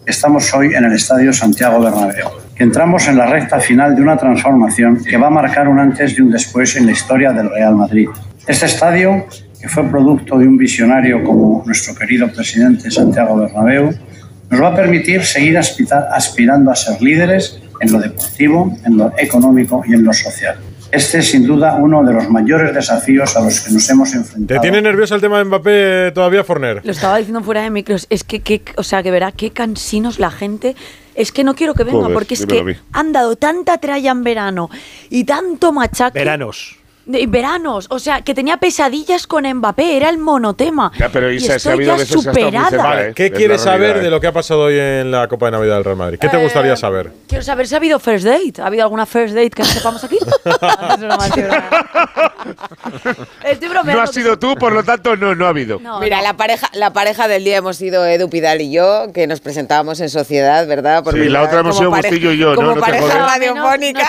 que 0.06 0.12
estamos 0.12 0.54
hoy 0.54 0.74
en 0.74 0.86
el 0.86 0.94
Estadio 0.94 1.34
Santiago 1.34 1.82
Bernabéu, 1.82 2.30
que 2.56 2.64
entramos 2.64 3.08
en 3.08 3.18
la 3.18 3.26
recta 3.28 3.60
final 3.60 3.96
de 3.96 4.02
una 4.02 4.16
transformación 4.18 5.04
que 5.04 5.18
va 5.18 5.28
a 5.28 5.32
marcar 5.32 5.68
un 5.68 5.80
antes 5.80 6.18
y 6.18 6.22
un 6.22 6.32
después 6.32 6.76
en 6.78 6.86
la 6.86 6.94
historia 6.94 7.32
del 7.34 7.50
Real 7.50 7.76
Madrid. 7.76 8.08
Este 8.48 8.66
estadio, 8.66 9.26
que 9.62 9.68
fue 9.68 9.84
producto 9.90 10.38
de 10.38 10.48
un 10.48 10.58
visionario 10.58 11.24
como 11.24 11.62
nuestro 11.66 11.94
querido 11.94 12.32
presidente 12.32 12.90
Santiago 12.90 13.36
Bernabéu, 13.36 13.94
nos 14.50 14.62
va 14.62 14.70
a 14.70 14.76
permitir 14.76 15.24
seguir 15.26 15.58
aspirando 15.60 16.72
a 16.72 16.76
ser 16.76 17.00
líderes 17.02 17.60
en 17.82 17.92
lo 17.92 18.00
deportivo, 18.00 18.76
en 18.86 18.98
lo 18.98 19.12
económico 19.18 19.84
y 19.86 19.94
en 19.94 20.04
lo 20.06 20.14
social. 20.14 20.58
Este 20.92 21.20
es 21.20 21.30
sin 21.30 21.46
duda 21.46 21.76
uno 21.76 22.04
de 22.04 22.14
los 22.14 22.30
mayores 22.30 22.74
desafíos 22.74 23.36
a 23.38 23.42
los 23.42 23.60
que 23.62 23.72
nos 23.72 23.88
hemos 23.90 24.12
¿Te 24.12 24.18
enfrentado. 24.18 24.62
tiene 24.62 24.82
nervioso 24.82 25.14
el 25.16 25.22
tema 25.22 25.38
de 25.38 25.44
Mbappé 25.46 26.12
todavía, 26.14 26.44
Forner? 26.44 26.82
Lo 26.84 26.92
estaba 26.92 27.18
diciendo 27.18 27.44
fuera 27.44 27.62
de 27.62 27.70
micros. 27.70 28.08
Es 28.10 28.24
que, 28.24 28.40
que- 28.40 28.64
o 28.76 28.84
sea, 28.84 29.04
que 29.04 29.12
verá 29.12 29.32
qué 29.32 29.52
cansinos 29.52 30.18
la 30.20 30.32
gente. 30.32 30.76
Es 31.14 31.32
que 31.32 31.44
no 31.44 31.54
quiero 31.54 31.74
que 31.76 31.84
venga, 31.84 32.00
Joder, 32.00 32.14
porque 32.14 32.34
es 32.34 32.46
que 32.46 32.78
han 32.94 33.12
dado 33.12 33.36
tanta 33.36 33.78
tralla 33.78 34.12
en 34.12 34.24
verano 34.24 34.70
y 35.10 35.26
tanto 35.26 35.72
machaque. 35.74 36.18
Veranos. 36.18 36.79
De- 37.10 37.26
veranos, 37.26 37.88
o 37.90 37.98
sea, 37.98 38.22
que 38.22 38.36
tenía 38.36 38.58
pesadillas 38.58 39.26
con 39.26 39.44
Mbappé, 39.52 39.98
era 39.98 40.10
el 40.10 40.20
monotema. 40.20 40.92
Ya, 40.96 41.10
pero 41.10 41.32
y 41.32 41.38
Isa, 41.38 41.56
es 41.56 41.64
que 41.64 41.70
ha 41.70 41.76
ya 41.76 41.94
veces 41.94 42.10
superada. 42.10 42.70
cerca, 42.70 42.84
Vale, 42.84 43.08
¿eh? 43.10 43.14
¿qué 43.16 43.26
Es 43.26 43.32
quieres 43.32 43.62
saber 43.62 43.98
¿eh? 43.98 44.02
de 44.02 44.12
lo 44.12 44.22
que 44.22 44.28
ha 44.28 44.32
pasado 44.32 44.62
hoy 44.66 44.78
en 44.78 45.10
la 45.10 45.28
Copa 45.28 45.48
de 45.48 45.54
Navidad 45.54 45.76
del 45.78 45.86
Real 45.86 45.98
Madrid? 45.98 46.20
¿Qué 46.22 46.30
te 46.30 46.38
gustaría 46.38 46.76
saber? 46.76 47.12
Quiero 47.28 47.44
saber 47.44 47.68
si 47.68 47.74
ha 47.74 47.78
habido 47.78 47.98
first 47.98 48.26
date. 48.26 48.62
¿Ha 48.62 48.68
habido 48.68 48.84
alguna 48.84 49.08
first 49.08 49.34
date 49.34 49.50
que 49.50 49.64
no 49.64 49.68
sepamos 49.70 50.04
aquí? 50.04 50.20
Estoy 53.44 53.70
bromeando. 53.70 53.94
No 53.94 54.02
has 54.04 54.12
sido 54.12 54.38
tú, 54.38 54.56
por 54.56 54.72
lo 54.72 54.84
tanto, 54.84 55.16
no, 55.16 55.34
no 55.36 55.46
ha 55.46 55.50
habido. 55.50 55.80
Mira, 56.00 56.22
la 56.22 56.38
pareja, 56.38 56.70
la 56.74 56.94
pareja 56.94 57.28
del 57.28 57.44
día 57.44 57.58
hemos 57.58 57.78
sido 57.78 58.06
Edu 58.06 58.30
Pidal 58.30 58.62
y 58.62 58.72
yo, 58.72 59.12
que 59.14 59.28
nos 59.28 59.40
presentábamos 59.42 60.00
en 60.00 60.10
sociedad, 60.10 60.68
¿verdad? 60.68 61.04
Por 61.04 61.14
Sí, 61.14 61.28
la 61.30 61.44
otra 61.44 61.62
hemos 61.62 61.78
sido 61.78 61.90
Bustillo 61.90 62.32
y 62.34 62.38
yo, 62.38 62.50
¿no? 62.52 62.56
Como 62.56 62.76
No 62.76 62.82
pareja 62.82 63.26
radiofónica. 63.26 64.08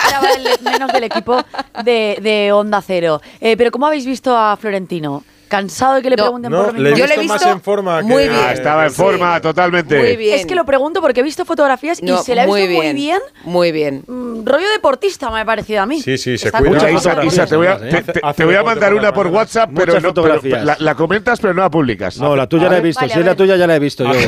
Menos 0.63 0.91
del 0.93 1.03
equipo 1.05 1.43
de, 1.83 2.17
de 2.21 2.51
Onda 2.51 2.81
Cero. 2.91 3.21
Eh, 3.39 3.55
pero 3.55 3.71
¿cómo 3.71 3.85
habéis 3.87 4.05
visto 4.05 4.35
a 4.37 4.57
Florentino? 4.57 5.23
¿Cansado 5.47 5.95
de 5.95 6.01
que 6.01 6.09
le 6.09 6.15
pregunten 6.15 6.49
no, 6.49 6.63
por 6.65 6.73
lo 6.75 6.81
le 6.81 6.89
he 6.91 6.93
visto 6.93 7.23
más 7.23 7.45
en 7.45 7.61
forma 7.61 7.97
que- 7.99 8.03
muy 8.05 8.23
bien. 8.29 8.41
Ah, 8.41 8.53
estaba 8.53 8.85
en 8.85 8.91
forma 8.91 9.39
totalmente. 9.41 9.97
Muy 9.97 10.15
bien. 10.15 10.39
Es 10.39 10.45
que 10.45 10.55
lo 10.55 10.65
pregunto 10.65 11.01
porque 11.01 11.19
he 11.19 11.23
visto 11.23 11.43
fotografías 11.45 12.01
No, 12.01 12.15
y 12.21 12.23
se 12.23 12.35
le 12.35 12.41
ha 12.41 12.45
visto 12.45 12.57
muy 12.57 12.67
muy 12.69 12.79
bien, 12.81 12.95
bien. 12.95 13.19
Muy 13.43 13.71
bien. 13.73 14.03
Mm, 14.07 14.45
rollo 14.45 14.69
deportista 14.69 15.29
me 15.29 15.41
ha 15.41 15.45
parecido 15.45 15.81
a 15.81 15.85
mí. 15.85 16.01
Sí, 16.01 16.17
sí, 16.17 16.37
se 16.37 16.51
cuida. 16.53 16.89
Isa, 16.91 17.23
Isa, 17.25 17.45
te 17.47 17.55
voy 17.57 17.67
a, 17.67 17.77
te, 17.77 17.97
¿eh? 17.97 18.01
te- 18.03 18.21
te 18.35 18.45
voy 18.45 18.55
a 18.55 18.63
mandar 18.63 18.93
una 18.93 19.13
por. 19.13 19.27
WhatsApp, 19.27 19.71
pero, 19.75 19.87
Muchas 19.93 20.03
no, 20.03 20.13
pero 20.13 20.35
fotografías. 20.35 20.65
la, 20.65 20.75
la 20.79 20.95
comentas, 20.95 21.39
pero 21.41 21.53
no 21.53 21.61
la 21.61 21.69
publicas. 21.69 22.17
No, 22.17 22.33
la 22.35 22.47
tuya 22.47 22.69
la 22.69 22.77
he 22.77 22.81
visto. 22.81 23.01
vale, 23.01 23.13
si 23.13 23.19
es 23.19 23.25
la 23.25 23.35
tuya 23.35 23.55
ya 23.57 23.67
la 23.67 23.75
he 23.75 23.79
visto 23.79 24.03
yo. 24.05 24.11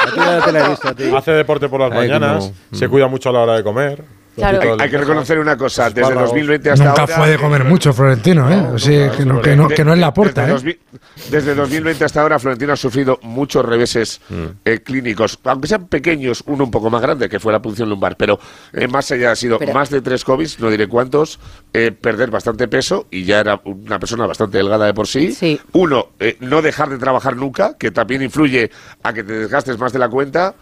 La 0.00 0.10
tuya 0.14 0.38
ya 0.38 0.44
te 0.44 0.52
la 0.52 0.66
he 0.66 0.68
visto 0.70 0.88
a 0.88 0.94
ti. 0.94 1.04
Hace 1.14 1.30
deporte 1.32 1.68
por 1.68 1.80
las 1.80 1.92
Ay, 1.92 1.98
mañanas, 2.08 2.44
como- 2.68 2.78
se 2.78 2.88
cuida 2.88 3.06
mucho 3.06 3.28
a 3.28 3.32
la 3.32 3.40
hora 3.40 3.56
de 3.56 3.62
comer. 3.62 4.04
Claro. 4.40 4.72
Hay, 4.74 4.78
hay 4.80 4.90
que 4.90 4.98
reconocer 4.98 5.38
una 5.38 5.56
cosa, 5.56 5.84
desde 5.88 6.00
espárragos. 6.02 6.30
2020 6.30 6.70
hasta 6.70 6.84
Nunca 6.84 7.00
ahora... 7.02 7.16
fue 7.16 7.30
de 7.30 7.38
comer 7.38 7.64
mucho 7.64 7.92
Florentino, 7.92 8.50
¿eh? 8.50 8.68
O 8.74 8.78
sea, 8.78 9.10
que, 9.12 9.24
no, 9.24 9.40
que, 9.40 9.54
no, 9.56 9.68
que 9.68 9.84
no 9.84 9.92
es 9.92 9.98
la 9.98 10.12
puerta, 10.12 10.42
desde, 10.46 10.70
¿eh? 10.70 10.78
2000 10.88 11.30
desde 11.30 11.54
2020 11.54 12.04
hasta 12.04 12.22
ahora, 12.22 12.38
Florentino 12.38 12.72
ha 12.72 12.76
sufrido 12.76 13.18
muchos 13.22 13.64
reveses 13.64 14.20
eh, 14.64 14.80
clínicos, 14.82 15.38
aunque 15.44 15.68
sean 15.68 15.86
pequeños, 15.86 16.42
uno 16.46 16.64
un 16.64 16.70
poco 16.70 16.90
más 16.90 17.02
grande, 17.02 17.28
que 17.28 17.38
fue 17.38 17.52
la 17.52 17.60
punción 17.62 17.88
lumbar, 17.88 18.16
pero 18.16 18.38
eh, 18.72 18.88
más 18.88 19.10
allá 19.12 19.32
ha 19.32 19.36
sido 19.36 19.58
Pero- 19.58 19.72
más 19.72 19.90
de 19.90 20.00
tres 20.00 20.24
COVID, 20.24 20.48
no 20.58 20.70
diré 20.70 20.88
cuántos, 20.88 21.38
eh, 21.72 21.92
perder 21.92 22.30
bastante 22.30 22.68
peso, 22.68 23.06
y 23.10 23.24
ya 23.24 23.40
era 23.40 23.60
una 23.64 23.98
persona 23.98 24.26
bastante 24.26 24.58
delgada 24.58 24.86
de 24.86 24.94
por 24.94 25.06
sí. 25.06 25.32
Sí. 25.32 25.60
Uno, 25.72 26.08
eh, 26.18 26.36
no 26.40 26.62
dejar 26.62 26.88
de 26.88 26.98
trabajar 26.98 27.36
nunca, 27.36 27.76
que 27.78 27.90
también 27.90 28.22
influye 28.22 28.70
a 29.02 29.12
que 29.12 29.22
te 29.22 29.32
desgastes 29.32 29.78
más 29.78 29.92
de 29.92 29.98
la 29.98 30.08
cuenta. 30.08 30.54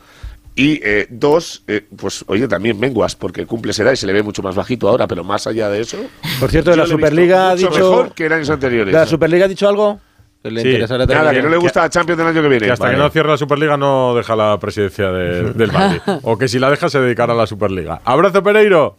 Y 0.59 0.81
eh, 0.83 1.07
dos, 1.09 1.63
eh, 1.69 1.87
pues 1.97 2.25
oye, 2.27 2.49
también 2.49 2.79
menguas, 2.81 3.15
porque 3.15 3.47
cumple 3.47 3.73
edad 3.79 3.93
y 3.93 3.97
se 3.97 4.07
le 4.09 4.13
ve 4.13 4.23
mucho 4.25 4.43
más 4.43 4.57
bajito 4.57 4.89
ahora, 4.89 5.07
pero 5.07 5.23
más 5.23 5.47
allá 5.47 5.69
de 5.69 5.81
eso. 5.81 5.99
Por 6.41 6.51
cierto, 6.51 6.71
de 6.73 6.77
la 6.77 6.87
Superliga 6.87 7.51
ha 7.51 7.55
mucho 7.55 7.69
dicho. 7.69 7.91
mejor 7.91 8.13
que 8.13 8.27
en 8.27 8.33
años 8.33 8.51
anteriores. 8.51 8.93
¿De 8.93 8.99
la 8.99 9.07
Superliga 9.07 9.45
ha 9.45 9.49
dicho 9.49 9.69
algo? 9.69 10.01
Que 10.43 10.51
le 10.51 10.63
Sí. 10.63 10.69
interesará 10.69 11.07
Nada, 11.07 11.21
también. 11.25 11.37
que 11.37 11.43
no 11.43 11.51
le 11.51 11.57
gusta 11.59 11.83
la 11.83 11.91
Champions 11.91 12.19
del 12.19 12.27
año 12.27 12.43
que 12.43 12.49
viene. 12.49 12.67
Que 12.67 12.73
hasta 12.73 12.85
Vale. 12.87 12.97
que 12.97 13.03
no 13.05 13.11
cierre 13.11 13.29
la 13.29 13.37
Superliga 13.37 13.77
no 13.77 14.15
deja 14.17 14.35
la 14.37 14.59
presidencia 14.59 15.11
de- 15.13 15.53
del 15.55 15.71
Madrid. 15.73 16.01
o 16.23 16.37
que 16.37 16.49
si 16.49 16.59
la 16.59 16.71
deja 16.71 16.89
se 16.89 16.99
dedicará 17.01 17.33
a 17.35 17.37
la 17.37 17.47
Superliga. 17.47 18.01
Abrazo, 18.05 18.43
Pereiro. 18.43 18.97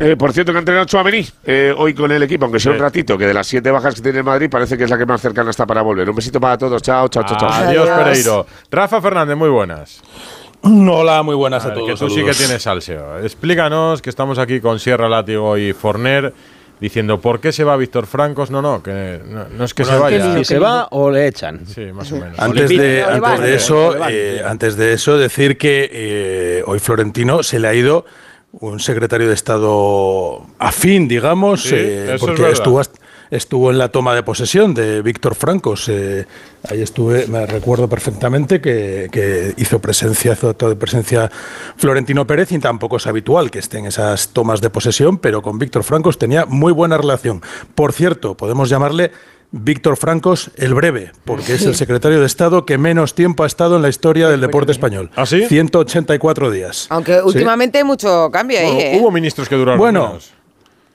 Eh, 0.00 0.14
por 0.16 0.32
cierto, 0.32 0.52
que 0.52 0.58
ha 0.58 0.60
entrenado 0.60 0.86
Chouameni 0.86 1.26
eh, 1.44 1.74
hoy 1.76 1.92
con 1.94 2.10
el 2.12 2.22
equipo, 2.22 2.44
aunque 2.44 2.60
sea 2.60 2.70
un 2.70 2.78
ratito, 2.78 3.18
que 3.18 3.26
de 3.26 3.34
las 3.34 3.46
siete 3.48 3.70
bajas 3.72 3.96
que 3.96 4.00
tiene 4.02 4.18
el 4.18 4.24
Madrid 4.24 4.48
parece 4.48 4.78
que 4.78 4.84
es 4.84 4.90
la 4.90 4.96
que 4.98 5.04
más 5.06 5.20
cercana 5.20 5.50
está 5.50 5.66
para 5.66 5.82
volver. 5.82 6.08
Un 6.08 6.14
besito 6.14 6.40
para 6.40 6.56
todos. 6.58 6.80
Chao, 6.82 7.08
chao, 7.08 7.24
chao, 7.24 7.36
chao. 7.38 7.50
Adiós, 7.50 7.88
Pereiro. 7.88 8.46
Rafa 8.70 9.00
Fernández, 9.02 9.36
muy 9.36 9.48
buenas. 9.48 10.00
Hola, 10.90 11.22
muy 11.22 11.34
buenas 11.34 11.64
a, 11.64 11.72
todos. 11.72 11.88
que 11.88 11.96
tú 12.06 12.10
sí 12.10 12.24
que 12.24 12.32
tienes 12.32 12.62
salseo. 12.62 13.20
Explícanos 13.20 14.02
que 14.02 14.10
estamos 14.10 14.38
aquí 14.38 14.60
con 14.60 14.78
Sierra 14.78 15.08
Látigo 15.08 15.56
y 15.56 15.72
Forner 15.72 16.32
diciendo 16.80 17.20
por 17.20 17.40
qué 17.40 17.52
se 17.52 17.64
va 17.64 17.76
Víctor 17.76 18.06
Francos. 18.06 18.50
No, 18.50 18.62
no, 18.62 18.82
que 18.82 19.20
no, 19.24 19.46
no 19.48 19.64
es 19.64 19.74
que 19.74 19.84
se 19.84 19.96
vaya. 19.96 20.36
Si 20.38 20.44
se 20.44 20.58
va 20.58 20.88
o 20.90 21.10
le 21.10 21.28
echan. 21.28 21.66
Sí, 21.66 21.92
más 21.92 22.10
o 22.12 22.16
menos. 22.16 22.38
Antes 22.38 22.68
de, 22.70 23.04
antes 23.04 23.62
eso, 23.62 23.96
eh, 24.08 24.42
antes 24.44 24.76
de 24.76 24.92
eso, 24.92 25.16
decir 25.18 25.58
que 25.58 25.88
eh, 25.92 26.62
hoy 26.66 26.78
Florentino 26.78 27.42
se 27.42 27.58
le 27.58 27.68
ha 27.68 27.74
ido 27.74 28.04
un 28.52 28.80
secretario 28.80 29.28
de 29.28 29.34
Estado 29.34 30.42
afín, 30.58 31.06
digamos, 31.06 31.62
Sí, 31.62 31.74
eh, 31.76 32.16
porque 32.18 32.50
estuvo, 32.50 32.80
hasta- 32.80 32.98
estuvo 33.30 33.70
en 33.70 33.78
la 33.78 33.88
toma 33.88 34.14
de 34.14 34.22
posesión 34.22 34.74
de 34.74 35.02
Víctor 35.02 35.34
Francos. 35.34 35.88
eh, 35.88 36.26
ahí 36.70 36.82
estuve, 36.82 37.26
me 37.26 37.46
recuerdo 37.46 37.88
perfectamente 37.88 38.60
que, 38.60 39.08
que 39.12 39.54
hizo 39.56 39.78
presencia, 39.80 40.32
hizo 40.32 40.50
acto 40.50 40.68
de 40.68 40.76
presencia 40.76 41.30
Florentino 41.76 42.26
Pérez 42.26 42.52
y 42.52 42.58
tampoco 42.58 42.96
es 42.96 43.06
habitual 43.06 43.50
que 43.50 43.58
esté 43.58 43.78
en 43.78 43.86
esas 43.86 44.28
tomas 44.30 44.60
de 44.60 44.70
posesión, 44.70 45.18
pero 45.18 45.42
con 45.42 45.58
Víctor 45.58 45.84
Francos 45.84 46.18
tenía 46.18 46.46
muy 46.46 46.72
buena 46.72 46.96
relación. 46.98 47.42
Por 47.74 47.92
cierto, 47.92 48.36
podemos 48.36 48.68
llamarle 48.68 49.10
Víctor 49.50 49.96
Francos 49.96 50.50
el 50.56 50.74
breve, 50.74 51.12
porque 51.24 51.54
es 51.54 51.64
el 51.64 51.74
secretario 51.74 52.20
de 52.20 52.26
Estado 52.26 52.66
que 52.66 52.76
menos 52.76 53.14
tiempo 53.14 53.44
ha 53.44 53.46
estado 53.46 53.76
en 53.76 53.82
la 53.82 53.88
historia 53.88 54.28
del 54.28 54.42
deporte 54.42 54.72
español. 54.72 55.10
¿Ah, 55.16 55.24
sí? 55.24 55.46
184 55.46 56.50
días. 56.50 56.86
Aunque 56.90 57.14
Sí. 57.14 57.20
últimamente 57.24 57.82
mucho 57.82 58.28
cambio 58.30 58.58
ahí, 58.58 58.66
Bueno, 58.66 58.80
¿eh? 58.80 58.98
hubo 59.00 59.10
ministros 59.10 59.48
que 59.48 59.54
duraron 59.56 59.78
Bueno, 59.78 60.06
menos. 60.08 60.32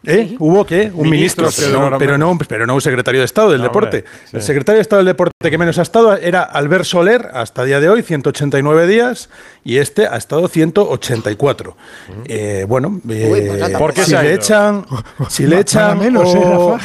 ¿Eh? 0.06 0.36
¿Hubo 0.40 0.66
qué? 0.66 0.92
Un 0.94 1.10
ministro, 1.10 1.44
Ministro, 1.46 1.66
pero, 1.72 1.84
sí, 1.86 1.90
no, 1.92 1.98
pero, 1.98 2.18
no, 2.18 2.32
un- 2.32 2.38
pero 2.38 2.66
no 2.68 2.76
un 2.76 2.82
secretario 2.82 3.22
de 3.22 3.26
Estado 3.26 3.52
del 3.52 3.60
No, 3.60 3.66
deporte. 3.66 3.98
hombre, 4.00 4.12
sí. 4.26 4.36
El 4.38 4.42
secretario 4.44 4.78
de 4.78 4.82
Estado 4.82 5.00
del 5.00 5.08
deporte 5.08 5.34
que 5.50 5.58
menos 5.58 5.78
ha 5.78 5.82
estado 5.82 6.16
era 6.18 6.44
Albert 6.44 6.84
Soler, 6.86 7.30
hasta 7.34 7.62
el 7.62 7.68
día 7.70 7.80
de 7.80 7.90
hoy, 7.90 8.02
189 8.04 8.86
días, 8.88 9.30
y 9.64 9.78
este 9.78 10.06
ha 10.08 10.18
estado 10.18 10.48
184. 10.48 11.76
Eh, 12.26 12.66
bueno, 12.68 13.00
eh, 13.10 13.30
Uy, 13.32 13.48
pues 13.60 13.72
no, 13.72 13.80
¿Por 13.80 13.94
qué 13.94 14.04
si 14.04 14.12
le 14.12 14.34
echan... 14.34 14.86
Si 15.30 15.46
le 15.48 15.60
echan... 15.60 15.88
van 15.90 15.98
a 15.98 16.02
menos, 16.04 16.36
¿eh, 16.36 16.42
o-? 16.44 16.78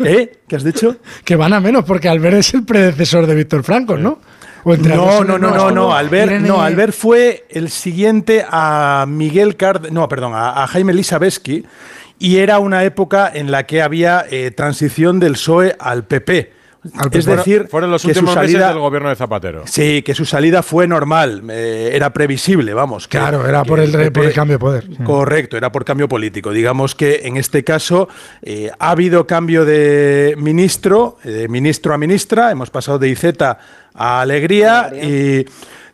¿Eh? 0.04 0.38
¿Qué 0.48 0.56
has 0.56 0.64
dicho? 0.64 0.96
Que 1.24 1.36
van 1.36 1.52
a 1.52 1.60
menos, 1.60 1.84
porque 1.84 2.08
Albert 2.08 2.36
es 2.38 2.54
el 2.54 2.64
predecesor 2.64 3.26
de 3.26 3.34
Víctor 3.34 3.62
Franco, 3.62 3.96
¿no? 3.96 4.18
O 4.64 4.74
entre 4.74 4.96
No, 4.96 5.22
no, 5.22 5.38
no, 5.38 5.50
no, 5.52 5.70
no. 5.70 5.94
Albert, 5.94 6.40
no, 6.40 6.60
Albert 6.60 6.92
fue 6.92 7.46
el 7.50 7.70
siguiente 7.70 8.44
a 8.50 9.04
Miguel 9.08 9.54
Card, 9.56 9.90
no, 9.90 10.08
perdón, 10.08 10.32
a, 10.34 10.62
a 10.62 10.66
Jaime 10.66 10.92
Lisabeski, 10.92 11.64
y 12.18 12.38
era 12.38 12.58
una 12.58 12.84
época 12.84 13.30
en 13.32 13.50
la 13.50 13.64
que 13.66 13.82
había 13.82 14.24
eh, 14.30 14.50
transición 14.50 15.20
del 15.20 15.32
PSOE 15.32 15.76
al 15.78 16.04
PP. 16.04 16.52
Es 17.12 17.24
Fueron- 17.24 17.36
decir, 17.38 17.66
fueron 17.68 17.90
los 17.90 18.00
que 18.02 18.14
su 18.14 18.20
últimos 18.20 18.36
meses 18.36 18.52
salida, 18.52 18.68
del 18.68 18.78
gobierno 18.78 19.08
de 19.08 19.16
Zapatero. 19.16 19.64
sí, 19.66 20.02
que 20.02 20.14
su 20.14 20.24
salida 20.24 20.62
fue 20.62 20.86
normal, 20.86 21.42
eh, 21.50 21.90
era 21.92 22.12
previsible, 22.12 22.74
vamos. 22.74 23.08
que- 23.08 23.18
Claro, 23.18 23.44
era 23.44 23.64
que 23.64 23.68
por 23.68 23.80
el, 23.80 23.92
re- 23.92 24.12
por 24.12 24.22
el 24.22 24.28
PP 24.30 24.34
cambio 24.36 24.54
de 24.54 24.58
poder. 24.60 24.84
Correcto, 25.02 25.56
era 25.56 25.72
por 25.72 25.84
cambio 25.84 26.08
político. 26.08 26.52
Digamos 26.52 26.94
que 26.94 27.22
en 27.24 27.38
este 27.38 27.64
caso 27.64 28.08
eh, 28.40 28.70
ha 28.78 28.90
habido 28.90 29.26
cambio 29.26 29.64
de 29.64 30.36
ministro, 30.38 31.16
eh, 31.24 31.30
de 31.30 31.48
ministro 31.48 31.92
a 31.92 31.98
ministra, 31.98 32.52
hemos 32.52 32.70
pasado 32.70 33.00
de 33.00 33.08
IZ 33.08 33.24
a 33.94 34.20
Alegría, 34.20 34.92
y 34.94 35.44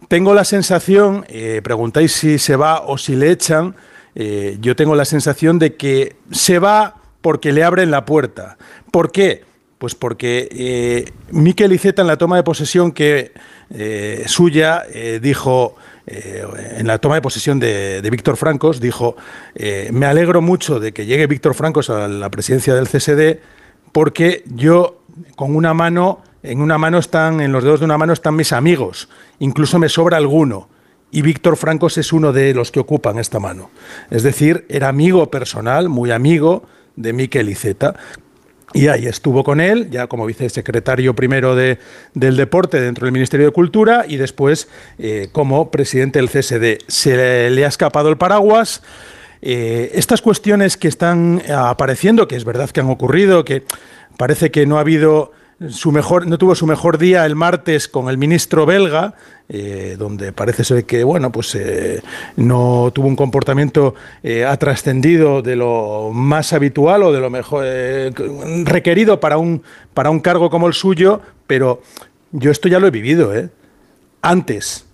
tengo 0.08 0.34
la 0.34 0.44
sensación, 0.44 1.24
eh, 1.28 1.62
preguntáis 1.64 2.12
si 2.12 2.38
se 2.38 2.54
va 2.54 2.82
o 2.82 2.98
si 2.98 3.16
le 3.16 3.30
echan, 3.30 3.74
eh, 4.14 4.58
yo 4.60 4.76
tengo 4.76 4.94
la 4.94 5.04
sensación 5.04 5.58
de 5.58 5.74
que 5.74 6.16
se 6.30 6.58
va 6.58 6.96
porque 7.20 7.52
le 7.52 7.64
abren 7.64 7.90
la 7.90 8.04
puerta. 8.04 8.58
¿Por 8.90 9.10
qué? 9.12 9.44
Pues 9.82 9.96
porque 9.96 10.48
eh, 10.52 11.12
Miquel 11.32 11.72
Iceta 11.72 12.02
en 12.02 12.08
la 12.08 12.16
toma 12.16 12.36
de 12.36 12.44
posesión 12.44 12.92
que 12.92 13.32
eh, 13.70 14.22
suya 14.26 14.84
eh, 14.88 15.18
dijo, 15.20 15.74
en 16.06 16.86
la 16.86 16.98
toma 16.98 17.16
de 17.16 17.20
posesión 17.20 17.58
de, 17.58 18.00
Víctor 18.08 18.36
Francos, 18.36 18.80
dijo, 18.80 19.16
me 19.90 20.06
alegro 20.06 20.40
mucho 20.40 20.78
de 20.78 20.92
que 20.92 21.04
llegue 21.04 21.26
Víctor 21.26 21.54
Francos 21.54 21.90
a 21.90 22.06
la 22.06 22.30
presidencia 22.30 22.74
del 22.74 22.86
CSD 22.88 23.40
porque 23.90 24.44
yo 24.46 25.02
con 25.34 25.56
una 25.56 25.74
mano, 25.74 26.22
en 26.44 26.60
una 26.60 26.78
mano 26.78 26.98
están, 26.98 27.40
en 27.40 27.50
los 27.50 27.64
dedos 27.64 27.80
de 27.80 27.86
una 27.86 27.98
mano 27.98 28.12
están 28.12 28.36
mis 28.36 28.52
amigos, 28.52 29.08
incluso 29.40 29.80
me 29.80 29.88
sobra 29.88 30.16
alguno. 30.16 30.68
Y 31.14 31.20
Víctor 31.20 31.58
Francos 31.58 31.98
es 31.98 32.10
uno 32.14 32.32
de 32.32 32.54
los 32.54 32.72
que 32.72 32.80
ocupan 32.80 33.18
esta 33.18 33.38
mano. 33.38 33.70
Es 34.10 34.22
decir, 34.22 34.64
era 34.70 34.88
amigo 34.88 35.30
personal, 35.30 35.90
muy 35.90 36.10
amigo 36.10 36.64
de 36.96 37.12
Miquel 37.12 37.50
Iceta. 37.50 37.94
Y 38.72 38.88
ahí 38.88 39.04
estuvo 39.04 39.44
con 39.44 39.60
él, 39.60 39.90
ya 39.90 40.06
como 40.06 40.24
vicesecretario 40.24 41.14
primero 41.14 41.54
de, 41.54 41.78
del 42.14 42.38
deporte 42.38 42.80
dentro 42.80 43.04
del 43.04 43.12
Ministerio 43.12 43.44
de 43.44 43.52
Cultura 43.52 44.06
y 44.08 44.16
después 44.16 44.68
eh, 44.98 45.28
como 45.32 45.70
presidente 45.70 46.18
del 46.18 46.30
CSD. 46.30 46.78
Se 46.88 47.50
le, 47.50 47.62
ha 47.66 47.68
escapado 47.68 48.08
el 48.08 48.16
paraguas. 48.16 48.82
Eh, 49.42 49.90
estas 49.94 50.22
cuestiones 50.22 50.78
que 50.78 50.88
están 50.88 51.42
apareciendo, 51.50 52.26
que 52.26 52.36
es 52.36 52.46
verdad 52.46 52.70
que 52.70 52.80
han 52.80 52.88
ocurrido, 52.88 53.44
que 53.44 53.64
parece 54.16 54.50
que 54.50 54.64
no 54.64 54.78
ha 54.78 54.80
habido 54.80 55.32
su 55.68 55.92
mejor, 55.92 56.26
no 56.26 56.38
tuvo 56.38 56.54
su 56.54 56.66
mejor 56.66 56.98
día 56.98 57.26
el 57.26 57.34
martes 57.36 57.88
con 57.88 58.08
el 58.08 58.18
ministro 58.18 58.66
belga, 58.66 59.14
eh, 59.48 59.96
donde 59.98 60.32
parece 60.32 60.64
ser 60.64 60.84
que 60.84 61.04
bueno, 61.04 61.30
pues 61.30 61.54
eh, 61.54 62.02
no 62.36 62.90
tuvo 62.94 63.08
un 63.08 63.16
comportamiento 63.16 63.94
eh, 64.22 64.44
ha 64.44 64.56
trascendido 64.56 65.42
de 65.42 65.56
lo 65.56 66.10
más 66.12 66.52
habitual 66.52 67.02
o 67.02 67.12
de 67.12 67.20
lo 67.20 67.30
mejor 67.30 67.64
eh, 67.66 68.12
requerido 68.64 69.20
para 69.20 69.38
un 69.38 69.62
para 69.94 70.10
un 70.10 70.20
cargo 70.20 70.48
como 70.50 70.66
el 70.68 70.72
suyo, 70.74 71.20
pero 71.46 71.82
yo 72.30 72.50
esto 72.50 72.68
ya 72.68 72.78
lo 72.78 72.86
he 72.86 72.90
vivido, 72.90 73.34
¿eh? 73.34 73.50
Antes 74.22 74.86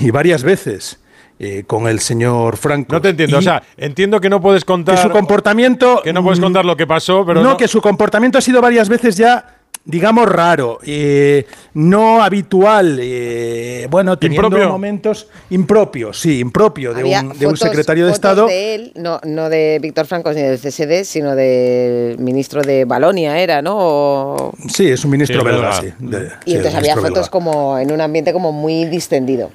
y 0.00 0.10
varias 0.10 0.42
veces. 0.42 0.98
eh, 1.38 1.64
con 1.66 1.86
el 1.86 2.00
señor 2.00 2.56
Franco. 2.56 2.94
No 2.94 3.00
te 3.00 3.10
entiendo. 3.10 3.36
Y 3.36 3.38
o 3.38 3.42
sea, 3.42 3.62
entiendo 3.76 4.20
que 4.20 4.30
no 4.30 4.40
puedes 4.40 4.64
contar. 4.64 4.94
que 4.96 5.02
su 5.02 5.10
comportamiento. 5.10 6.00
que 6.02 6.12
no 6.12 6.22
puedes 6.22 6.40
contar 6.40 6.64
lo 6.64 6.76
que 6.76 6.86
pasó, 6.86 7.24
pero. 7.26 7.42
no, 7.42 7.50
No, 7.50 7.56
que 7.56 7.68
su 7.68 7.80
comportamiento 7.82 8.38
ha 8.38 8.40
sido 8.40 8.60
varias 8.62 8.88
veces 8.88 9.16
ya, 9.16 9.55
digamos, 9.86 10.28
raro, 10.28 10.80
eh, 10.84 11.46
no 11.74 12.20
habitual, 12.22 12.98
eh, 13.00 13.86
bueno, 13.88 14.18
teniendo 14.18 14.48
¿Impropio? 14.48 14.68
momentos 14.68 15.28
impropios, 15.50 16.18
sí, 16.20 16.40
impropio 16.40 16.92
de, 16.92 17.04
un, 17.04 17.38
de 17.38 17.46
un 17.46 17.56
secretario 17.56 18.04
de 18.06 18.12
fotos 18.12 18.28
Estado. 18.30 18.46
de 18.48 18.74
él, 18.74 18.92
no, 18.96 19.20
no 19.24 19.48
de 19.48 19.78
Víctor 19.80 20.06
Francos 20.06 20.34
ni 20.34 20.42
del 20.42 20.58
CSD, 20.58 21.04
sino 21.04 21.36
del 21.36 22.18
ministro 22.18 22.62
de 22.62 22.84
Balonia, 22.84 23.38
era, 23.38 23.62
¿no? 23.62 23.76
O- 23.78 24.52
Sí, 24.68 24.88
es 24.88 25.04
un 25.04 25.12
ministro 25.12 25.40
Sí, 25.40 25.46
belga, 25.46 25.72
sí. 25.80 25.92
de- 26.00 26.28
Y 26.46 26.54
entonces 26.56 26.74
había 26.74 26.94
fotos 26.96 27.12
belga. 27.12 27.28
como 27.30 27.78
en 27.78 27.92
un 27.92 28.00
ambiente 28.00 28.32
como 28.32 28.50
muy 28.52 28.86
distendido. 28.86 29.50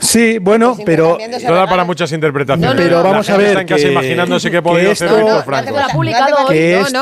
Sí, 0.00 0.38
bueno, 0.38 0.74
Pues 0.74 0.84
pero. 0.84 1.18
Esto 1.18 1.54
da 1.54 1.66
para 1.66 1.84
muchas 1.84 2.10
interpretaciones. 2.12 2.68
No, 2.68 2.74
no, 2.74 2.82
Pero 2.82 2.98
no, 3.02 3.10
vamos 3.10 3.30
a 3.30 3.36
ver 3.36 3.46
Está 3.48 3.60
en 3.62 3.66
casa 3.68 3.88
imaginándose 3.88 4.50
qué 4.50 4.56
que 4.58 4.62
podía 4.62 4.90
hacer 4.92 5.08
Víctor 5.08 5.28
No, 5.28 5.42
Franco. 5.44 5.70
Lo 5.70 5.78
ha 5.78 5.86
No 5.86 5.92
publicado 5.94 6.34
hace 6.34 6.44
hoy. 6.44 6.54
que 6.58 6.72
no, 6.74 6.78
no, 6.80 6.84
esto- 6.86 7.00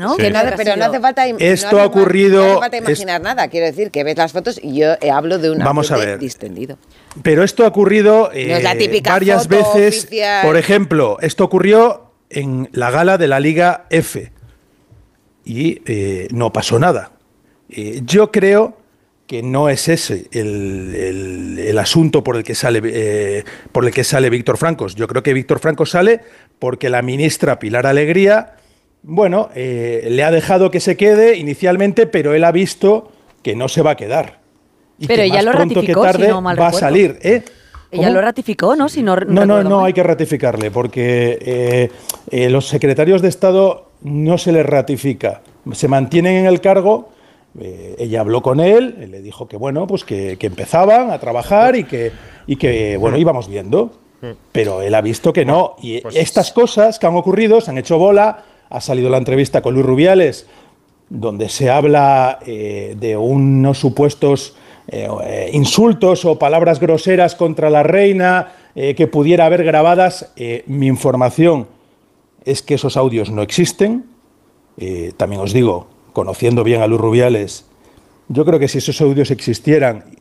¿no? 0.00 0.08
No 0.08 0.16
pero 0.16 0.32
no 0.36 0.84
hace 0.86 1.00
falta, 1.00 1.26
Esto 1.26 1.76
no 1.76 1.82
ha 1.82 1.86
ocurrido- 1.86 2.40
No 2.44 2.50
hace 2.52 2.60
falta 2.60 2.76
es- 2.76 2.82
imaginar 2.82 3.20
nada. 3.20 3.48
Quiero 3.48 3.66
decir 3.66 3.90
que 3.90 4.02
ves 4.04 4.16
las 4.16 4.32
fotos 4.32 4.58
y 4.62 4.78
yo 4.80 4.94
hablo 5.12 5.38
de 5.38 5.50
un 5.50 5.58
Vamos 5.58 5.90
a 5.92 5.96
ver. 5.98 6.18
distendido. 6.18 6.78
Pero 7.22 7.42
esto 7.44 7.64
ha 7.64 7.68
ocurrido 7.68 8.30
eh, 8.32 8.48
No 8.48 8.56
es 8.56 8.62
la 8.62 8.76
típica 8.76 9.12
varias 9.12 9.44
foto 9.46 9.74
veces. 9.74 10.04
oficial. 10.04 10.44
Por 10.46 10.56
ejemplo, 10.56 11.18
esto 11.20 11.44
ocurrió 11.44 12.12
en 12.30 12.68
la 12.72 12.90
gala 12.90 13.18
de 13.18 13.28
la 13.28 13.40
Liga 13.40 13.84
F 13.90 14.32
y 15.44 15.80
eh, 15.86 16.28
no 16.32 16.52
pasó 16.52 16.78
nada. 16.78 17.12
Eh, 17.68 18.00
yo 18.04 18.30
creo 18.32 18.76
que 19.26 19.42
no 19.42 19.68
es 19.68 19.88
ese 19.88 20.26
el, 20.32 20.94
el- 20.94 21.58
el 21.58 21.78
asunto 21.78 22.22
por 22.22 22.36
el 22.36 22.44
que 22.44 22.54
sale 22.54 22.80
eh, 22.84 23.44
por 23.72 23.84
el 23.84 23.90
que 23.92 24.04
sale 24.04 24.30
Víctor 24.30 24.56
Francos. 24.56 24.94
Yo 24.94 25.08
creo 25.08 25.22
que 25.22 25.32
Víctor 25.34 25.58
Francos 25.58 25.90
sale 25.90 26.20
porque 26.58 26.88
la 26.90 27.02
ministra 27.02 27.58
Pilar 27.58 27.86
Alegría, 27.86 28.54
bueno, 29.02 29.50
eh, 29.54 30.06
le 30.10 30.22
ha 30.22 30.30
dejado 30.30 30.70
que 30.70 30.80
se 30.80 30.96
quede 30.96 31.36
inicialmente, 31.36 32.06
pero 32.06 32.34
él 32.34 32.44
ha 32.44 32.52
visto 32.52 33.10
que 33.42 33.56
no 33.56 33.68
se 33.68 33.82
va 33.82 33.92
a 33.92 33.96
quedar. 33.96 34.40
Y 34.98 35.06
Pero 35.06 35.22
que 35.22 35.26
ella 35.26 35.34
más 35.36 35.44
lo 35.46 35.52
pronto 35.52 35.74
que 35.74 35.80
ratificó, 35.80 36.00
si 36.06 36.12
tarde 36.12 36.28
no 36.28 36.40
mal 36.40 36.60
va 36.60 36.68
a 36.68 36.72
salir, 36.72 37.18
¿eh? 37.22 37.42
Ella 37.90 38.10
lo 38.10 38.20
ratificó, 38.20 38.74
¿no? 38.76 38.88
Si 38.88 39.02
no, 39.02 39.14
No, 39.16 39.46
no, 39.46 39.62
no 39.62 39.84
hay 39.84 39.92
que 39.92 40.02
ratificarle, 40.02 40.70
porque 40.70 41.38
eh, 41.40 41.90
eh, 42.30 42.50
los 42.50 42.66
secretarios 42.68 43.22
de 43.22 43.28
Estado 43.28 43.90
no 44.02 44.38
se 44.38 44.52
les 44.52 44.66
ratifica. 44.66 45.40
Se 45.72 45.86
mantienen 45.88 46.36
en 46.36 46.46
el 46.46 46.60
cargo. 46.60 47.10
Eh, 47.60 47.96
ella 47.98 48.20
habló 48.20 48.42
con 48.42 48.60
él, 48.60 48.96
él 49.00 49.10
le 49.10 49.22
dijo 49.22 49.48
que 49.48 49.56
bueno, 49.56 49.86
pues 49.86 50.04
que, 50.04 50.36
que 50.38 50.46
empezaban 50.46 51.10
a 51.10 51.18
trabajar 51.18 51.76
y 51.76 51.84
que, 51.84 52.12
y 52.46 52.56
que 52.56 52.96
bueno, 52.96 53.16
íbamos 53.16 53.48
viendo. 53.48 53.92
Pero 54.50 54.82
él 54.82 54.92
ha 54.94 55.02
visto 55.02 55.32
que 55.32 55.44
no. 55.44 55.76
Y 55.80 56.00
pues- 56.00 56.16
estas 56.16 56.50
cosas 56.50 56.98
que 56.98 57.06
han 57.06 57.14
ocurrido 57.14 57.60
se 57.60 57.70
han 57.70 57.78
hecho 57.78 57.96
bola. 57.98 58.44
Ha 58.68 58.80
salido 58.80 59.08
la 59.08 59.18
entrevista 59.18 59.62
con 59.62 59.74
Luis 59.74 59.86
Rubiales, 59.86 60.46
donde 61.08 61.48
se 61.48 61.70
habla 61.70 62.40
eh, 62.44 62.96
de 62.98 63.16
unos 63.16 63.78
supuestos 63.78 64.56
eh, 64.88 65.50
insultos 65.52 66.24
o 66.24 66.38
palabras 66.38 66.80
groseras 66.80 67.36
contra 67.36 67.70
la 67.70 67.82
reina 67.84 68.52
que 68.74 69.06
pudiera 69.06 69.46
haber 69.46 69.64
grabadas. 69.64 70.34
Mi 70.66 70.86
información 70.86 71.66
es 72.44 72.60
que 72.60 72.74
esos 72.74 72.98
audios 72.98 73.30
no 73.30 73.40
existen. 73.40 74.04
También 75.16 75.40
os 75.40 75.54
digo, 75.54 75.86
conociendo 76.16 76.64
bien 76.64 76.80
a 76.80 76.86
Luis 76.86 76.98
Rubiales, 77.02 77.66
yo 78.28 78.46
creo 78.46 78.58
que 78.58 78.68
si 78.68 78.78
esos 78.78 79.02
audios 79.02 79.30
existieran, 79.30 80.16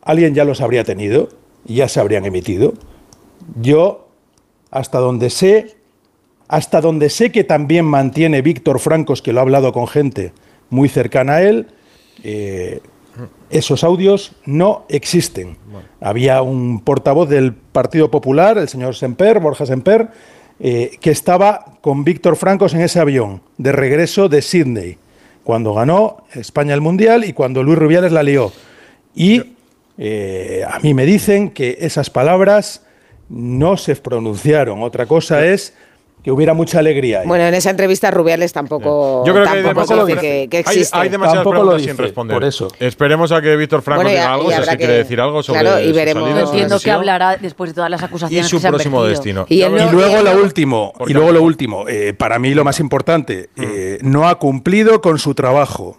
alguien 0.00 0.34
ya 0.34 0.46
los 0.46 0.62
habría 0.62 0.82
tenido 0.82 1.28
y 1.66 1.74
ya 1.74 1.88
se 1.88 2.00
habrían 2.00 2.24
emitido. 2.24 2.72
Yo, 3.60 4.08
hasta 4.70 4.98
donde 4.98 5.28
sé, 5.28 5.76
hasta 6.48 6.80
donde 6.80 7.10
sé 7.10 7.30
que 7.32 7.44
también 7.44 7.84
mantiene 7.84 8.40
Víctor 8.40 8.80
Francos, 8.80 9.20
que 9.20 9.34
lo 9.34 9.40
ha 9.40 9.42
hablado 9.42 9.74
con 9.74 9.86
gente 9.88 10.32
muy 10.70 10.88
cercana 10.88 11.34
a 11.34 11.42
él, 11.42 11.66
eh, 12.24 12.80
esos 13.50 13.84
audios 13.84 14.32
no 14.46 14.86
existen. 14.88 15.58
Había 16.00 16.40
un 16.40 16.80
portavoz 16.80 17.28
del 17.28 17.52
Partido 17.52 18.10
Popular, 18.10 18.56
el 18.56 18.70
señor 18.70 18.94
Semper, 18.94 19.38
Borja 19.38 19.66
Semper, 19.66 20.08
eh, 20.60 20.92
que 20.98 21.10
estaba 21.10 21.76
con 21.82 22.04
Víctor 22.04 22.36
Francos 22.36 22.72
en 22.72 22.80
ese 22.80 23.00
avión 23.00 23.42
de 23.58 23.72
regreso 23.72 24.30
de 24.30 24.40
Sydney, 24.40 24.96
cuando 25.50 25.74
ganó 25.74 26.18
España 26.32 26.74
el 26.74 26.80
Mundial 26.80 27.24
y 27.24 27.32
cuando 27.32 27.64
Luis 27.64 27.76
Rubiales 27.76 28.12
la 28.12 28.22
lió. 28.22 28.52
Y 29.16 29.42
eh, 29.98 30.64
a 30.64 30.78
mí 30.78 30.94
me 30.94 31.04
dicen 31.04 31.50
que 31.50 31.78
esas 31.80 32.08
palabras 32.08 32.86
no 33.28 33.76
se 33.76 33.96
pronunciaron. 33.96 34.80
Otra 34.84 35.06
cosa 35.06 35.44
es 35.44 35.74
que 36.22 36.30
hubiera 36.30 36.54
mucha 36.54 36.78
alegría. 36.78 37.20
ahí. 37.20 37.26
Bueno, 37.26 37.44
en 37.44 37.54
esa 37.54 37.70
entrevista 37.70 38.10
Rubiales 38.10 38.52
tampoco, 38.52 39.24
Yo 39.26 39.32
creo 39.32 39.44
que 39.44 39.50
hay 39.50 39.62
demasiadas 39.62 40.06
dice 40.06 40.20
que, 40.20 40.48
que 40.50 40.56
hay- 40.58 40.60
existe. 40.62 40.96
Hay, 40.98 41.08
demasiadas 41.08 41.46
preguntas 41.46 41.76
dice, 41.78 41.88
sin 41.90 41.98
responder. 41.98 42.34
por 42.36 42.44
eso. 42.44 42.68
Esperemos 42.78 43.32
a 43.32 43.40
que 43.40 43.56
Víctor 43.56 43.82
Franco 43.82 44.02
Bueno, 44.02 44.10
y 44.10 44.12
diga 44.14 44.34
algo, 44.34 44.50
y 44.50 44.54
si 44.54 44.60
que 44.70 44.76
quiere 44.76 44.92
decir 44.94 45.20
algo 45.20 45.42
sobre 45.42 45.60
claro, 45.60 45.80
y 45.80 45.88
su 45.88 45.94
veremos- 45.94 46.22
salida, 46.28 46.40
su 46.46 46.52
Entiendo 46.52 46.80
que 46.80 46.90
hablará 46.90 47.36
después 47.36 47.70
de 47.70 47.74
todas 47.74 47.90
las 47.90 48.02
y 48.02 48.04
acusaciones 48.04 48.48
su 48.48 48.56
que 48.56 48.60
se 48.60 48.66
han 48.68 48.72
próximo 48.74 49.04
destino. 49.04 49.46
Y 49.48 49.62
Y 49.62 49.68
luego 49.90 50.20
y 50.20 50.24
lo 50.24 50.42
último, 50.42 50.92
¿Por 50.96 51.10
y 51.10 51.14
luego 51.14 51.32
lo 51.32 51.42
último, 51.42 51.88
eh, 51.88 52.12
para 52.12 52.38
mí 52.38 52.52
lo 52.54 52.64
más 52.64 52.80
importante, 52.80 53.48
eh, 53.56 53.98
no 54.02 54.28
ha 54.28 54.38
cumplido 54.38 55.00
con 55.00 55.18
su 55.18 55.34
trabajo. 55.34 55.98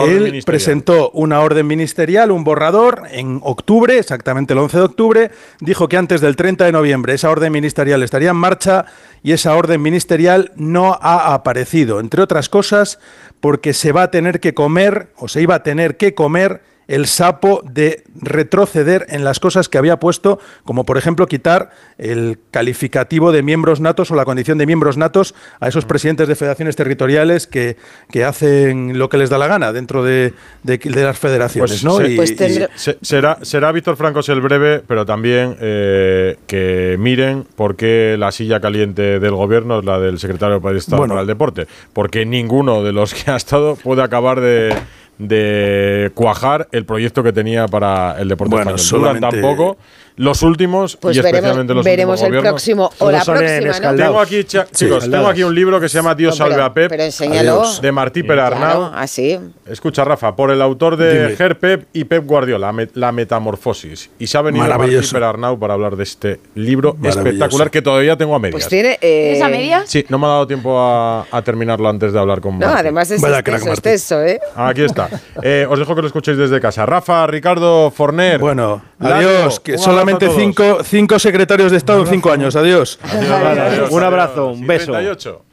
Él 0.00 0.42
presentó 0.44 1.10
una 1.10 1.40
orden 1.40 1.66
ministerial, 1.66 2.30
un 2.30 2.44
borrador, 2.44 3.02
en 3.10 3.40
octubre, 3.42 3.98
exactamente 3.98 4.52
el 4.54 4.58
11 4.60 4.76
de 4.76 4.82
octubre, 4.82 5.30
dijo 5.60 5.88
que 5.88 5.96
antes 5.96 6.20
del 6.20 6.36
30 6.36 6.64
de 6.64 6.72
noviembre 6.72 7.14
esa 7.14 7.30
orden 7.30 7.52
ministerial 7.52 8.02
estaría 8.02 8.30
en 8.30 8.36
marcha 8.36 8.86
y 9.22 9.32
esa 9.32 9.54
orden 9.56 9.82
ministerial 9.82 10.52
no 10.56 10.98
ha 11.00 11.34
aparecido, 11.34 12.00
entre 12.00 12.22
otras 12.22 12.48
cosas 12.48 12.98
porque 13.40 13.72
se 13.72 13.92
va 13.92 14.04
a 14.04 14.10
tener 14.10 14.40
que 14.40 14.54
comer, 14.54 15.08
o 15.16 15.28
se 15.28 15.42
iba 15.42 15.56
a 15.56 15.62
tener 15.62 15.96
que 15.96 16.14
comer, 16.14 16.62
el 16.88 17.06
sapo 17.06 17.62
de 17.64 18.04
retroceder 18.20 19.06
en 19.08 19.24
las 19.24 19.40
cosas 19.40 19.68
que 19.68 19.78
había 19.78 19.98
puesto, 19.98 20.38
como 20.64 20.84
por 20.84 20.98
ejemplo 20.98 21.26
quitar 21.26 21.70
el 21.98 22.38
calificativo 22.50 23.32
de 23.32 23.42
miembros 23.42 23.80
natos 23.80 24.10
o 24.10 24.14
la 24.14 24.24
condición 24.24 24.58
de 24.58 24.66
miembros 24.66 24.96
natos 24.96 25.34
a 25.60 25.68
esos 25.68 25.84
presidentes 25.84 26.28
de 26.28 26.34
federaciones 26.34 26.76
territoriales 26.76 27.46
que, 27.46 27.76
que 28.10 28.24
hacen 28.24 28.98
lo 28.98 29.08
que 29.08 29.18
les 29.18 29.30
da 29.30 29.38
la 29.38 29.46
gana 29.46 29.72
dentro 29.72 30.02
de, 30.02 30.34
de- 30.62 30.78
de 30.78 31.04
las 31.04 31.18
federaciones. 31.18 31.70
Pues, 31.70 31.84
¿no? 31.84 31.96
se- 31.98 32.10
Y- 32.12 32.16
Pues 32.16 32.30
y- 32.32 32.36
tendrá- 32.36 32.68
se- 32.74 32.98
será, 33.02 33.38
será 33.42 33.72
Víctor 33.72 33.96
Francos 33.96 34.28
el 34.28 34.40
breve, 34.40 34.82
pero 34.86 35.06
también 35.06 35.56
eh, 35.60 36.36
que 36.46 36.96
miren 36.98 37.44
por 37.56 37.76
qué 37.76 38.16
la 38.18 38.32
silla 38.32 38.60
caliente 38.60 39.20
del 39.20 39.32
gobierno 39.32 39.78
es 39.78 39.84
la 39.84 39.98
del 40.00 40.18
secretario 40.18 40.58
de 40.60 40.78
Estado 40.78 40.98
Bueno. 40.98 41.12
para 41.14 41.20
el 41.22 41.26
Deporte. 41.26 41.66
Porque 41.92 42.26
ninguno 42.26 42.82
de 42.82 42.92
los 42.92 43.14
que 43.14 43.30
ha 43.30 43.36
estado 43.36 43.76
puede 43.76 44.02
acabar 44.02 44.40
de, 44.40 44.74
de 45.18 46.10
cuajar 46.14 46.68
el 46.72 46.84
proyecto 46.84 47.22
que 47.22 47.32
tenía 47.32 47.66
para 47.66 48.20
el 48.20 48.28
deporte 48.28 48.54
Bueno, 48.56 48.74
español. 48.74 49.00
Duran 49.00 49.20
tampoco 49.20 49.76
los 50.16 50.42
últimos 50.42 50.96
Pues 50.96 51.16
y 51.16 51.20
veremos, 51.20 51.36
especialmente 51.38 51.74
los 51.74 51.84
veremos 51.84 52.20
últimos 52.20 52.36
el 52.36 52.42
próximo 52.50 52.90
o 52.98 53.10
la 53.10 53.24
próxima, 53.24 53.80
¿no? 53.92 53.96
Tengo 53.96 54.20
aquí, 54.20 54.42
Sí, 54.42 54.58
chicos, 54.74 55.10
tengo 55.10 55.26
aquí 55.28 55.42
un 55.42 55.54
libro 55.54 55.80
que 55.80 55.88
se 55.88 55.98
llama 55.98 56.14
Dios 56.14 56.38
No, 56.38 56.44
pero- 56.44 56.54
salve 56.56 56.66
a 56.66 56.74
Pep, 56.74 56.90
pero 56.90 57.62
de 57.80 57.92
Martí 57.92 58.22
Perarnau. 58.22 58.60
Claro, 58.60 58.92
así. 58.94 59.38
Escucha, 59.66 60.04
Rafa, 60.04 60.34
por 60.36 60.50
el 60.50 60.60
autor 60.60 60.96
de 60.96 61.22
Dime. 61.24 61.36
Ger 61.36 61.58
Pep 61.58 61.86
y 61.92 62.04
Pep 62.04 62.24
Guardiola, 62.26 62.72
La 62.94 63.12
Metamorfosis. 63.12 64.10
Y 64.18 64.26
se 64.26 64.38
ha 64.38 64.42
venido 64.42 64.66
Martí. 64.66 64.96
Perarnau 65.12 65.58
para 65.58 65.74
hablar 65.74 65.96
de 65.96 66.02
este 66.04 66.40
libro 66.54 66.96
espectacular 67.02 67.70
que 67.70 67.82
todavía 67.82 68.16
tengo 68.16 68.34
a 68.34 68.38
medias. 68.38 68.52
Pues 68.54 68.68
tiene. 68.68 68.98
eh, 69.00 69.32
¿Tienes 69.32 69.42
a 69.42 69.48
medias? 69.48 69.88
Sí, 69.88 70.04
no 70.08 70.18
me 70.18 70.26
ha 70.26 70.30
dado 70.30 70.46
tiempo 70.46 70.78
a, 70.78 71.26
a 71.30 71.42
terminarlo 71.42 71.88
antes 71.88 72.12
de 72.12 72.18
hablar 72.18 72.40
con 72.40 72.58
No, 72.58 72.66
Martí. 72.66 72.80
además 72.80 73.10
es 73.10 73.20
Vaya 73.20 73.38
extenso, 73.38 73.60
crack, 73.64 73.68
Martí. 73.68 73.88
extenso, 73.88 74.22
¿eh? 74.22 74.40
Aquí 74.56 74.82
está. 74.82 75.08
Eh, 75.42 75.66
os 75.68 75.78
dejo 75.78 75.94
que 75.94 76.00
lo 76.02 76.06
escuchéis 76.06 76.36
desde 76.38 76.60
casa. 76.60 76.86
Rafa, 76.86 77.26
Ricardo, 77.26 77.90
Forner. 77.90 78.38
Bueno, 78.38 78.82
Lalo, 78.98 79.14
adiós, 79.28 79.60
que 79.60 79.72
un 79.74 79.78
solamente 80.02 80.28
cinco, 80.36 80.78
cinco 80.84 81.18
secretarios 81.18 81.70
de 81.70 81.76
Estado 81.78 82.00
en 82.00 82.06
cinco 82.08 82.30
años. 82.30 82.56
Adiós. 82.56 82.98
Adiós, 83.02 83.30
adiós, 83.30 83.90
Un 83.90 83.98
adiós. 83.98 84.02
abrazo, 84.02 84.46
un 84.48 84.66
beso. 84.66 84.92
38. 84.92 85.44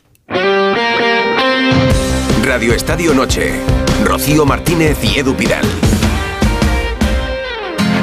Radio 2.43 2.73
Estadio 2.73 3.13
Noche. 3.13 3.53
Rocío 4.03 4.45
Martínez 4.45 4.97
y 5.03 5.19
Edu 5.19 5.35
Pidal. 5.35 5.65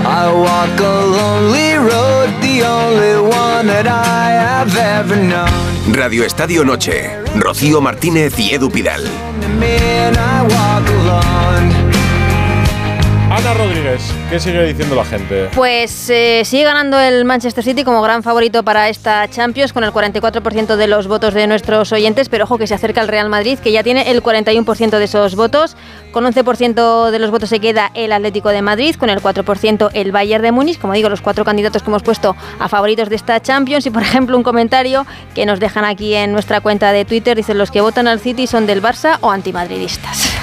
I 0.08 0.28
walk 0.32 0.78
a 0.78 1.04
lonely 1.04 1.74
road, 1.78 2.28
the 2.40 2.62
only 2.64 3.16
one 3.18 3.66
that 3.66 3.86
I 3.88 4.30
have 4.30 4.76
ever 4.76 5.16
known. 5.16 5.48
Radio 5.92 6.24
Estadio 6.24 6.64
Noche. 6.64 7.10
Rocío 7.34 7.80
Martínez 7.80 8.38
y 8.38 8.54
Edu 8.54 8.70
Pidal. 8.70 9.02
Ana 13.36 13.52
Rodríguez, 13.52 14.00
¿qué 14.30 14.40
sigue 14.40 14.64
diciendo 14.64 14.94
la 14.94 15.04
gente? 15.04 15.50
Pues 15.54 16.08
eh, 16.08 16.40
sigue 16.46 16.64
ganando 16.64 16.98
el 16.98 17.26
Manchester 17.26 17.62
City 17.62 17.84
como 17.84 18.00
gran 18.00 18.22
favorito 18.22 18.62
para 18.62 18.88
esta 18.88 19.28
Champions 19.28 19.74
con 19.74 19.84
el 19.84 19.92
44% 19.92 20.76
de 20.76 20.86
los 20.86 21.06
votos 21.06 21.34
de 21.34 21.46
nuestros 21.46 21.92
oyentes, 21.92 22.30
pero 22.30 22.44
ojo 22.44 22.56
que 22.56 22.66
se 22.66 22.72
acerca 22.72 23.02
el 23.02 23.08
Real 23.08 23.28
Madrid 23.28 23.58
que 23.58 23.72
ya 23.72 23.82
tiene 23.82 24.10
el 24.10 24.22
41% 24.22 24.96
de 24.96 25.04
esos 25.04 25.36
votos. 25.36 25.76
Con 26.12 26.24
11% 26.24 27.10
de 27.10 27.18
los 27.18 27.30
votos 27.30 27.50
se 27.50 27.60
queda 27.60 27.90
el 27.92 28.12
Atlético 28.12 28.48
de 28.48 28.62
Madrid, 28.62 28.94
con 28.94 29.10
el 29.10 29.20
4% 29.20 29.90
el 29.92 30.12
Bayern 30.12 30.42
de 30.42 30.52
Múnich, 30.52 30.80
como 30.80 30.94
digo, 30.94 31.10
los 31.10 31.20
cuatro 31.20 31.44
candidatos 31.44 31.82
que 31.82 31.90
hemos 31.90 32.02
puesto 32.02 32.34
a 32.58 32.70
favoritos 32.70 33.10
de 33.10 33.16
esta 33.16 33.42
Champions 33.42 33.84
y 33.84 33.90
por 33.90 34.00
ejemplo 34.00 34.38
un 34.38 34.44
comentario 34.44 35.04
que 35.34 35.44
nos 35.44 35.60
dejan 35.60 35.84
aquí 35.84 36.14
en 36.14 36.32
nuestra 36.32 36.62
cuenta 36.62 36.90
de 36.90 37.04
Twitter, 37.04 37.36
dicen 37.36 37.58
los 37.58 37.70
que 37.70 37.82
votan 37.82 38.08
al 38.08 38.18
City 38.18 38.46
son 38.46 38.66
del 38.66 38.82
Barça 38.82 39.18
o 39.20 39.30
antimadridistas. 39.30 40.35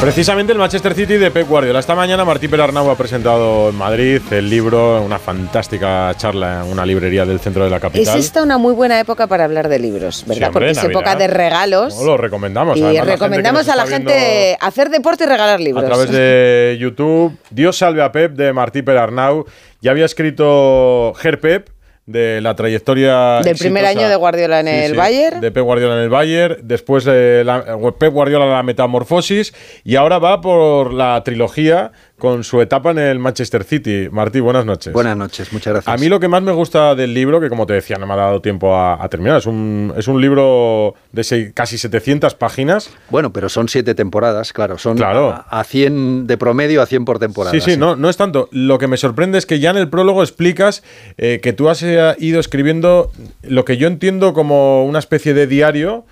Precisamente 0.00 0.52
el 0.52 0.58
Manchester 0.58 0.94
City 0.94 1.14
de 1.16 1.30
Pep 1.30 1.46
Guardiola. 1.48 1.78
Esta 1.78 1.94
mañana 1.94 2.24
Martí 2.24 2.48
Perarnau 2.48 2.90
ha 2.90 2.96
presentado 2.96 3.68
en 3.68 3.76
Madrid 3.76 4.20
el 4.32 4.50
libro, 4.50 5.00
una 5.00 5.20
fantástica 5.20 6.12
charla 6.16 6.62
en 6.64 6.72
una 6.72 6.84
librería 6.84 7.24
del 7.24 7.38
centro 7.38 7.62
de 7.62 7.70
la 7.70 7.76
Es 7.76 7.82
capital. 7.82 8.18
esta 8.18 8.42
una 8.42 8.58
muy 8.58 8.74
buena 8.74 8.98
época 8.98 9.28
para 9.28 9.44
hablar 9.44 9.68
de 9.68 9.78
libros, 9.78 10.24
¿verdad? 10.26 10.34
Sí, 10.34 10.44
hombre, 10.44 10.52
Porque 10.52 10.70
es 10.70 10.76
Navidad. 10.78 10.90
época 11.00 11.14
de 11.14 11.26
regalos. 11.28 11.96
No, 11.96 12.04
lo 12.04 12.16
recomendamos. 12.16 12.76
y 12.78 12.82
Además, 12.82 13.06
recomendamos 13.06 13.68
a 13.68 13.76
la 13.76 13.86
gente 13.86 14.56
hacer 14.60 14.90
deporte 14.90 15.22
y 15.22 15.26
regalar 15.28 15.60
libros. 15.60 15.84
A 15.84 15.86
través 15.86 16.10
de 16.10 16.76
YouTube, 16.80 17.38
Dios 17.50 17.76
salve 17.78 18.02
a 18.02 18.10
Pep 18.10 18.32
de 18.32 18.52
Martí 18.52 18.82
Perarnau. 18.82 19.44
Ya 19.80 19.92
había 19.92 20.06
escrito 20.06 21.12
Ger 21.16 21.38
Pep 21.38 21.68
de 22.06 22.40
la 22.40 22.56
trayectoria 22.56 23.40
Del 23.42 23.56
primer 23.56 23.84
año 23.86 24.08
de 24.08 24.16
Guardiola 24.16 24.60
en 24.60 24.66
Sí, 24.66 24.72
el 24.72 24.90
sí, 24.92 24.96
Bayern. 24.96 25.40
De 25.40 25.50
Pep 25.52 25.62
Guardiola 25.62 25.94
en 25.94 26.00
el 26.02 26.08
Bayern. 26.10 26.56
Después 26.62 27.04
de 27.04 27.44
la- 27.44 27.64
Pep 27.98 28.12
Guardiola 28.12 28.46
la 28.46 28.62
metamorfosis. 28.62 29.54
Y 29.84 29.96
ahora 29.96 30.18
va 30.18 30.40
por 30.40 30.92
la 30.92 31.22
trilogía 31.24 31.92
con 32.22 32.44
su 32.44 32.60
etapa 32.60 32.92
en 32.92 32.98
el 33.00 33.18
Manchester 33.18 33.64
City. 33.64 34.06
Martí, 34.08 34.38
buenas 34.38 34.64
noches. 34.64 34.92
Buenas 34.92 35.16
noches, 35.16 35.52
muchas 35.52 35.72
gracias. 35.72 35.92
A 35.92 35.98
mí 36.00 36.08
lo 36.08 36.20
que 36.20 36.28
más 36.28 36.40
me 36.40 36.52
gusta 36.52 36.94
del 36.94 37.12
libro, 37.14 37.40
que 37.40 37.48
como 37.48 37.66
te 37.66 37.72
decía, 37.72 37.96
no 37.98 38.06
me 38.06 38.12
ha 38.12 38.16
dado 38.16 38.40
tiempo 38.40 38.76
a, 38.76 39.02
a 39.02 39.08
terminar, 39.08 39.38
es 39.38 39.46
un, 39.46 39.92
es 39.96 40.06
un 40.06 40.20
libro 40.20 40.94
de 41.10 41.50
casi 41.52 41.78
700 41.78 42.36
páginas. 42.36 42.90
Bueno, 43.10 43.32
pero 43.32 43.48
son 43.48 43.68
siete 43.68 43.96
temporadas, 43.96 44.52
claro. 44.52 44.78
Son 44.78 44.96
Claro. 44.96 45.30
a, 45.30 45.38
a 45.50 45.64
100 45.64 46.28
de 46.28 46.38
promedio, 46.38 46.80
a 46.80 46.86
100 46.86 47.04
por 47.04 47.18
temporada. 47.18 47.58
Sí, 47.58 47.60
sí, 47.60 47.76
no, 47.76 47.96
no 47.96 48.08
es 48.08 48.16
tanto. 48.16 48.48
Lo 48.52 48.78
que 48.78 48.86
me 48.86 48.98
sorprende 48.98 49.36
es 49.38 49.44
que 49.44 49.58
ya 49.58 49.70
en 49.70 49.78
el 49.78 49.88
prólogo 49.88 50.22
explicas 50.22 50.84
eh, 51.18 51.40
que 51.42 51.52
tú 51.52 51.68
has 51.70 51.82
eh, 51.82 52.14
ido 52.20 52.38
escribiendo 52.38 53.10
lo 53.42 53.64
que 53.64 53.78
yo 53.78 53.88
entiendo 53.88 54.32
como 54.32 54.84
una 54.84 55.00
especie 55.00 55.34
de 55.34 55.48
diario. 55.48 56.04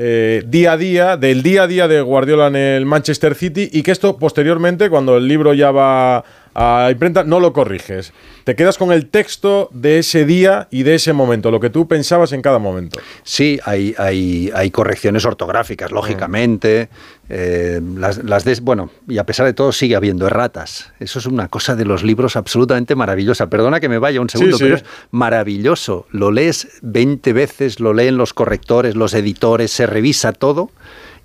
Eh, 0.00 0.44
día 0.46 0.72
a 0.72 0.76
día, 0.76 1.16
del 1.16 1.42
día 1.42 1.64
a 1.64 1.66
día 1.66 1.88
de 1.88 2.00
Guardiola 2.00 2.46
en 2.46 2.54
el 2.54 2.86
Manchester 2.86 3.34
City 3.34 3.68
y 3.72 3.82
que 3.82 3.90
esto 3.90 4.16
posteriormente, 4.16 4.90
cuando 4.90 5.16
el 5.16 5.26
libro 5.26 5.54
ya 5.54 5.72
va 5.72 6.24
a 6.60 6.90
imprenta, 6.90 7.22
no 7.22 7.38
lo 7.38 7.52
corriges. 7.52 8.12
Te 8.42 8.56
quedas 8.56 8.78
con 8.78 8.90
el 8.90 9.06
texto 9.10 9.68
de 9.72 9.98
ese 10.00 10.24
día 10.24 10.66
y 10.72 10.82
de 10.82 10.96
ese 10.96 11.12
momento, 11.12 11.50
lo 11.52 11.60
que 11.60 11.70
tú 11.70 11.86
pensabas 11.86 12.32
en 12.32 12.42
cada 12.42 12.58
momento. 12.58 12.98
Sí, 13.22 13.60
hay, 13.64 13.94
hay, 13.96 14.50
hay 14.54 14.70
correcciones 14.72 15.24
ortográficas, 15.24 15.92
lógicamente. 15.92 16.88
eh, 17.28 17.80
las, 17.96 18.24
las 18.24 18.42
des- 18.44 18.60
bueno, 18.62 18.90
y 19.06 19.18
a 19.18 19.24
pesar 19.24 19.46
de 19.46 19.52
todo 19.52 19.70
sigue 19.70 19.94
habiendo 19.94 20.26
erratas. 20.26 20.92
Eso 20.98 21.18
es 21.20 21.26
una 21.26 21.46
cosa 21.48 21.76
de 21.76 21.84
los 21.84 22.02
libros 22.02 22.34
absolutamente 22.36 22.96
maravillosa. 22.96 23.48
Perdona 23.48 23.78
que 23.78 23.88
me 23.88 23.98
vaya 23.98 24.20
un 24.20 24.28
segundo, 24.30 24.56
sí. 24.56 24.64
pero 24.64 24.76
es 24.76 24.84
maravilloso. 25.12 26.06
Lo 26.10 26.30
lees 26.32 26.68
20 26.82 27.32
veces, 27.34 27.78
lo 27.80 27.92
leen 27.92 28.16
los 28.16 28.32
correctores, 28.34 28.96
los 28.96 29.14
editores, 29.14 29.70
se 29.70 29.86
revisa 29.86 30.32
todo 30.32 30.70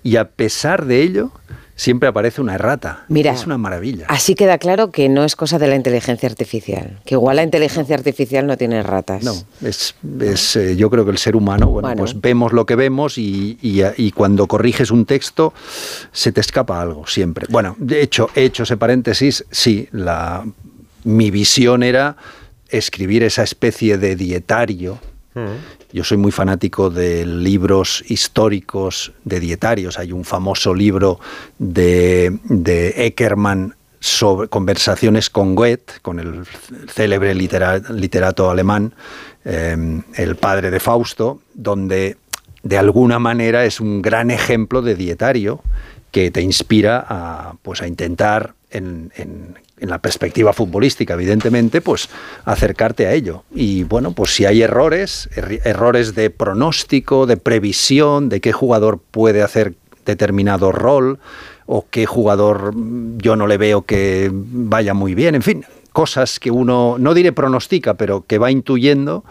y 0.02 0.16
a 0.16 0.28
pesar 0.28 0.84
de 0.84 1.00
ello 1.02 1.32
siempre 1.76 2.08
aparece 2.08 2.40
una 2.40 2.54
errata. 2.54 3.04
Mira, 3.08 3.32
es 3.32 3.46
una 3.46 3.58
maravilla. 3.58 4.06
Así 4.08 4.34
queda 4.34 4.58
claro 4.58 4.90
que 4.90 5.08
no 5.08 5.24
es 5.24 5.34
cosa 5.36 5.58
de 5.58 5.66
la 5.66 5.74
inteligencia 5.76 6.28
artificial. 6.28 7.00
Que 7.04 7.14
igual 7.14 7.36
la 7.36 7.42
inteligencia 7.42 7.94
artificial 7.96 8.46
no 8.46 8.56
tiene 8.56 8.82
ratas. 8.82 9.22
No, 9.24 9.34
es, 9.66 9.94
es, 10.20 10.56
eh, 10.56 10.76
yo 10.76 10.88
creo 10.90 11.04
que 11.04 11.10
el 11.10 11.18
ser 11.18 11.34
humano, 11.36 11.66
bueno, 11.68 11.88
Bueno. 11.88 11.98
pues 12.00 12.20
vemos 12.20 12.52
lo 12.52 12.64
que 12.66 12.76
vemos 12.76 13.18
y, 13.18 13.58
y- 13.60 13.82
y 13.96 14.12
cuando 14.12 14.46
corriges 14.46 14.90
un 14.90 15.04
texto 15.04 15.52
se 16.12 16.30
te 16.32 16.40
escapa 16.40 16.80
algo 16.80 17.06
siempre. 17.06 17.46
Bueno, 17.50 17.74
de 17.78 18.02
hecho, 18.02 18.28
he 18.34 18.44
hecho 18.44 18.62
ese 18.62 18.76
paréntesis, 18.76 19.44
sí, 19.50 19.88
la, 19.92 20.44
mi 21.04 21.30
visión 21.30 21.82
era 21.82 22.16
escribir 22.68 23.22
esa 23.24 23.42
especie 23.42 23.98
de 23.98 24.16
dietario. 24.16 24.98
Yo 25.94 26.02
soy 26.02 26.16
muy 26.16 26.32
fanático 26.32 26.90
de 26.90 27.24
libros 27.24 28.02
históricos 28.08 29.12
de 29.22 29.38
dietarios. 29.38 29.96
Hay 29.96 30.10
un 30.10 30.24
famoso 30.24 30.74
libro 30.74 31.20
de, 31.60 32.36
de 32.42 33.06
Eckermann 33.06 33.76
sobre 34.00 34.48
conversaciones 34.48 35.30
con 35.30 35.54
Goethe, 35.54 36.00
con 36.02 36.18
el 36.18 36.46
célebre 36.92 37.32
litera- 37.32 37.78
literato 37.90 38.50
alemán, 38.50 38.92
eh, 39.44 40.02
el 40.16 40.34
padre 40.34 40.72
de 40.72 40.80
Fausto, 40.80 41.40
donde 41.54 42.16
de 42.64 42.76
alguna 42.76 43.20
manera 43.20 43.64
es 43.64 43.78
un 43.78 44.02
gran 44.02 44.32
ejemplo 44.32 44.82
de 44.82 44.96
dietario 44.96 45.60
que 46.10 46.32
te 46.32 46.42
inspira 46.42 47.06
a, 47.08 47.54
pues, 47.62 47.82
a 47.82 47.86
intentar 47.86 48.54
en, 48.72 49.12
en 49.14 49.54
en 49.80 49.90
la 49.90 49.98
perspectiva 49.98 50.52
futbolística, 50.52 51.14
evidentemente, 51.14 51.80
pues 51.80 52.08
acercarte 52.44 53.06
a 53.06 53.12
ello. 53.12 53.42
Y 53.54 53.82
bueno, 53.84 54.12
pues 54.12 54.34
si 54.34 54.44
hay 54.46 54.62
errores, 54.62 55.28
er- 55.34 55.60
errores 55.64 56.14
de 56.14 56.30
pronóstico, 56.30 57.26
de 57.26 57.36
previsión, 57.36 58.28
de 58.28 58.40
qué 58.40 58.52
jugador 58.52 59.00
puede 59.10 59.42
hacer 59.42 59.74
determinado 60.06 60.70
rol 60.70 61.18
o 61.66 61.86
qué 61.90 62.06
jugador 62.06 62.74
mm, 62.74 63.18
yo 63.18 63.36
no 63.36 63.46
le 63.46 63.56
veo 63.58 63.82
que 63.82 64.30
vaya 64.32 64.94
muy 64.94 65.14
bien, 65.14 65.34
en 65.34 65.42
fin, 65.42 65.64
cosas 65.92 66.38
que 66.40 66.50
uno, 66.50 66.96
no 66.98 67.14
diré 67.14 67.32
pronostica, 67.32 67.94
pero 67.94 68.24
que 68.26 68.38
va 68.38 68.50
intuyendo. 68.50 69.24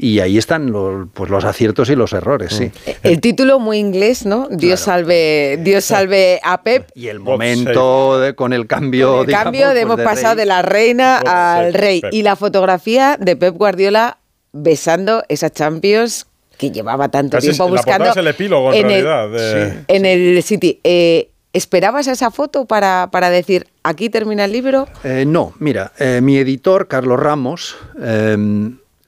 Y 0.00 0.20
ahí 0.20 0.38
están 0.38 0.70
los, 0.70 1.08
pues 1.12 1.28
los 1.28 1.44
aciertos 1.44 1.90
y 1.90 1.96
los 1.96 2.12
errores, 2.12 2.52
sí. 2.52 2.70
El 3.02 3.20
título 3.20 3.58
muy 3.58 3.78
inglés, 3.78 4.24
¿no? 4.26 4.46
Dios 4.48 4.78
salve, 4.78 5.58
Dios 5.64 5.84
salve 5.84 6.38
a 6.44 6.62
Pep. 6.62 6.88
Y 6.94 7.08
el 7.08 7.18
momento 7.18 8.20
de- 8.20 8.36
con 8.36 8.52
el 8.52 8.68
cambio, 8.68 9.22
El 9.22 9.26
digamos, 9.26 9.44
cambio 9.46 9.66
de 9.70 9.72
pues, 9.72 9.82
hemos 9.82 9.96
de 9.96 10.04
pasado 10.04 10.34
rey. 10.36 10.42
de 10.42 10.46
la 10.46 10.62
reina 10.62 11.18
al 11.18 11.74
rey. 11.74 12.00
Pep. 12.00 12.14
Y 12.14 12.22
la 12.22 12.36
fotografía 12.36 13.16
de 13.20 13.34
Pep 13.34 13.56
Guardiola 13.56 14.18
besando 14.52 15.24
esa 15.28 15.50
Champions 15.50 16.26
que 16.58 16.70
llevaba 16.70 17.08
tanto 17.08 17.36
Casi 17.38 17.48
tiempo 17.48 17.68
buscando. 17.68 18.10
es 18.10 18.16
el 18.16 18.28
epílogo, 18.28 18.72
en, 18.72 18.86
el- 18.90 19.04
realidad. 19.04 19.28
de- 19.30 19.84
en 19.88 20.06
el 20.06 20.40
City. 20.44 20.78
Eh, 20.84 21.30
¿Esperabas 21.52 22.06
esa 22.06 22.30
foto 22.30 22.66
para, 22.66 23.08
para 23.10 23.30
decir 23.30 23.66
aquí 23.82 24.10
termina 24.10 24.44
el 24.44 24.52
libro? 24.52 24.86
Eh, 25.02 25.24
no, 25.26 25.54
mira, 25.58 25.92
eh, 25.98 26.20
mi 26.22 26.36
editor, 26.36 26.86
Carlos 26.86 27.18
Ramos, 27.18 27.74
eh, 28.00 28.36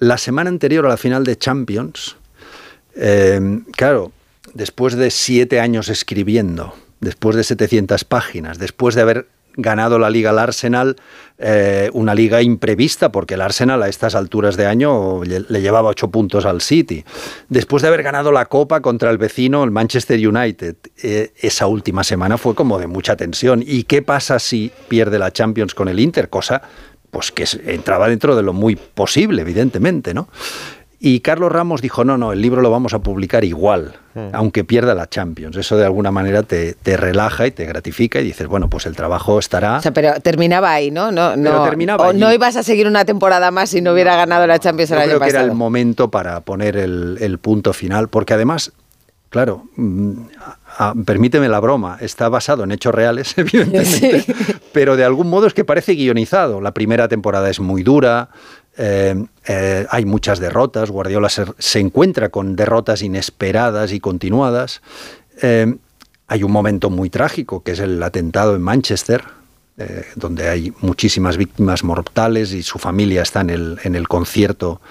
la 0.01 0.19
semana 0.19 0.51
anterior 0.51 0.85
a 0.87 0.89
la 0.89 0.97
final 0.97 1.25
de 1.25 1.37
Champions, 1.37 2.17
eh, 2.97 3.61
claro, 3.77 4.13
después 4.55 4.97
de 4.97 5.11
siete 5.11 5.61
años 5.61 5.89
escribiendo, 5.89 6.75
después 7.01 7.37
de 7.37 7.45
700 7.45 8.05
páginas, 8.05 8.59
después 8.59 8.95
de 8.95 9.03
haber 9.03 9.29
ganado 9.57 9.99
la 9.99 10.11
liga 10.11 10.31
al 10.31 10.39
Arsenal, 10.39 10.97
eh, 11.39 11.91
una 11.93 12.15
liga 12.15 12.41
imprevista, 12.41 13.13
porque 13.13 13.35
el 13.35 13.41
Arsenal 13.41 13.83
a 13.83 13.89
estas 13.89 14.15
alturas 14.15 14.57
de 14.57 14.67
año 14.67 15.23
le, 15.25 15.41
le 15.41 15.61
llevaba 15.61 15.91
ocho 15.91 16.09
puntos 16.09 16.45
al 16.47 16.61
City. 16.61 17.05
Después 17.49 17.83
de 17.83 17.89
haber 17.89 18.03
ganado 18.03 18.33
la 18.33 18.47
Copa 18.47 18.81
contra 18.81 19.11
el 19.11 19.19
vecino, 19.19 19.65
el 19.65 19.71
Manchester 19.71 20.27
United, 20.27 20.77
eh, 21.03 21.33
esa 21.41 21.67
última 21.67 22.05
semana 22.05 22.39
fue 22.39 22.55
como 22.55 22.79
de 22.79 22.87
mucha 22.87 23.17
tensión. 23.17 23.63
¿Y 23.67 23.85
qué 23.85 24.03
pasa 24.03 24.39
si 24.39 24.71
pierde 24.89 25.19
la 25.19 25.33
Champions 25.33 25.75
con 25.75 25.89
el 25.89 25.99
Inter? 25.99 26.31
Cosa 26.31 26.63
pues 27.11 27.33
que 27.33 27.45
entraba 27.67 28.09
dentro 28.09 28.37
de 28.37 28.43
lo 28.43 28.53
muy 28.53 28.77
posible, 28.77 29.43
evidentemente, 29.43 30.15
¿no? 30.15 30.29
Y 31.03 31.21
Carlos 31.21 31.51
Ramos 31.51 31.81
dijo, 31.81 32.05
no, 32.05 32.19
no, 32.19 32.31
el 32.33 32.43
libro 32.43 32.61
lo 32.61 32.71
vamos 32.71 32.93
a 32.93 32.99
publicar 32.99 33.43
igual, 33.43 33.95
aunque 34.35 34.65
pierda 34.65 34.95
la 34.95 35.09
Champions. 35.09 35.57
Eso 35.57 35.79
de 35.79 35.87
alguna 35.87 36.11
manera 36.11 36.43
te, 36.43 36.75
te 36.75 36.99
relaja 36.99 37.47
y 37.47 37.53
te 37.53 37.65
gratifica 37.65 38.21
y 38.21 38.25
dices, 38.25 38.47
bueno, 38.47 38.69
pues 38.69 38.85
el 38.85 38.95
trabajo 38.95 39.39
estará... 39.39 39.79
O 39.79 39.81
sea, 39.81 39.93
pero 39.95 40.21
terminaba 40.21 40.71
ahí, 40.75 40.91
¿no? 40.91 41.11
No, 41.11 41.31
Pero 41.35 41.43
no, 41.59 41.65
terminaba 41.65 42.05
o 42.05 42.11
allí. 42.11 42.21
no 42.21 42.31
ibas 42.35 42.57
a 42.57 42.63
seguir 42.63 42.87
una 42.87 43.07
temporada 43.07 43.51
más 43.51 43.71
si 43.71 43.81
no 43.81 43.95
hubiera 43.95 44.15
ganado 44.15 44.47
la 44.47 44.59
Champions 44.59 44.91
el 44.91 44.99
Yo 44.99 45.03
año 45.05 45.09
creo 45.13 45.21
que 45.21 45.27
era 45.31 45.39
pasado. 45.39 45.53
el 45.53 45.57
momento 45.57 46.11
para 46.11 46.41
poner 46.43 46.77
el, 46.77 47.17
el 47.23 47.39
punto 47.39 47.73
final, 47.73 48.09
porque 48.09 48.35
además, 48.35 48.71
claro, 49.31 49.65
mm, 49.77 50.13
a- 50.77 50.91
a- 50.91 50.95
permíteme 51.07 51.49
la 51.49 51.61
broma, 51.61 51.97
está 52.03 52.29
basado 52.29 52.63
en 52.65 52.73
hechos 52.73 52.95
reales, 52.95 53.33
evidentemente, 53.39 54.27
pero 54.73 54.97
de 54.97 55.05
algún 55.05 55.29
modo 55.29 55.47
es 55.47 55.55
que 55.55 55.65
parece 55.65 55.95
guionizado. 55.95 56.61
La 56.61 56.73
primera 56.73 57.09
temporada 57.09 57.51
es 57.51 57.61
muy 57.61 57.83
dura, 57.83 58.31
eh, 58.77 59.15
eh, 59.47 59.87
hay 59.91 60.05
muchas 60.05 60.39
derrotas, 60.39 60.91
Guardiola 60.91 61.29
se, 61.29 61.45
se 61.59 61.81
encuentra 61.81 62.29
con 62.29 62.57
derrotas 62.57 63.03
inesperadas 63.03 63.93
y 63.93 64.01
continuadas. 64.01 64.81
Eh, 65.43 65.77
hay 66.29 66.43
un 66.43 66.53
momento 66.53 66.91
muy 66.91 67.11
trágico, 67.11 67.63
que 67.63 67.73
es 67.73 67.81
el 67.81 68.03
atentado 68.03 68.55
en 68.55 68.63
Manchester, 68.63 69.25
donde 70.15 70.47
hay 70.47 70.75
muchísimas 70.83 71.39
víctimas 71.39 71.85
mortales 71.85 72.53
y 72.53 72.63
su 72.63 72.79
familia 72.79 73.23
está 73.23 73.41
en 73.41 73.49
el, 73.49 73.79
en 73.83 73.95
el 73.95 74.09
concierto, 74.09 74.83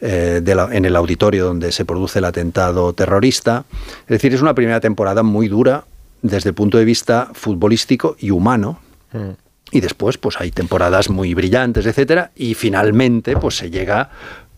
en 0.00 0.84
el 0.84 0.96
auditorio 0.96 1.44
donde 1.44 1.70
se 1.70 1.84
produce 1.84 2.18
el 2.18 2.24
atentado 2.24 2.92
terrorista. 2.92 3.64
Es 4.00 4.08
decir, 4.08 4.34
es 4.34 4.42
una 4.42 4.56
primera 4.56 4.80
temporada 4.80 5.22
muy 5.22 5.46
dura 5.46 5.84
desde 6.22 6.48
el 6.48 6.56
punto 6.56 6.76
de 6.76 6.84
vista 6.84 7.30
futbolístico 7.34 8.16
y 8.18 8.32
humano. 8.32 8.80
Y 9.70 9.80
después, 9.80 10.18
pues 10.18 10.36
hay 10.38 10.50
temporadas 10.50 11.08
muy 11.08 11.34
brillantes, 11.34 11.86
etcétera, 11.86 12.30
y 12.36 12.54
finalmente, 12.54 13.36
pues 13.36 13.56
se 13.56 13.70
llega 13.70 14.10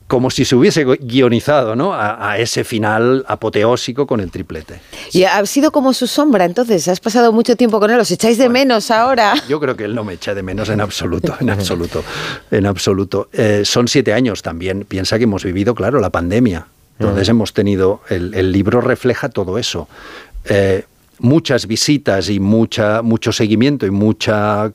como 0.07 0.31
si 0.31 0.45
se 0.45 0.55
hubiese 0.55 0.85
guionizado, 0.85 1.77
¿no? 1.77 1.95
A, 1.95 2.33
a 2.33 2.39
ese 2.39 2.63
final 2.63 3.25
apoteósico 3.27 4.07
con 4.07 4.21
el 4.21 4.31
triplete. 4.31 4.81
Y 5.13 5.25
ha 5.25 5.45
sido 5.47 5.73
como 5.73 5.93
su 5.95 6.07
sombra, 6.07 6.45
entonces, 6.45 6.87
has 6.89 7.01
pasado 7.01 7.33
mucho 7.33 7.57
tiempo 7.57 7.81
con 7.81 7.91
él, 7.91 7.99
os 7.99 8.11
echáis 8.11 8.37
de 8.37 8.49
menos 8.49 8.91
ahora. 8.91 9.35
Yo 9.49 9.59
creo 9.61 9.77
que 9.77 9.85
él 9.85 9.95
no 9.95 10.05
me 10.05 10.15
echa 10.15 10.35
de 10.35 10.43
menos 10.43 10.69
en 10.69 10.81
absoluto, 10.81 11.35
en 11.41 11.51
absoluto, 11.51 12.05
en 12.51 12.67
absoluto. 12.67 13.29
Eh, 13.33 13.63
son 13.65 13.89
siete 13.89 14.13
años 14.13 14.43
también. 14.43 14.85
Piensa 14.85 15.17
que 15.17 15.25
hemos 15.25 15.45
vivido, 15.45 15.75
claro, 15.75 16.01
la 16.01 16.11
pandemia. 16.11 16.67
Entonces 16.99 17.29
hemos 17.29 17.53
tenido, 17.53 18.03
el, 18.09 18.35
el 18.35 18.53
libro 18.53 18.81
refleja 18.81 19.29
todo 19.29 19.59
eso. 19.59 19.89
Eh, 20.45 20.85
muchas 21.21 21.67
visitas 21.67 22.29
y 22.31 22.41
mucha, 22.41 23.03
mucho 23.03 23.33
seguimiento 23.33 23.87
y 23.87 23.91
mucha 23.91 24.71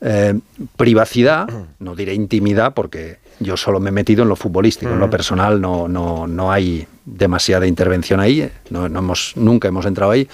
eh, 0.00 0.34
privacidad, 0.76 1.46
no 1.78 1.94
diré 1.94 2.14
intimidad, 2.14 2.74
porque 2.74 3.18
yo 3.40 3.56
solo 3.56 3.80
me 3.80 3.90
he 3.90 3.92
metido 3.92 4.22
en 4.22 4.28
lo 4.28 4.36
futbolístico, 4.36 4.92
en 4.92 4.98
lo 5.00 5.08
Mm. 5.08 5.10
personal 5.10 5.60
no, 5.60 5.88
no, 5.88 6.26
no 6.26 6.52
hay 6.52 6.86
demasiada 7.04 7.66
intervención 7.66 8.20
ahí, 8.20 8.48
no, 8.70 8.88
no 8.88 8.98
hemos, 9.00 9.32
nunca 9.36 9.68
hemos 9.68 9.86
entrado 9.86 10.12
ahí. 10.12 10.28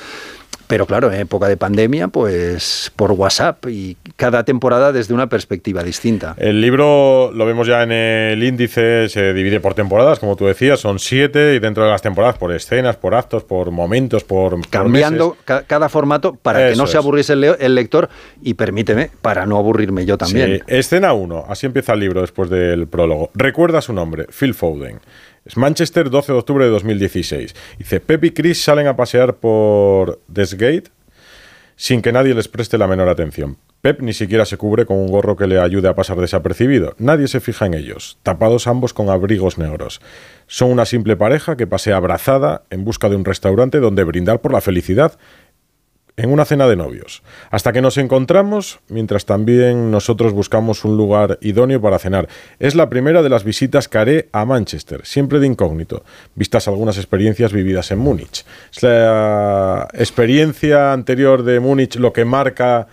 Pero 0.68 0.86
claro, 0.86 1.10
en 1.10 1.20
época 1.20 1.48
de 1.48 1.56
pandemia, 1.56 2.08
pues 2.08 2.92
por 2.94 3.12
WhatsApp 3.12 3.66
y 3.68 3.96
cada 4.16 4.44
temporada 4.44 4.92
desde 4.92 5.14
una 5.14 5.26
perspectiva 5.28 5.82
distinta. 5.82 6.34
El 6.36 6.60
libro 6.60 7.32
lo 7.32 7.46
vemos 7.46 7.66
ya 7.66 7.82
en 7.82 7.90
el 7.90 8.42
índice, 8.42 9.08
se 9.08 9.32
divide 9.32 9.60
por 9.60 9.72
temporadas, 9.74 10.18
como 10.18 10.36
tú 10.36 10.44
decías, 10.46 10.78
son 10.78 10.98
siete 10.98 11.54
y 11.54 11.58
dentro 11.58 11.84
de 11.84 11.90
las 11.90 12.02
temporadas 12.02 12.36
por 12.36 12.52
escenas, 12.52 12.96
por 12.96 13.14
actos, 13.14 13.44
por 13.44 13.70
momentos, 13.70 14.24
por 14.24 14.60
Cambiando 14.68 15.36
ca- 15.44 15.62
cada 15.62 15.88
formato 15.88 16.34
para 16.34 16.68
que 16.68 16.76
no 16.76 16.86
se 16.86 16.98
es. 16.98 17.02
aburriese 17.02 17.32
el 17.32 17.74
lector 17.74 18.10
y 18.42 18.54
permíteme, 18.54 19.10
para 19.22 19.46
no 19.46 19.56
aburrirme 19.56 20.04
yo 20.04 20.18
también. 20.18 20.56
Sí, 20.58 20.62
escena 20.66 21.14
1, 21.14 21.46
así 21.48 21.64
empieza 21.66 21.94
el 21.94 22.00
libro 22.00 22.20
después 22.20 22.50
del 22.50 22.86
prólogo. 22.88 23.30
Recuerda 23.34 23.80
su 23.80 23.94
nombre, 23.94 24.26
Phil 24.38 24.52
Foden. 24.52 25.00
Es 25.48 25.56
Manchester, 25.56 26.10
12 26.10 26.32
de 26.32 26.38
octubre 26.38 26.64
de 26.66 26.70
2016. 26.70 27.54
Dice, 27.78 28.00
Pep 28.00 28.22
y 28.22 28.32
Chris 28.32 28.62
salen 28.62 28.86
a 28.86 28.96
pasear 28.96 29.36
por 29.36 30.20
Desgate 30.28 30.90
sin 31.74 32.02
que 32.02 32.12
nadie 32.12 32.34
les 32.34 32.48
preste 32.48 32.76
la 32.76 32.86
menor 32.86 33.08
atención. 33.08 33.56
Pep 33.80 34.02
ni 34.02 34.12
siquiera 34.12 34.44
se 34.44 34.58
cubre 34.58 34.84
con 34.84 34.98
un 34.98 35.06
gorro 35.06 35.36
que 35.36 35.46
le 35.46 35.58
ayude 35.58 35.88
a 35.88 35.94
pasar 35.94 36.18
desapercibido. 36.18 36.94
Nadie 36.98 37.28
se 37.28 37.40
fija 37.40 37.64
en 37.64 37.72
ellos, 37.72 38.18
tapados 38.22 38.66
ambos 38.66 38.92
con 38.92 39.08
abrigos 39.08 39.56
negros. 39.56 40.02
Son 40.48 40.70
una 40.70 40.84
simple 40.84 41.16
pareja 41.16 41.56
que 41.56 41.66
pasea 41.66 41.96
abrazada 41.96 42.64
en 42.68 42.84
busca 42.84 43.08
de 43.08 43.16
un 43.16 43.24
restaurante 43.24 43.78
donde 43.78 44.04
brindar 44.04 44.42
por 44.42 44.52
la 44.52 44.60
felicidad 44.60 45.18
en 46.18 46.30
una 46.32 46.44
cena 46.44 46.66
de 46.66 46.76
novios. 46.76 47.22
Hasta 47.50 47.72
que 47.72 47.80
nos 47.80 47.96
encontramos, 47.96 48.80
mientras 48.88 49.24
también 49.24 49.90
nosotros 49.90 50.32
buscamos 50.32 50.84
un 50.84 50.96
lugar 50.96 51.38
idóneo 51.40 51.80
para 51.80 52.00
cenar. 52.00 52.28
Es 52.58 52.74
la 52.74 52.90
primera 52.90 53.22
de 53.22 53.28
las 53.28 53.44
visitas 53.44 53.88
que 53.88 53.98
haré 53.98 54.28
a 54.32 54.44
Manchester, 54.44 55.06
siempre 55.06 55.38
de 55.38 55.46
incógnito, 55.46 56.04
vistas 56.34 56.66
algunas 56.66 56.98
experiencias 56.98 57.52
vividas 57.52 57.92
en 57.92 58.00
Múnich. 58.00 58.44
Es 58.74 58.82
la 58.82 59.88
experiencia 59.94 60.92
anterior 60.92 61.44
de 61.44 61.60
Múnich 61.60 61.96
lo 61.96 62.12
que 62.12 62.24
marca 62.24 62.88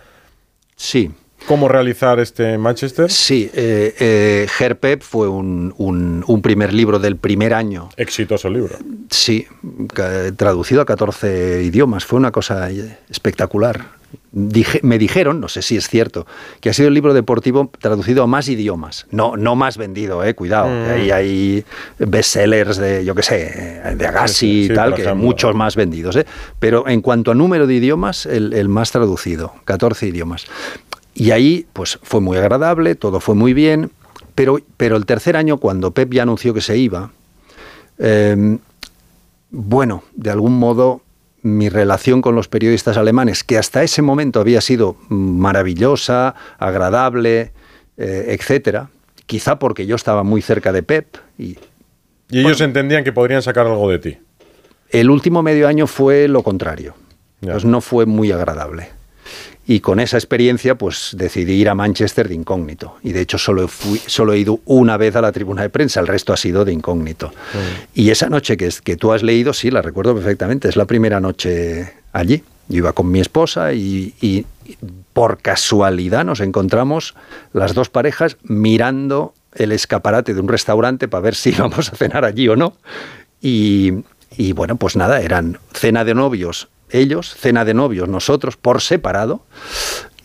sí. 0.76 1.10
Cómo 1.46 1.68
realizar 1.68 2.18
este 2.20 2.58
Manchester. 2.58 3.10
Sí, 3.10 3.50
eh, 3.54 3.94
eh, 3.98 4.46
fue 5.00 5.28
un, 5.28 5.74
un- 5.78 6.24
un 6.26 6.42
primer 6.42 6.72
libro 6.72 6.98
del 6.98 7.16
primer 7.16 7.54
año. 7.54 7.88
Exitoso 7.96 8.48
libro. 8.50 8.76
Sí, 9.10 9.46
traducido 10.36 10.82
a 10.82 10.86
14 10.86 11.62
idiomas. 11.62 12.04
Fue 12.04 12.18
una 12.18 12.30
cosa 12.32 12.70
eh, 12.70 12.98
espectacular. 13.10 13.96
Dije- 14.32 14.80
me 14.82 14.98
dijeron, 14.98 15.40
no 15.40 15.48
sé 15.48 15.62
si 15.62 15.76
es 15.76 15.88
cierto, 15.88 16.26
que 16.60 16.70
ha 16.70 16.72
sido 16.74 16.88
el 16.88 16.94
libro 16.94 17.12
deportivo 17.14 17.70
traducido 17.80 18.22
a 18.22 18.26
más 18.26 18.48
idiomas. 18.48 19.06
No, 19.10 19.36
no 19.36 19.56
más 19.56 19.78
vendido, 19.78 20.22
eh, 20.24 20.34
cuidado. 20.34 20.68
Mm. 20.68 20.90
ahí 20.90 21.10
hay 21.10 21.64
bestsellers 21.98 22.76
de, 22.76 23.04
yo 23.04 23.14
qué 23.14 23.22
sé, 23.22 23.80
de 23.96 24.06
Agassi 24.06 24.34
Sí, 24.34 24.66
sí, 24.66 24.72
y 24.72 24.74
tal, 24.74 24.94
que 24.94 25.02
ejemplo. 25.02 25.24
muchos 25.24 25.54
más 25.54 25.74
vendidos. 25.74 26.16
eh. 26.16 26.26
Pero 26.58 26.86
en 26.86 27.00
cuanto 27.00 27.30
a 27.30 27.34
número 27.34 27.66
de 27.66 27.74
idiomas, 27.74 28.26
el, 28.26 28.52
el 28.52 28.68
más 28.68 28.92
traducido, 28.92 29.54
14 29.64 30.06
idiomas. 30.06 30.44
Y 31.16 31.30
ahí, 31.30 31.66
pues 31.72 31.98
fue 32.02 32.20
muy 32.20 32.36
agradable, 32.36 32.94
todo 32.94 33.20
fue 33.20 33.34
muy 33.34 33.54
bien. 33.54 33.90
Pero, 34.34 34.58
pero 34.76 34.96
el 34.96 35.06
tercer 35.06 35.34
año, 35.34 35.56
cuando 35.56 35.92
Pep 35.92 36.12
ya 36.12 36.22
anunció 36.22 36.52
que 36.52 36.60
se 36.60 36.76
iba, 36.76 37.10
eh, 37.98 38.58
bueno, 39.50 40.04
de 40.14 40.30
algún 40.30 40.58
modo 40.58 41.00
mi 41.40 41.70
relación 41.70 42.20
con 42.20 42.34
los 42.34 42.48
periodistas 42.48 42.98
alemanes, 42.98 43.44
que 43.44 43.56
hasta 43.56 43.82
ese 43.82 44.02
momento 44.02 44.40
había 44.40 44.60
sido 44.60 44.96
maravillosa, 45.08 46.34
agradable, 46.58 47.52
eh, 47.96 48.36
etcétera, 48.38 48.90
quizá 49.24 49.58
porque 49.58 49.86
yo 49.86 49.96
estaba 49.96 50.22
muy 50.22 50.42
cerca 50.42 50.72
de 50.72 50.82
Pep 50.82 51.16
y 51.38 51.56
Y 52.28 52.40
ellos 52.40 52.60
entendían 52.60 53.04
que 53.04 53.12
podrían 53.12 53.40
sacar 53.40 53.66
algo 53.66 53.88
de 53.88 53.98
ti. 54.00 54.18
el 54.90 55.08
último 55.08 55.42
medio 55.42 55.66
año 55.66 55.86
fue 55.86 56.28
lo 56.28 56.42
contrario. 56.42 56.94
Ya. 57.40 57.52
Pues 57.52 57.64
no 57.64 57.80
fue 57.80 58.04
muy 58.04 58.32
agradable. 58.32 58.90
Y 59.68 59.80
con 59.80 59.98
esa 59.98 60.16
experiencia, 60.16 60.76
pues 60.76 61.10
decidí 61.18 61.54
ir 61.54 61.68
a 61.68 61.74
Manchester 61.74 62.28
de 62.28 62.34
incógnito. 62.34 62.96
Y 63.02 63.12
de 63.12 63.20
hecho 63.22 63.36
solo, 63.36 63.66
fui, 63.66 64.00
solo 64.06 64.32
he 64.32 64.38
ido 64.38 64.60
una 64.64 64.96
vez 64.96 65.16
a 65.16 65.20
la 65.20 65.32
tribuna 65.32 65.62
de 65.62 65.70
prensa, 65.70 65.98
el 66.00 66.06
resto 66.06 66.32
ha 66.32 66.36
sido 66.36 66.64
de 66.64 66.72
incógnito. 66.72 67.32
Y 67.94 68.10
esa 68.10 68.28
noche 68.28 68.56
que, 68.56 68.66
es- 68.66 68.80
que 68.80 68.96
tú 68.96 69.12
has 69.12 69.22
leído, 69.24 69.52
sí, 69.52 69.70
la 69.72 69.82
recuerdo 69.82 70.14
perfectamente, 70.14 70.68
es 70.68 70.76
la 70.76 70.84
primera 70.84 71.18
noche 71.20 71.92
allí. 72.12 72.44
Yo 72.68 72.78
iba 72.78 72.92
con 72.92 73.10
mi 73.10 73.20
esposa 73.20 73.72
y, 73.72 74.14
y 74.20 74.44
por 75.12 75.38
casualidad 75.38 76.24
nos 76.24 76.40
encontramos 76.40 77.14
las 77.52 77.74
dos 77.74 77.88
parejas 77.90 78.36
mirando 78.44 79.34
el 79.54 79.72
escaparate 79.72 80.34
de 80.34 80.40
un 80.40 80.48
restaurante 80.48 81.08
para 81.08 81.22
ver 81.22 81.34
si 81.34 81.50
íbamos 81.56 81.92
a 81.92 81.96
cenar 81.96 82.24
allí 82.24 82.46
o 82.48 82.54
no. 82.56 82.74
Y, 83.40 83.92
y 84.36 84.52
bueno, 84.52 84.76
pues 84.76 84.96
nada, 84.96 85.20
eran 85.20 85.58
cena 85.72 86.04
de 86.04 86.14
novios 86.14 86.68
ellos, 86.90 87.34
cena 87.34 87.64
de 87.64 87.74
novios 87.74 88.08
nosotros, 88.08 88.56
por 88.56 88.80
separado. 88.80 89.42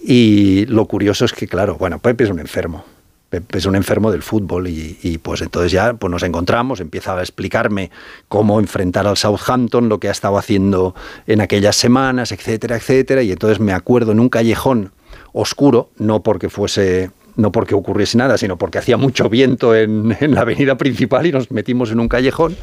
Y 0.03 0.65
lo 0.65 0.85
curioso 0.85 1.25
es 1.25 1.33
que, 1.33 1.47
claro, 1.47 1.75
bueno, 1.75 1.99
Pepe 1.99 2.23
es 2.23 2.29
un 2.29 2.39
enfermo. 2.39 2.85
Pepe 3.29 3.59
es 3.59 3.65
un 3.65 3.77
enfermo 3.77 4.11
del 4.11 4.23
fútbol 4.23 4.67
y, 4.67 4.97
y, 5.01 5.17
pues 5.17 5.41
entonces 5.41 5.71
ya 5.71 5.93
pues 5.93 6.11
nos 6.11 6.21
encontramos, 6.23 6.81
empieza 6.81 7.17
a 7.17 7.21
explicarme 7.21 7.89
cómo 8.27 8.59
enfrentar 8.59 9.07
al 9.07 9.15
Southampton, 9.15 9.87
lo 9.87 9.99
que 9.99 10.09
ha 10.09 10.11
estado 10.11 10.37
haciendo 10.37 10.95
en 11.27 11.39
aquellas 11.39 11.77
semanas, 11.77 12.33
etcétera, 12.33 12.75
etcétera. 12.75 13.23
Y 13.23 13.31
entonces 13.31 13.61
me 13.61 13.71
acuerdo 13.71 14.11
en 14.11 14.19
un 14.19 14.27
callejón 14.27 14.91
oscuro, 15.31 15.91
no 15.97 16.23
porque 16.23 16.49
fuese 16.49 17.11
no 17.37 17.53
porque 17.53 17.73
ocurriese 17.73 18.17
nada, 18.17 18.37
sino 18.37 18.57
porque 18.57 18.79
hacía 18.79 18.97
mucho 18.97 19.29
viento 19.29 19.73
en, 19.73 20.15
en 20.19 20.35
la 20.35 20.41
avenida 20.41 20.75
principal 20.77 21.25
y 21.25 21.31
nos 21.31 21.49
metimos 21.51 21.89
en 21.91 22.01
un 22.01 22.09
callejón, 22.09 22.57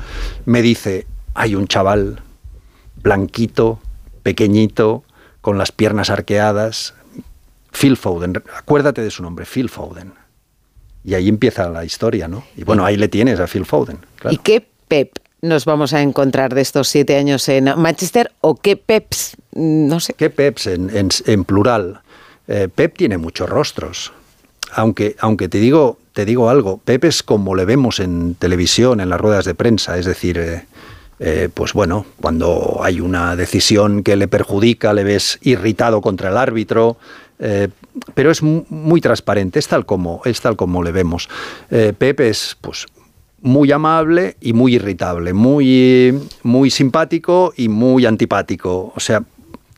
me 0.44 0.60
dice, 0.60 1.06
hay 1.32 1.54
un 1.54 1.66
chaval 1.66 2.20
blanquito, 3.02 3.80
pequeñito, 4.32 5.04
con 5.40 5.56
las 5.56 5.72
piernas 5.72 6.10
arqueadas, 6.10 6.92
Phil 7.72 7.96
Foden, 7.96 8.42
acuérdate 8.56 9.00
de 9.02 9.10
su 9.10 9.22
nombre, 9.22 9.46
Phil 9.46 9.68
Foden. 9.70 10.12
Y 11.04 11.14
ahí 11.14 11.28
empieza 11.28 11.68
la 11.70 11.84
historia, 11.84 12.28
¿no? 12.28 12.44
Y 12.56 12.64
bueno, 12.64 12.84
ahí 12.84 12.96
le 12.96 13.08
tienes 13.08 13.40
a 13.40 13.46
Phil 13.46 13.64
Foden. 13.64 13.98
claro. 14.16 14.34
¿Y 14.34 14.38
qué 14.38 14.66
Pep 14.88 15.12
nos 15.40 15.64
vamos 15.64 15.94
a 15.94 16.02
encontrar 16.02 16.54
de 16.54 16.60
estos 16.60 16.88
siete 16.88 17.16
años 17.16 17.48
en 17.48 17.64
Manchester 17.76 18.32
o 18.42 18.56
qué 18.56 18.76
Peps? 18.76 19.36
No 19.54 19.98
sé. 20.00 20.12
¿Qué 20.14 20.28
Peps 20.28 20.66
en, 20.66 20.94
en- 20.94 21.08
en 21.24 21.44
plural? 21.44 22.00
Eh, 22.48 22.68
Pep 22.74 22.96
tiene 22.98 23.16
muchos 23.16 23.48
rostros. 23.48 24.12
Aunque, 24.72 25.16
aunque 25.20 25.48
te, 25.48 25.58
digo, 25.58 25.98
te 26.12 26.24
digo 26.26 26.50
algo, 26.50 26.78
Pep 26.84 27.04
es 27.04 27.22
como 27.22 27.54
le 27.54 27.64
vemos 27.64 28.00
en 28.00 28.34
televisión, 28.34 29.00
en 29.00 29.08
las 29.08 29.20
ruedas 29.20 29.46
de 29.46 29.54
prensa, 29.54 29.96
es 29.96 30.04
decir, 30.04 30.36
eh, 30.36 30.66
eh, 31.20 31.48
pues 31.52 31.72
bueno, 31.72 32.06
cuando 32.20 32.80
hay 32.82 33.00
una 33.00 33.34
decisión 33.36 34.02
que 34.02 34.16
le 34.16 34.28
perjudica, 34.28 34.92
le 34.92 35.04
ves 35.04 35.38
irritado 35.42 36.00
contra 36.00 36.30
el 36.30 36.36
árbitro, 36.36 36.96
eh, 37.38 37.68
pero 38.14 38.30
es 38.30 38.42
mu- 38.42 38.64
muy 38.68 39.00
transparente, 39.00 39.58
es 39.58 39.68
tal 39.68 39.84
como, 39.86 40.22
es 40.24 40.40
tal 40.40 40.56
como 40.56 40.82
le 40.82 40.92
vemos. 40.92 41.28
Eh, 41.70 41.92
Pep 41.96 42.20
es 42.20 42.56
pues 42.60 42.86
muy 43.40 43.70
amable 43.70 44.36
y 44.40 44.52
muy 44.52 44.74
irritable, 44.74 45.32
muy, 45.32 46.18
muy 46.42 46.70
simpático 46.70 47.52
y 47.56 47.68
muy 47.68 48.06
antipático. 48.06 48.92
O 48.96 49.00
sea, 49.00 49.22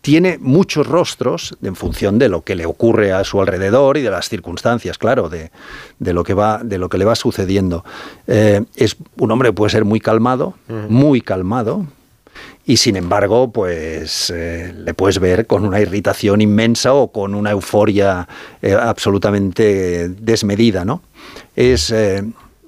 tiene 0.00 0.38
muchos 0.38 0.86
rostros 0.86 1.56
en 1.62 1.76
función 1.76 2.18
de 2.18 2.28
lo 2.28 2.42
que 2.42 2.54
le 2.54 2.66
ocurre 2.66 3.12
a 3.12 3.24
su 3.24 3.40
alrededor 3.40 3.98
y 3.98 4.02
de 4.02 4.10
las 4.10 4.28
circunstancias, 4.28 4.98
claro, 4.98 5.28
de, 5.28 5.50
de 5.98 6.12
lo, 6.12 6.24
que 6.24 6.34
va, 6.34 6.60
de 6.64 6.78
lo 6.78 6.88
que 6.88 6.98
le 6.98 7.04
va 7.04 7.14
sucediendo. 7.14 7.84
Eh, 8.26 8.62
es 8.76 8.96
un 9.18 9.30
hombre 9.30 9.50
que 9.50 9.54
puede 9.54 9.70
ser 9.70 9.84
muy 9.84 10.00
calmado, 10.00 10.54
muy 10.88 11.20
calmado, 11.20 11.86
y 12.64 12.76
sin 12.76 12.96
embargo, 12.96 13.50
pues 13.50 14.32
eh, 14.34 14.72
le 14.74 14.94
puedes 14.94 15.18
ver 15.18 15.46
con 15.46 15.64
una 15.64 15.80
irritación 15.80 16.40
inmensa 16.40 16.94
o 16.94 17.10
con 17.10 17.34
una 17.34 17.50
euforia 17.50 18.26
eh, 18.62 18.72
absolutamente 18.72 20.08
desmedida, 20.08 20.84
¿no? 20.84 21.02
Es, 21.56 21.92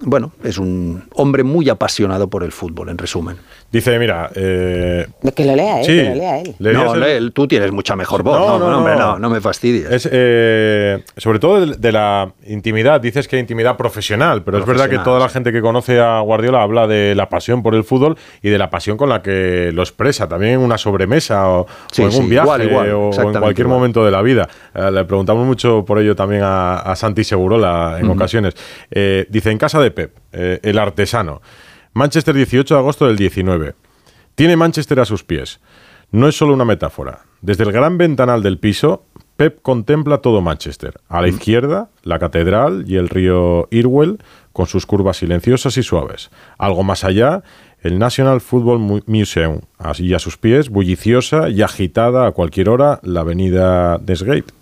bueno, 0.01 0.33
es 0.43 0.59
un 0.59 1.05
hombre 1.15 1.45
muy 1.45 1.69
apasionado 1.69 2.29
por 2.29 2.43
el 2.43 2.53
fútbol, 2.53 2.91
en 2.91 2.99
resumen. 2.99 3.39
Dice, 3.73 3.99
mira, 3.99 4.31
eh, 4.35 5.07
Que 5.35 5.47
lo 5.47 5.57
lea 5.57 5.81
él, 5.81 5.86
Sí. 5.86 5.93
que 5.97 6.09
lo 6.11 6.15
lea 6.15 6.40
él. 6.40 6.55
¿Leerías 6.59 6.85
No, 6.85 6.94
el- 7.07 7.24
lee, 7.24 7.31
tú 7.32 7.49
tienes 7.49 7.73
mucha 7.73 7.97
mejor 7.97 8.23
voz. 8.23 8.39
No, 8.39 8.59
no, 8.59 8.78
hombre, 8.78 8.97
no, 8.97 9.19
no 9.19 9.31
me 9.31 9.40
fastidies. 9.40 9.90
Es, 9.90 10.09
eh, 10.12 11.03
sobre 11.16 11.39
todo 11.39 11.65
de, 11.66 11.77
de 11.78 11.90
la 11.93 12.32
intimidad, 12.47 13.01
dices 13.01 13.27
que 13.28 13.39
intimidad 13.39 13.78
profesional, 13.78 14.43
pero 14.44 14.59
es 14.59 14.66
verdad 14.66 14.90
que 14.90 14.99
toda 14.99 15.19
la 15.19 15.31
gente 15.31 15.53
que 15.53 15.62
conoce 15.62 15.99
a 16.01 16.20
Guardiola 16.20 16.62
habla 16.62 16.86
de 16.86 17.15
la 17.15 17.31
pasión 17.31 17.62
por 17.62 17.74
el 17.74 17.82
fútbol 17.85 18.19
y 18.43 18.51
de 18.51 18.59
la 18.59 18.69
pasión 18.69 18.99
con 18.99 19.09
la 19.09 19.23
que 19.23 19.70
lo 19.73 19.81
expresa, 19.82 20.28
también 20.28 20.53
en 20.53 20.61
una 20.61 20.77
sobremesa 20.77 21.49
o, 21.49 21.66
Sí, 21.90 22.03
o 22.03 22.05
en 22.07 22.12
sí, 22.12 22.19
un 22.20 22.28
viaje 22.28 22.44
igual, 22.47 22.62
igual, 22.65 22.90
o- 22.93 23.09
o, 23.09 23.15
en 23.23 23.32
cualquier 23.40 23.66
igual. 23.66 23.78
momento 23.78 24.05
de 24.05 24.11
la 24.11 24.20
vida. 24.20 24.49
Eh, 24.74 24.90
le 24.93 25.05
preguntamos 25.07 25.47
mucho 25.47 25.82
por 25.85 25.99
ello 25.99 26.15
también 26.15 26.43
a, 26.44 26.77
a 26.81 26.94
Santi 26.94 27.24
Segurola 27.24 27.97
en 27.99 28.11
ocasiones. 28.11 28.55
Eh, 28.90 29.24
dice, 29.31 29.51
en 29.51 29.57
casa 29.57 29.81
de 29.81 29.90
Pep, 29.90 30.15
eh, 30.32 30.61
el 30.62 30.78
artesano, 30.78 31.40
Manchester 31.94 32.35
18 32.35 32.74
de 32.74 32.81
agosto 32.81 33.06
del 33.06 33.16
19. 33.16 33.74
Tiene 34.35 34.56
Manchester 34.56 35.01
a 35.01 35.05
sus 35.05 35.24
pies. 35.24 35.60
No 36.10 36.28
es 36.28 36.36
solo 36.36 36.55
una 36.55 36.64
metáfora. 36.64 37.20
Desde 37.40 37.64
el 37.64 37.73
gran 37.73 37.98
ventanal 37.98 38.43
del 38.43 38.59
piso, 38.59 39.05
Pep 39.36 39.60
contempla 39.62 40.19
todo 40.19 40.40
Manchester. 40.40 41.01
A 41.09 41.20
la 41.20 41.28
izquierda, 41.28 41.89
la 42.02 42.19
catedral 42.19 42.85
y 42.86 42.97
el 42.97 43.09
río 43.09 43.66
Irwell, 43.70 44.19
con 44.52 44.66
sus 44.66 44.86
curvas 44.86 45.19
silenciosas 45.19 45.77
y 45.78 45.82
suaves. 45.82 46.31
Algo 46.59 46.82
más 46.82 47.05
allá, 47.05 47.43
el 47.81 47.98
National 47.98 48.40
Football 48.40 48.78
Mu- 48.78 49.01
Museum. 49.06 49.60
Así 49.78 50.12
a 50.14 50.19
sus 50.19 50.36
pies, 50.36 50.69
bulliciosa 50.69 51.48
y 51.48 51.62
agitada 51.62 52.27
a 52.27 52.32
cualquier 52.32 52.69
hora, 52.69 53.01
la 53.02 53.20
avenida 53.20 53.98
Desgate 53.98 54.52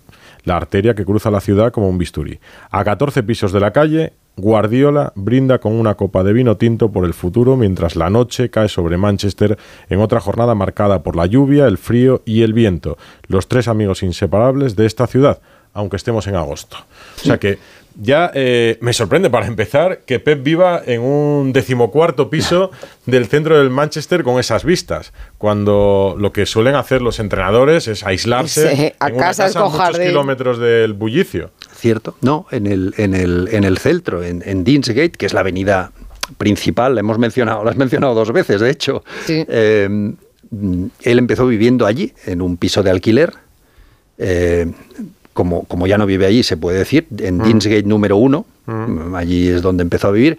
la 0.43 0.57
arteria 0.57 0.95
que 0.95 1.05
cruza 1.05 1.29
la 1.29 1.39
ciudad 1.39 1.71
como 1.71 1.87
un 1.87 1.99
bisturí. 1.99 2.39
A 2.71 2.83
14 2.83 3.21
pisos 3.21 3.51
de 3.51 3.59
la 3.59 3.69
calle, 3.69 4.13
Guardiola 4.37 5.11
brinda 5.15 5.59
con 5.59 5.73
una 5.73 5.95
copa 5.95 6.23
de 6.23 6.33
vino 6.33 6.57
tinto 6.57 6.91
por 6.91 7.05
el 7.05 7.13
futuro 7.13 7.57
mientras 7.57 7.95
la 7.95 8.09
noche 8.09 8.49
cae 8.49 8.69
sobre 8.69 8.97
Manchester 8.97 9.57
en 9.89 9.99
otra 9.99 10.19
jornada 10.19 10.55
marcada 10.55 11.03
por 11.03 11.15
la 11.15 11.25
lluvia, 11.25 11.67
el 11.67 11.77
frío 11.77 12.21
y 12.25 12.41
el 12.41 12.53
viento, 12.53 12.97
los 13.27 13.47
tres 13.47 13.67
amigos 13.67 14.03
inseparables 14.03 14.75
de 14.75 14.85
esta 14.85 15.05
ciudad, 15.07 15.41
aunque 15.73 15.97
estemos 15.97 16.27
en 16.27 16.35
agosto. 16.35 16.77
O 17.17 17.25
sea 17.25 17.39
que 17.39 17.59
ya 17.95 18.31
eh, 18.33 18.77
me 18.81 18.93
sorprende 18.93 19.29
para 19.29 19.47
empezar 19.47 19.99
que 20.05 20.19
Pep 20.19 20.43
viva 20.43 20.81
en 20.85 21.01
un 21.01 21.51
decimocuarto 21.53 22.29
piso 22.29 22.71
del 23.05 23.27
centro 23.27 23.57
del 23.57 23.69
Manchester 23.69 24.23
con 24.23 24.39
esas 24.39 24.63
vistas, 24.63 25.13
cuando 25.37 26.15
lo 26.17 26.31
que 26.31 26.45
suelen 26.45 26.75
hacer 26.75 27.01
los 27.01 27.19
entrenadores 27.19 27.87
es 27.87 28.05
aislarse 28.05 28.75
Sí, 28.75 28.93
a 28.99 29.07
en 29.09 29.15
una 29.15 29.23
casa 29.25 29.45
a 29.45 29.51
con 29.53 29.63
muchos 29.71 29.77
jardín. 29.77 30.07
kilómetros 30.07 30.57
del 30.59 30.93
bullicio. 30.93 31.51
¿Cierto? 31.75 32.15
No, 32.21 32.45
en 32.51 32.67
el, 32.67 32.93
en 32.97 33.13
el, 33.13 33.49
en 33.51 33.63
el 33.63 33.77
centro, 33.77 34.23
en, 34.23 34.43
en 34.45 34.63
Deansgate, 34.63 35.11
que 35.11 35.25
es 35.25 35.33
la 35.33 35.39
avenida 35.41 35.91
principal, 36.37 36.95
la 36.95 36.99
hemos 37.01 37.17
mencionado, 37.17 37.63
la 37.63 37.71
has 37.71 37.77
mencionado 37.77 38.13
dos 38.13 38.31
veces, 38.31 38.61
de 38.61 38.69
hecho. 38.69 39.03
Eh, 39.27 40.13
él 41.03 41.17
empezó 41.19 41.47
viviendo 41.47 41.85
allí, 41.85 42.13
en 42.25 42.41
un 42.41 42.57
piso 42.57 42.83
de 42.83 42.89
alquiler. 42.91 43.33
Eh, 44.17 44.71
como, 45.41 45.63
como 45.63 45.87
ya 45.87 45.97
no 45.97 46.05
vive 46.05 46.27
allí, 46.27 46.43
se 46.43 46.55
puede 46.57 46.77
decir, 46.77 47.07
en 47.17 47.37
Mm. 47.39 47.43
Deansgate 47.43 47.83
número 47.83 48.17
uno, 48.17 48.45
mm, 48.67 49.15
allí 49.15 49.47
es 49.49 49.63
donde 49.63 49.81
empezó 49.81 50.09
a 50.09 50.11
vivir. 50.11 50.37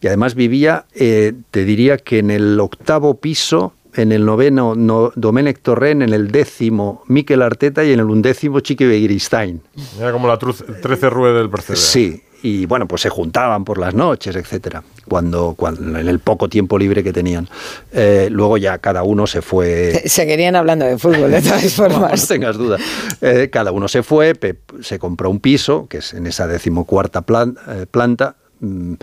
Y 0.00 0.08
además 0.08 0.34
vivía, 0.34 0.86
eh, 0.94 1.32
te 1.52 1.64
diría 1.64 1.98
que 1.98 2.18
en 2.18 2.32
el 2.32 2.58
octavo 2.58 3.14
piso, 3.14 3.74
en 3.94 4.10
el 4.10 4.24
noveno 4.24 4.74
no, 4.74 5.12
Domenech 5.14 5.60
Torrent, 5.60 6.02
en 6.02 6.12
el 6.12 6.30
décimo 6.32 7.02
Mikel 7.06 7.42
Arteta 7.42 7.84
y 7.84 7.92
en 7.92 8.00
el 8.00 8.06
undécimo 8.06 8.58
Chiqui 8.60 8.86
Begiristain. 8.86 9.60
Era 10.00 10.10
como 10.10 10.26
la 10.26 10.36
truz- 10.38 10.64
13 10.82 11.10
rue 11.10 11.32
del 11.32 11.48
Percebe. 11.48 11.76
Sí, 11.76 12.22
y 12.42 12.66
bueno, 12.66 12.86
pues 12.88 13.02
se 13.02 13.08
juntaban 13.08 13.64
por 13.64 13.78
las 13.78 13.94
noches, 13.94 14.34
etcétera, 14.36 14.82
cuando, 15.08 15.54
cuando 15.56 15.98
en 15.98 16.08
el 16.08 16.18
poco 16.20 16.48
tiempo 16.48 16.78
libre 16.78 17.02
que 17.04 17.12
tenían. 17.12 17.48
Eh, 17.92 18.28
luego 18.30 18.56
ya 18.56 18.78
cada 18.78 19.02
uno 19.02 19.26
se 19.26 19.42
fue. 19.42 19.92
Se- 20.02 20.08
Seguirían 20.20 20.56
hablando 20.56 20.84
de 20.86 20.98
fútbol, 20.98 21.30
de 21.30 21.42
todas 21.42 21.78
No, 21.78 21.88
no 21.88 21.94
formas. 21.94 22.28
tengas 22.28 22.56
duda. 22.56 22.78
Eh, 23.20 23.48
cada 23.52 23.72
uno 23.72 23.88
se 23.88 24.02
fue, 24.02 24.34
Pep 24.34 24.58
se 24.82 24.98
compró 24.98 25.28
un 25.30 25.40
piso, 25.40 25.86
que 25.88 25.98
es 25.98 26.14
en 26.14 26.26
esa 26.26 26.46
decimocuarta 26.46 27.24
eh, 27.68 27.86
planta, 27.90 28.36
mm, 28.60 28.94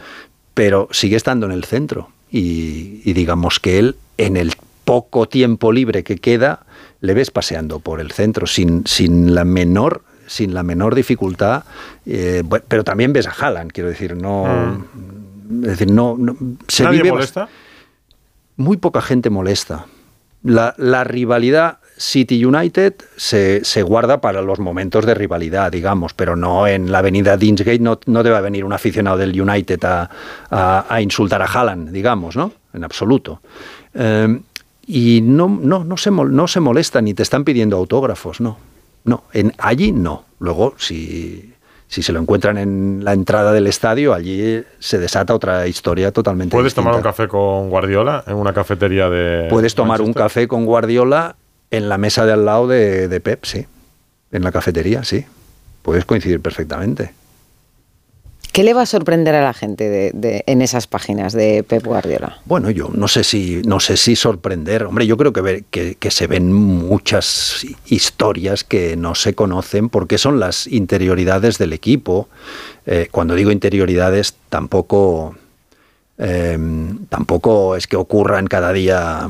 pero 0.53 0.88
sigue 0.91 1.15
estando 1.15 1.45
en 1.45 1.51
el 1.51 1.64
centro. 1.64 2.09
Y, 2.31 3.01
y 3.05 3.14
digamos 3.14 3.59
que 3.59 3.80
él, 3.80 3.95
en 4.18 4.35
el 4.38 4.53
poco 4.85 5.27
tiempo 5.27 5.72
libre 5.72 6.03
que 6.03 6.18
queda, 6.18 6.65
le 7.01 7.14
ves 7.14 7.30
paseando 7.31 7.80
por 7.80 7.99
el 8.01 8.11
centro 8.11 8.47
sin, 8.47 8.85
sin 8.88 9.35
la 9.35 9.43
menor 9.45 10.01
sin 10.28 10.54
la 10.54 10.62
menor 10.64 10.94
dificultad, 10.94 11.64
eh, 12.06 12.44
pero 12.68 12.84
también 12.84 13.14
ves 13.14 13.28
a 13.28 13.32
Haaland, 13.32 13.72
quiero 13.72 13.90
decir, 13.90 14.16
no, 14.16 14.86
es 15.64 15.68
decir, 15.70 15.90
no, 15.91 16.16
no- 16.18 16.36
se 16.68 16.84
Mm. 16.84 16.86
¿Nadie 16.86 16.98
vive 17.02 17.12
molesta? 17.14 17.49
muy 18.58 18.78
poca 18.78 19.02
gente 19.02 19.30
molesta. 19.30 19.86
La, 20.44 20.76
la 20.78 21.04
rivalidad 21.04 21.80
City 21.98 22.45
United 22.45 22.94
se, 23.16 23.66
se 23.66 23.82
guarda 23.82 24.22
para 24.22 24.41
los 24.44 24.60
momentos 24.60 25.06
de 25.06 25.16
rivalidad, 25.16 25.72
digamos, 25.72 26.14
pero 26.14 26.36
no 26.36 26.68
en 26.68 26.91
la 26.91 26.99
avenida 26.99 27.38
Deansgate 27.38 27.80
no, 27.80 27.99
no 28.06 28.22
debe 28.24 28.40
venir 28.41 28.64
un 28.64 28.72
aficionado 28.74 29.18
del 29.18 29.40
United 29.41 29.84
a, 29.84 30.10
a- 30.52 30.86
a 30.88 31.02
insultar 31.02 31.41
a 31.41 31.45
Haaland, 31.45 31.90
digamos, 31.91 32.36
¿no? 32.36 32.52
En 32.74 32.84
absoluto. 32.84 33.41
Eh, 33.95 34.40
y 34.86 35.22
no, 35.22 35.49
no, 35.49 35.84
no, 35.84 35.98
se 35.98 36.12
no 36.12 36.48
se 36.48 36.60
molesta 36.60 37.02
ni 37.02 37.14
te 37.14 37.24
están 37.24 37.44
pidiendo 37.44 37.76
autógrafos, 37.76 38.40
no. 38.40 38.58
No, 39.08 39.24
en, 39.34 39.54
allí 39.58 39.92
no. 39.92 40.26
Luego, 40.40 40.76
si, 40.78 41.54
si 41.88 42.04
se 42.04 42.12
lo 42.12 42.20
encuentran 42.20 42.58
en 42.60 43.04
la 43.04 43.14
entrada 43.14 43.52
del 43.54 43.66
estadio, 43.66 44.14
allí 44.14 44.64
se 44.78 45.00
desata 45.00 45.34
otra 45.34 45.66
historia 45.68 46.12
totalmente 46.12 46.52
¿Puedes 46.52 46.66
distinta. 46.74 46.90
tomar 46.90 46.98
un 46.98 47.04
café 47.04 47.28
con 47.28 47.70
Guardiola 47.70 48.24
en 48.28 48.36
una 48.36 48.54
cafetería 48.54 49.10
de. 49.10 49.48
Puedes 49.50 49.74
tomar 49.74 50.02
un 50.02 50.14
café 50.14 50.48
con 50.48 50.66
Guardiola 50.66 51.36
en 51.72 51.90
la 51.90 51.98
mesa 51.98 52.26
de 52.26 52.34
al 52.34 52.46
lado 52.46 52.68
de, 52.68 53.08
de 53.08 53.20
Pep, 53.20 53.44
sí. 53.46 53.66
En 54.32 54.44
la 54.44 54.52
cafetería, 54.52 55.04
sí. 55.04 55.26
Puedes 55.82 56.06
coincidir 56.06 56.42
perfectamente. 56.42 57.14
¿Qué 58.52 58.64
le 58.64 58.74
va 58.74 58.82
a 58.82 58.86
sorprender 58.88 59.36
a 59.36 59.44
la 59.44 59.53
gente 59.53 60.11
en 60.48 60.61
esas 60.61 60.88
páginas 60.88 61.34
de 61.34 61.64
Pep 61.64 61.86
Guardiola? 61.86 62.40
Bueno, 62.45 62.72
yo 62.72 62.90
no 62.94 63.07
sé 63.07 63.24
si, 63.24 63.61
no 63.64 63.80
sé 63.80 63.98
si 63.98 64.15
sorprender. 64.15 64.84
Hombre, 64.86 65.06
yo 65.06 65.15
creo 65.15 65.32
que, 65.32 65.64
que 65.99 66.11
se 66.11 66.28
ven 66.28 66.52
muchas 66.52 67.65
historias 67.86 68.64
que 68.64 68.98
no 68.98 69.14
se 69.14 69.36
conocen 69.36 69.90
porque 69.90 70.18
son 70.18 70.40
las 70.40 70.65
interioridades 70.65 71.57
del 71.60 71.74
equipo. 71.74 72.30
Eh, 72.88 73.10
cuando 73.11 73.36
digo 73.36 73.52
interioridades, 73.52 74.36
tampoco, 74.49 75.36
eh, 76.18 76.57
tampoco 77.10 77.76
es 77.76 77.86
que 77.86 77.98
ocurran 77.98 78.48
cada 78.48 78.72
día 78.74 79.30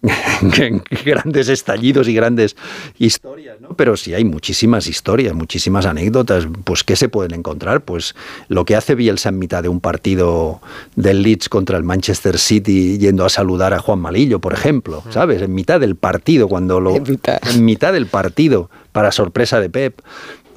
grandes 1.04 1.48
estallidos 1.48 2.08
y 2.08 2.14
grandes 2.14 2.56
historias, 2.98 3.60
¿no? 3.60 3.70
Pero 3.70 3.96
sí 3.96 4.14
hay 4.14 4.24
muchísimas 4.24 4.86
historias, 4.86 5.34
muchísimas 5.34 5.86
anécdotas. 5.86 6.46
Pues, 6.64 6.84
¿qué 6.84 6.94
se 6.96 7.08
pueden 7.08 7.34
encontrar? 7.34 7.80
Pues 7.82 8.14
lo 8.48 8.64
que 8.64 8.76
hace 8.76 8.94
Bielsa 8.94 9.30
en 9.30 9.38
mitad 9.38 9.62
de 9.62 9.68
un 9.68 9.80
partido 9.80 10.60
del 10.94 11.22
Leeds 11.22 11.48
contra 11.48 11.76
el 11.76 11.84
Manchester 11.84 12.38
City 12.38 12.98
yendo 12.98 13.24
a 13.24 13.28
saludar 13.28 13.74
a 13.74 13.80
Juan 13.80 13.98
Malillo, 13.98 14.38
por 14.38 14.52
ejemplo, 14.52 15.02
¿sabes? 15.10 15.42
En 15.42 15.54
mitad 15.54 15.80
del 15.80 15.96
partido, 15.96 16.48
cuando 16.48 16.80
lo... 16.80 16.94
En 16.96 17.64
mitad 17.64 17.92
del 17.92 18.06
partido, 18.06 18.70
para 18.92 19.10
sorpresa 19.10 19.60
de 19.60 19.70
Pep. 19.70 20.00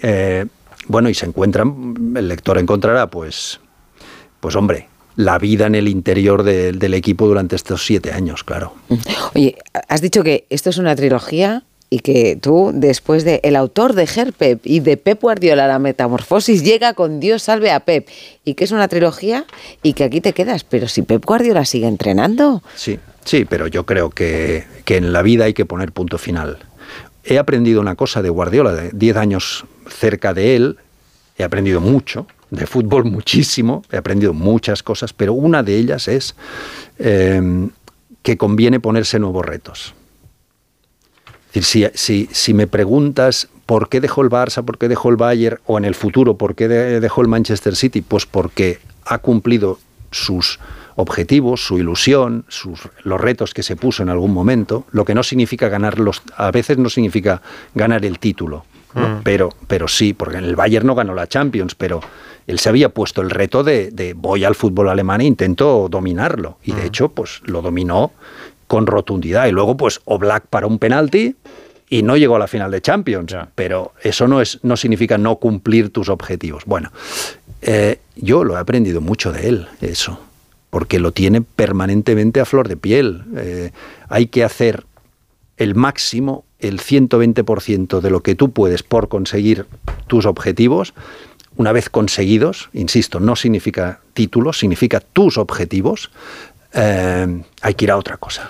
Eh, 0.02 0.46
bueno, 0.88 1.10
y 1.10 1.14
se 1.14 1.26
encuentran, 1.26 2.14
el 2.16 2.28
lector 2.28 2.58
encontrará, 2.58 3.10
pues, 3.10 3.60
pues 4.40 4.56
hombre, 4.56 4.88
la 5.24 5.38
vida 5.38 5.68
en 5.68 5.76
el 5.76 5.88
interior 5.88 6.44
de- 6.44 6.72
del 6.74 6.94
equipo 6.94 7.28
durante 7.28 7.56
estos 7.56 7.86
siete 7.86 8.12
años, 8.12 8.44
claro. 8.44 8.74
Oye, 9.36 9.56
has 9.88 10.02
dicho 10.02 10.24
que 10.24 10.46
esto 10.50 10.70
es 10.70 10.78
una 10.78 10.96
trilogía 10.96 11.64
y 11.90 12.00
que 12.00 12.38
tú, 12.42 12.72
después 12.74 13.26
de 13.26 13.42
el 13.44 13.56
autor 13.58 13.94
de 13.94 14.08
Ger 14.08 14.32
Pep 14.32 14.62
y 14.64 14.80
de 14.80 14.96
Pep 14.98 15.22
Guardiola, 15.22 15.68
la 15.68 15.78
metamorfosis, 15.78 16.64
llega 16.64 16.94
con 16.94 17.20
Dios 17.20 17.44
salve 17.44 17.70
a 17.72 17.82
Pep 17.82 18.08
y 18.46 18.54
que 18.54 18.64
es 18.64 18.72
una 18.72 18.88
trilogía 18.88 19.46
y 19.84 19.94
que 19.94 20.06
aquí 20.06 20.22
te 20.22 20.32
quedas. 20.34 20.64
Pero 20.64 20.88
si 20.88 21.02
Pep 21.02 21.26
Guardiola 21.26 21.66
sigue 21.66 21.88
entrenando, 21.88 22.64
Sí, 22.76 22.98
sí, 23.26 23.44
pero 23.46 23.68
yo 23.68 23.86
creo 23.86 24.10
que, 24.10 24.64
que 24.86 24.96
en 24.98 25.12
la 25.12 25.22
vida 25.22 25.46
hay 25.46 25.54
que 25.54 25.66
poner 25.66 25.92
punto 25.92 26.18
final. 26.18 26.60
He 27.26 27.38
aprendido 27.38 27.82
una 27.82 27.96
cosa 27.96 28.22
de 28.22 28.30
Guardiola, 28.30 28.72
de 28.74 28.90
10 28.94 29.18
años 29.18 29.66
cerca 29.90 30.34
de 30.34 30.56
él, 30.56 30.78
he 31.38 31.44
aprendido 31.44 31.82
mucho, 31.82 32.26
de 32.52 32.68
fútbol 32.68 33.06
muchísimo, 33.06 33.84
he 33.92 33.98
aprendido 33.98 34.34
muchas 34.34 34.84
cosas, 34.84 35.14
pero 35.14 35.34
una 35.34 35.64
de 35.64 35.76
ellas 35.78 36.08
es 36.08 36.36
eh, 37.00 37.42
que 38.22 38.38
conviene 38.38 38.80
ponerse 38.80 39.18
nuevos 39.20 39.46
retos. 39.46 39.94
Es 41.54 41.54
decir, 41.56 41.92
si, 41.96 42.26
si, 42.28 42.30
si 42.32 42.54
me 42.54 42.68
preguntas 42.68 43.48
por 43.66 43.90
qué 43.90 44.00
dejó 44.00 44.22
el 44.22 44.30
Barça, 44.30 44.64
por 44.64 44.78
qué 44.78 44.88
dejó 44.88 45.10
el 45.10 45.16
Bayern, 45.18 45.60
o 45.66 45.78
en 45.78 45.86
el 45.86 45.96
futuro, 45.96 46.38
por 46.38 46.56
qué 46.56 46.68
de- 46.68 47.00
dejó 47.00 47.22
el 47.22 47.28
Manchester 47.28 47.76
City, 47.76 48.02
pues 48.02 48.26
porque 48.26 48.80
ha 49.06 49.18
cumplido 49.18 49.80
sus 50.12 50.60
objetivos, 50.96 51.66
su 51.66 51.78
ilusión, 51.78 52.46
sus, 52.50 52.82
los 53.04 53.20
retos 53.20 53.54
que 53.54 53.64
se 53.64 53.76
puso 53.78 54.04
en 54.04 54.10
algún 54.10 54.34
momento, 54.34 54.86
lo 54.92 55.06
que 55.06 55.16
no 55.16 55.24
significa 55.24 55.70
ganar 55.70 56.00
los, 56.00 56.22
a 56.36 56.52
veces 56.52 56.78
no 56.78 56.90
significa 56.90 57.42
ganar 57.76 58.04
el 58.06 58.20
título, 58.20 58.66
¿no? 58.94 59.08
Mm. 59.08 59.22
pero, 59.24 59.50
pero 59.68 59.88
sí, 59.88 60.14
porque 60.14 60.38
en 60.38 60.44
el 60.44 60.56
Bayern 60.58 60.86
no 60.86 60.96
ganó 60.96 61.14
la 61.14 61.28
Champions, 61.28 61.76
pero 61.76 62.02
él 62.48 62.60
se 62.60 62.70
había 62.70 62.90
puesto 62.90 63.22
el 63.22 63.30
reto 63.30 63.64
de, 63.64 63.92
de 63.92 64.14
voy 64.14 64.44
al 64.44 64.56
fútbol 64.56 64.90
alemán 64.90 65.22
e 65.22 65.26
intento 65.26 65.88
dominarlo, 65.90 66.58
y 66.64 66.74
de 66.74 66.86
hecho, 66.86 67.10
pues 67.10 67.42
lo 67.46 67.62
dominó 67.62 68.12
con 68.68 68.88
rotundidad, 68.88 69.48
y 69.48 69.52
luego 69.52 69.76
pues 69.78 70.00
Oblak 70.06 70.48
para 70.48 70.68
un 70.68 70.80
penalti, 70.80 71.36
y 71.92 72.04
no 72.04 72.16
llegó 72.16 72.38
a 72.38 72.40
la 72.40 72.48
final 72.48 72.72
de 72.72 72.82
Champions. 72.82 73.36
Pero 73.54 73.92
eso 74.02 74.28
no, 74.28 74.42
es, 74.42 74.60
no 74.64 74.78
significa 74.78 75.20
no 75.20 75.36
cumplir 75.36 75.90
tus 75.90 76.08
objetivos. 76.10 76.64
Bueno, 76.66 76.92
eh, 77.62 78.00
yo 78.16 78.44
lo 78.46 78.56
he 78.56 78.60
aprendido 78.60 79.02
mucho 79.02 79.32
de 79.34 79.50
él, 79.50 79.68
eso, 79.82 80.18
porque 80.70 81.00
lo 81.00 81.12
tiene 81.12 81.42
permanentemente 81.42 82.40
a 82.40 82.46
flor 82.46 82.70
de 82.70 82.78
piel. 82.78 83.24
Eh, 83.36 83.72
hay 84.08 84.28
que 84.28 84.46
hacer 84.46 84.86
el 85.58 85.76
máximo, 85.76 86.46
el 86.60 86.80
120% 86.80 88.00
de 88.00 88.10
lo 88.10 88.22
que 88.22 88.36
tú 88.36 88.52
puedes 88.52 88.84
por 88.84 89.10
conseguir 89.10 89.66
tus 90.08 90.26
objetivos. 90.26 90.94
Una 91.62 91.74
vez 91.74 91.90
conseguidos, 91.92 92.72
insisto, 92.74 93.20
no 93.20 93.36
significa 93.36 94.00
títulos, 94.16 94.58
significa 94.58 95.00
tus 95.00 95.38
objetivos, 95.38 96.10
eh, 96.74 97.44
hay 97.62 97.74
que 97.76 97.86
ir 97.86 97.92
a 97.92 97.98
otra 97.98 98.18
cosa. 98.18 98.50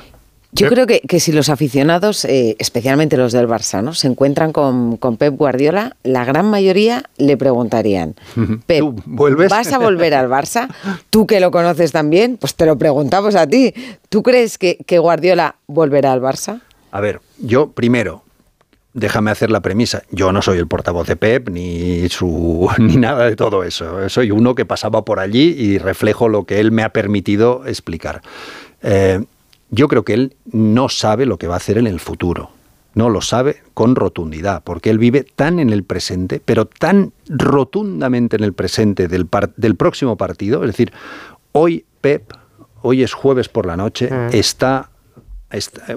yo 0.53 0.69
creo 0.69 0.87
que, 0.87 1.01
que 1.01 1.19
si 1.19 1.33
los 1.33 1.49
aficionados, 1.49 2.23
eh, 2.23 2.55
especialmente 2.57 3.17
los 3.17 3.33
del 3.33 3.49
Barça, 3.49 3.83
¿no? 3.83 3.93
se 3.93 4.07
encuentran 4.07 4.53
con, 4.53 4.95
con 4.95 5.17
Pep 5.17 5.35
Guardiola, 5.35 5.97
la 6.03 6.23
gran 6.23 6.49
mayoría 6.49 7.03
le 7.17 7.35
preguntarían, 7.35 8.15
Pep, 8.65 8.81
vuelves? 9.03 9.49
¿vas 9.49 9.73
a 9.73 9.77
volver 9.77 10.13
al 10.13 10.29
Barça? 10.29 10.69
Tú 11.09 11.27
que 11.27 11.41
lo 11.41 11.51
conoces 11.51 11.91
también, 11.91 12.37
pues 12.37 12.55
te 12.55 12.65
lo 12.65 12.77
preguntamos 12.77 13.35
a 13.35 13.45
ti. 13.45 13.73
¿Tú 14.07 14.23
crees 14.23 14.57
que, 14.57 14.77
que 14.85 14.99
Guardiola 14.99 15.57
volverá 15.67 16.13
al 16.13 16.21
Barça? 16.21 16.61
A 16.91 17.01
ver, 17.01 17.19
yo 17.39 17.71
primero, 17.71 18.23
déjame 18.93 19.31
hacer 19.31 19.51
la 19.51 19.61
premisa. 19.61 20.03
Yo 20.11 20.31
no 20.31 20.41
soy 20.41 20.57
el 20.57 20.67
portavoz 20.67 21.07
de 21.07 21.15
Pep 21.15 21.49
ni 21.49 22.07
su 22.09 22.69
ni 22.77 22.97
nada 22.97 23.25
de 23.25 23.35
todo 23.35 23.63
eso. 23.63 24.09
Soy 24.09 24.31
uno 24.31 24.55
que 24.55 24.65
pasaba 24.65 25.03
por 25.05 25.19
allí 25.19 25.55
y 25.57 25.77
reflejo 25.77 26.29
lo 26.29 26.43
que 26.45 26.59
él 26.59 26.71
me 26.71 26.83
ha 26.83 26.89
permitido 26.89 27.63
explicar. 27.65 28.21
Eh, 28.81 29.23
yo 29.69 29.87
creo 29.87 30.03
que 30.03 30.13
él 30.13 30.35
no 30.51 30.89
sabe 30.89 31.25
lo 31.25 31.37
que 31.37 31.47
va 31.47 31.53
a 31.53 31.57
hacer 31.57 31.77
en 31.77 31.87
el 31.87 31.99
futuro. 31.99 32.51
No 32.93 33.09
lo 33.09 33.21
sabe 33.21 33.61
con 33.73 33.95
rotundidad, 33.95 34.63
porque 34.65 34.89
él 34.89 34.97
vive 34.99 35.23
tan 35.35 35.59
en 35.59 35.69
el 35.69 35.83
presente, 35.85 36.41
pero 36.43 36.65
tan 36.65 37.13
rotundamente 37.29 38.35
en 38.35 38.43
el 38.43 38.51
presente 38.53 39.07
del, 39.07 39.25
par- 39.27 39.53
del 39.55 39.75
próximo 39.75 40.17
partido. 40.17 40.63
Es 40.63 40.71
decir, 40.71 40.91
hoy 41.53 41.85
Pep, 42.01 42.33
hoy 42.81 43.03
es 43.03 43.13
jueves 43.13 43.47
por 43.47 43.65
la 43.65 43.77
noche, 43.77 44.09
está 44.37 44.37
está 44.37 44.89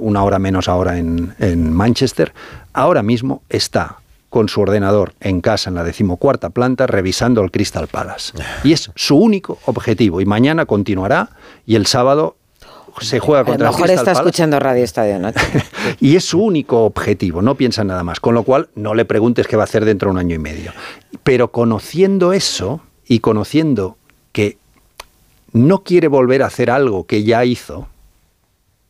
una 0.01 0.25
hora 0.25 0.39
menos 0.39 0.69
ahora 0.69 0.99
en, 0.99 1.35
en 1.39 1.73
Manchester, 1.73 2.33
ahora 2.73 3.03
mismo 3.03 3.43
está 3.49 3.99
con 4.35 4.49
su 4.49 4.61
ordenador 4.61 5.15
en 5.21 5.41
casa 5.41 5.71
en 5.71 5.77
la 5.77 5.85
decimocuarta 5.85 6.51
planta 6.51 6.89
revisando 6.89 7.41
el 7.41 7.53
Crystal 7.53 7.87
Palace. 7.87 8.33
Y 8.65 8.73
es 8.73 8.91
su 8.97 9.17
único 9.17 9.59
objetivo. 9.67 10.21
Y 10.21 10.27
mañana 10.27 10.67
continuará 10.67 11.31
y 11.65 11.77
el 11.77 11.87
sábado 11.87 12.35
se 13.01 13.21
juega 13.21 13.41
A 13.41 13.43
lo 13.45 13.47
contra 13.51 13.69
el 13.69 13.75
mejor 13.75 13.91
está 13.91 14.05
Palace. 14.07 14.21
escuchando 14.21 14.59
Radio 14.59 14.83
Estadio 14.83 15.21
Noche. 15.21 15.39
Y 16.01 16.17
es 16.17 16.25
su 16.25 16.43
único 16.43 16.85
objetivo, 16.85 17.43
no 17.43 17.55
piensa 17.55 17.83
en 17.83 17.89
nada 17.89 18.03
más. 18.03 18.19
Con 18.19 18.35
lo 18.35 18.43
cual, 18.43 18.71
no 18.75 18.95
le 18.95 19.05
preguntes 19.05 19.47
qué 19.47 19.55
va 19.55 19.63
a 19.63 19.67
hacer 19.67 19.85
dentro 19.85 20.09
de 20.09 20.15
un 20.15 20.19
año 20.19 20.35
y 20.35 20.41
medio. 20.41 20.73
Pero 21.23 21.53
conociendo 21.53 22.33
eso 22.33 22.81
y 23.07 23.21
conociendo 23.21 23.99
que 24.33 24.59
no 25.53 25.85
quiere 25.85 26.09
volver 26.09 26.43
a 26.43 26.47
hacer 26.47 26.73
algo 26.73 27.07
que 27.07 27.23
ya 27.23 27.45
hizo 27.45 27.87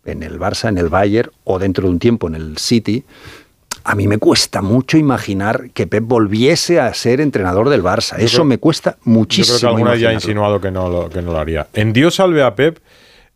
en 0.04 0.22
el 0.22 0.38
Barça, 0.38 0.68
en 0.68 0.78
el 0.78 0.88
Bayern 0.88 1.30
o 1.44 1.58
dentro 1.58 1.84
de 1.84 1.90
un 1.90 1.98
tiempo 1.98 2.28
en 2.28 2.34
el 2.34 2.58
City, 2.58 3.04
a 3.84 3.94
mí 3.94 4.08
me 4.08 4.18
cuesta 4.18 4.62
mucho 4.62 4.96
imaginar 4.96 5.70
que 5.74 5.86
Pep 5.86 6.04
volviese 6.06 6.80
a 6.80 6.92
ser 6.94 7.20
entrenador 7.20 7.68
del 7.68 7.82
Barça. 7.82 8.16
Yo 8.18 8.24
Eso 8.24 8.36
creo- 8.38 8.44
me 8.46 8.58
cuesta 8.58 8.96
muchísimo. 9.04 9.56
Yo 9.56 9.60
creo 9.60 9.70
que 9.70 9.74
alguna 9.76 9.96
ya 9.96 10.08
ha 10.08 10.12
insinuado 10.14 10.60
que 10.60 10.70
no 10.70 10.88
lo, 10.88 11.10
que 11.10 11.20
no 11.22 11.32
lo 11.32 11.38
haría. 11.38 11.66
En 11.74 11.92
Dios 11.92 12.14
salve 12.14 12.42
a 12.42 12.54
Pep, 12.54 12.78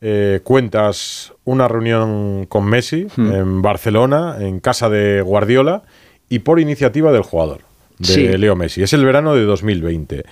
eh, 0.00 0.40
cuentas 0.44 1.32
una 1.44 1.68
reunión 1.68 2.46
con 2.46 2.64
Messi 2.64 3.06
Hmm. 3.16 3.32
en 3.32 3.62
Barcelona, 3.62 4.36
en 4.40 4.60
casa 4.60 4.88
de 4.88 5.20
Guardiola, 5.22 5.82
y 6.30 6.38
por 6.40 6.60
iniciativa 6.60 7.10
del 7.12 7.22
jugador, 7.22 7.60
de 7.98 8.06
Sí. 8.06 8.28
Leo 8.28 8.54
Messi. 8.56 8.82
Es 8.82 8.92
el 8.92 9.04
verano 9.04 9.34
de 9.34 9.42
2020. 9.44 10.24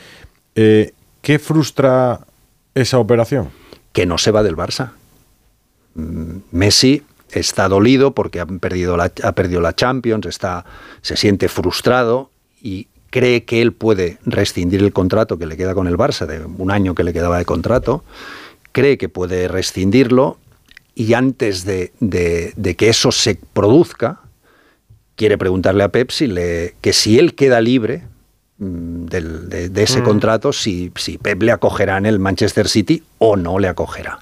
Eh, 0.55 0.93
¿Qué 1.21 1.39
frustra 1.39 2.21
esa 2.75 2.99
operación? 2.99 3.49
que 3.93 4.05
no 4.07 4.19
se 4.19 4.31
va 4.31 4.43
del 4.43 4.57
Barça. 4.57 4.91
Mm, 5.97 6.39
Messi 6.53 7.03
está 7.33 7.69
dolido 7.69 8.13
porque 8.15 8.39
ha 8.41 8.47
perdido 8.47 8.97
la, 8.97 9.11
ha 9.23 9.33
perdido 9.33 9.61
la 9.61 9.75
Champions, 9.75 10.27
está, 10.27 10.65
se 11.03 11.17
siente 11.17 11.49
frustrado 11.49 12.31
y 12.63 12.87
cree 13.11 13.45
que 13.45 13.63
él 13.63 13.73
puede 13.73 14.19
rescindir 14.25 14.83
el 14.83 14.93
contrato 14.93 15.39
que 15.39 15.47
le 15.47 15.57
queda 15.57 15.75
con 15.75 15.87
el 15.89 15.97
Barça, 15.97 16.27
de 16.27 16.45
un 16.45 16.71
año 16.71 16.95
que 16.95 17.03
le 17.03 17.13
quedaba 17.13 17.39
de 17.39 17.45
contrato, 17.45 18.05
cree 18.73 18.99
que 18.99 19.09
puede 19.09 19.49
rescindirlo 19.49 20.39
y 20.95 21.15
antes 21.15 21.65
de, 21.65 21.93
de- 22.01 22.53
de 22.57 22.75
que 22.77 22.89
eso 22.91 23.11
se 23.13 23.39
produzca, 23.53 24.21
quiere 25.15 25.39
preguntarle 25.39 25.83
a 25.83 25.89
Pep 25.89 26.11
si 26.11 26.27
le, 26.27 26.75
que 26.81 26.93
si 26.93 27.19
él 27.19 27.35
queda 27.35 27.61
libre 27.61 28.03
mm, 28.59 29.07
del- 29.07 29.49
de, 29.49 29.69
de 29.71 29.83
ese 29.83 30.01
Mm. 30.01 30.05
contrato, 30.05 30.53
si, 30.53 30.93
si 30.97 31.19
Pep 31.19 31.43
le 31.43 31.53
acogerá 31.53 31.97
en 31.99 32.07
el 32.07 32.19
Manchester 32.19 32.69
City 32.69 33.03
o 33.19 33.37
no 33.37 33.59
le 33.59 33.69
acogerá. 33.69 34.19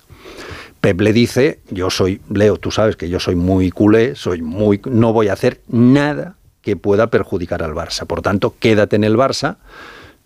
Pep 0.84 1.00
le 1.00 1.14
dice, 1.14 1.60
yo 1.70 1.88
soy, 1.88 2.20
Leo, 2.28 2.58
tú 2.58 2.70
sabes 2.70 2.94
que 2.94 3.08
yo 3.08 3.18
soy 3.18 3.36
muy 3.36 3.70
culé, 3.70 4.14
soy 4.16 4.42
muy, 4.42 4.82
no 4.84 5.14
voy 5.14 5.28
a 5.28 5.32
hacer 5.32 5.62
nada, 5.66 6.36
que 6.60 6.76
pueda 6.76 7.06
perjudicar 7.06 7.62
al 7.62 7.72
Barça. 7.72 8.04
Por 8.04 8.20
tanto, 8.20 8.56
quédate 8.58 8.96
en 8.96 9.04
el 9.04 9.16
Barça, 9.16 9.56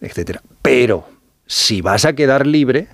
etcétera. 0.01 0.43
Pero 0.61 1.07
si 1.47 1.81
vas 1.81 2.05
a 2.05 2.15
quedar 2.15 2.45
libre, 2.45 2.89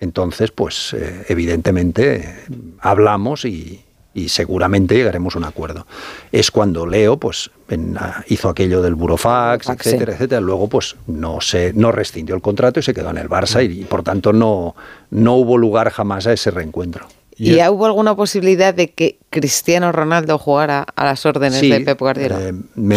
entonces, 0.00 0.50
pues 0.50 0.94
eh, 0.94 1.26
evidentemente 1.28 2.16
eh, 2.16 2.34
hablamos 2.80 3.44
y, 3.44 3.84
y 4.16 4.28
seguramente 4.30 4.94
llegaremos 4.96 5.34
a 5.34 5.38
un 5.38 5.44
acuerdo. 5.44 5.86
Es 6.32 6.50
cuando 6.50 6.86
Leo 6.86 7.18
pues 7.18 7.50
en- 7.68 7.96
ah, 7.98 8.24
hizo 8.28 8.48
aquello 8.48 8.80
del 8.82 8.94
burofax, 8.94 9.66
Burofax, 9.66 9.86
etcétera, 9.86 10.12
sí. 10.12 10.16
etcétera. 10.16 10.40
Luego 10.40 10.68
pues 10.68 10.96
no 11.06 11.40
se 11.40 11.72
no 11.74 11.92
rescindió 11.92 12.34
el 12.34 12.40
contrato 12.42 12.80
y 12.80 12.82
se 12.82 12.94
quedó 12.94 13.10
en 13.10 13.18
el 13.18 13.28
Barça 13.28 13.62
y, 13.64 13.82
y, 13.82 13.84
por 13.84 14.02
tanto 14.02 14.32
no 14.32 14.74
no 15.10 15.34
hubo 15.34 15.58
lugar 15.58 15.90
jamás 15.90 16.26
a 16.26 16.32
ese 16.32 16.50
reencuentro. 16.50 17.06
¿Y 17.38 17.56
ya 17.56 17.70
hubo 17.70 17.84
alguna 17.84 18.16
posibilidad 18.16 18.72
de 18.72 18.92
que 18.92 19.18
Cristiano 19.28 19.92
Ronaldo 19.92 20.38
jugara 20.38 20.86
a 20.96 21.04
las 21.04 21.26
órdenes 21.26 21.58
Sí, 21.60 21.68
de 21.70 21.80
Pep 21.82 21.98
Guardiola? 22.00 22.40
eh, 22.40 22.54
Méndez- 22.76 22.96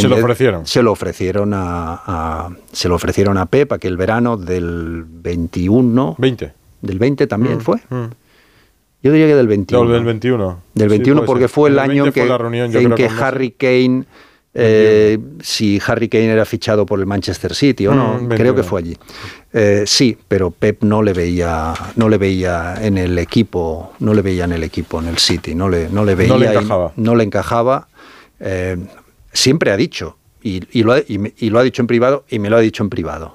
Se 0.66 0.82
lo 0.82 0.92
ofrecieron 0.94 1.54
a, 1.54 1.94
a- 2.06 2.50
se 2.72 2.88
lo 2.88 2.96
ofrecieron 2.96 3.38
a 3.38 3.48
Pep 3.48 3.74
aquel 3.74 3.98
verano 3.98 4.38
del 4.38 5.04
21. 5.06 6.16
20. 6.18 6.54
Del 6.82 7.00
20 7.00 7.28
también 7.28 7.58
Mm, 7.58 7.62
fue. 7.62 7.78
mm. 7.90 8.06
Yo 9.02 9.12
diría 9.12 9.28
que 9.28 9.36
del 9.36 9.48
21. 9.48 9.84
No, 9.86 9.92
del 9.94 10.04
21. 10.04 10.60
Del 10.74 10.90
Sí, 10.90 10.96
21 10.98 11.20
puede 11.22 11.28
porque 11.28 11.44
ser. 11.44 11.50
fue 11.50 11.70
el, 11.70 11.76
El 11.76 11.80
año 11.80 12.04
20 12.04 12.20
en 12.20 12.26
que, 12.26 12.30
la 12.30 12.38
reunión, 12.38 12.76
en 12.76 12.96
que. 12.96 13.06
Harry 13.08 13.52
Kane, 13.52 14.04
eh, 14.54 15.18
si 15.42 15.80
Harry 15.86 16.10
Kane 16.10 16.26
era 16.32 16.44
fichado 16.44 16.86
por 16.86 17.00
el 17.00 17.06
Manchester 17.06 17.54
City 17.56 17.88
o 17.88 17.94
no, 17.94 18.16
Mm, 18.16 18.28
creo 18.28 18.54
21. 18.54 18.56
que 18.56 18.64
fue 18.64 18.80
allí. 18.82 18.98
Eh, 19.54 19.84
sí, 19.86 20.18
pero 20.28 20.52
Pep 20.52 20.84
no 20.84 21.02
le 21.02 21.14
veía, 21.14 21.74
no 21.96 22.10
le 22.10 22.18
veía 22.18 22.76
en 22.82 22.98
el 22.98 23.18
equipo, 23.20 23.94
no 24.00 24.14
le 24.14 24.22
veía 24.22 24.44
en 24.46 24.52
el 24.54 24.64
equipo, 24.64 25.00
en 25.00 25.08
el 25.08 25.18
City, 25.18 25.56
no 25.56 25.70
le, 25.70 25.88
no 25.90 26.04
le 26.04 26.16
veía, 26.16 26.34
No 26.34 26.38
le 26.40 26.46
y 26.46 26.50
encajaba. 26.50 26.92
no 26.98 27.16
le 27.16 27.24
encajaba. 27.24 27.88
Eh, 28.42 28.78
siempre 29.32 29.72
ha 29.72 29.78
dicho 29.78 30.18
y, 30.44 30.62
y 30.78 30.84
lo 30.84 30.94
ha, 30.94 31.00
y 31.08 31.50
lo 31.50 31.60
ha 31.60 31.64
dicho 31.64 31.82
en 31.82 31.88
privado 31.88 32.26
y 32.30 32.40
me 32.40 32.50
lo 32.50 32.58
ha 32.58 32.62
dicho 32.62 32.84
en 32.84 32.90
privado 32.90 33.34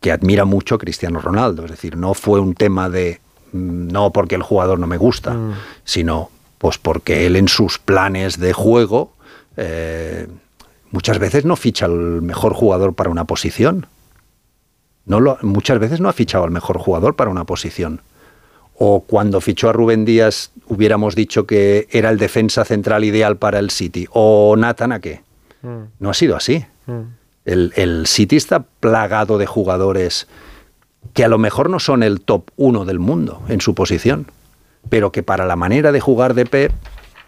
que 0.00 0.12
admira 0.12 0.44
mucho 0.44 0.76
a 0.76 0.78
Cristiano 0.78 1.20
Ronaldo. 1.20 1.64
Es 1.64 1.72
decir, 1.72 1.96
no 1.96 2.14
fue 2.14 2.38
un 2.40 2.54
tema 2.54 2.88
de 2.88 3.20
no 3.52 4.12
porque 4.12 4.34
el 4.34 4.42
jugador 4.42 4.78
no 4.78 4.86
me 4.86 4.96
gusta, 4.96 5.36
sino 5.84 6.30
pues 6.58 6.78
porque 6.78 7.26
él 7.26 7.36
en 7.36 7.48
sus 7.48 7.78
planes 7.78 8.38
de 8.38 8.52
juego 8.52 9.12
eh, 9.56 10.26
muchas 10.90 11.18
veces 11.18 11.44
no 11.44 11.56
ficha 11.56 11.86
al 11.86 12.22
mejor 12.22 12.54
jugador 12.54 12.94
para 12.94 13.10
una 13.10 13.24
posición. 13.24 13.86
No 15.04 15.20
lo, 15.20 15.38
muchas 15.42 15.78
veces 15.78 16.00
no 16.00 16.08
ha 16.08 16.12
fichado 16.12 16.44
al 16.44 16.50
mejor 16.50 16.78
jugador 16.78 17.14
para 17.14 17.30
una 17.30 17.44
posición. 17.44 18.02
O 18.74 19.00
cuando 19.00 19.40
fichó 19.40 19.68
a 19.68 19.72
Rubén 19.72 20.04
Díaz 20.04 20.52
hubiéramos 20.66 21.14
dicho 21.14 21.46
que 21.46 21.88
era 21.90 22.10
el 22.10 22.18
defensa 22.18 22.64
central 22.64 23.04
ideal 23.04 23.36
para 23.36 23.58
el 23.58 23.70
City. 23.70 24.06
O 24.12 24.54
Nathan 24.56 24.92
Ake. 24.92 25.22
No 25.98 26.10
ha 26.10 26.14
sido 26.14 26.36
así. 26.36 26.64
El, 27.44 27.72
el 27.74 28.06
City 28.06 28.36
está 28.36 28.60
plagado 28.62 29.38
de 29.38 29.46
jugadores 29.46 30.28
que 31.14 31.24
a 31.24 31.28
lo 31.28 31.38
mejor 31.38 31.70
no 31.70 31.80
son 31.80 32.02
el 32.02 32.20
top 32.20 32.50
uno 32.56 32.84
del 32.84 32.98
mundo 32.98 33.42
en 33.48 33.60
su 33.60 33.74
posición, 33.74 34.26
pero 34.88 35.12
que 35.12 35.22
para 35.22 35.46
la 35.46 35.56
manera 35.56 35.92
de 35.92 36.00
jugar 36.00 36.34
de 36.34 36.46
Pep 36.46 36.72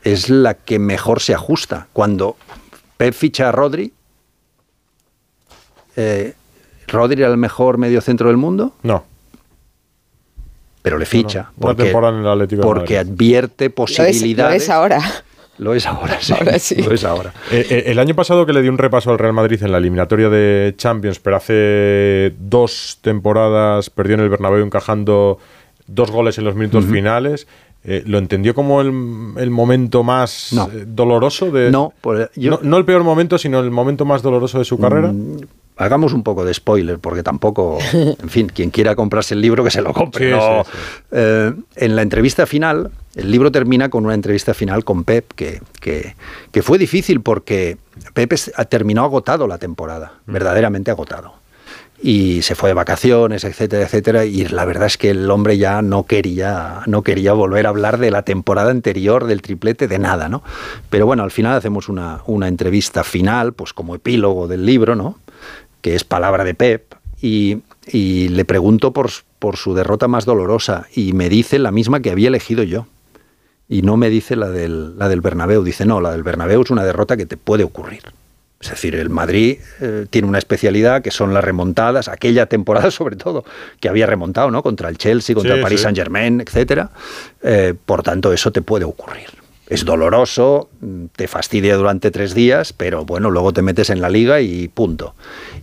es 0.05 0.31
la 0.31 0.55
que 0.55 0.79
mejor 0.79 1.21
se 1.21 1.35
ajusta. 1.35 1.89
Cuando 1.93 2.37
Pep 2.97 3.15
ficha 3.15 3.49
a 3.49 3.53
Rodri, 3.53 3.93
eh, 5.97 6.35
¿Rodri 6.89 7.23
era 7.23 7.31
el 7.31 7.37
mejor 7.37 7.79
mediocentro 7.79 8.29
del 8.29 8.37
mundo? 8.37 8.75
No. 8.83 9.05
Pero 10.83 10.99
le 10.99 11.07
ficha. 11.07 11.39
No, 11.39 11.45
no. 11.45 11.51
Una 11.51 11.61
porque 11.61 11.83
temporada 11.85 12.15
en 12.17 12.21
el 12.23 12.29
Atlético 12.29 12.63
de 12.63 12.67
porque 12.67 12.99
advierte 12.99 13.65
Lo 13.67 13.69
es, 13.69 13.75
posibilidades. 13.75 14.59
lo 14.59 14.65
es 14.65 14.71
ahora. 14.71 15.01
Lo 15.61 15.75
es 15.75 15.87
ahora, 15.87 16.17
sí. 16.21 16.33
Ahora 16.33 16.59
sí. 16.59 16.77
Lo 16.83 16.93
es 16.93 17.05
ahora. 17.05 17.33
Eh, 17.53 17.67
eh, 17.69 17.83
el 17.87 17.99
año 17.99 18.15
pasado 18.15 18.47
que 18.47 18.53
le 18.53 18.63
dio 18.63 18.71
un 18.71 18.79
repaso 18.79 19.11
al 19.11 19.19
Real 19.19 19.33
Madrid 19.35 19.63
en 19.63 19.73
la 19.73 19.79
eliminatoria 19.79 20.29
de 20.31 20.73
Champions, 20.77 21.19
pero 21.19 21.37
hace 21.37 22.33
dos 22.39 22.99
temporadas 23.03 23.91
perdió 23.91 24.15
en 24.15 24.21
el 24.21 24.29
Bernabéu 24.31 24.65
encajando 24.65 25.39
dos 25.87 26.11
goles 26.11 26.39
en 26.39 26.45
los 26.45 26.55
minutos 26.55 26.85
finales. 26.87 27.47
eh, 27.85 28.03
¿Lo 28.07 28.19
entendió 28.19 28.55
como 28.55 28.81
el, 28.81 28.89
el 29.39 29.51
momento 29.51 30.03
más 30.03 30.51
No. 30.53 30.69
doloroso 30.87 31.51
de 31.51 31.71
No, 31.71 31.93
pues 32.01 32.29
yo- 32.37 32.51
no, 32.53 32.61
no 32.63 32.77
el 32.77 32.85
peor 32.85 33.05
momento, 33.05 33.39
sino 33.39 33.59
el 33.61 33.71
momento 33.71 34.05
más 34.05 34.23
doloroso 34.23 34.59
de 34.59 34.65
su 34.65 34.79
carrera? 34.79 35.09
Mm, 35.13 35.39
Hagamos 35.77 36.13
un 36.13 36.23
poco 36.23 36.45
de 36.45 36.53
spoiler, 36.53 36.99
porque 36.99 37.23
tampoco, 37.23 37.79
en 37.93 38.29
fin, 38.29 38.51
quien 38.55 38.69
quiera 38.71 38.95
comprarse 38.95 39.33
el 39.33 39.41
libro 39.41 39.65
que 39.65 39.71
se 39.71 39.81
lo 39.81 39.95
compre. 39.95 40.27
Sí, 40.27 40.37
no. 40.37 40.65
sí, 40.65 40.71
sí. 40.73 40.79
Eh, 41.13 41.53
en 41.77 41.97
la 41.97 42.03
entrevista 42.03 42.45
final, 42.45 42.91
el 43.15 43.31
libro 43.31 43.51
termina 43.51 43.89
con 43.89 44.05
una 44.05 44.15
entrevista 44.15 44.55
final 44.55 44.85
con 44.85 45.05
Pep, 45.05 45.33
que, 45.35 45.61
que, 45.81 46.15
que 46.53 46.63
fue 46.63 46.79
difícil 46.79 47.21
porque 47.21 47.77
Pep 48.15 48.33
terminó 48.69 49.05
agotado 49.05 49.47
la 49.47 49.59
temporada, 49.59 50.15
Mm. 50.27 50.33
verdaderamente 50.33 50.91
agotado. 50.91 51.35
Y 52.03 52.41
se 52.43 52.55
fue 52.55 52.71
de 52.71 52.75
vacaciones, 52.75 53.45
etcétera, 53.45 53.83
etcétera. 53.85 54.25
Y 54.25 54.47
la 54.47 54.65
verdad 54.65 54.87
es 54.87 54.97
que 54.97 55.11
el 55.11 55.31
hombre 55.31 55.59
ya 55.59 55.83
no 55.83 56.05
quería, 56.07 56.81
no 56.87 57.03
quería 57.03 57.35
volver 57.35 57.67
a 57.67 57.69
hablar 57.69 57.99
de 57.99 58.11
la 58.11 58.23
temporada 58.23 58.71
anterior, 58.71 59.27
del 59.27 59.43
triplete, 59.43 59.87
de 59.87 59.99
nada, 59.99 60.31
¿no? 60.31 60.43
Pero 60.89 61.05
bueno, 61.05 61.25
al 61.25 61.31
final 61.31 61.57
hacemos 61.59 61.91
una, 61.91 62.23
una 62.25 62.49
entrevista 62.49 63.05
final, 63.05 63.53
pues 63.53 63.75
como 63.75 63.95
epílogo 63.95 64.49
del 64.49 64.65
libro, 64.65 64.95
¿no? 64.97 65.19
que 65.83 65.95
es 65.95 66.05
palabra 66.05 66.45
de 66.45 66.55
Pep, 66.55 66.95
y, 67.23 67.59
y 67.87 68.29
le 68.29 68.45
pregunto 68.45 68.93
por, 68.93 69.11
por 69.39 69.57
su 69.57 69.75
derrota 69.75 70.09
más 70.09 70.25
dolorosa, 70.25 70.87
y 70.95 71.13
me 71.13 71.29
dice 71.29 71.59
la 71.59 71.71
misma 71.71 72.01
que 72.01 72.11
había 72.11 72.29
elegido 72.29 72.63
yo. 72.63 72.87
Y 73.71 73.83
no 73.83 73.97
me 73.97 74.11
dice 74.11 74.35
la 74.35 74.51
del, 74.51 74.99
la 74.99 75.09
del 75.09 75.21
Bernabéu. 75.21 75.63
Dice, 75.63 75.87
no, 75.87 76.01
la 76.01 76.11
del 76.11 76.25
Bernabéu 76.25 76.61
es 76.63 76.71
una 76.71 76.85
derrota 76.85 77.17
que 77.17 77.25
te 77.25 77.37
puede 77.37 77.63
ocurrir. 77.63 78.03
Es 78.61 78.69
decir, 78.69 78.97
el 78.97 79.09
Madrid 79.09 79.59
eh, 79.81 80.07
tiene 80.11 80.29
una 80.29 80.39
especialidad 80.39 81.03
que 81.03 81.13
son 81.13 81.33
las 81.33 81.43
remontadas, 81.43 82.09
aquella 82.09 82.47
temporada 82.47 82.91
sobre 82.91 83.15
todo, 83.15 83.45
que 83.79 83.89
había 83.89 84.07
remontado, 84.07 84.51
¿no? 84.51 84.65
Contra 84.65 84.89
el 84.89 84.99
Chelsea, 84.99 85.35
contra 85.35 85.53
Sí, 85.53 85.59
el 85.59 85.63
Paris 85.63 85.81
sí. 85.81 85.85
Saint 85.85 85.97
Germain, 85.97 86.41
etcétera. 86.41 86.91
Eh, 87.43 87.75
por 87.87 88.03
tanto, 88.03 88.33
eso 88.33 88.51
te 88.51 88.61
puede 88.61 88.85
ocurrir. 88.85 89.29
Es 89.69 89.85
doloroso, 89.85 90.69
mm, 90.81 91.05
te 91.15 91.29
fastidia 91.29 91.77
durante 91.77 92.11
tres 92.11 92.35
días, 92.35 92.73
pero 92.73 93.05
bueno, 93.05 93.31
luego 93.31 93.53
te 93.53 93.63
metes 93.63 93.89
en 93.89 94.01
la 94.01 94.11
liga 94.11 94.41
y 94.41 94.67
punto. 94.67 95.15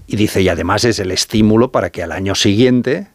Y 0.07 0.15
dice, 0.15 0.41
y 0.41 0.47
además 0.47 0.85
es 0.85 0.99
el 0.99 1.11
estímulo 1.11 1.73
para 1.73 1.89
que 1.89 2.03
al 2.03 2.13
año 2.13 2.33
siguiente 2.35 3.09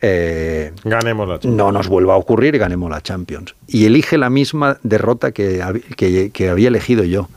eh, 0.00 0.72
Ganemos 0.84 1.28
la 1.28 1.34
Champions. 1.34 1.56
no 1.56 1.72
nos 1.72 1.88
vuelva 1.88 2.14
a 2.14 2.16
ocurrir 2.16 2.54
y 2.54 2.58
ganemos 2.58 2.90
la 2.90 3.00
Champions. 3.00 3.54
Y 3.66 3.84
elige 3.86 4.16
la 4.18 4.30
misma 4.30 4.78
derrota 4.82 5.32
que, 5.32 5.62
que- 5.96 6.30
que 6.30 6.48
había 6.48 6.68
elegido 6.68 7.04
yo. 7.04 7.28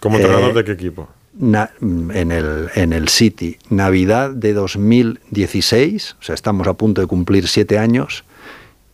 ¿Como 0.00 0.16
Eh, 0.18 0.20
entrenador 0.22 0.54
de 0.54 0.64
qué 0.64 0.72
equipo? 0.72 1.08
Na- 1.38 1.70
en, 1.80 2.32
el, 2.32 2.68
en 2.74 2.92
el 2.92 3.08
City, 3.08 3.56
Navidad 3.68 4.30
de 4.30 4.52
2016, 4.54 6.16
o 6.18 6.22
sea, 6.22 6.34
estamos 6.34 6.66
a 6.66 6.74
punto 6.74 7.00
de 7.00 7.06
cumplir 7.06 7.46
siete 7.48 7.78
años, 7.78 8.24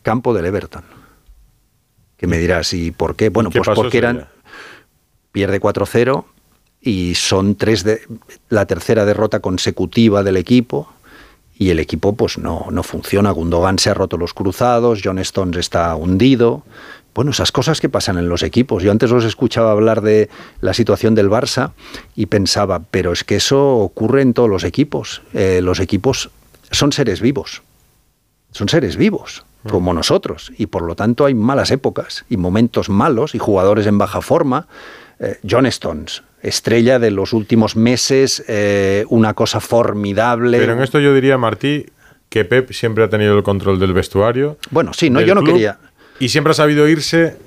campo 0.03 0.33
del 0.33 0.45
Everton. 0.45 0.83
Que 2.17 2.27
me 2.27 2.37
dirás, 2.37 2.73
¿y 2.73 2.91
por 2.91 3.15
qué? 3.15 3.29
Bueno, 3.29 3.49
qué 3.49 3.59
pues 3.61 3.75
porque 3.75 3.97
eran. 3.97 4.15
día? 4.17 4.27
Pierde 5.31 5.59
4-0 5.61 6.25
y 6.81 7.13
son 7.15 7.55
tres 7.55 7.83
de, 7.83 8.01
la 8.49 8.65
tercera 8.65 9.05
derrota 9.05 9.39
consecutiva 9.39 10.23
del 10.23 10.37
equipo. 10.37 10.91
Y 11.57 11.69
el 11.71 11.79
equipo 11.79 12.15
pues 12.15 12.37
no, 12.37 12.67
no 12.71 12.83
funciona. 12.83 13.31
Gundogan 13.31 13.79
se 13.79 13.89
ha 13.89 13.93
roto 13.93 14.17
los 14.17 14.33
cruzados, 14.33 15.01
John 15.03 15.19
Stones 15.19 15.57
está 15.57 15.95
hundido. 15.95 16.63
Bueno, 17.17 17.31
esas 17.31 17.51
cosas 17.51 17.81
que 17.81 17.89
pasan 17.89 18.19
en 18.19 18.29
los 18.29 18.43
equipos. 18.43 18.83
Yo 18.83 18.91
antes 18.91 19.11
os 19.11 19.23
escuchaba 19.23 19.71
hablar 19.71 20.01
de 20.01 20.29
la 20.61 20.75
situación 20.75 21.15
del 21.15 21.31
Barça 21.31 21.71
y 22.15 22.27
pensaba, 22.27 22.83
pero 22.91 23.11
es 23.11 23.23
que 23.23 23.37
eso 23.37 23.77
ocurre 23.77 24.21
en 24.21 24.35
todos 24.35 24.47
los 24.47 24.63
equipos. 24.63 25.23
Eh, 25.33 25.61
los 25.63 25.79
equipos 25.79 26.29
son 26.69 26.91
seres 26.91 27.19
vivos. 27.19 27.63
Son 28.51 28.69
seres 28.69 28.97
vivos, 28.97 29.45
como 29.67 29.95
nosotros. 29.95 30.51
Y 30.59 30.67
por 30.67 30.83
lo 30.83 30.95
tanto 30.95 31.25
hay 31.25 31.33
malas 31.33 31.71
épocas 31.71 32.23
y 32.29 32.37
momentos 32.37 32.87
malos 32.87 33.33
y 33.33 33.39
jugadores 33.39 33.87
en 33.87 33.97
baja 33.97 34.21
forma. 34.21 34.67
Eh, 35.19 35.39
John 35.49 35.65
Stones, 35.65 36.21
estrella 36.47 36.99
de 36.99 37.11
los 37.11 37.33
últimos 37.33 37.75
meses, 37.75 38.43
eh, 38.47 39.05
una 39.09 39.33
cosa 39.33 39.59
formidable. 39.59 40.57
Pero 40.59 40.73
en 40.73 40.81
esto 40.81 40.99
yo 40.99 41.13
diría, 41.13 41.37
Martí, 41.37 41.85
que 42.29 42.45
Pep 42.45 42.71
siempre 42.71 43.03
ha 43.03 43.09
tenido 43.09 43.35
el 43.37 43.43
control 43.43 43.79
del 43.79 43.93
vestuario. 43.93 44.57
Bueno, 44.71 44.93
sí, 44.93 45.09
no, 45.09 45.21
yo 45.21 45.35
no 45.35 45.41
club, 45.41 45.53
quería. 45.53 45.79
Y 46.19 46.29
siempre 46.29 46.51
ha 46.51 46.53
sabido 46.53 46.87
irse 46.87 47.37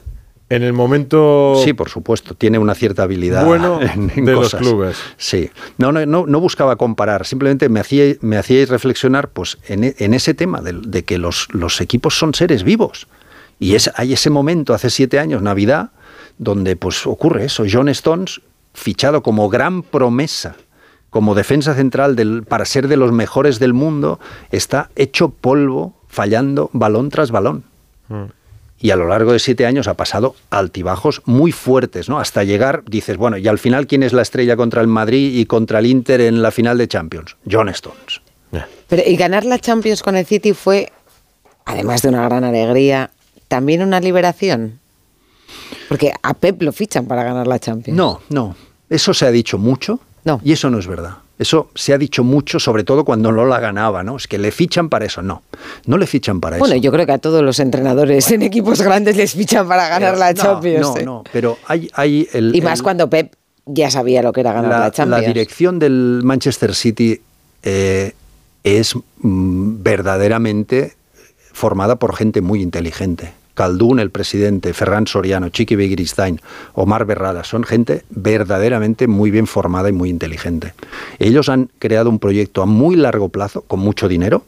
en 0.49 0.63
el 0.65 0.73
momento 0.73 1.55
Sí, 1.65 1.73
por 1.75 1.89
supuesto, 1.89 2.35
tiene 2.35 2.59
una 2.59 2.75
cierta 2.75 3.05
habilidad 3.05 3.45
bueno 3.47 3.81
en, 3.81 4.11
en 4.17 4.25
de 4.25 4.33
los 4.33 4.55
clubes. 4.55 4.97
Sí, 5.17 5.51
no, 5.79 5.93
no, 5.93 6.05
no, 6.07 6.27
no 6.27 6.41
buscaba 6.41 6.75
comparar, 6.77 7.25
simplemente 7.25 7.69
me 7.69 7.79
hacía, 7.81 8.15
me 8.21 8.37
hacíais 8.37 8.69
reflexionar 8.69 9.29
pues, 9.31 9.59
en, 9.69 9.85
e- 9.85 9.95
en 9.99 10.13
ese 10.15 10.35
tema 10.35 10.61
de, 10.61 10.73
de 10.73 11.05
que 11.05 11.19
los, 11.19 11.47
los 11.53 11.81
equipos 11.81 12.19
son 12.19 12.35
seres 12.35 12.65
vivos. 12.65 13.07
Y 13.61 13.75
es, 13.75 13.91
hay 13.95 14.15
ese 14.15 14.31
momento, 14.31 14.73
hace 14.75 14.89
siete 14.91 15.19
años, 15.19 15.43
Navidad, 15.43 15.91
donde 16.39 16.75
pues 16.77 17.07
ocurre 17.07 17.45
eso. 17.45 17.65
John 17.71 17.89
Stones, 17.91 18.41
fichado 18.75 19.23
como 19.23 19.49
gran 19.49 19.83
promesa, 19.83 20.57
como 21.11 21.35
defensa 21.35 21.75
central 21.75 22.17
del, 22.17 22.45
para 22.45 22.65
ser 22.65 22.89
de 22.89 22.97
los 22.97 23.13
mejores 23.13 23.59
del 23.59 23.75
mundo, 23.75 24.21
está 24.51 24.91
hecho 24.97 25.31
polvo, 25.31 25.95
fallando 26.09 26.71
balón 26.73 27.11
tras 27.11 27.31
balón. 27.31 27.65
y 28.81 28.91
a 28.91 28.97
lo 28.97 29.07
largo 29.07 29.33
de 29.33 29.39
siete 29.39 29.67
años 29.67 29.89
ha 29.89 29.95
pasado 29.95 30.35
altibajos 30.51 31.23
muy 31.27 31.53
fuertes, 31.53 32.09
¿no? 32.09 32.19
Hasta 32.19 32.45
llegar, 32.45 32.83
dices, 32.87 33.17
bueno, 33.17 33.37
y 33.37 33.47
al 33.47 33.59
final, 33.59 33.87
¿quién 33.87 34.03
es 34.03 34.13
la 34.13 34.23
estrella 34.23 34.57
contra 34.57 34.81
el 34.81 34.87
Madrid 34.87 35.39
y 35.39 35.47
contra 35.47 35.81
el 35.81 35.87
Inter 35.87 36.21
en 36.23 36.43
la 36.43 36.51
final 36.51 36.79
de 36.79 36.89
Champions? 36.89 37.37
John 37.49 37.69
Stones. 37.69 38.23
Pero, 38.89 39.03
y 39.07 39.17
ganar 39.17 39.45
la 39.45 39.59
Champions 39.59 40.03
con 40.03 40.17
el 40.17 40.27
City 40.27 40.53
fue, 40.55 40.91
además 41.65 42.03
de 42.03 42.09
una 42.09 42.25
gran 42.25 42.43
alegría, 42.43 43.11
también 43.49 43.83
una 43.83 44.01
liberación. 44.01 44.81
Porque 45.91 46.13
a 46.23 46.35
Pep 46.35 46.63
lo 46.63 46.71
fichan 46.73 47.05
para 47.07 47.25
ganar 47.25 47.47
la 47.49 47.59
Champions. 47.59 47.97
No, 47.97 48.21
no. 48.31 48.55
Eso 48.89 49.13
se 49.13 49.27
ha 49.27 49.31
dicho 49.33 49.59
mucho 49.59 49.99
no. 50.25 50.41
y 50.45 50.53
eso 50.53 50.71
no 50.71 50.79
es 50.79 50.87
verdad. 50.87 51.17
Eso 51.37 51.71
se 51.75 51.93
ha 51.93 51.99
dicho 51.99 52.23
mucho, 52.23 52.61
sobre 52.61 52.85
todo 52.85 53.05
cuando 53.05 53.33
no 53.33 53.45
la 53.45 53.59
ganaba, 53.59 54.03
¿no? 54.05 54.17
Es 54.17 54.29
que 54.29 54.39
le 54.39 54.53
fichan 54.53 54.89
para 54.89 55.07
eso. 55.07 55.21
No, 55.21 55.43
no 55.87 55.97
le 55.99 56.07
fichan 56.07 56.39
para 56.41 56.59
Bueno, 56.59 56.75
eso. 56.75 56.83
yo 56.83 56.93
creo 56.93 57.07
que 57.07 57.13
a 57.13 57.19
todos 57.19 57.43
los 57.43 57.59
entrenadores 57.59 58.31
en 58.31 58.43
equipos 58.43 58.81
grandes 58.83 59.17
les 59.17 59.33
fichan 59.33 59.67
para 59.67 59.89
ganar 59.89 60.11
Pero 60.13 60.19
la 60.19 60.33
no, 60.33 60.43
Champions. 60.43 60.87
No, 60.87 60.97
¿eh? 60.99 61.05
no, 61.05 61.25
pero 61.33 61.59
hay, 61.67 61.91
hay 61.95 62.29
el, 62.33 62.55
y 62.55 62.61
más 62.61 62.79
el- 62.79 62.83
cuando 62.85 63.11
Pep 63.11 63.35
ya 63.67 63.91
sabía 63.91 64.23
lo 64.23 64.33
que 64.33 64.41
era 64.43 64.53
ganar 64.53 64.71
la, 64.71 64.79
la, 64.81 64.91
Champions. 64.93 65.23
la 65.23 65.27
dirección 65.29 65.79
del 65.81 66.21
Manchester 66.23 66.75
City 66.75 67.21
eh, 67.65 68.13
es 68.63 68.95
mm, 69.19 69.83
verdaderamente 69.83 70.95
formada 71.53 71.97
por 71.97 72.15
gente 72.15 72.41
muy 72.43 72.63
inteligente. 72.63 73.33
Caldún, 73.61 74.01
el 74.01 74.09
presidente, 74.11 74.73
Ferran 74.73 75.07
Soriano, 75.07 75.51
Chiqui 75.51 75.77
Begiristain, 75.77 76.41
Omar 76.73 77.05
Berrada, 77.05 77.45
son 77.45 77.63
gente 77.63 78.05
verdaderamente 78.09 79.07
muy 79.07 79.31
bien 79.31 79.47
formada 79.47 79.91
y 79.91 79.93
muy 79.93 80.09
inteligente. 80.09 80.73
Ellos 81.19 81.51
han 81.51 81.69
creado 81.79 82.09
un 82.09 82.19
proyecto 82.19 82.63
a 82.63 82.67
muy 82.67 82.97
largo 82.97 83.29
plazo, 83.29 83.61
con 83.61 83.81
mucho 83.81 84.09
dinero, 84.09 84.45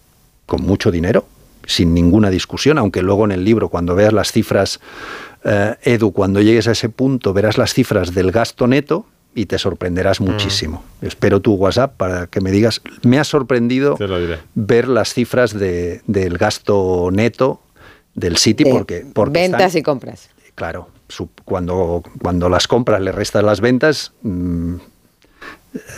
con 0.47 0.63
mucho 0.63 0.91
dinero, 0.91 1.27
sin 1.67 1.93
ninguna 1.93 2.31
discusión, 2.31 2.79
aunque 2.79 3.03
luego 3.03 3.27
en 3.27 3.33
el 3.33 3.45
libro, 3.45 3.69
cuando 3.69 3.95
veas 3.95 4.15
las 4.15 4.33
cifras, 4.33 4.81
eh, 5.45 5.75
Edu, 5.83 6.13
cuando 6.13 6.41
llegues 6.41 6.67
a 6.69 6.73
ese 6.73 6.89
punto, 6.89 7.35
verás 7.35 7.59
las 7.59 7.75
cifras 7.75 8.15
del 8.15 8.31
gasto 8.33 8.67
neto 8.67 9.05
y 9.35 9.45
te 9.45 9.59
sorprenderás 9.59 10.23
muchísimo. 10.23 10.85
Espero 11.03 11.41
tu 11.41 11.53
WhatsApp 11.53 11.99
para 11.99 12.29
que 12.29 12.41
me 12.41 12.51
digas, 12.51 12.81
me 13.03 13.19
ha 13.19 13.25
sorprendido 13.25 13.95
ver 14.55 14.89
las 14.89 15.13
cifras 15.13 15.53
de- 15.53 16.01
del 16.07 16.39
gasto 16.39 17.11
neto 17.13 17.61
del 18.15 18.37
City 18.37 18.65
De 18.65 18.71
porque, 18.71 19.07
porque 19.13 19.33
Ventas 19.41 19.63
están- 19.69 19.81
y 19.81 19.83
compras. 19.83 20.29
claro, 20.55 20.89
cuando, 21.45 22.03
cuando 22.23 22.49
las 22.49 22.67
compras 22.69 23.01
le 23.01 23.13
restas 23.13 23.45
las 23.45 23.61
ventas, 23.61 24.13
mm, 24.23 24.75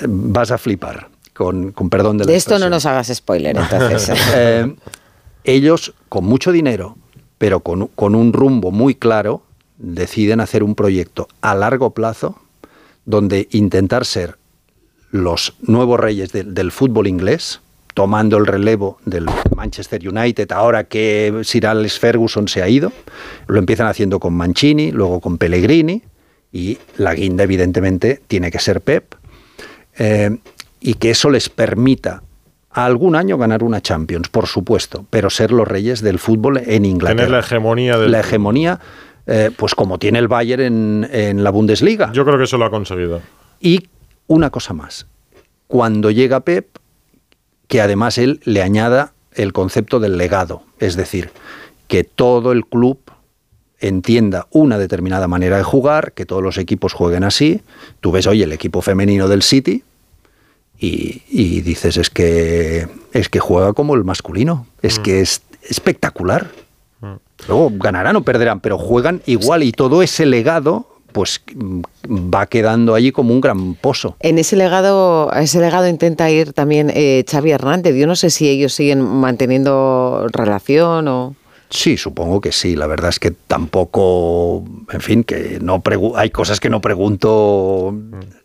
vas 0.08 0.50
a 0.50 0.58
flipar, 0.58 1.08
con, 1.32 1.72
con 1.72 1.90
perdón 1.90 2.18
de 2.18 2.24
la 2.24 2.30
De 2.30 2.36
esto 2.36 2.58
no 2.58 2.68
nos 2.70 2.86
hagas 2.86 3.08
spoiler, 3.14 3.56
entonces. 3.56 4.10
Eh, 4.34 4.74
ellos, 5.44 5.94
con 6.08 6.24
mucho 6.24 6.52
dinero, 6.52 6.96
pero 7.38 7.60
con, 7.60 7.88
con 7.88 8.14
un 8.14 8.32
rumbo 8.32 8.70
muy 8.70 8.94
claro, 8.94 9.42
deciden 9.78 10.40
hacer 10.40 10.62
un 10.62 10.74
proyecto 10.74 11.28
a 11.42 11.54
largo 11.54 11.90
plazo 11.90 12.38
donde 13.04 13.48
intentar 13.50 14.06
ser 14.06 14.38
los 15.10 15.54
nuevos 15.60 16.00
reyes 16.00 16.32
del 16.32 16.72
fútbol 16.72 17.06
inglés, 17.06 17.60
tomando 17.94 18.36
el 18.36 18.46
relevo 18.46 18.98
del 19.04 19.26
Manchester 19.56 20.06
United, 20.06 20.50
ahora 20.52 20.84
que 20.84 21.40
Sir 21.44 21.66
Alex 21.66 21.98
Ferguson 21.98 22.48
se 22.48 22.62
ha 22.62 22.68
ido. 22.68 22.92
Lo 23.46 23.58
empiezan 23.58 23.86
haciendo 23.86 24.18
con 24.18 24.34
Mancini, 24.34 24.90
luego 24.90 25.20
con 25.20 25.38
Pellegrini, 25.38 26.02
y 26.52 26.78
la 26.96 27.14
guinda, 27.14 27.44
evidentemente, 27.44 28.20
tiene 28.26 28.50
que 28.50 28.58
ser 28.58 28.80
Pep. 28.80 29.14
Eh, 29.96 30.36
y 30.80 30.94
que 30.94 31.10
eso 31.10 31.30
les 31.30 31.48
permita 31.48 32.22
a 32.70 32.84
algún 32.84 33.14
año 33.14 33.38
ganar 33.38 33.62
una 33.62 33.80
Champions, 33.80 34.28
por 34.28 34.48
supuesto, 34.48 35.06
pero 35.08 35.30
ser 35.30 35.52
los 35.52 35.66
reyes 35.66 36.02
del 36.02 36.18
fútbol 36.18 36.58
en 36.58 36.84
Inglaterra. 36.84 37.16
Tener 37.16 37.30
la 37.30 37.38
hegemonía 37.38 37.96
del 37.96 38.10
La 38.10 38.20
hegemonía, 38.20 38.80
eh, 39.26 39.50
pues 39.56 39.76
como 39.76 39.98
tiene 39.98 40.18
el 40.18 40.26
Bayern 40.26 40.62
en, 40.62 41.08
en 41.10 41.44
la 41.44 41.50
Bundesliga. 41.50 42.10
Yo 42.12 42.24
creo 42.24 42.36
que 42.36 42.44
eso 42.44 42.58
lo 42.58 42.64
ha 42.64 42.70
conseguido. 42.70 43.20
Y 43.60 43.88
una 44.26 44.50
cosa 44.50 44.74
más, 44.74 45.06
cuando 45.68 46.10
llega 46.10 46.40
Pep, 46.40 46.66
que 47.68 47.80
además 47.80 48.18
él 48.18 48.40
le 48.44 48.62
añada 48.62 49.12
el 49.34 49.52
concepto 49.52 50.00
del 50.00 50.16
legado, 50.16 50.62
es 50.78 50.96
decir, 50.96 51.30
que 51.88 52.04
todo 52.04 52.52
el 52.52 52.64
club 52.66 52.98
entienda 53.80 54.46
una 54.50 54.78
determinada 54.78 55.28
manera 55.28 55.58
de 55.58 55.62
jugar, 55.62 56.12
que 56.12 56.26
todos 56.26 56.42
los 56.42 56.58
equipos 56.58 56.92
jueguen 56.92 57.24
así. 57.24 57.60
Tú 58.00 58.12
ves, 58.12 58.26
oye, 58.26 58.44
el 58.44 58.52
equipo 58.52 58.80
femenino 58.80 59.28
del 59.28 59.42
City 59.42 59.82
y, 60.78 61.22
y 61.28 61.60
dices, 61.60 61.96
es 61.96 62.10
que, 62.10 62.88
es 63.12 63.28
que 63.28 63.40
juega 63.40 63.72
como 63.72 63.94
el 63.94 64.04
masculino, 64.04 64.66
es 64.82 64.98
que 64.98 65.20
es 65.20 65.42
espectacular. 65.62 66.50
Luego 67.48 67.70
ganarán 67.74 68.16
o 68.16 68.22
perderán, 68.22 68.60
pero 68.60 68.78
juegan 68.78 69.20
igual 69.26 69.62
y 69.62 69.72
todo 69.72 70.02
ese 70.02 70.24
legado 70.24 70.93
pues 71.14 71.40
va 72.04 72.44
quedando 72.46 72.94
allí 72.94 73.12
como 73.12 73.32
un 73.32 73.40
gran 73.40 73.74
pozo. 73.76 74.16
En 74.18 74.36
ese 74.38 74.56
legado, 74.56 75.32
a 75.32 75.40
ese 75.42 75.60
legado 75.60 75.86
intenta 75.88 76.28
ir 76.30 76.52
también 76.52 76.90
eh, 76.92 77.24
Xavi 77.30 77.52
Hernández. 77.52 77.94
Yo 77.94 78.06
no 78.08 78.16
sé 78.16 78.30
si 78.30 78.48
ellos 78.48 78.74
siguen 78.74 79.00
manteniendo 79.00 80.26
relación 80.32 81.06
o... 81.08 81.36
Sí, 81.70 81.96
supongo 81.96 82.40
que 82.40 82.50
sí. 82.52 82.76
La 82.76 82.86
verdad 82.86 83.08
es 83.10 83.18
que 83.18 83.30
tampoco, 83.30 84.64
en 84.92 85.00
fin, 85.00 85.24
que 85.24 85.58
no 85.60 85.82
hay 86.16 86.30
cosas 86.30 86.60
que 86.60 86.68
no 86.70 86.80
pregunto, 86.80 87.94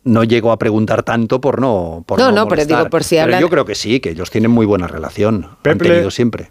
no 0.04 0.24
llego 0.24 0.52
a 0.52 0.58
preguntar 0.58 1.04
tanto 1.04 1.42
por 1.42 1.60
no. 1.60 2.04
Por 2.08 2.20
No, 2.20 2.28
no, 2.32 2.44
no, 2.44 2.48
pero 2.48 2.66
digo, 2.66 2.90
por 2.90 3.04
si 3.04 3.16
Pero 3.16 3.26
hablan- 3.26 3.42
Yo 3.42 3.50
creo 3.50 3.66
que 3.66 3.76
sí, 3.76 4.00
que 4.00 4.12
ellos 4.12 4.30
tienen 4.32 4.52
muy 4.52 4.66
buena 4.66 4.88
relación. 4.88 5.44
Han 5.46 5.58
Pep 5.62 5.82
le- 5.82 5.90
tenido 5.90 6.12
siempre. 6.12 6.50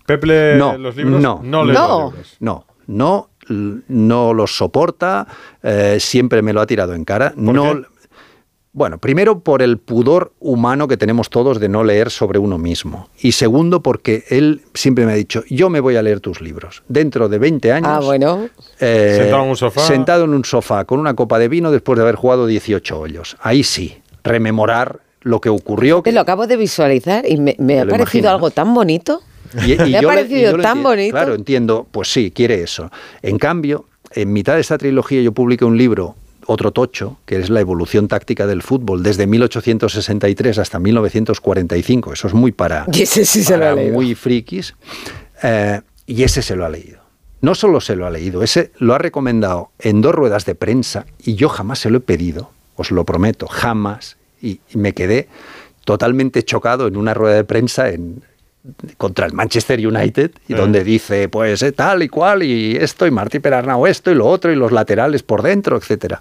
No, 0.56 0.76
los 0.78 0.96
libros, 0.96 1.20
no, 1.20 1.40
no 1.42 1.64
lee 1.64 1.72
los 1.72 2.12
libros. 2.12 2.36
no, 2.40 2.64
no, 2.86 3.28
no 3.48 4.34
los 4.34 4.56
soporta. 4.56 5.26
eh, 5.62 5.98
siempre 6.00 6.42
me 6.42 6.52
lo 6.52 6.60
ha 6.60 6.66
tirado 6.66 6.94
en 6.94 7.04
cara. 7.04 7.32
No. 7.36 7.82
Bueno, 8.72 8.98
primero 8.98 9.40
por 9.40 9.62
el 9.62 9.78
pudor 9.78 10.32
humano 10.38 10.86
que 10.86 10.96
tenemos 10.96 11.30
todos 11.30 11.58
de 11.58 11.68
no 11.68 11.82
leer 11.82 12.10
sobre 12.10 12.38
uno 12.38 12.58
mismo. 12.58 13.08
Y 13.18 13.32
segundo 13.32 13.82
porque 13.82 14.24
él 14.28 14.62
siempre 14.74 15.04
me 15.04 15.12
ha 15.12 15.14
dicho, 15.16 15.42
yo 15.48 15.68
me 15.68 15.80
voy 15.80 15.96
a 15.96 16.02
leer 16.02 16.20
tus 16.20 16.40
libros. 16.40 16.84
Dentro 16.86 17.28
de 17.28 17.38
20 17.38 17.72
años... 17.72 17.90
Ah, 17.90 18.00
bueno. 18.00 18.48
eh, 18.78 19.16
Sentado 19.18 19.42
en 19.42 19.48
un 19.50 19.56
sofá. 19.56 19.80
Sentado 19.80 20.24
en 20.24 20.34
un 20.34 20.44
sofá 20.44 20.84
con 20.84 21.00
una 21.00 21.14
copa 21.14 21.40
de 21.40 21.48
vino 21.48 21.72
después 21.72 21.96
de 21.96 22.02
haber 22.04 22.14
jugado 22.14 22.46
18 22.46 23.00
hoyos. 23.00 23.36
Ahí 23.40 23.64
sí, 23.64 23.96
rememorar 24.22 25.00
lo 25.22 25.40
que 25.40 25.48
ocurrió. 25.48 26.02
Te 26.02 26.12
lo 26.12 26.20
acabo 26.20 26.46
de 26.46 26.56
visualizar 26.56 27.26
y 27.28 27.36
me, 27.38 27.56
me 27.58 27.80
ha 27.80 27.86
parecido 27.86 27.98
imagino. 28.20 28.30
algo 28.30 28.50
tan 28.50 28.74
bonito. 28.74 29.22
Y- 29.66 29.72
y 29.72 29.76
me 29.76 29.98
ha 29.98 30.00
yo 30.02 30.08
le- 30.10 30.14
y 30.14 30.16
parecido 30.16 30.50
yo 30.52 30.56
lo 30.56 30.62
tan 30.62 30.82
bonito. 30.82 31.12
Claro, 31.12 31.34
entiendo, 31.34 31.86
pues 31.90 32.12
sí, 32.12 32.30
quiere 32.30 32.62
eso. 32.62 32.90
En 33.22 33.38
cambio, 33.38 33.86
en 34.12 34.32
mitad 34.32 34.54
de 34.54 34.60
esta 34.60 34.78
trilogía 34.78 35.20
yo 35.22 35.32
publiqué 35.32 35.64
un 35.64 35.76
libro, 35.78 36.16
otro 36.46 36.70
tocho, 36.72 37.18
que 37.26 37.38
es 37.38 37.50
la 37.50 37.60
evolución 37.60 38.08
táctica 38.08 38.46
del 38.46 38.62
fútbol 38.62 39.02
desde 39.02 39.26
1863 39.26 40.58
hasta 40.58 40.78
1945. 40.78 42.12
Eso 42.14 42.28
es 42.28 42.34
muy 42.34 42.52
para, 42.52 42.86
Y 42.92 43.02
ese 43.02 43.24
sí 43.24 43.42
se 43.44 43.54
lo 43.54 43.60
para 43.60 43.72
ha 43.72 43.74
leído. 43.74 43.92
muy 43.94 44.14
frikis. 44.14 44.74
Eh, 45.42 45.80
y 46.06 46.22
ese 46.22 46.40
se 46.42 46.56
lo 46.56 46.64
ha 46.64 46.68
leído. 46.70 46.98
No 47.40 47.54
solo 47.54 47.80
se 47.80 47.94
lo 47.94 48.06
ha 48.06 48.10
leído, 48.10 48.42
ese 48.42 48.72
lo 48.78 48.94
ha 48.94 48.98
recomendado 48.98 49.70
en 49.78 50.00
dos 50.00 50.12
ruedas 50.14 50.44
de 50.44 50.54
prensa 50.56 51.06
y 51.22 51.34
yo 51.36 51.48
jamás 51.48 51.78
se 51.78 51.88
lo 51.90 51.98
he 51.98 52.00
pedido, 52.00 52.50
os 52.76 52.90
lo 52.90 53.04
prometo, 53.04 53.46
jamás. 53.46 54.16
Y, 54.42 54.60
y 54.74 54.78
me 54.78 54.92
quedé 54.94 55.28
totalmente 55.84 56.42
chocado 56.42 56.86
en 56.88 56.96
una 56.96 57.14
rueda 57.14 57.36
de 57.36 57.44
prensa 57.44 57.90
en, 57.90 58.22
contra 58.96 59.26
el 59.26 59.32
Manchester 59.32 59.84
United 59.86 60.30
y 60.48 60.52
Eh. 60.52 60.56
donde 60.56 60.84
dice 60.84 61.28
pues 61.28 61.62
eh, 61.62 61.72
tal 61.72 62.02
y 62.02 62.08
cual 62.08 62.42
y 62.42 62.76
esto 62.76 63.06
y 63.06 63.10
Martí 63.10 63.38
Perarnau 63.38 63.86
esto 63.86 64.10
y 64.10 64.14
lo 64.14 64.26
otro 64.26 64.52
y 64.52 64.56
los 64.56 64.72
laterales 64.72 65.22
por 65.22 65.42
dentro, 65.42 65.76
etcétera. 65.76 66.20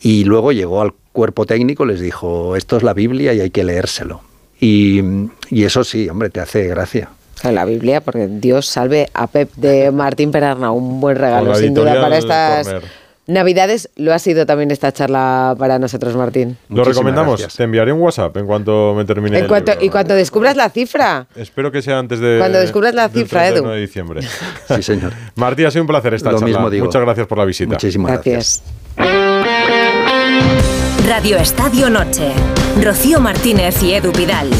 Y 0.00 0.24
luego 0.24 0.52
llegó 0.52 0.82
al 0.82 0.92
cuerpo 1.12 1.46
técnico, 1.46 1.84
les 1.84 2.00
dijo 2.00 2.56
esto 2.56 2.76
es 2.76 2.82
la 2.82 2.94
Biblia 2.94 3.32
y 3.32 3.40
hay 3.40 3.50
que 3.50 3.64
leérselo. 3.64 4.20
Y, 4.60 5.00
y 5.50 5.64
eso 5.64 5.84
sí, 5.84 6.08
hombre, 6.08 6.30
te 6.30 6.40
hace 6.40 6.66
gracia. 6.66 7.10
En 7.42 7.54
la 7.54 7.66
Biblia, 7.66 8.00
porque 8.00 8.26
Dios 8.28 8.66
salve 8.66 9.10
a 9.12 9.26
Pep 9.26 9.50
de 9.56 9.90
Martín 9.92 10.30
Perarna, 10.30 10.70
un 10.70 11.00
buen 11.00 11.16
regalo, 11.16 11.54
sin 11.54 11.74
duda, 11.74 12.00
para 12.00 12.16
estas 12.18 12.66
Corner. 12.66 13.05
Navidades. 13.26 13.90
Lo 13.96 14.12
ha 14.14 14.18
sido 14.18 14.46
también 14.46 14.70
esta 14.70 14.92
charla 14.92 15.54
para 15.58 15.78
nosotros, 15.78 16.14
Martín. 16.16 16.56
Lo 16.68 16.84
recomendamos. 16.84 17.46
Te 17.56 17.64
enviaré 17.64 17.92
un 17.92 18.00
WhatsApp 18.00 18.36
en 18.36 18.46
cuanto 18.46 18.94
me 18.94 19.04
termine 19.04 19.36
En 19.38 19.44
el 19.44 19.48
cuanto, 19.48 19.72
libro. 19.72 19.84
y 19.86 19.90
cuando 19.90 20.14
descubras 20.14 20.56
la 20.56 20.70
cifra, 20.70 21.26
Espero 21.34 21.70
que 21.72 21.82
sea 21.82 21.98
antes 21.98 22.20
de. 22.20 22.38
Cuando 22.38 22.58
descubras 22.58 22.94
la 22.94 23.08
del 23.08 23.22
cifra, 23.24 23.46
Edu. 23.48 23.54
31 23.62 23.74
de 23.74 23.80
diciembre. 23.80 24.20
Sí, 24.76 24.82
señor. 24.82 25.12
Martí, 25.36 25.64
ha 25.64 25.70
sido 25.70 25.82
un 25.82 25.88
placer 25.88 26.14
esta 26.14 26.30
Lo 26.32 26.38
charla. 26.38 26.54
mismo 26.54 26.70
digo. 26.70 26.84
Muchas 26.86 27.02
gracias 27.02 27.26
por 27.26 27.38
la 27.38 27.44
visita. 27.44 27.70
Muchísimas 27.72 28.12
gracias. 28.12 28.62
Radio 31.08 31.36
Estadio 31.38 31.88
Noche. 31.90 32.32
Rocío 32.82 33.20
Martínez 33.20 33.82
y 33.82 33.94
Edu 33.94 34.12
Pidal. 34.12 34.50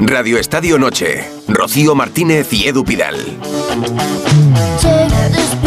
Radio 0.00 0.38
Estadio 0.38 0.78
Noche. 0.78 1.24
Rocío 1.48 1.94
Martínez 1.94 2.52
y 2.52 2.66
Edu 2.68 2.84
Pidal. 2.84 3.16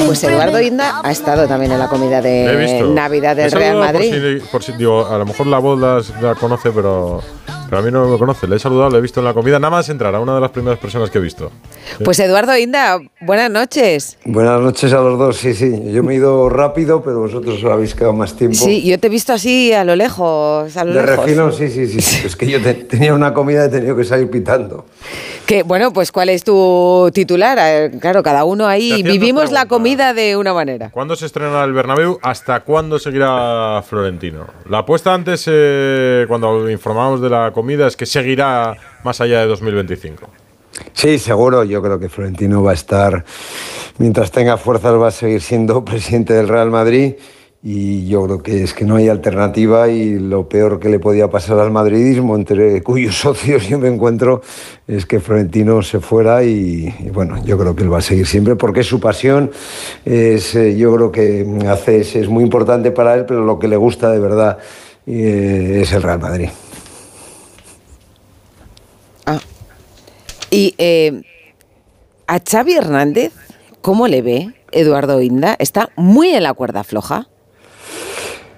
pues 0.05 0.23
Eduardo 0.23 0.59
Inda 0.61 1.01
ha 1.03 1.11
estado 1.11 1.47
también 1.47 1.71
en 1.71 1.79
la 1.79 1.87
comida 1.87 2.21
de. 2.21 2.83
Navidad 2.93 3.35
del 3.35 3.51
Real 3.51 3.75
por 3.77 3.85
Madrid. 3.85 4.13
si- 4.41 4.47
por 4.51 4.63
si- 4.63 4.73
digo, 4.73 5.05
a 5.07 5.17
lo 5.17 5.25
mejor 5.25 5.47
la 5.47 5.59
voz 5.59 5.79
la 6.21 6.35
conoce, 6.35 6.71
pero, 6.71 7.21
pero 7.73 7.81
a 7.81 7.85
mí 7.85 7.91
no 7.91 8.07
me 8.07 8.19
conoce. 8.19 8.47
Le 8.47 8.57
he 8.57 8.59
saludado, 8.59 8.91
le 8.91 8.99
he 8.99 9.01
visto 9.01 9.19
en 9.19 9.25
la 9.25 9.33
comida. 9.33 9.57
Nada 9.57 9.71
más 9.71 9.89
entrar 9.89 10.13
a 10.13 10.19
una 10.19 10.35
de 10.35 10.41
las 10.41 10.51
primeras 10.51 10.77
personas 10.77 11.09
que 11.09 11.17
he 11.17 11.21
visto. 11.21 11.51
Pues 12.05 12.19
Eduardo 12.19 12.55
Inda, 12.55 12.99
buenas 13.19 13.49
noches. 13.49 14.19
Buenas 14.25 14.61
noches 14.61 14.93
a 14.93 14.97
los 15.01 15.17
dos, 15.17 15.37
sí, 15.37 15.55
sí. 15.55 15.71
Yo 15.91 16.03
me 16.03 16.13
he 16.13 16.17
ido 16.17 16.49
rápido, 16.49 17.01
pero 17.01 17.21
vosotros 17.21 17.63
os 17.63 17.71
habéis 17.71 17.95
quedado 17.95 18.13
más 18.13 18.35
tiempo. 18.35 18.57
Sí, 18.57 18.83
yo 18.83 18.99
te 18.99 19.07
he 19.07 19.09
visto 19.09 19.33
así 19.33 19.73
a 19.73 19.83
lo 19.83 19.95
lejos, 19.95 20.77
a 20.77 20.85
lo 20.85 20.93
De 20.93 21.01
lejos. 21.01 21.25
refilón, 21.25 21.51
sí, 21.51 21.67
sí, 21.69 21.87
sí. 21.87 21.99
sí. 21.99 22.27
Es 22.27 22.35
que 22.35 22.45
yo 22.47 22.61
te- 22.61 22.75
tenía 22.75 23.11
una 23.15 23.33
comida 23.33 23.63
y 23.63 23.67
he 23.67 23.71
tenido 23.71 23.95
que 23.95 24.03
salir 24.03 24.29
pitando. 24.29 24.85
Que, 25.45 25.63
bueno, 25.63 25.91
pues 25.91 26.11
¿cuál 26.11 26.29
es 26.29 26.43
tu 26.43 27.09
titular? 27.13 27.57
Eh, 27.61 27.91
Claro, 27.99 28.23
cada 28.23 28.45
uno 28.45 28.65
ahí 28.65 29.03
vivimos 29.03 29.51
la 29.51 29.61
preguntas. 29.61 29.67
comida 29.67 30.13
de 30.13 30.37
una 30.37 30.53
manera. 30.53 30.89
¿Cuándo 30.91 31.15
se 31.17 31.25
estrena 31.25 31.63
el 31.65 31.73
Bernabéu? 31.73 32.17
¿Hasta 32.21 32.61
cuándo 32.61 32.97
seguirá 32.97 33.83
Florentino? 33.87 34.47
La 34.69 34.79
apuesta 34.79 35.13
antes, 35.13 35.43
eh, 35.47 36.25
cuando 36.29 36.69
informábamos 36.69 37.19
de 37.21 37.29
la 37.29 37.51
comida, 37.51 37.87
es 37.87 37.97
que 37.97 38.05
seguirá 38.05 38.75
más 39.03 39.19
allá 39.19 39.41
de 39.41 39.47
2025. 39.47 40.29
Sí, 40.93 41.19
seguro. 41.19 41.63
Yo 41.65 41.81
creo 41.81 41.99
que 41.99 42.07
Florentino 42.09 42.63
va 42.63 42.71
a 42.71 42.75
estar, 42.75 43.25
mientras 43.97 44.31
tenga 44.31 44.55
fuerzas, 44.57 44.93
va 44.93 45.09
a 45.09 45.11
seguir 45.11 45.41
siendo 45.41 45.83
presidente 45.85 46.33
del 46.33 46.47
Real 46.47 46.71
Madrid. 46.71 47.15
Y 47.65 48.07
yo 48.07 48.25
creo 48.25 48.43
que 48.43 48.61
es 48.63 48.73
que 48.73 48.83
no 48.83 48.97
hay 48.97 49.07
alternativa 49.07 49.87
y 49.87 50.19
lo 50.19 50.49
peor 50.49 50.81
que 50.81 50.89
le 50.89 50.99
podía 50.99 51.29
pasar 51.29 51.59
al 51.59 51.71
madridismo, 51.71 52.35
entre 52.35 52.83
cuyos 52.83 53.17
socios 53.21 53.69
yo 53.69 53.79
me 53.79 53.87
encuentro, 53.87 54.41
es 54.85 55.05
que 55.05 55.21
Florentino 55.21 55.81
se 55.81 56.01
fuera 56.01 56.43
y, 56.43 56.93
bueno, 57.13 57.41
yo 57.45 57.57
creo 57.57 57.73
que 57.73 57.83
él 57.83 57.93
va 57.93 57.99
a 57.99 58.01
seguir 58.01 58.27
siempre 58.27 58.57
porque 58.57 58.83
su 58.83 58.99
pasión, 58.99 59.49
es, 60.03 60.53
eh, 60.55 60.75
yo 60.77 60.93
creo 60.93 61.11
que 61.11 61.47
hace, 61.69 62.01
es, 62.01 62.17
es 62.17 62.27
muy 62.27 62.43
importante 62.43 62.91
para 62.91 63.13
él, 63.13 63.25
pero 63.25 63.45
lo 63.45 63.57
que 63.57 63.69
le 63.69 63.77
gusta 63.77 64.11
de 64.11 64.19
verdad 64.19 64.57
eh, 65.07 65.79
es 65.83 65.93
el 65.93 66.03
Real 66.03 66.19
Madrid. 66.19 66.49
Y 70.53 70.75
eh, 70.77 71.23
a 72.27 72.39
Xavi 72.39 72.75
Hernández, 72.75 73.33
¿cómo 73.81 74.07
le 74.07 74.21
ve 74.21 74.53
Eduardo 74.71 75.19
Inda? 75.19 75.55
Está 75.57 75.89
muy 75.95 76.29
en 76.29 76.43
la 76.43 76.53
cuerda 76.53 76.83
floja. 76.83 77.27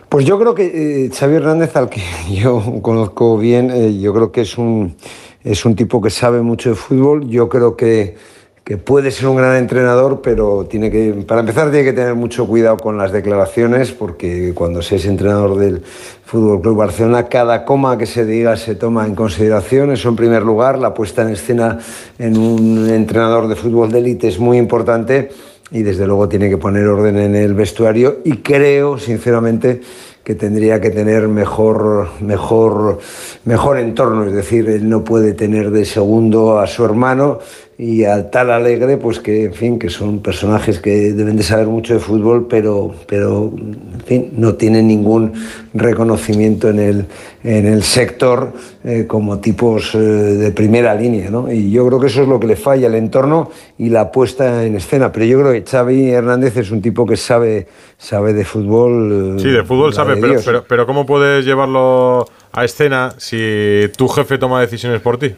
Pues 0.09 0.25
yo 0.25 0.37
creo 0.37 0.53
que 0.53 1.05
eh, 1.05 1.09
Xavi 1.11 1.35
Hernández, 1.35 1.75
al 1.75 1.89
que 1.89 2.01
yo 2.29 2.61
conozco 2.81 3.37
bien, 3.37 3.71
eh, 3.71 3.99
yo 3.99 4.13
creo 4.13 4.31
que 4.31 4.41
es 4.41 4.57
un, 4.57 4.95
es 5.43 5.65
un 5.65 5.75
tipo 5.75 6.01
que 6.01 6.09
sabe 6.09 6.41
mucho 6.41 6.69
de 6.69 6.75
fútbol. 6.75 7.27
Yo 7.27 7.49
creo 7.49 7.75
que, 7.75 8.15
que 8.63 8.77
puede 8.77 9.09
ser 9.09 9.27
un 9.27 9.37
gran 9.37 9.55
entrenador, 9.55 10.21
pero 10.21 10.65
tiene 10.65 10.91
que, 10.91 11.11
para 11.27 11.41
empezar, 11.41 11.71
tiene 11.71 11.85
que 11.85 11.93
tener 11.93 12.13
mucho 12.13 12.47
cuidado 12.47 12.77
con 12.77 12.97
las 12.97 13.11
declaraciones, 13.11 13.91
porque 13.91 14.53
cuando 14.53 14.83
se 14.83 14.97
es 14.97 15.05
entrenador 15.05 15.57
del 15.57 15.83
Fútbol 16.23 16.61
Club 16.61 16.77
Barcelona, 16.77 17.27
cada 17.27 17.65
coma 17.65 17.97
que 17.97 18.05
se 18.05 18.25
diga 18.25 18.57
se 18.57 18.75
toma 18.75 19.07
en 19.07 19.15
consideración. 19.15 19.91
Eso, 19.91 20.09
en 20.09 20.15
primer 20.15 20.43
lugar, 20.43 20.77
la 20.77 20.93
puesta 20.93 21.23
en 21.23 21.29
escena 21.29 21.79
en 22.19 22.37
un 22.37 22.89
entrenador 22.89 23.47
de 23.47 23.55
fútbol 23.55 23.91
de 23.91 23.99
élite 23.99 24.27
es 24.27 24.39
muy 24.39 24.57
importante 24.59 25.29
y 25.71 25.83
desde 25.83 26.05
luego 26.05 26.29
tiene 26.29 26.49
que 26.49 26.57
poner 26.57 26.85
orden 26.87 27.17
en 27.17 27.35
el 27.35 27.53
vestuario 27.53 28.19
y 28.23 28.37
creo 28.37 28.97
sinceramente 28.97 29.81
que 30.23 30.33
tendría 30.33 30.81
que 30.81 30.89
tener 30.89 31.27
mejor, 31.27 32.09
mejor, 32.21 32.99
mejor 33.45 33.77
entorno, 33.77 34.25
es 34.25 34.33
decir, 34.33 34.67
él 34.69 34.89
no 34.89 35.03
puede 35.03 35.33
tener 35.33 35.69
de 35.69 35.85
segundo 35.85 36.57
a 36.59 36.65
su 36.65 36.83
hermano 36.83 37.39
y 37.77 38.05
al 38.05 38.29
tal 38.29 38.51
alegre, 38.51 38.95
pues 38.95 39.19
que, 39.19 39.45
en 39.45 39.53
fin, 39.53 39.77
que 39.77 39.89
son 39.89 40.19
personajes 40.19 40.79
que 40.79 41.11
deben 41.11 41.35
de 41.35 41.43
saber 41.43 41.67
mucho 41.67 41.93
de 41.93 41.99
fútbol, 41.99 42.47
pero, 42.49 42.95
pero 43.05 43.51
en 43.57 44.01
fin, 44.05 44.29
no 44.37 44.53
tienen 44.53 44.87
ningún 44.87 45.33
reconocimiento 45.73 46.69
en 46.69 46.79
el, 46.79 47.05
en 47.43 47.65
el 47.65 47.83
sector 47.83 48.53
eh, 48.85 49.05
como 49.07 49.39
tipos 49.39 49.93
eh, 49.93 49.97
de 49.97 50.51
primera 50.51 50.95
línea, 50.95 51.29
¿no? 51.29 51.51
Y 51.51 51.69
yo 51.69 51.85
creo 51.85 51.99
que 51.99 52.07
eso 52.07 52.21
es 52.21 52.29
lo 52.29 52.39
que 52.39 52.47
le 52.47 52.55
falla, 52.55 52.87
el 52.87 52.95
entorno 52.95 53.51
y 53.77 53.89
la 53.89 54.09
puesta 54.09 54.63
en 54.63 54.77
escena. 54.77 55.11
Pero 55.11 55.25
yo 55.25 55.41
creo 55.41 55.51
que 55.51 55.69
Xavi 55.69 56.11
Hernández 56.11 56.55
es 56.55 56.71
un 56.71 56.81
tipo 56.81 57.05
que 57.05 57.17
sabe, 57.17 57.67
sabe 57.97 58.31
de 58.31 58.45
fútbol. 58.45 59.35
eh, 59.37 59.41
Sí, 59.41 59.49
de 59.49 59.65
fútbol 59.65 59.93
sabe, 59.93 60.15
de 60.15 60.21
pero, 60.21 60.39
pero, 60.45 60.63
pero 60.65 60.85
¿cómo 60.85 61.05
puedes 61.05 61.43
llevarlo 61.43 62.25
a 62.53 62.63
escena 62.63 63.13
si 63.17 63.89
tu 63.97 64.07
jefe 64.07 64.37
toma 64.37 64.61
decisiones 64.61 65.01
por 65.01 65.17
ti? 65.17 65.33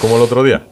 Como 0.00 0.16
el 0.16 0.22
otro 0.22 0.42
día. 0.42 0.62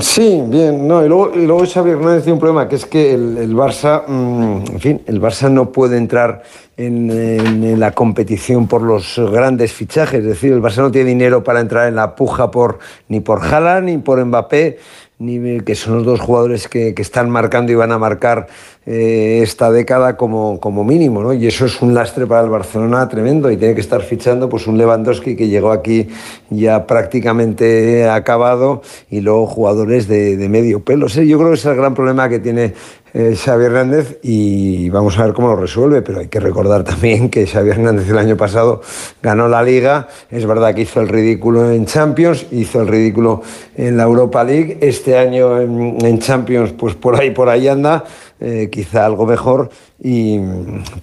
Sí, 0.00 0.42
bien, 0.46 0.88
no, 0.88 1.04
y 1.04 1.08
luego, 1.08 1.32
y 1.34 1.46
luego 1.46 1.64
Xavi 1.66 1.90
Hernández 1.90 2.24
tiene 2.24 2.34
un 2.34 2.40
problema, 2.40 2.68
que 2.68 2.76
es 2.76 2.86
que 2.86 3.14
el, 3.14 3.36
el 3.36 3.54
Barça, 3.54 4.02
mm, 4.06 4.72
en 4.72 4.80
fin, 4.80 5.02
el 5.06 5.20
Barça 5.20 5.50
no 5.50 5.70
puede 5.70 5.98
entrar 5.98 6.42
en, 6.76 7.78
la 7.78 7.92
competición 7.92 8.66
por 8.66 8.82
los 8.82 9.18
grandes 9.30 9.72
fichajes, 9.72 10.20
es 10.20 10.26
decir, 10.26 10.52
el 10.52 10.62
Barça 10.62 10.78
no 10.78 10.90
tiene 10.90 11.10
dinero 11.10 11.44
para 11.44 11.60
entrar 11.60 11.86
en 11.86 11.96
la 11.96 12.16
puja 12.16 12.50
por, 12.50 12.78
ni 13.08 13.20
por 13.20 13.42
Haaland 13.42 13.86
ni 13.86 13.98
por 13.98 14.24
Mbappé, 14.24 14.78
ni, 15.18 15.60
que 15.60 15.74
son 15.74 15.96
los 15.96 16.04
dos 16.04 16.20
jugadores 16.20 16.66
que, 16.66 16.94
que 16.94 17.02
están 17.02 17.30
marcando 17.30 17.70
y 17.70 17.74
van 17.74 17.92
a 17.92 17.98
marcar 17.98 18.48
eh, 18.86 19.40
esta 19.42 19.70
década 19.70 20.16
como, 20.18 20.60
como 20.60 20.84
mínimo, 20.84 21.22
¿no? 21.22 21.32
Y 21.32 21.46
eso 21.46 21.64
es 21.64 21.80
un 21.80 21.94
lastre 21.94 22.26
para 22.26 22.42
el 22.42 22.50
Barcelona 22.50 23.08
tremendo 23.08 23.50
y 23.50 23.56
tiene 23.56 23.74
que 23.74 23.80
estar 23.80 24.02
fichando 24.02 24.48
pues 24.50 24.66
un 24.66 24.76
Lewandowski 24.76 25.36
que 25.36 25.48
llegó 25.48 25.72
aquí 25.72 26.08
ya 26.50 26.86
prácticamente 26.86 28.06
acabado 28.08 28.82
y 29.08 29.20
luego 29.20 29.46
jugadores 29.46 30.06
de, 30.06 30.36
medio 30.50 30.84
pelo. 30.84 31.08
Sí, 31.08 31.26
yo 31.26 31.38
creo 31.38 31.50
que 31.50 31.54
es 31.54 31.64
el 31.64 31.76
gran 31.76 31.94
problema 31.94 32.28
que 32.28 32.40
tiene 32.40 32.74
eh, 33.14 33.36
Hernández 33.46 34.18
y 34.22 34.90
vamos 34.90 35.18
a 35.18 35.24
ver 35.24 35.32
cómo 35.32 35.48
lo 35.48 35.56
resuelve, 35.56 36.02
pero 36.02 36.18
hay 36.18 36.28
que 36.28 36.40
recordar 36.40 36.84
también 36.84 37.30
que 37.30 37.46
Xavi 37.46 37.70
Hernández 37.70 38.10
el 38.10 38.18
año 38.18 38.36
pasado 38.36 38.82
ganó 39.22 39.48
la 39.48 39.62
Liga, 39.62 40.08
es 40.30 40.44
verdad 40.44 40.74
que 40.74 40.82
hizo 40.82 41.00
el 41.00 41.08
ridículo 41.08 41.70
en 41.72 41.86
Champions, 41.86 42.46
hizo 42.50 42.82
el 42.82 42.88
ridículo 42.88 43.40
en 43.76 43.96
la 43.96 44.02
Europa 44.02 44.44
League, 44.44 44.78
este 44.82 45.16
año 45.16 45.60
en, 45.60 46.04
en 46.04 46.18
Champions 46.18 46.72
pues 46.72 46.94
por 46.96 47.18
ahí, 47.18 47.30
por 47.30 47.48
ahí 47.48 47.68
anda, 47.68 48.04
eh, 48.40 48.68
quizá 48.70 49.06
algo 49.06 49.26
mejor, 49.26 49.70
y, 50.02 50.38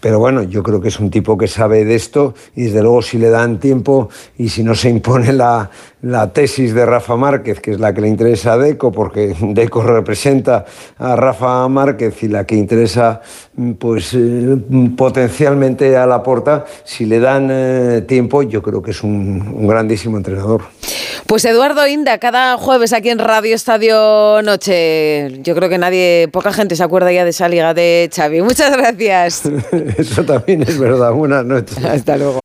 pero 0.01 0.19
bueno, 0.19 0.43
yo 0.43 0.63
creo 0.63 0.81
que 0.81 0.89
es 0.89 0.99
un 0.99 1.09
tipo 1.09 1.37
que 1.37 1.47
sabe 1.47 1.85
de 1.85 1.95
esto 1.95 2.33
y 2.55 2.63
desde 2.63 2.81
luego 2.81 3.01
si 3.01 3.17
le 3.17 3.29
dan 3.29 3.59
tiempo 3.59 4.09
y 4.37 4.49
si 4.49 4.63
no 4.63 4.75
se 4.75 4.89
impone 4.89 5.31
la, 5.31 5.71
la 6.01 6.33
tesis 6.33 6.73
de 6.73 6.85
Rafa 6.85 7.15
Márquez, 7.15 7.61
que 7.61 7.71
es 7.71 7.79
la 7.79 7.93
que 7.93 8.01
le 8.01 8.09
interesa 8.09 8.53
a 8.53 8.57
Deco, 8.57 8.91
porque 8.91 9.33
Deco 9.41 9.81
representa 9.81 10.65
a 10.97 11.15
Rafa 11.15 11.67
Márquez 11.69 12.21
y 12.23 12.27
la 12.27 12.45
que 12.45 12.55
interesa 12.55 13.21
pues 13.79 14.13
eh, 14.13 14.57
potencialmente 14.97 15.95
a 15.95 16.05
la 16.05 16.21
porta, 16.21 16.65
si 16.83 17.05
le 17.05 17.19
dan 17.19 17.47
eh, 17.49 18.03
tiempo, 18.07 18.43
yo 18.43 18.61
creo 18.61 18.81
que 18.81 18.91
es 18.91 19.03
un, 19.03 19.55
un 19.55 19.67
grandísimo 19.67 20.17
entrenador. 20.17 20.63
Pues 21.27 21.45
Eduardo 21.45 21.87
Inda, 21.87 22.17
cada 22.17 22.57
jueves 22.57 22.91
aquí 22.91 23.09
en 23.09 23.19
Radio 23.19 23.55
Estadio 23.55 24.41
Noche. 24.41 25.39
Yo 25.43 25.55
creo 25.55 25.69
que 25.69 25.77
nadie, 25.77 26.27
poca 26.31 26.51
gente 26.51 26.75
se 26.75 26.83
acuerda 26.83 27.11
ya 27.11 27.23
de 27.23 27.29
esa 27.29 27.47
liga 27.47 27.73
de 27.73 28.09
Xavi. 28.13 28.41
Muchas 28.41 28.71
gracias. 28.71 28.80
Eso 29.97 30.23
también 30.23 30.63
es 30.63 30.77
verdad. 30.77 31.11
Buenas 31.11 31.45
noches. 31.45 31.77
Hasta 31.83 32.17
luego. 32.17 32.39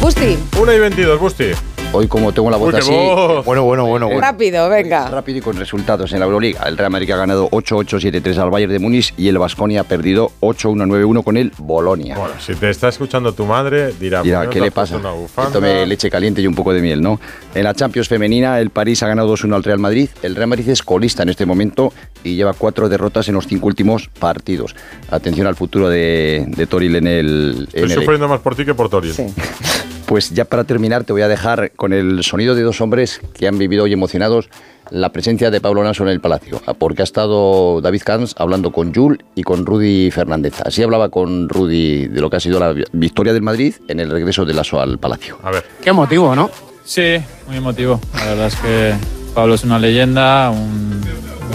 Busti, 0.00 0.38
1 0.58 0.72
y 0.72 0.78
22, 0.78 1.20
Busti. 1.20 1.52
Hoy 1.92 2.06
como 2.06 2.30
tengo 2.32 2.48
la 2.50 2.56
voz 2.56 2.72
así... 2.72 2.88
voz. 2.92 3.44
Bueno, 3.44 3.64
bueno, 3.64 3.84
bueno. 3.84 4.06
bueno. 4.06 4.20
rápido, 4.20 4.68
venga. 4.68 5.08
Rápido 5.10 5.38
y 5.38 5.40
con 5.40 5.56
resultados 5.56 6.12
en 6.12 6.20
la 6.20 6.26
Euroliga. 6.26 6.62
El 6.68 6.78
Real 6.78 6.88
Madrid 6.92 7.10
ha 7.10 7.16
ganado 7.16 7.50
8-8-7-3 7.50 8.36
al 8.38 8.48
Bayern 8.50 8.72
de 8.72 8.78
Múnich 8.78 9.12
y 9.16 9.26
el 9.26 9.38
Vasconia 9.38 9.80
ha 9.80 9.84
perdido 9.84 10.30
8-1-9-1 10.38 11.24
con 11.24 11.36
el 11.36 11.52
Bolonia. 11.58 12.16
Bueno, 12.16 12.34
si 12.38 12.54
te 12.54 12.70
está 12.70 12.88
escuchando 12.90 13.32
tu 13.32 13.44
madre, 13.44 13.92
dirá, 13.98 14.22
Dirá, 14.22 14.38
¿por 14.38 14.46
no 14.46 14.50
¿qué 14.52 14.60
le 14.60 14.70
pasa? 14.70 14.98
Que 15.00 15.52
tome 15.52 15.84
leche 15.84 16.08
caliente 16.08 16.40
y 16.40 16.46
un 16.46 16.54
poco 16.54 16.72
de 16.72 16.80
miel, 16.80 17.02
¿no? 17.02 17.18
En 17.56 17.64
la 17.64 17.74
Champions 17.74 18.06
femenina, 18.06 18.60
el 18.60 18.70
París 18.70 19.02
ha 19.02 19.08
ganado 19.08 19.34
2-1 19.34 19.52
al 19.56 19.64
Real 19.64 19.80
Madrid. 19.80 20.08
El 20.22 20.36
Real 20.36 20.48
Madrid 20.48 20.68
es 20.68 20.84
colista 20.84 21.24
en 21.24 21.30
este 21.30 21.44
momento 21.44 21.92
y 22.22 22.36
lleva 22.36 22.52
cuatro 22.52 22.88
derrotas 22.88 23.26
en 23.28 23.34
los 23.34 23.48
cinco 23.48 23.66
últimos 23.66 24.06
partidos. 24.16 24.76
Atención 25.10 25.48
al 25.48 25.56
futuro 25.56 25.88
de, 25.88 26.44
de 26.46 26.66
Toril 26.68 26.94
en 26.94 27.08
el... 27.08 27.54
en 27.56 27.62
Estoy 27.64 27.82
el- 27.82 27.90
sufriendo 27.90 28.28
más 28.28 28.38
por 28.38 28.54
ti 28.54 28.64
que 28.64 28.74
por 28.74 28.88
Tori. 28.88 29.12
Pues 30.10 30.30
ya 30.30 30.44
para 30.44 30.64
terminar 30.64 31.04
te 31.04 31.12
voy 31.12 31.22
a 31.22 31.28
dejar 31.28 31.70
con 31.76 31.92
el 31.92 32.24
sonido 32.24 32.56
de 32.56 32.62
dos 32.62 32.80
hombres 32.80 33.20
que 33.32 33.46
han 33.46 33.58
vivido 33.58 33.84
hoy 33.84 33.92
emocionados 33.92 34.48
la 34.90 35.12
presencia 35.12 35.52
de 35.52 35.60
Pablo 35.60 35.84
Naso 35.84 36.02
en 36.02 36.08
el 36.08 36.20
Palacio, 36.20 36.60
porque 36.80 37.02
ha 37.02 37.04
estado 37.04 37.80
David 37.80 38.02
Camps 38.04 38.34
hablando 38.36 38.72
con 38.72 38.92
Jul 38.92 39.22
y 39.36 39.44
con 39.44 39.64
Rudy 39.64 40.10
Fernández. 40.10 40.62
Así 40.64 40.82
hablaba 40.82 41.10
con 41.10 41.48
Rudy 41.48 42.08
de 42.08 42.20
lo 42.20 42.28
que 42.28 42.38
ha 42.38 42.40
sido 42.40 42.58
la 42.58 42.74
victoria 42.90 43.32
del 43.32 43.42
Madrid 43.42 43.76
en 43.86 44.00
el 44.00 44.10
regreso 44.10 44.44
de 44.44 44.52
Lasso 44.52 44.80
al 44.80 44.98
Palacio. 44.98 45.38
A 45.44 45.52
ver. 45.52 45.64
Qué 45.80 45.92
motivo, 45.92 46.34
¿no? 46.34 46.50
Sí, 46.84 47.18
muy 47.46 47.58
emotivo. 47.58 48.00
La 48.16 48.24
verdad 48.24 48.46
es 48.48 48.56
que 48.56 48.94
Pablo 49.32 49.54
es 49.54 49.62
una 49.62 49.78
leyenda, 49.78 50.50
un, 50.50 51.00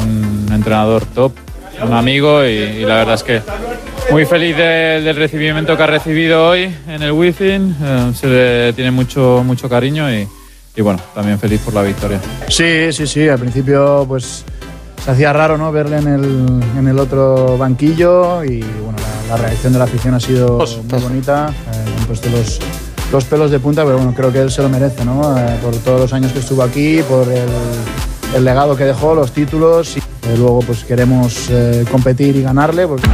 un 0.01 0.53
entrenador 0.53 1.05
top, 1.07 1.33
un 1.83 1.93
amigo 1.93 2.43
y, 2.45 2.47
y 2.49 2.81
la 2.85 2.95
verdad 2.95 3.15
es 3.15 3.23
que 3.23 3.41
muy 4.11 4.25
feliz 4.25 4.55
de- 4.55 5.01
del 5.01 5.15
recibimiento 5.15 5.75
que 5.75 5.83
ha 5.83 5.87
recibido 5.87 6.47
hoy 6.49 6.73
en 6.87 7.01
el 7.01 7.11
Wizzing. 7.11 7.75
Eh, 7.81 8.11
se 8.15 8.27
le 8.27 8.73
tiene 8.73 8.91
mucho, 8.91 9.41
mucho 9.45 9.67
cariño 9.67 10.11
y, 10.13 10.27
y 10.75 10.81
bueno, 10.81 10.99
también 11.13 11.39
feliz 11.39 11.61
por 11.61 11.73
la 11.73 11.81
victoria. 11.81 12.19
Sí, 12.49 12.91
sí, 12.91 13.07
sí. 13.07 13.27
Al 13.27 13.39
principio, 13.39 14.05
pues 14.07 14.43
se 15.03 15.11
hacía 15.11 15.33
raro, 15.33 15.57
¿no? 15.57 15.71
Verle 15.71 15.97
en 15.97 16.07
el, 16.07 16.63
en 16.77 16.87
el 16.87 16.99
otro 16.99 17.57
banquillo 17.57 18.43
y 18.43 18.59
bueno, 18.61 18.97
la, 19.29 19.35
la 19.37 19.43
reacción 19.43 19.73
de 19.73 19.79
la 19.79 19.85
afición 19.85 20.13
ha 20.13 20.19
sido 20.19 20.63
muy 20.91 21.01
bonita. 21.01 21.49
Eh, 21.73 21.93
han 21.99 22.05
puesto 22.05 22.29
los, 22.29 22.59
los 23.11 23.25
pelos 23.25 23.51
de 23.51 23.59
punta, 23.59 23.83
pero 23.83 23.97
bueno, 23.97 24.13
creo 24.15 24.31
que 24.31 24.39
él 24.39 24.51
se 24.51 24.61
lo 24.61 24.69
merece, 24.69 25.03
¿no? 25.05 25.37
Eh, 25.37 25.57
por 25.63 25.75
todos 25.77 25.99
los 25.99 26.13
años 26.13 26.31
que 26.31 26.39
estuvo 26.39 26.61
aquí, 26.63 27.01
por 27.09 27.27
el, 27.31 27.49
el 28.35 28.43
legado 28.43 28.75
que 28.75 28.83
dejó, 28.85 29.13
los 29.15 29.31
títulos 29.31 29.97
y 29.97 30.01
eh, 30.27 30.35
luego 30.37 30.59
pues 30.61 30.83
queremos 30.83 31.49
eh, 31.51 31.85
competir 31.91 32.35
y 32.35 32.41
ganarle. 32.43 32.87
Porque... 32.87 33.07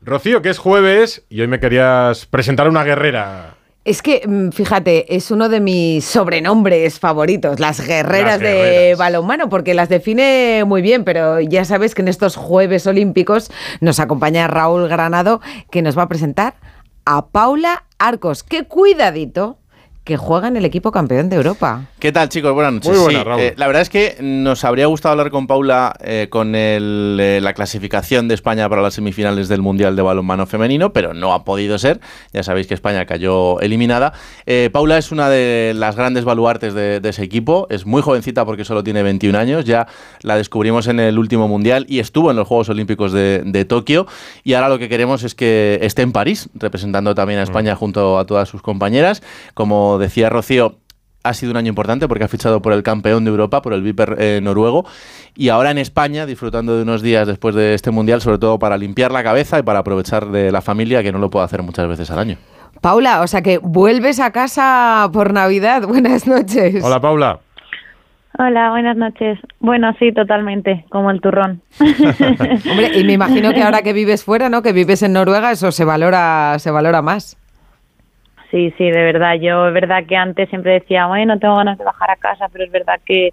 Rocío, 0.00 0.42
que 0.42 0.50
es 0.50 0.58
jueves 0.58 1.22
y 1.28 1.40
hoy 1.40 1.46
me 1.48 1.60
querías 1.60 2.26
presentar 2.26 2.68
una 2.68 2.82
guerrera. 2.84 3.56
Es 3.84 4.00
que, 4.00 4.22
mm, 4.26 4.50
fíjate, 4.50 5.14
es 5.16 5.30
uno 5.32 5.48
de 5.48 5.60
mis 5.60 6.04
sobrenombres 6.04 7.00
favoritos, 7.00 7.58
las 7.58 7.80
guerreras, 7.84 8.32
Las 8.34 8.40
de 8.40 8.46
guerreras. 8.52 8.98
balonmano, 8.98 9.48
porque 9.48 9.74
las 9.74 9.88
define 9.88 10.62
muy 10.64 10.82
bien, 10.82 11.02
pero 11.04 11.40
ya 11.40 11.64
sabes 11.64 11.94
que 11.94 12.02
en 12.02 12.08
estos 12.08 12.36
Jueves 12.36 12.86
Olímpicos 12.86 13.50
nos 13.80 13.98
acompaña 13.98 14.46
Raúl 14.46 14.88
Granado, 14.88 15.40
que 15.70 15.82
nos 15.82 15.98
va 15.98 16.02
a 16.02 16.08
presentar 16.08 16.54
a 17.04 17.26
Paula 17.26 17.84
Arcos. 17.98 18.44
¡Qué 18.44 18.64
cuidadito! 18.64 19.58
Que 20.04 20.16
juega 20.16 20.48
en 20.48 20.56
el 20.56 20.64
equipo 20.64 20.90
campeón 20.90 21.28
de 21.28 21.36
Europa. 21.36 21.82
¿Qué 22.00 22.10
tal, 22.10 22.28
chicos? 22.28 22.52
Buenas 22.54 22.72
noches. 22.72 22.90
Muy 22.90 22.98
buenas, 22.98 23.22
Sí, 23.22 23.28
Raúl. 23.28 23.40
eh, 23.40 23.54
la 23.56 23.68
verdad 23.68 23.82
es 23.82 23.88
que 23.88 24.16
nos 24.20 24.64
habría 24.64 24.86
gustado 24.86 25.12
hablar 25.12 25.30
con 25.30 25.46
Paula 25.46 25.94
eh, 26.00 26.26
con 26.28 26.56
el, 26.56 27.18
eh, 27.20 27.38
la 27.40 27.52
clasificación 27.54 28.26
de 28.26 28.34
España 28.34 28.68
para 28.68 28.82
las 28.82 28.94
semifinales 28.94 29.46
del 29.46 29.62
Mundial 29.62 29.94
de 29.94 30.02
Balonmano 30.02 30.44
Femenino, 30.46 30.92
pero 30.92 31.14
no 31.14 31.32
ha 31.32 31.44
podido 31.44 31.78
ser. 31.78 32.00
Ya 32.32 32.42
sabéis 32.42 32.66
que 32.66 32.74
España 32.74 33.06
cayó 33.06 33.60
eliminada. 33.60 34.12
Eh, 34.44 34.70
Paula 34.72 34.98
es 34.98 35.12
una 35.12 35.28
de 35.30 35.72
las 35.76 35.94
grandes 35.94 36.24
baluartes 36.24 36.74
de, 36.74 36.98
de 36.98 37.08
ese 37.08 37.22
equipo. 37.22 37.68
Es 37.70 37.86
muy 37.86 38.02
jovencita 38.02 38.44
porque 38.44 38.64
solo 38.64 38.82
tiene 38.82 39.04
21 39.04 39.38
años. 39.38 39.64
Ya 39.66 39.86
la 40.22 40.36
descubrimos 40.36 40.88
en 40.88 40.98
el 40.98 41.16
último 41.16 41.46
Mundial 41.46 41.86
y 41.88 42.00
estuvo 42.00 42.32
en 42.32 42.36
los 42.36 42.48
Juegos 42.48 42.68
Olímpicos 42.70 43.12
de, 43.12 43.42
de 43.44 43.64
Tokio. 43.64 44.08
Y 44.42 44.54
ahora 44.54 44.68
lo 44.68 44.80
que 44.80 44.88
queremos 44.88 45.22
es 45.22 45.36
que 45.36 45.78
esté 45.80 46.02
en 46.02 46.10
París, 46.10 46.48
representando 46.54 47.14
también 47.14 47.38
a 47.38 47.44
España 47.44 47.76
junto 47.76 48.18
a 48.18 48.24
todas 48.26 48.48
sus 48.48 48.62
compañeras. 48.62 49.22
Como 49.54 49.91
decía 49.98 50.30
Rocío, 50.30 50.78
ha 51.24 51.34
sido 51.34 51.52
un 51.52 51.56
año 51.56 51.68
importante 51.68 52.08
porque 52.08 52.24
ha 52.24 52.28
fichado 52.28 52.62
por 52.62 52.72
el 52.72 52.82
campeón 52.82 53.24
de 53.24 53.30
Europa, 53.30 53.62
por 53.62 53.72
el 53.72 53.82
Viper 53.82 54.16
eh, 54.18 54.40
noruego, 54.42 54.84
y 55.34 55.48
ahora 55.48 55.70
en 55.70 55.78
España, 55.78 56.26
disfrutando 56.26 56.76
de 56.76 56.82
unos 56.82 57.02
días 57.02 57.26
después 57.26 57.54
de 57.54 57.74
este 57.74 57.90
mundial, 57.90 58.20
sobre 58.20 58.38
todo 58.38 58.58
para 58.58 58.76
limpiar 58.76 59.12
la 59.12 59.22
cabeza 59.22 59.58
y 59.58 59.62
para 59.62 59.80
aprovechar 59.80 60.26
de 60.26 60.50
la 60.50 60.60
familia, 60.60 61.02
que 61.02 61.12
no 61.12 61.18
lo 61.18 61.30
puedo 61.30 61.44
hacer 61.44 61.62
muchas 61.62 61.88
veces 61.88 62.10
al 62.10 62.18
año. 62.18 62.36
Paula, 62.80 63.20
o 63.22 63.26
sea 63.26 63.42
que 63.42 63.58
vuelves 63.58 64.18
a 64.18 64.32
casa 64.32 65.08
por 65.12 65.32
Navidad. 65.32 65.82
Buenas 65.86 66.26
noches. 66.26 66.82
Hola, 66.82 67.00
Paula. 67.00 67.40
Hola, 68.38 68.70
buenas 68.70 68.96
noches. 68.96 69.38
Bueno, 69.60 69.94
sí, 69.98 70.10
totalmente, 70.10 70.86
como 70.88 71.10
el 71.10 71.20
turrón. 71.20 71.60
Hombre, 71.78 72.98
y 72.98 73.04
me 73.04 73.12
imagino 73.12 73.52
que 73.52 73.62
ahora 73.62 73.82
que 73.82 73.92
vives 73.92 74.24
fuera, 74.24 74.48
¿no? 74.48 74.62
Que 74.62 74.72
vives 74.72 75.02
en 75.02 75.12
Noruega, 75.12 75.52
eso 75.52 75.70
se 75.70 75.84
valora, 75.84 76.58
se 76.58 76.70
valora 76.70 77.02
más. 77.02 77.36
Sí, 78.52 78.72
sí, 78.76 78.84
de 78.84 79.02
verdad. 79.02 79.34
Yo 79.40 79.66
es 79.66 79.74
verdad 79.74 80.04
que 80.06 80.14
antes 80.14 80.48
siempre 80.50 80.74
decía, 80.74 81.06
bueno, 81.06 81.38
tengo 81.38 81.56
ganas 81.56 81.78
de 81.78 81.84
bajar 81.84 82.10
a 82.10 82.16
casa, 82.16 82.48
pero 82.52 82.64
es 82.64 82.70
verdad 82.70 83.00
que 83.04 83.30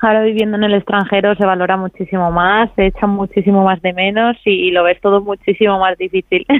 ahora 0.00 0.22
viviendo 0.22 0.56
en 0.56 0.64
el 0.64 0.74
extranjero 0.74 1.34
se 1.34 1.44
valora 1.44 1.76
muchísimo 1.76 2.30
más, 2.30 2.70
se 2.74 2.86
echa 2.86 3.06
muchísimo 3.06 3.62
más 3.62 3.82
de 3.82 3.92
menos 3.92 4.36
y, 4.44 4.68
y 4.68 4.70
lo 4.70 4.84
ves 4.84 5.00
todo 5.02 5.20
muchísimo 5.20 5.78
más 5.78 5.96
difícil. 5.98 6.44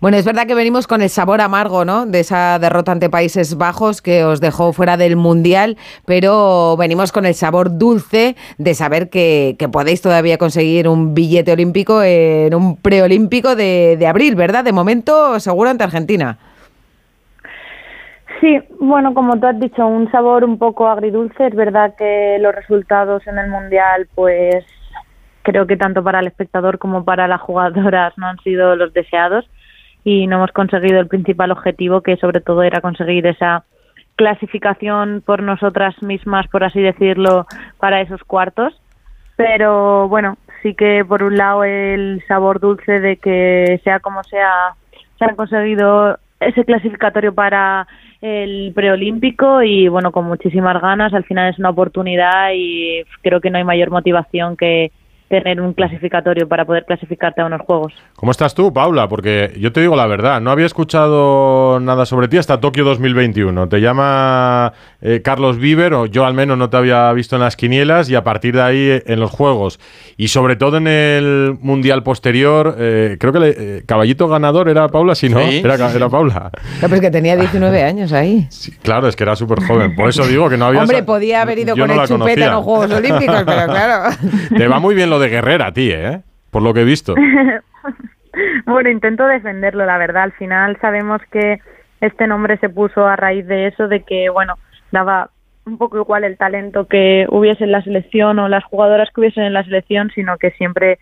Bueno, 0.00 0.16
es 0.16 0.24
verdad 0.24 0.46
que 0.46 0.54
venimos 0.54 0.86
con 0.86 1.02
el 1.02 1.10
sabor 1.10 1.42
amargo, 1.42 1.84
¿no? 1.84 2.06
De 2.06 2.20
esa 2.20 2.58
derrota 2.58 2.90
ante 2.90 3.10
Países 3.10 3.58
Bajos 3.58 4.00
que 4.00 4.24
os 4.24 4.40
dejó 4.40 4.72
fuera 4.72 4.96
del 4.96 5.14
Mundial, 5.14 5.76
pero 6.06 6.74
venimos 6.78 7.12
con 7.12 7.26
el 7.26 7.34
sabor 7.34 7.76
dulce 7.76 8.34
de 8.56 8.74
saber 8.74 9.10
que, 9.10 9.56
que 9.58 9.68
podéis 9.68 10.00
todavía 10.00 10.38
conseguir 10.38 10.88
un 10.88 11.12
billete 11.12 11.52
olímpico 11.52 12.02
en 12.02 12.54
un 12.54 12.78
preolímpico 12.78 13.54
de, 13.54 13.98
de 13.98 14.06
abril, 14.06 14.36
¿verdad? 14.36 14.64
De 14.64 14.72
momento, 14.72 15.38
seguro 15.38 15.68
ante 15.68 15.84
Argentina. 15.84 16.38
Sí, 18.40 18.58
bueno, 18.78 19.12
como 19.12 19.38
tú 19.38 19.46
has 19.46 19.60
dicho, 19.60 19.86
un 19.86 20.10
sabor 20.10 20.44
un 20.44 20.58
poco 20.58 20.88
agridulce. 20.88 21.48
Es 21.48 21.54
verdad 21.54 21.94
que 21.96 22.38
los 22.40 22.54
resultados 22.54 23.26
en 23.26 23.38
el 23.38 23.50
Mundial, 23.50 24.08
pues 24.14 24.64
creo 25.42 25.66
que 25.66 25.76
tanto 25.76 26.02
para 26.02 26.20
el 26.20 26.26
espectador 26.26 26.78
como 26.78 27.04
para 27.04 27.28
las 27.28 27.40
jugadoras 27.40 28.16
no 28.16 28.26
han 28.26 28.38
sido 28.38 28.76
los 28.76 28.92
deseados 28.94 29.48
y 30.04 30.26
no 30.26 30.36
hemos 30.36 30.52
conseguido 30.52 31.00
el 31.00 31.08
principal 31.08 31.50
objetivo, 31.50 32.00
que 32.00 32.16
sobre 32.16 32.40
todo 32.40 32.62
era 32.62 32.80
conseguir 32.80 33.26
esa 33.26 33.64
clasificación 34.16 35.22
por 35.24 35.42
nosotras 35.42 36.02
mismas, 36.02 36.46
por 36.48 36.64
así 36.64 36.80
decirlo, 36.80 37.46
para 37.78 38.00
esos 38.00 38.22
cuartos. 38.24 38.80
Pero 39.36 40.08
bueno, 40.08 40.38
sí 40.62 40.74
que 40.74 41.04
por 41.04 41.22
un 41.22 41.36
lado 41.36 41.64
el 41.64 42.22
sabor 42.26 42.60
dulce 42.60 43.00
de 43.00 43.16
que 43.16 43.80
sea 43.84 44.00
como 44.00 44.22
sea, 44.24 44.74
se 45.18 45.24
han 45.26 45.36
conseguido 45.36 46.18
ese 46.40 46.64
clasificatorio 46.64 47.34
para 47.34 47.86
el 48.20 48.72
preolímpico 48.74 49.62
y 49.62 49.88
bueno, 49.88 50.12
con 50.12 50.26
muchísimas 50.26 50.80
ganas, 50.80 51.14
al 51.14 51.24
final 51.24 51.50
es 51.50 51.58
una 51.58 51.70
oportunidad 51.70 52.50
y 52.54 53.02
creo 53.22 53.40
que 53.40 53.50
no 53.50 53.58
hay 53.58 53.64
mayor 53.64 53.90
motivación 53.90 54.56
que 54.56 54.92
tener 55.30 55.60
un 55.60 55.74
clasificatorio 55.74 56.48
para 56.48 56.64
poder 56.64 56.84
clasificarte 56.84 57.40
a 57.40 57.46
unos 57.46 57.60
juegos. 57.60 57.92
¿Cómo 58.16 58.32
estás 58.32 58.52
tú, 58.52 58.72
Paula? 58.72 59.08
Porque 59.08 59.54
yo 59.60 59.70
te 59.70 59.80
digo 59.80 59.94
la 59.94 60.08
verdad, 60.08 60.40
no 60.40 60.50
había 60.50 60.66
escuchado 60.66 61.78
nada 61.78 62.04
sobre 62.04 62.26
ti 62.26 62.36
hasta 62.36 62.58
Tokio 62.58 62.82
2021. 62.84 63.68
Te 63.68 63.80
llama 63.80 64.72
eh, 65.00 65.22
Carlos 65.22 65.58
Viver, 65.58 65.94
o 65.94 66.06
yo 66.06 66.26
al 66.26 66.34
menos 66.34 66.58
no 66.58 66.68
te 66.68 66.76
había 66.76 67.12
visto 67.12 67.36
en 67.36 67.42
las 67.42 67.54
quinielas, 67.54 68.10
y 68.10 68.16
a 68.16 68.24
partir 68.24 68.56
de 68.56 68.62
ahí 68.62 68.78
eh, 68.78 69.04
en 69.06 69.20
los 69.20 69.30
Juegos. 69.30 69.78
Y 70.16 70.28
sobre 70.28 70.56
todo 70.56 70.78
en 70.78 70.88
el 70.88 71.56
Mundial 71.60 72.02
posterior, 72.02 72.74
eh, 72.76 73.16
creo 73.20 73.32
que 73.32 73.38
el 73.38 73.44
eh, 73.44 73.82
caballito 73.86 74.26
ganador 74.26 74.68
era 74.68 74.88
Paula, 74.88 75.14
si 75.14 75.28
no, 75.28 75.38
Sí, 75.48 75.62
era. 75.64 76.08
Paula. 76.10 76.50
No, 76.82 76.88
pues 76.88 77.00
que 77.00 77.10
tenía 77.12 77.36
19 77.36 77.84
años 77.84 78.12
ahí. 78.12 78.48
Claro, 78.82 79.06
es 79.06 79.14
que 79.14 79.22
era 79.22 79.36
súper 79.36 79.62
joven. 79.62 79.94
Por 79.94 80.08
eso 80.08 80.26
digo 80.26 80.50
que 80.50 80.56
no 80.56 80.66
había... 80.66 80.80
Hombre, 80.80 81.04
podía 81.04 81.42
haber 81.42 81.60
ido 81.60 81.76
con 81.76 81.86
no 81.86 82.02
el 82.02 82.08
chupeta 82.08 82.18
conocía. 82.18 82.46
en 82.46 82.52
los 82.52 82.64
Juegos 82.64 82.90
Olímpicos, 82.90 83.42
pero 83.46 83.66
claro. 83.66 84.16
Te 84.56 84.66
va 84.66 84.80
muy 84.80 84.96
bien 84.96 85.08
lo 85.08 85.19
de 85.20 85.28
guerrera 85.28 85.68
a 85.68 85.72
ti, 85.72 85.90
¿eh? 85.92 86.20
Por 86.50 86.62
lo 86.62 86.74
que 86.74 86.80
he 86.80 86.84
visto. 86.84 87.14
bueno, 88.66 88.90
intento 88.90 89.26
defenderlo, 89.26 89.86
la 89.86 89.98
verdad. 89.98 90.24
Al 90.24 90.32
final 90.32 90.76
sabemos 90.80 91.20
que 91.30 91.60
este 92.00 92.26
nombre 92.26 92.56
se 92.58 92.68
puso 92.68 93.06
a 93.06 93.16
raíz 93.16 93.46
de 93.46 93.68
eso, 93.68 93.88
de 93.88 94.02
que, 94.02 94.30
bueno, 94.30 94.54
daba 94.90 95.30
un 95.66 95.78
poco 95.78 95.98
igual 95.98 96.24
el 96.24 96.36
talento 96.36 96.86
que 96.86 97.26
hubiese 97.30 97.64
en 97.64 97.72
la 97.72 97.82
selección 97.82 98.38
o 98.38 98.48
las 98.48 98.64
jugadoras 98.64 99.08
que 99.14 99.20
hubiesen 99.20 99.44
en 99.44 99.52
la 99.52 99.64
selección, 99.64 100.10
sino 100.14 100.38
que 100.38 100.50
siempre 100.52 100.98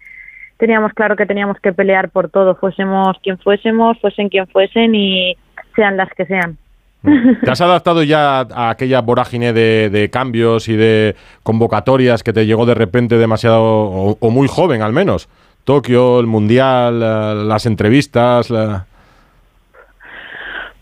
teníamos 0.59 0.93
claro 0.93 1.17
que 1.17 1.27
teníamos 1.27 1.59
que 1.61 1.73
pelear 1.73 2.11
por 2.11 2.31
todo, 2.31 2.57
fuésemos 2.57 3.17
quien 3.23 3.39
fuésemos, 3.39 3.99
fuesen 4.01 4.29
quien 4.29 4.47
fuesen 4.49 4.95
y 4.95 5.37
sean 5.75 5.97
las 5.97 6.11
que 6.11 6.27
sean. 6.27 6.59
¿Te 7.03 7.51
has 7.51 7.61
adaptado 7.61 8.03
ya 8.03 8.41
a 8.41 8.71
aquella 8.71 9.01
vorágine 9.01 9.53
de, 9.53 10.09
cambios 10.13 10.69
y 10.69 10.77
de 10.77 11.15
convocatorias 11.43 12.23
que 12.23 12.33
te 12.33 12.45
llegó 12.47 12.67
de 12.67 12.75
repente 12.75 13.17
demasiado, 13.19 13.63
o, 14.21 14.31
muy 14.31 14.49
joven 14.49 14.83
al 14.83 14.93
menos? 14.93 15.29
Tokio, 15.65 16.19
el 16.21 16.27
Mundial, 16.27 16.99
la- 17.01 17.35
las 17.35 17.67
entrevistas. 17.67 18.51
la- 18.51 18.87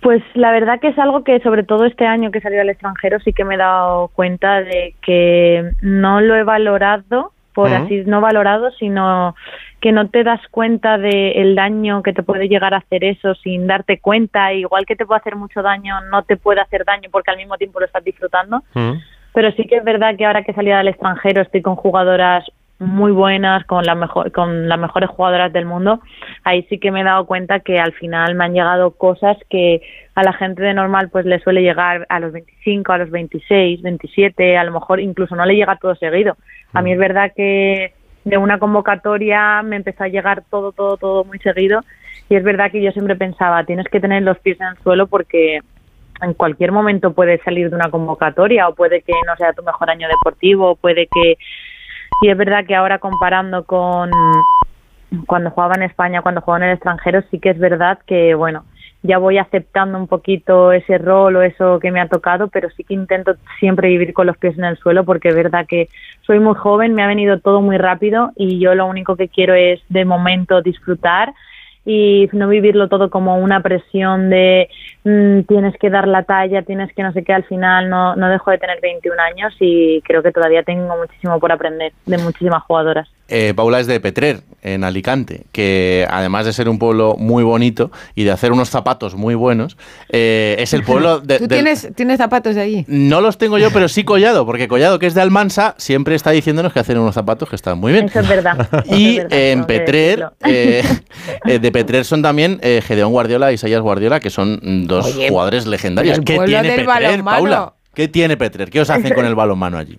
Pues 0.01 0.23
la 0.35 0.53
verdad 0.53 0.79
que 0.81 0.89
es 0.89 0.99
algo 0.99 1.25
que 1.25 1.41
sobre 1.41 1.65
todo 1.65 1.85
este 1.85 2.07
año 2.07 2.31
que 2.31 2.41
salió 2.41 2.61
al 2.61 2.69
extranjero 2.71 3.19
sí 3.21 3.33
que 3.33 3.45
me 3.45 3.57
he 3.57 3.59
dado 3.59 4.09
cuenta 4.09 4.63
de 4.63 4.95
que 5.03 5.73
no 5.83 6.21
lo 6.21 6.37
he 6.37 6.45
valorado, 6.45 7.33
por 7.57 7.73
así 7.73 8.03
no 8.05 8.21
valorado, 8.21 8.71
sino 8.73 9.35
que 9.81 9.91
no 9.91 10.11
te 10.11 10.25
das 10.25 10.41
cuenta 10.51 10.99
del 10.99 11.55
daño 11.55 12.03
que 12.03 12.13
te 12.13 12.23
puede 12.23 12.49
llegar 12.49 12.75
a 12.75 12.79
hacer 12.85 13.03
eso 13.03 13.35
sin 13.37 13.67
darte 13.67 13.99
cuenta, 13.99 14.53
igual 14.53 14.85
que 14.85 14.95
te 14.95 15.07
puede 15.07 15.21
hacer 15.21 15.37
mucho 15.37 15.63
daño, 15.63 16.03
no 16.13 16.23
te 16.23 16.37
puede 16.37 16.61
hacer 16.61 16.85
daño 16.85 17.09
porque 17.11 17.31
al 17.31 17.39
mismo 17.39 17.57
tiempo 17.57 17.81
lo 17.81 17.87
estás 17.87 18.05
disfrutando. 18.05 18.63
Pero 19.33 19.53
sí 19.53 19.65
que 19.65 19.77
es 19.77 19.85
verdad 19.85 20.17
que 20.19 20.27
ahora 20.27 20.43
que 20.43 20.53
he 20.53 20.55
salido 20.55 20.77
al 20.77 20.89
extranjero 20.89 21.41
estoy 21.41 21.63
con 21.63 21.77
jugadoras 21.77 22.45
muy 22.79 23.11
buenas, 23.13 23.65
con, 23.65 23.85
la 23.85 23.95
mejor, 23.95 24.33
con 24.33 24.69
las 24.69 24.79
mejores 24.79 25.09
jugadoras 25.09 25.53
del 25.53 25.65
mundo. 25.65 26.01
Ahí 26.45 26.67
sí 26.69 26.79
que 26.79 26.91
me 26.91 27.01
he 27.01 27.05
dado 27.05 27.27
cuenta 27.27 27.61
que 27.61 27.79
al 27.79 27.93
final 27.93 28.35
me 28.35 28.45
han 28.45 28.53
llegado 28.53 28.91
cosas 28.93 29.37
que 29.49 29.81
a 30.15 30.23
la 30.23 30.33
gente 30.33 30.63
de 30.63 30.75
normal 30.75 31.09
pues 31.11 31.25
le 31.25 31.39
suele 31.41 31.63
llegar 31.63 32.07
a 32.09 32.21
los 32.21 32.33
25, 32.33 32.93
a 32.93 32.99
los 32.99 33.11
26, 33.11 33.83
27, 33.83 34.59
a 34.59 34.65
lo 34.65 34.73
mejor 34.73 35.01
incluso 35.01 35.35
no 35.37 35.47
le 35.47 35.57
llega 35.57 35.77
todo 35.77 35.95
seguido. 35.95 36.37
A 36.75 36.83
mí 36.83 36.93
es 36.93 36.99
verdad 36.99 37.33
que 37.35 37.95
de 38.25 38.39
una 38.39 38.59
convocatoria 38.59 39.63
me 39.63 39.77
empezó 39.77 40.05
a 40.05 40.09
llegar 40.09 40.43
todo, 40.51 40.73
todo, 40.73 40.97
todo 40.97 41.25
muy 41.25 41.39
seguido 41.39 41.81
y 42.29 42.35
es 42.35 42.43
verdad 42.43 42.71
que 42.71 42.83
yo 42.83 42.91
siempre 42.91 43.15
pensaba, 43.15 43.65
tienes 43.65 43.87
que 43.87 44.01
tener 44.01 44.23
los 44.23 44.39
pies 44.41 44.61
en 44.61 44.67
el 44.67 44.79
suelo 44.79 45.07
porque 45.07 45.61
en 46.21 46.35
cualquier 46.35 46.73
momento 46.73 47.13
puedes 47.13 47.41
salir 47.43 47.71
de 47.71 47.77
una 47.77 47.91
convocatoria 47.91 48.69
o 48.69 48.75
puede 48.75 49.03
que 49.03 49.13
no 49.27 49.37
sea 49.37 49.53
tu 49.53 49.63
mejor 49.63 49.91
año 49.91 50.09
deportivo, 50.09 50.77
puede 50.77 51.07
que... 51.07 51.39
Y 52.23 52.31
es 52.31 52.37
verdad 52.37 52.65
que 52.67 52.75
ahora 52.75 52.99
comparando 52.99 53.65
con 53.65 54.11
cuando 55.27 55.51
jugaba 55.51 55.75
en 55.77 55.83
España, 55.83 56.23
cuando 56.23 56.41
jugaba 56.41 56.65
en 56.65 56.71
el 56.71 56.75
extranjero, 56.75 57.23
sí 57.31 57.39
que 57.39 57.51
es 57.51 57.59
verdad 57.59 57.99
que, 58.07 58.35
bueno, 58.35 58.65
ya 59.03 59.19
voy 59.19 59.39
aceptando 59.39 59.99
un 59.99 60.09
poquito 60.09 60.73
ese 60.73 60.99
rol 60.99 61.37
o 61.37 61.43
eso 61.43 61.79
que 61.79 61.91
me 61.91 62.01
ha 62.01 62.09
tocado, 62.09 62.49
pero 62.49 62.69
sí 62.71 62.85
que 62.85 62.95
intento 62.95 63.35
siempre 63.61 63.89
vivir 63.89 64.13
con 64.13 64.27
los 64.27 64.37
pies 64.37 64.59
en 64.59 64.65
el 64.65 64.77
suelo 64.79 65.05
porque 65.05 65.29
es 65.29 65.35
verdad 65.35 65.67
que 65.67 65.89
soy 66.23 66.41
muy 66.41 66.55
joven, 66.55 66.95
me 66.95 67.03
ha 67.03 67.07
venido 67.07 67.39
todo 67.39 67.61
muy 67.61 67.79
rápido 67.79 68.33
y 68.37 68.59
yo 68.59 68.75
lo 68.75 68.87
único 68.87 69.17
que 69.17 69.29
quiero 69.29 69.55
es 69.55 69.81
de 69.89 70.05
momento 70.05 70.61
disfrutar 70.61 71.33
y 71.87 72.29
no 72.33 72.49
vivirlo 72.49 72.89
todo 72.89 73.09
como 73.09 73.39
una 73.39 73.63
presión 73.63 74.29
de 74.29 74.69
mm, 75.05 75.43
tienes 75.43 75.79
que 75.79 75.89
dar 75.89 76.09
la 76.09 76.25
talla, 76.25 76.63
tienes 76.63 76.93
que 76.93 77.05
no 77.05 77.13
sé 77.13 77.23
qué, 77.23 77.33
al 77.33 77.45
final 77.45 77.89
no, 77.89 78.17
no 78.17 78.29
dejo 78.29 78.51
de 78.51 78.59
tener 78.59 78.81
21 78.83 79.23
años 79.23 79.55
y 79.61 80.03
creo 80.03 80.23
que 80.23 80.33
todavía 80.33 80.65
tengo 80.65 80.97
muchísimo 80.97 81.39
por 81.39 81.53
aprender 81.53 81.93
de 82.05 82.19
muchísimas 82.19 82.65
jugadoras. 82.65 83.09
Eh, 83.29 83.53
Paula 83.55 83.81
es 83.81 83.87
de 83.87 83.99
Petrer, 84.01 84.43
en 84.67 84.83
Alicante, 84.83 85.45
que 85.53 86.07
además 86.11 86.45
de 86.45 86.53
ser 86.53 86.69
un 86.69 86.79
pueblo 86.79 87.15
muy 87.19 87.45
bonito 87.45 87.93
y 88.17 88.25
de 88.25 88.33
hacer 88.33 88.51
unos 88.51 88.69
zapatos 88.69 89.15
muy 89.15 89.37
buenos, 89.37 89.77
eh, 90.09 90.57
es 90.59 90.75
el 90.75 90.83
pueblo 90.83 91.21
de... 91.25 91.39
¿Tú 91.39 91.47
tienes, 91.47 91.89
tienes 91.95 92.19
zapatos 92.19 92.57
de 92.57 92.63
allí? 92.63 92.85
No 92.89 93.21
los 93.21 93.39
tengo 93.39 93.59
yo, 93.59 93.71
pero 93.71 93.89
sí 93.89 94.03
Collado, 94.17 94.45
porque 94.45 94.67
Collado, 94.67 94.99
que 94.99 95.07
es 95.07 95.15
de 95.15 95.21
Almansa, 95.21 95.75
siempre 95.79 96.17
está 96.17 96.33
diciéndonos 96.33 96.73
que 96.73 96.81
hacen 96.81 96.99
unos 96.99 97.15
zapatos 97.15 97.49
que 97.49 97.57
están 97.57 97.79
muy 97.79 97.93
bien. 97.93 98.07
Eso 98.07 98.21
es 98.21 98.29
verdad. 98.29 98.69
Y 98.87 99.17
eso 99.19 99.29
es 99.29 99.31
verdad, 99.31 99.39
eh, 99.39 99.53
en 99.53 99.65
Petrer, 99.65 100.27
eh, 100.45 100.83
de 101.45 101.73
Petrer 101.73 102.05
son 102.05 102.23
también 102.23 102.59
eh, 102.63 102.83
Gedeón 102.85 103.13
Guardiola 103.13 103.53
y 103.53 103.55
Isaías 103.55 103.81
Guardiola, 103.81 104.19
que 104.19 104.31
son 104.31 104.59
mm, 104.61 104.87
dos 104.87 105.07
Oye, 105.07 105.29
jugadores 105.29 105.67
legendarios. 105.67 106.19
¿Qué 106.25 106.39
tiene 106.45 106.77
Petrer. 106.77 107.23
Paula? 107.23 107.73
¿Qué 107.95 108.09
tiene 108.09 108.37
Petrer? 108.37 108.69
¿Qué 108.69 108.81
os 108.81 108.91
hacen 108.91 109.15
con 109.15 109.25
el 109.25 109.35
balonmano 109.37 109.79
allí? 109.79 109.97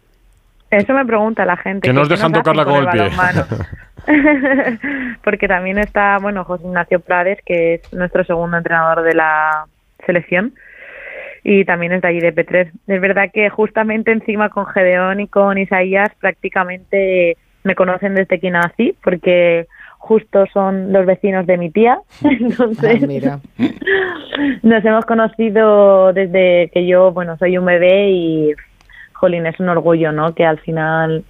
Eso 0.70 0.94
me 0.94 1.06
pregunta 1.06 1.46
la 1.46 1.58
gente. 1.58 1.88
Que 1.88 1.94
nos 1.94 2.08
qué 2.08 2.16
dejan 2.16 2.34
tocarla 2.34 2.66
con 2.66 2.76
el 2.76 2.90
pie. 2.90 3.10
Porque 5.24 5.48
también 5.48 5.78
está, 5.78 6.18
bueno, 6.20 6.44
José 6.44 6.66
Ignacio 6.66 7.00
Prades, 7.00 7.40
que 7.46 7.76
es 7.76 7.94
nuestro 7.94 8.24
segundo 8.24 8.58
entrenador 8.58 9.04
de 9.04 9.14
la 9.14 9.66
selección, 10.06 10.54
y 11.44 11.66
también 11.66 11.94
es 11.94 12.02
de 12.02 12.08
allí 12.08 12.20
de 12.20 12.34
Petrer. 12.34 12.72
Es 12.88 13.02
verdad 13.02 13.30
que 13.34 13.50
justamente 13.50 14.12
encima 14.12 14.50
con 14.50 14.66
Gedeón 14.66 15.20
y 15.20 15.28
con 15.28 15.58
Isaías 15.58 16.12
prácticamente 16.20 17.38
me 17.64 17.76
conocen 17.76 18.16
desde 18.16 18.40
que 18.40 18.52
nací, 18.52 18.96
porque 19.04 19.68
justo 19.98 20.46
son 20.54 20.94
los 20.94 21.06
vecinos 21.06 21.46
de 21.46 21.58
mi 21.58 21.70
tía. 21.70 22.00
Entonces, 22.24 23.04
Ah, 23.04 23.08
mira. 23.08 23.40
nos 24.64 24.86
hemos 24.86 25.06
conocido 25.06 26.14
desde 26.14 26.70
que 26.74 26.86
yo, 26.88 27.12
bueno, 27.12 27.38
soy 27.38 27.58
un 27.58 27.66
bebé 27.66 28.10
y, 28.10 28.54
jolín, 29.20 29.46
es 29.46 29.60
un 29.60 29.70
orgullo, 29.70 30.12
¿no? 30.12 30.34
Que 30.34 30.46
al 30.46 30.60
final 30.60 31.24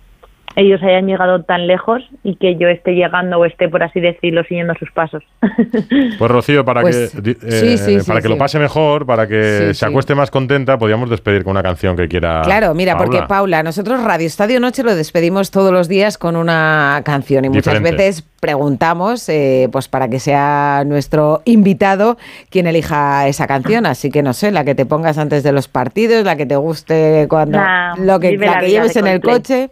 ellos 0.58 0.82
hayan 0.84 1.06
llegado 1.06 1.44
tan 1.44 1.68
lejos 1.68 2.04
y 2.24 2.36
que 2.36 2.58
yo 2.58 2.68
esté 2.68 2.92
llegando 2.96 3.38
o 3.38 3.46
esté, 3.46 3.70
por 3.70 3.84
así 3.84 4.00
decirlo, 4.02 4.44
siguiendo 4.44 4.74
sus 4.80 4.92
pasos. 4.92 5.24
Pues 6.20 6.32
Rocío, 6.32 6.66
para 6.66 6.82
Pues, 6.82 7.12
que, 7.24 7.32
eh, 7.32 7.38
sí, 7.52 7.78
sí, 7.78 7.98
para 8.08 8.20
que 8.22 8.28
sí. 8.28 8.34
lo 8.34 8.38
pase 8.38 8.58
mejor, 8.60 9.06
para 9.06 9.28
que 9.28 9.42
Sí, 9.60 9.66
se 9.68 9.74
sí. 9.76 9.86
acueste 9.86 10.16
más 10.16 10.32
contenta, 10.32 10.78
podríamos 10.78 11.10
despedir 11.10 11.44
con 11.44 11.52
una 11.52 11.64
canción 11.64 11.96
que 11.96 12.08
quiera. 12.08 12.42
Claro, 12.44 12.74
mira, 12.74 12.98
porque 12.98 13.22
Paula. 13.28 13.62
Nosotros 13.64 14.04
Radio 14.04 14.26
Estadio 14.28 14.60
Noche 14.60 14.84
lo 14.84 14.96
despedimos 14.96 15.52
todos 15.52 15.72
los 15.72 15.88
días 15.88 16.18
con 16.18 16.36
una 16.36 17.02
canción 17.06 17.46
y 17.46 17.50
muchas 17.50 17.76
Diferente. 17.76 18.04
veces 18.04 18.24
preguntamos, 18.40 19.30
eh, 19.30 19.70
pues 19.72 19.88
para 19.88 20.08
que 20.10 20.20
sea 20.20 20.84
nuestro 20.86 21.42
invitado 21.46 22.18
quien 22.50 22.66
elija 22.68 23.28
esa 23.28 23.46
canción. 23.48 23.86
Así 23.86 24.10
que 24.10 24.24
no 24.24 24.34
sé, 24.34 24.52
la 24.52 24.64
que 24.66 24.74
te 24.76 24.86
pongas 24.88 25.18
antes 25.20 25.44
de 25.44 25.52
los 25.52 25.68
partidos, 25.68 26.24
la 26.26 26.36
que 26.36 26.46
te 26.48 26.56
guste 26.56 27.28
cuando 27.30 27.60
Nah, 27.60 27.96
lo 27.98 28.20
que, 28.20 28.36
la 28.38 28.54
la 28.54 28.60
que 28.60 28.70
lleves 28.70 28.96
en 28.96 29.08
el 29.08 29.22
coche. 29.22 29.70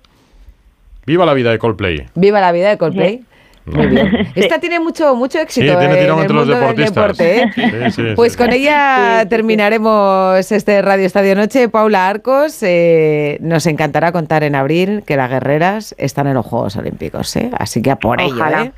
Viva 1.05 1.25
la 1.25 1.33
vida 1.33 1.51
de 1.51 1.59
Coldplay. 1.59 2.05
Viva 2.15 2.39
la 2.41 2.51
vida 2.51 2.69
de 2.69 2.77
Coldplay. 2.77 3.23
Muy 3.65 3.87
bien. 3.87 4.11
Esta 4.35 4.59
tiene 4.59 4.79
mucho, 4.79 5.15
mucho 5.15 5.39
éxito 5.39 5.71
Sí, 5.71 5.77
tiene 5.79 5.93
en 5.95 5.99
tirón 6.01 6.17
el 6.19 6.23
entre 6.25 6.35
los 6.35 6.45
mundo 6.47 6.53
del 6.67 6.75
deportistas. 6.75 7.17
deporte, 7.17 7.37
¿eh? 7.41 7.51
Sí, 7.85 7.91
sí, 7.91 8.03
Pues 8.15 8.33
sí. 8.33 8.37
con 8.37 8.53
ella 8.53 9.25
terminaremos 9.27 10.51
este 10.51 10.81
Radio 10.83 11.05
Estadio 11.07 11.35
Noche. 11.35 11.67
Paula 11.69 12.07
Arcos, 12.07 12.61
eh, 12.61 13.37
nos 13.41 13.65
encantará 13.65 14.11
contar 14.11 14.43
en 14.43 14.53
abril 14.55 15.03
que 15.05 15.15
las 15.17 15.29
guerreras 15.31 15.95
están 15.97 16.27
en 16.27 16.35
los 16.35 16.45
Juegos 16.45 16.75
Olímpicos, 16.75 17.35
¿eh? 17.37 17.49
Así 17.57 17.81
que 17.81 17.89
a 17.91 17.95
por 17.95 18.21
Ojalá. 18.21 18.61
ello, 18.61 18.71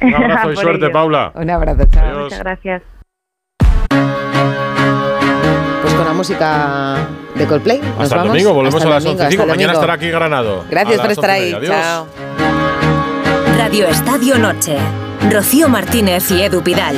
¿eh? 0.00 0.06
Un 0.06 0.14
abrazo 0.14 0.52
y 0.52 0.56
suerte, 0.56 0.84
ello. 0.84 0.92
Paula. 0.92 1.32
Un 1.34 1.50
abrazo, 1.50 1.84
chao. 1.92 2.20
Muchas 2.24 2.38
gracias. 2.38 2.82
Pues 5.82 5.94
con 5.94 6.04
la 6.04 6.12
música 6.12 6.96
de 7.34 7.46
Coldplay. 7.46 7.78
Nos 7.80 8.00
Hasta 8.00 8.22
el 8.22 8.28
domingo, 8.28 8.52
volvemos 8.52 8.74
Hasta 8.76 8.88
a 8.88 8.94
las 8.94 9.04
domingo, 9.04 9.22
11 9.22 9.34
y 9.34 9.36
hasta 9.36 9.42
el 9.42 9.48
Mañana 9.48 9.72
domingo. 9.72 9.80
estará 9.80 9.92
aquí 9.94 10.10
Granado. 10.10 10.64
Gracias 10.70 11.00
por 11.00 11.10
estar 11.10 11.30
11 11.30 11.40
y 11.40 11.44
ahí. 11.44 11.54
Adiós. 11.54 11.70
Chao. 11.76 12.06
Radio 13.56 13.86
Estadio 13.88 14.38
Noche. 14.38 14.76
Rocío 15.30 15.68
Martínez 15.68 16.30
y 16.30 16.42
Edu 16.42 16.62
Pidal. 16.62 16.96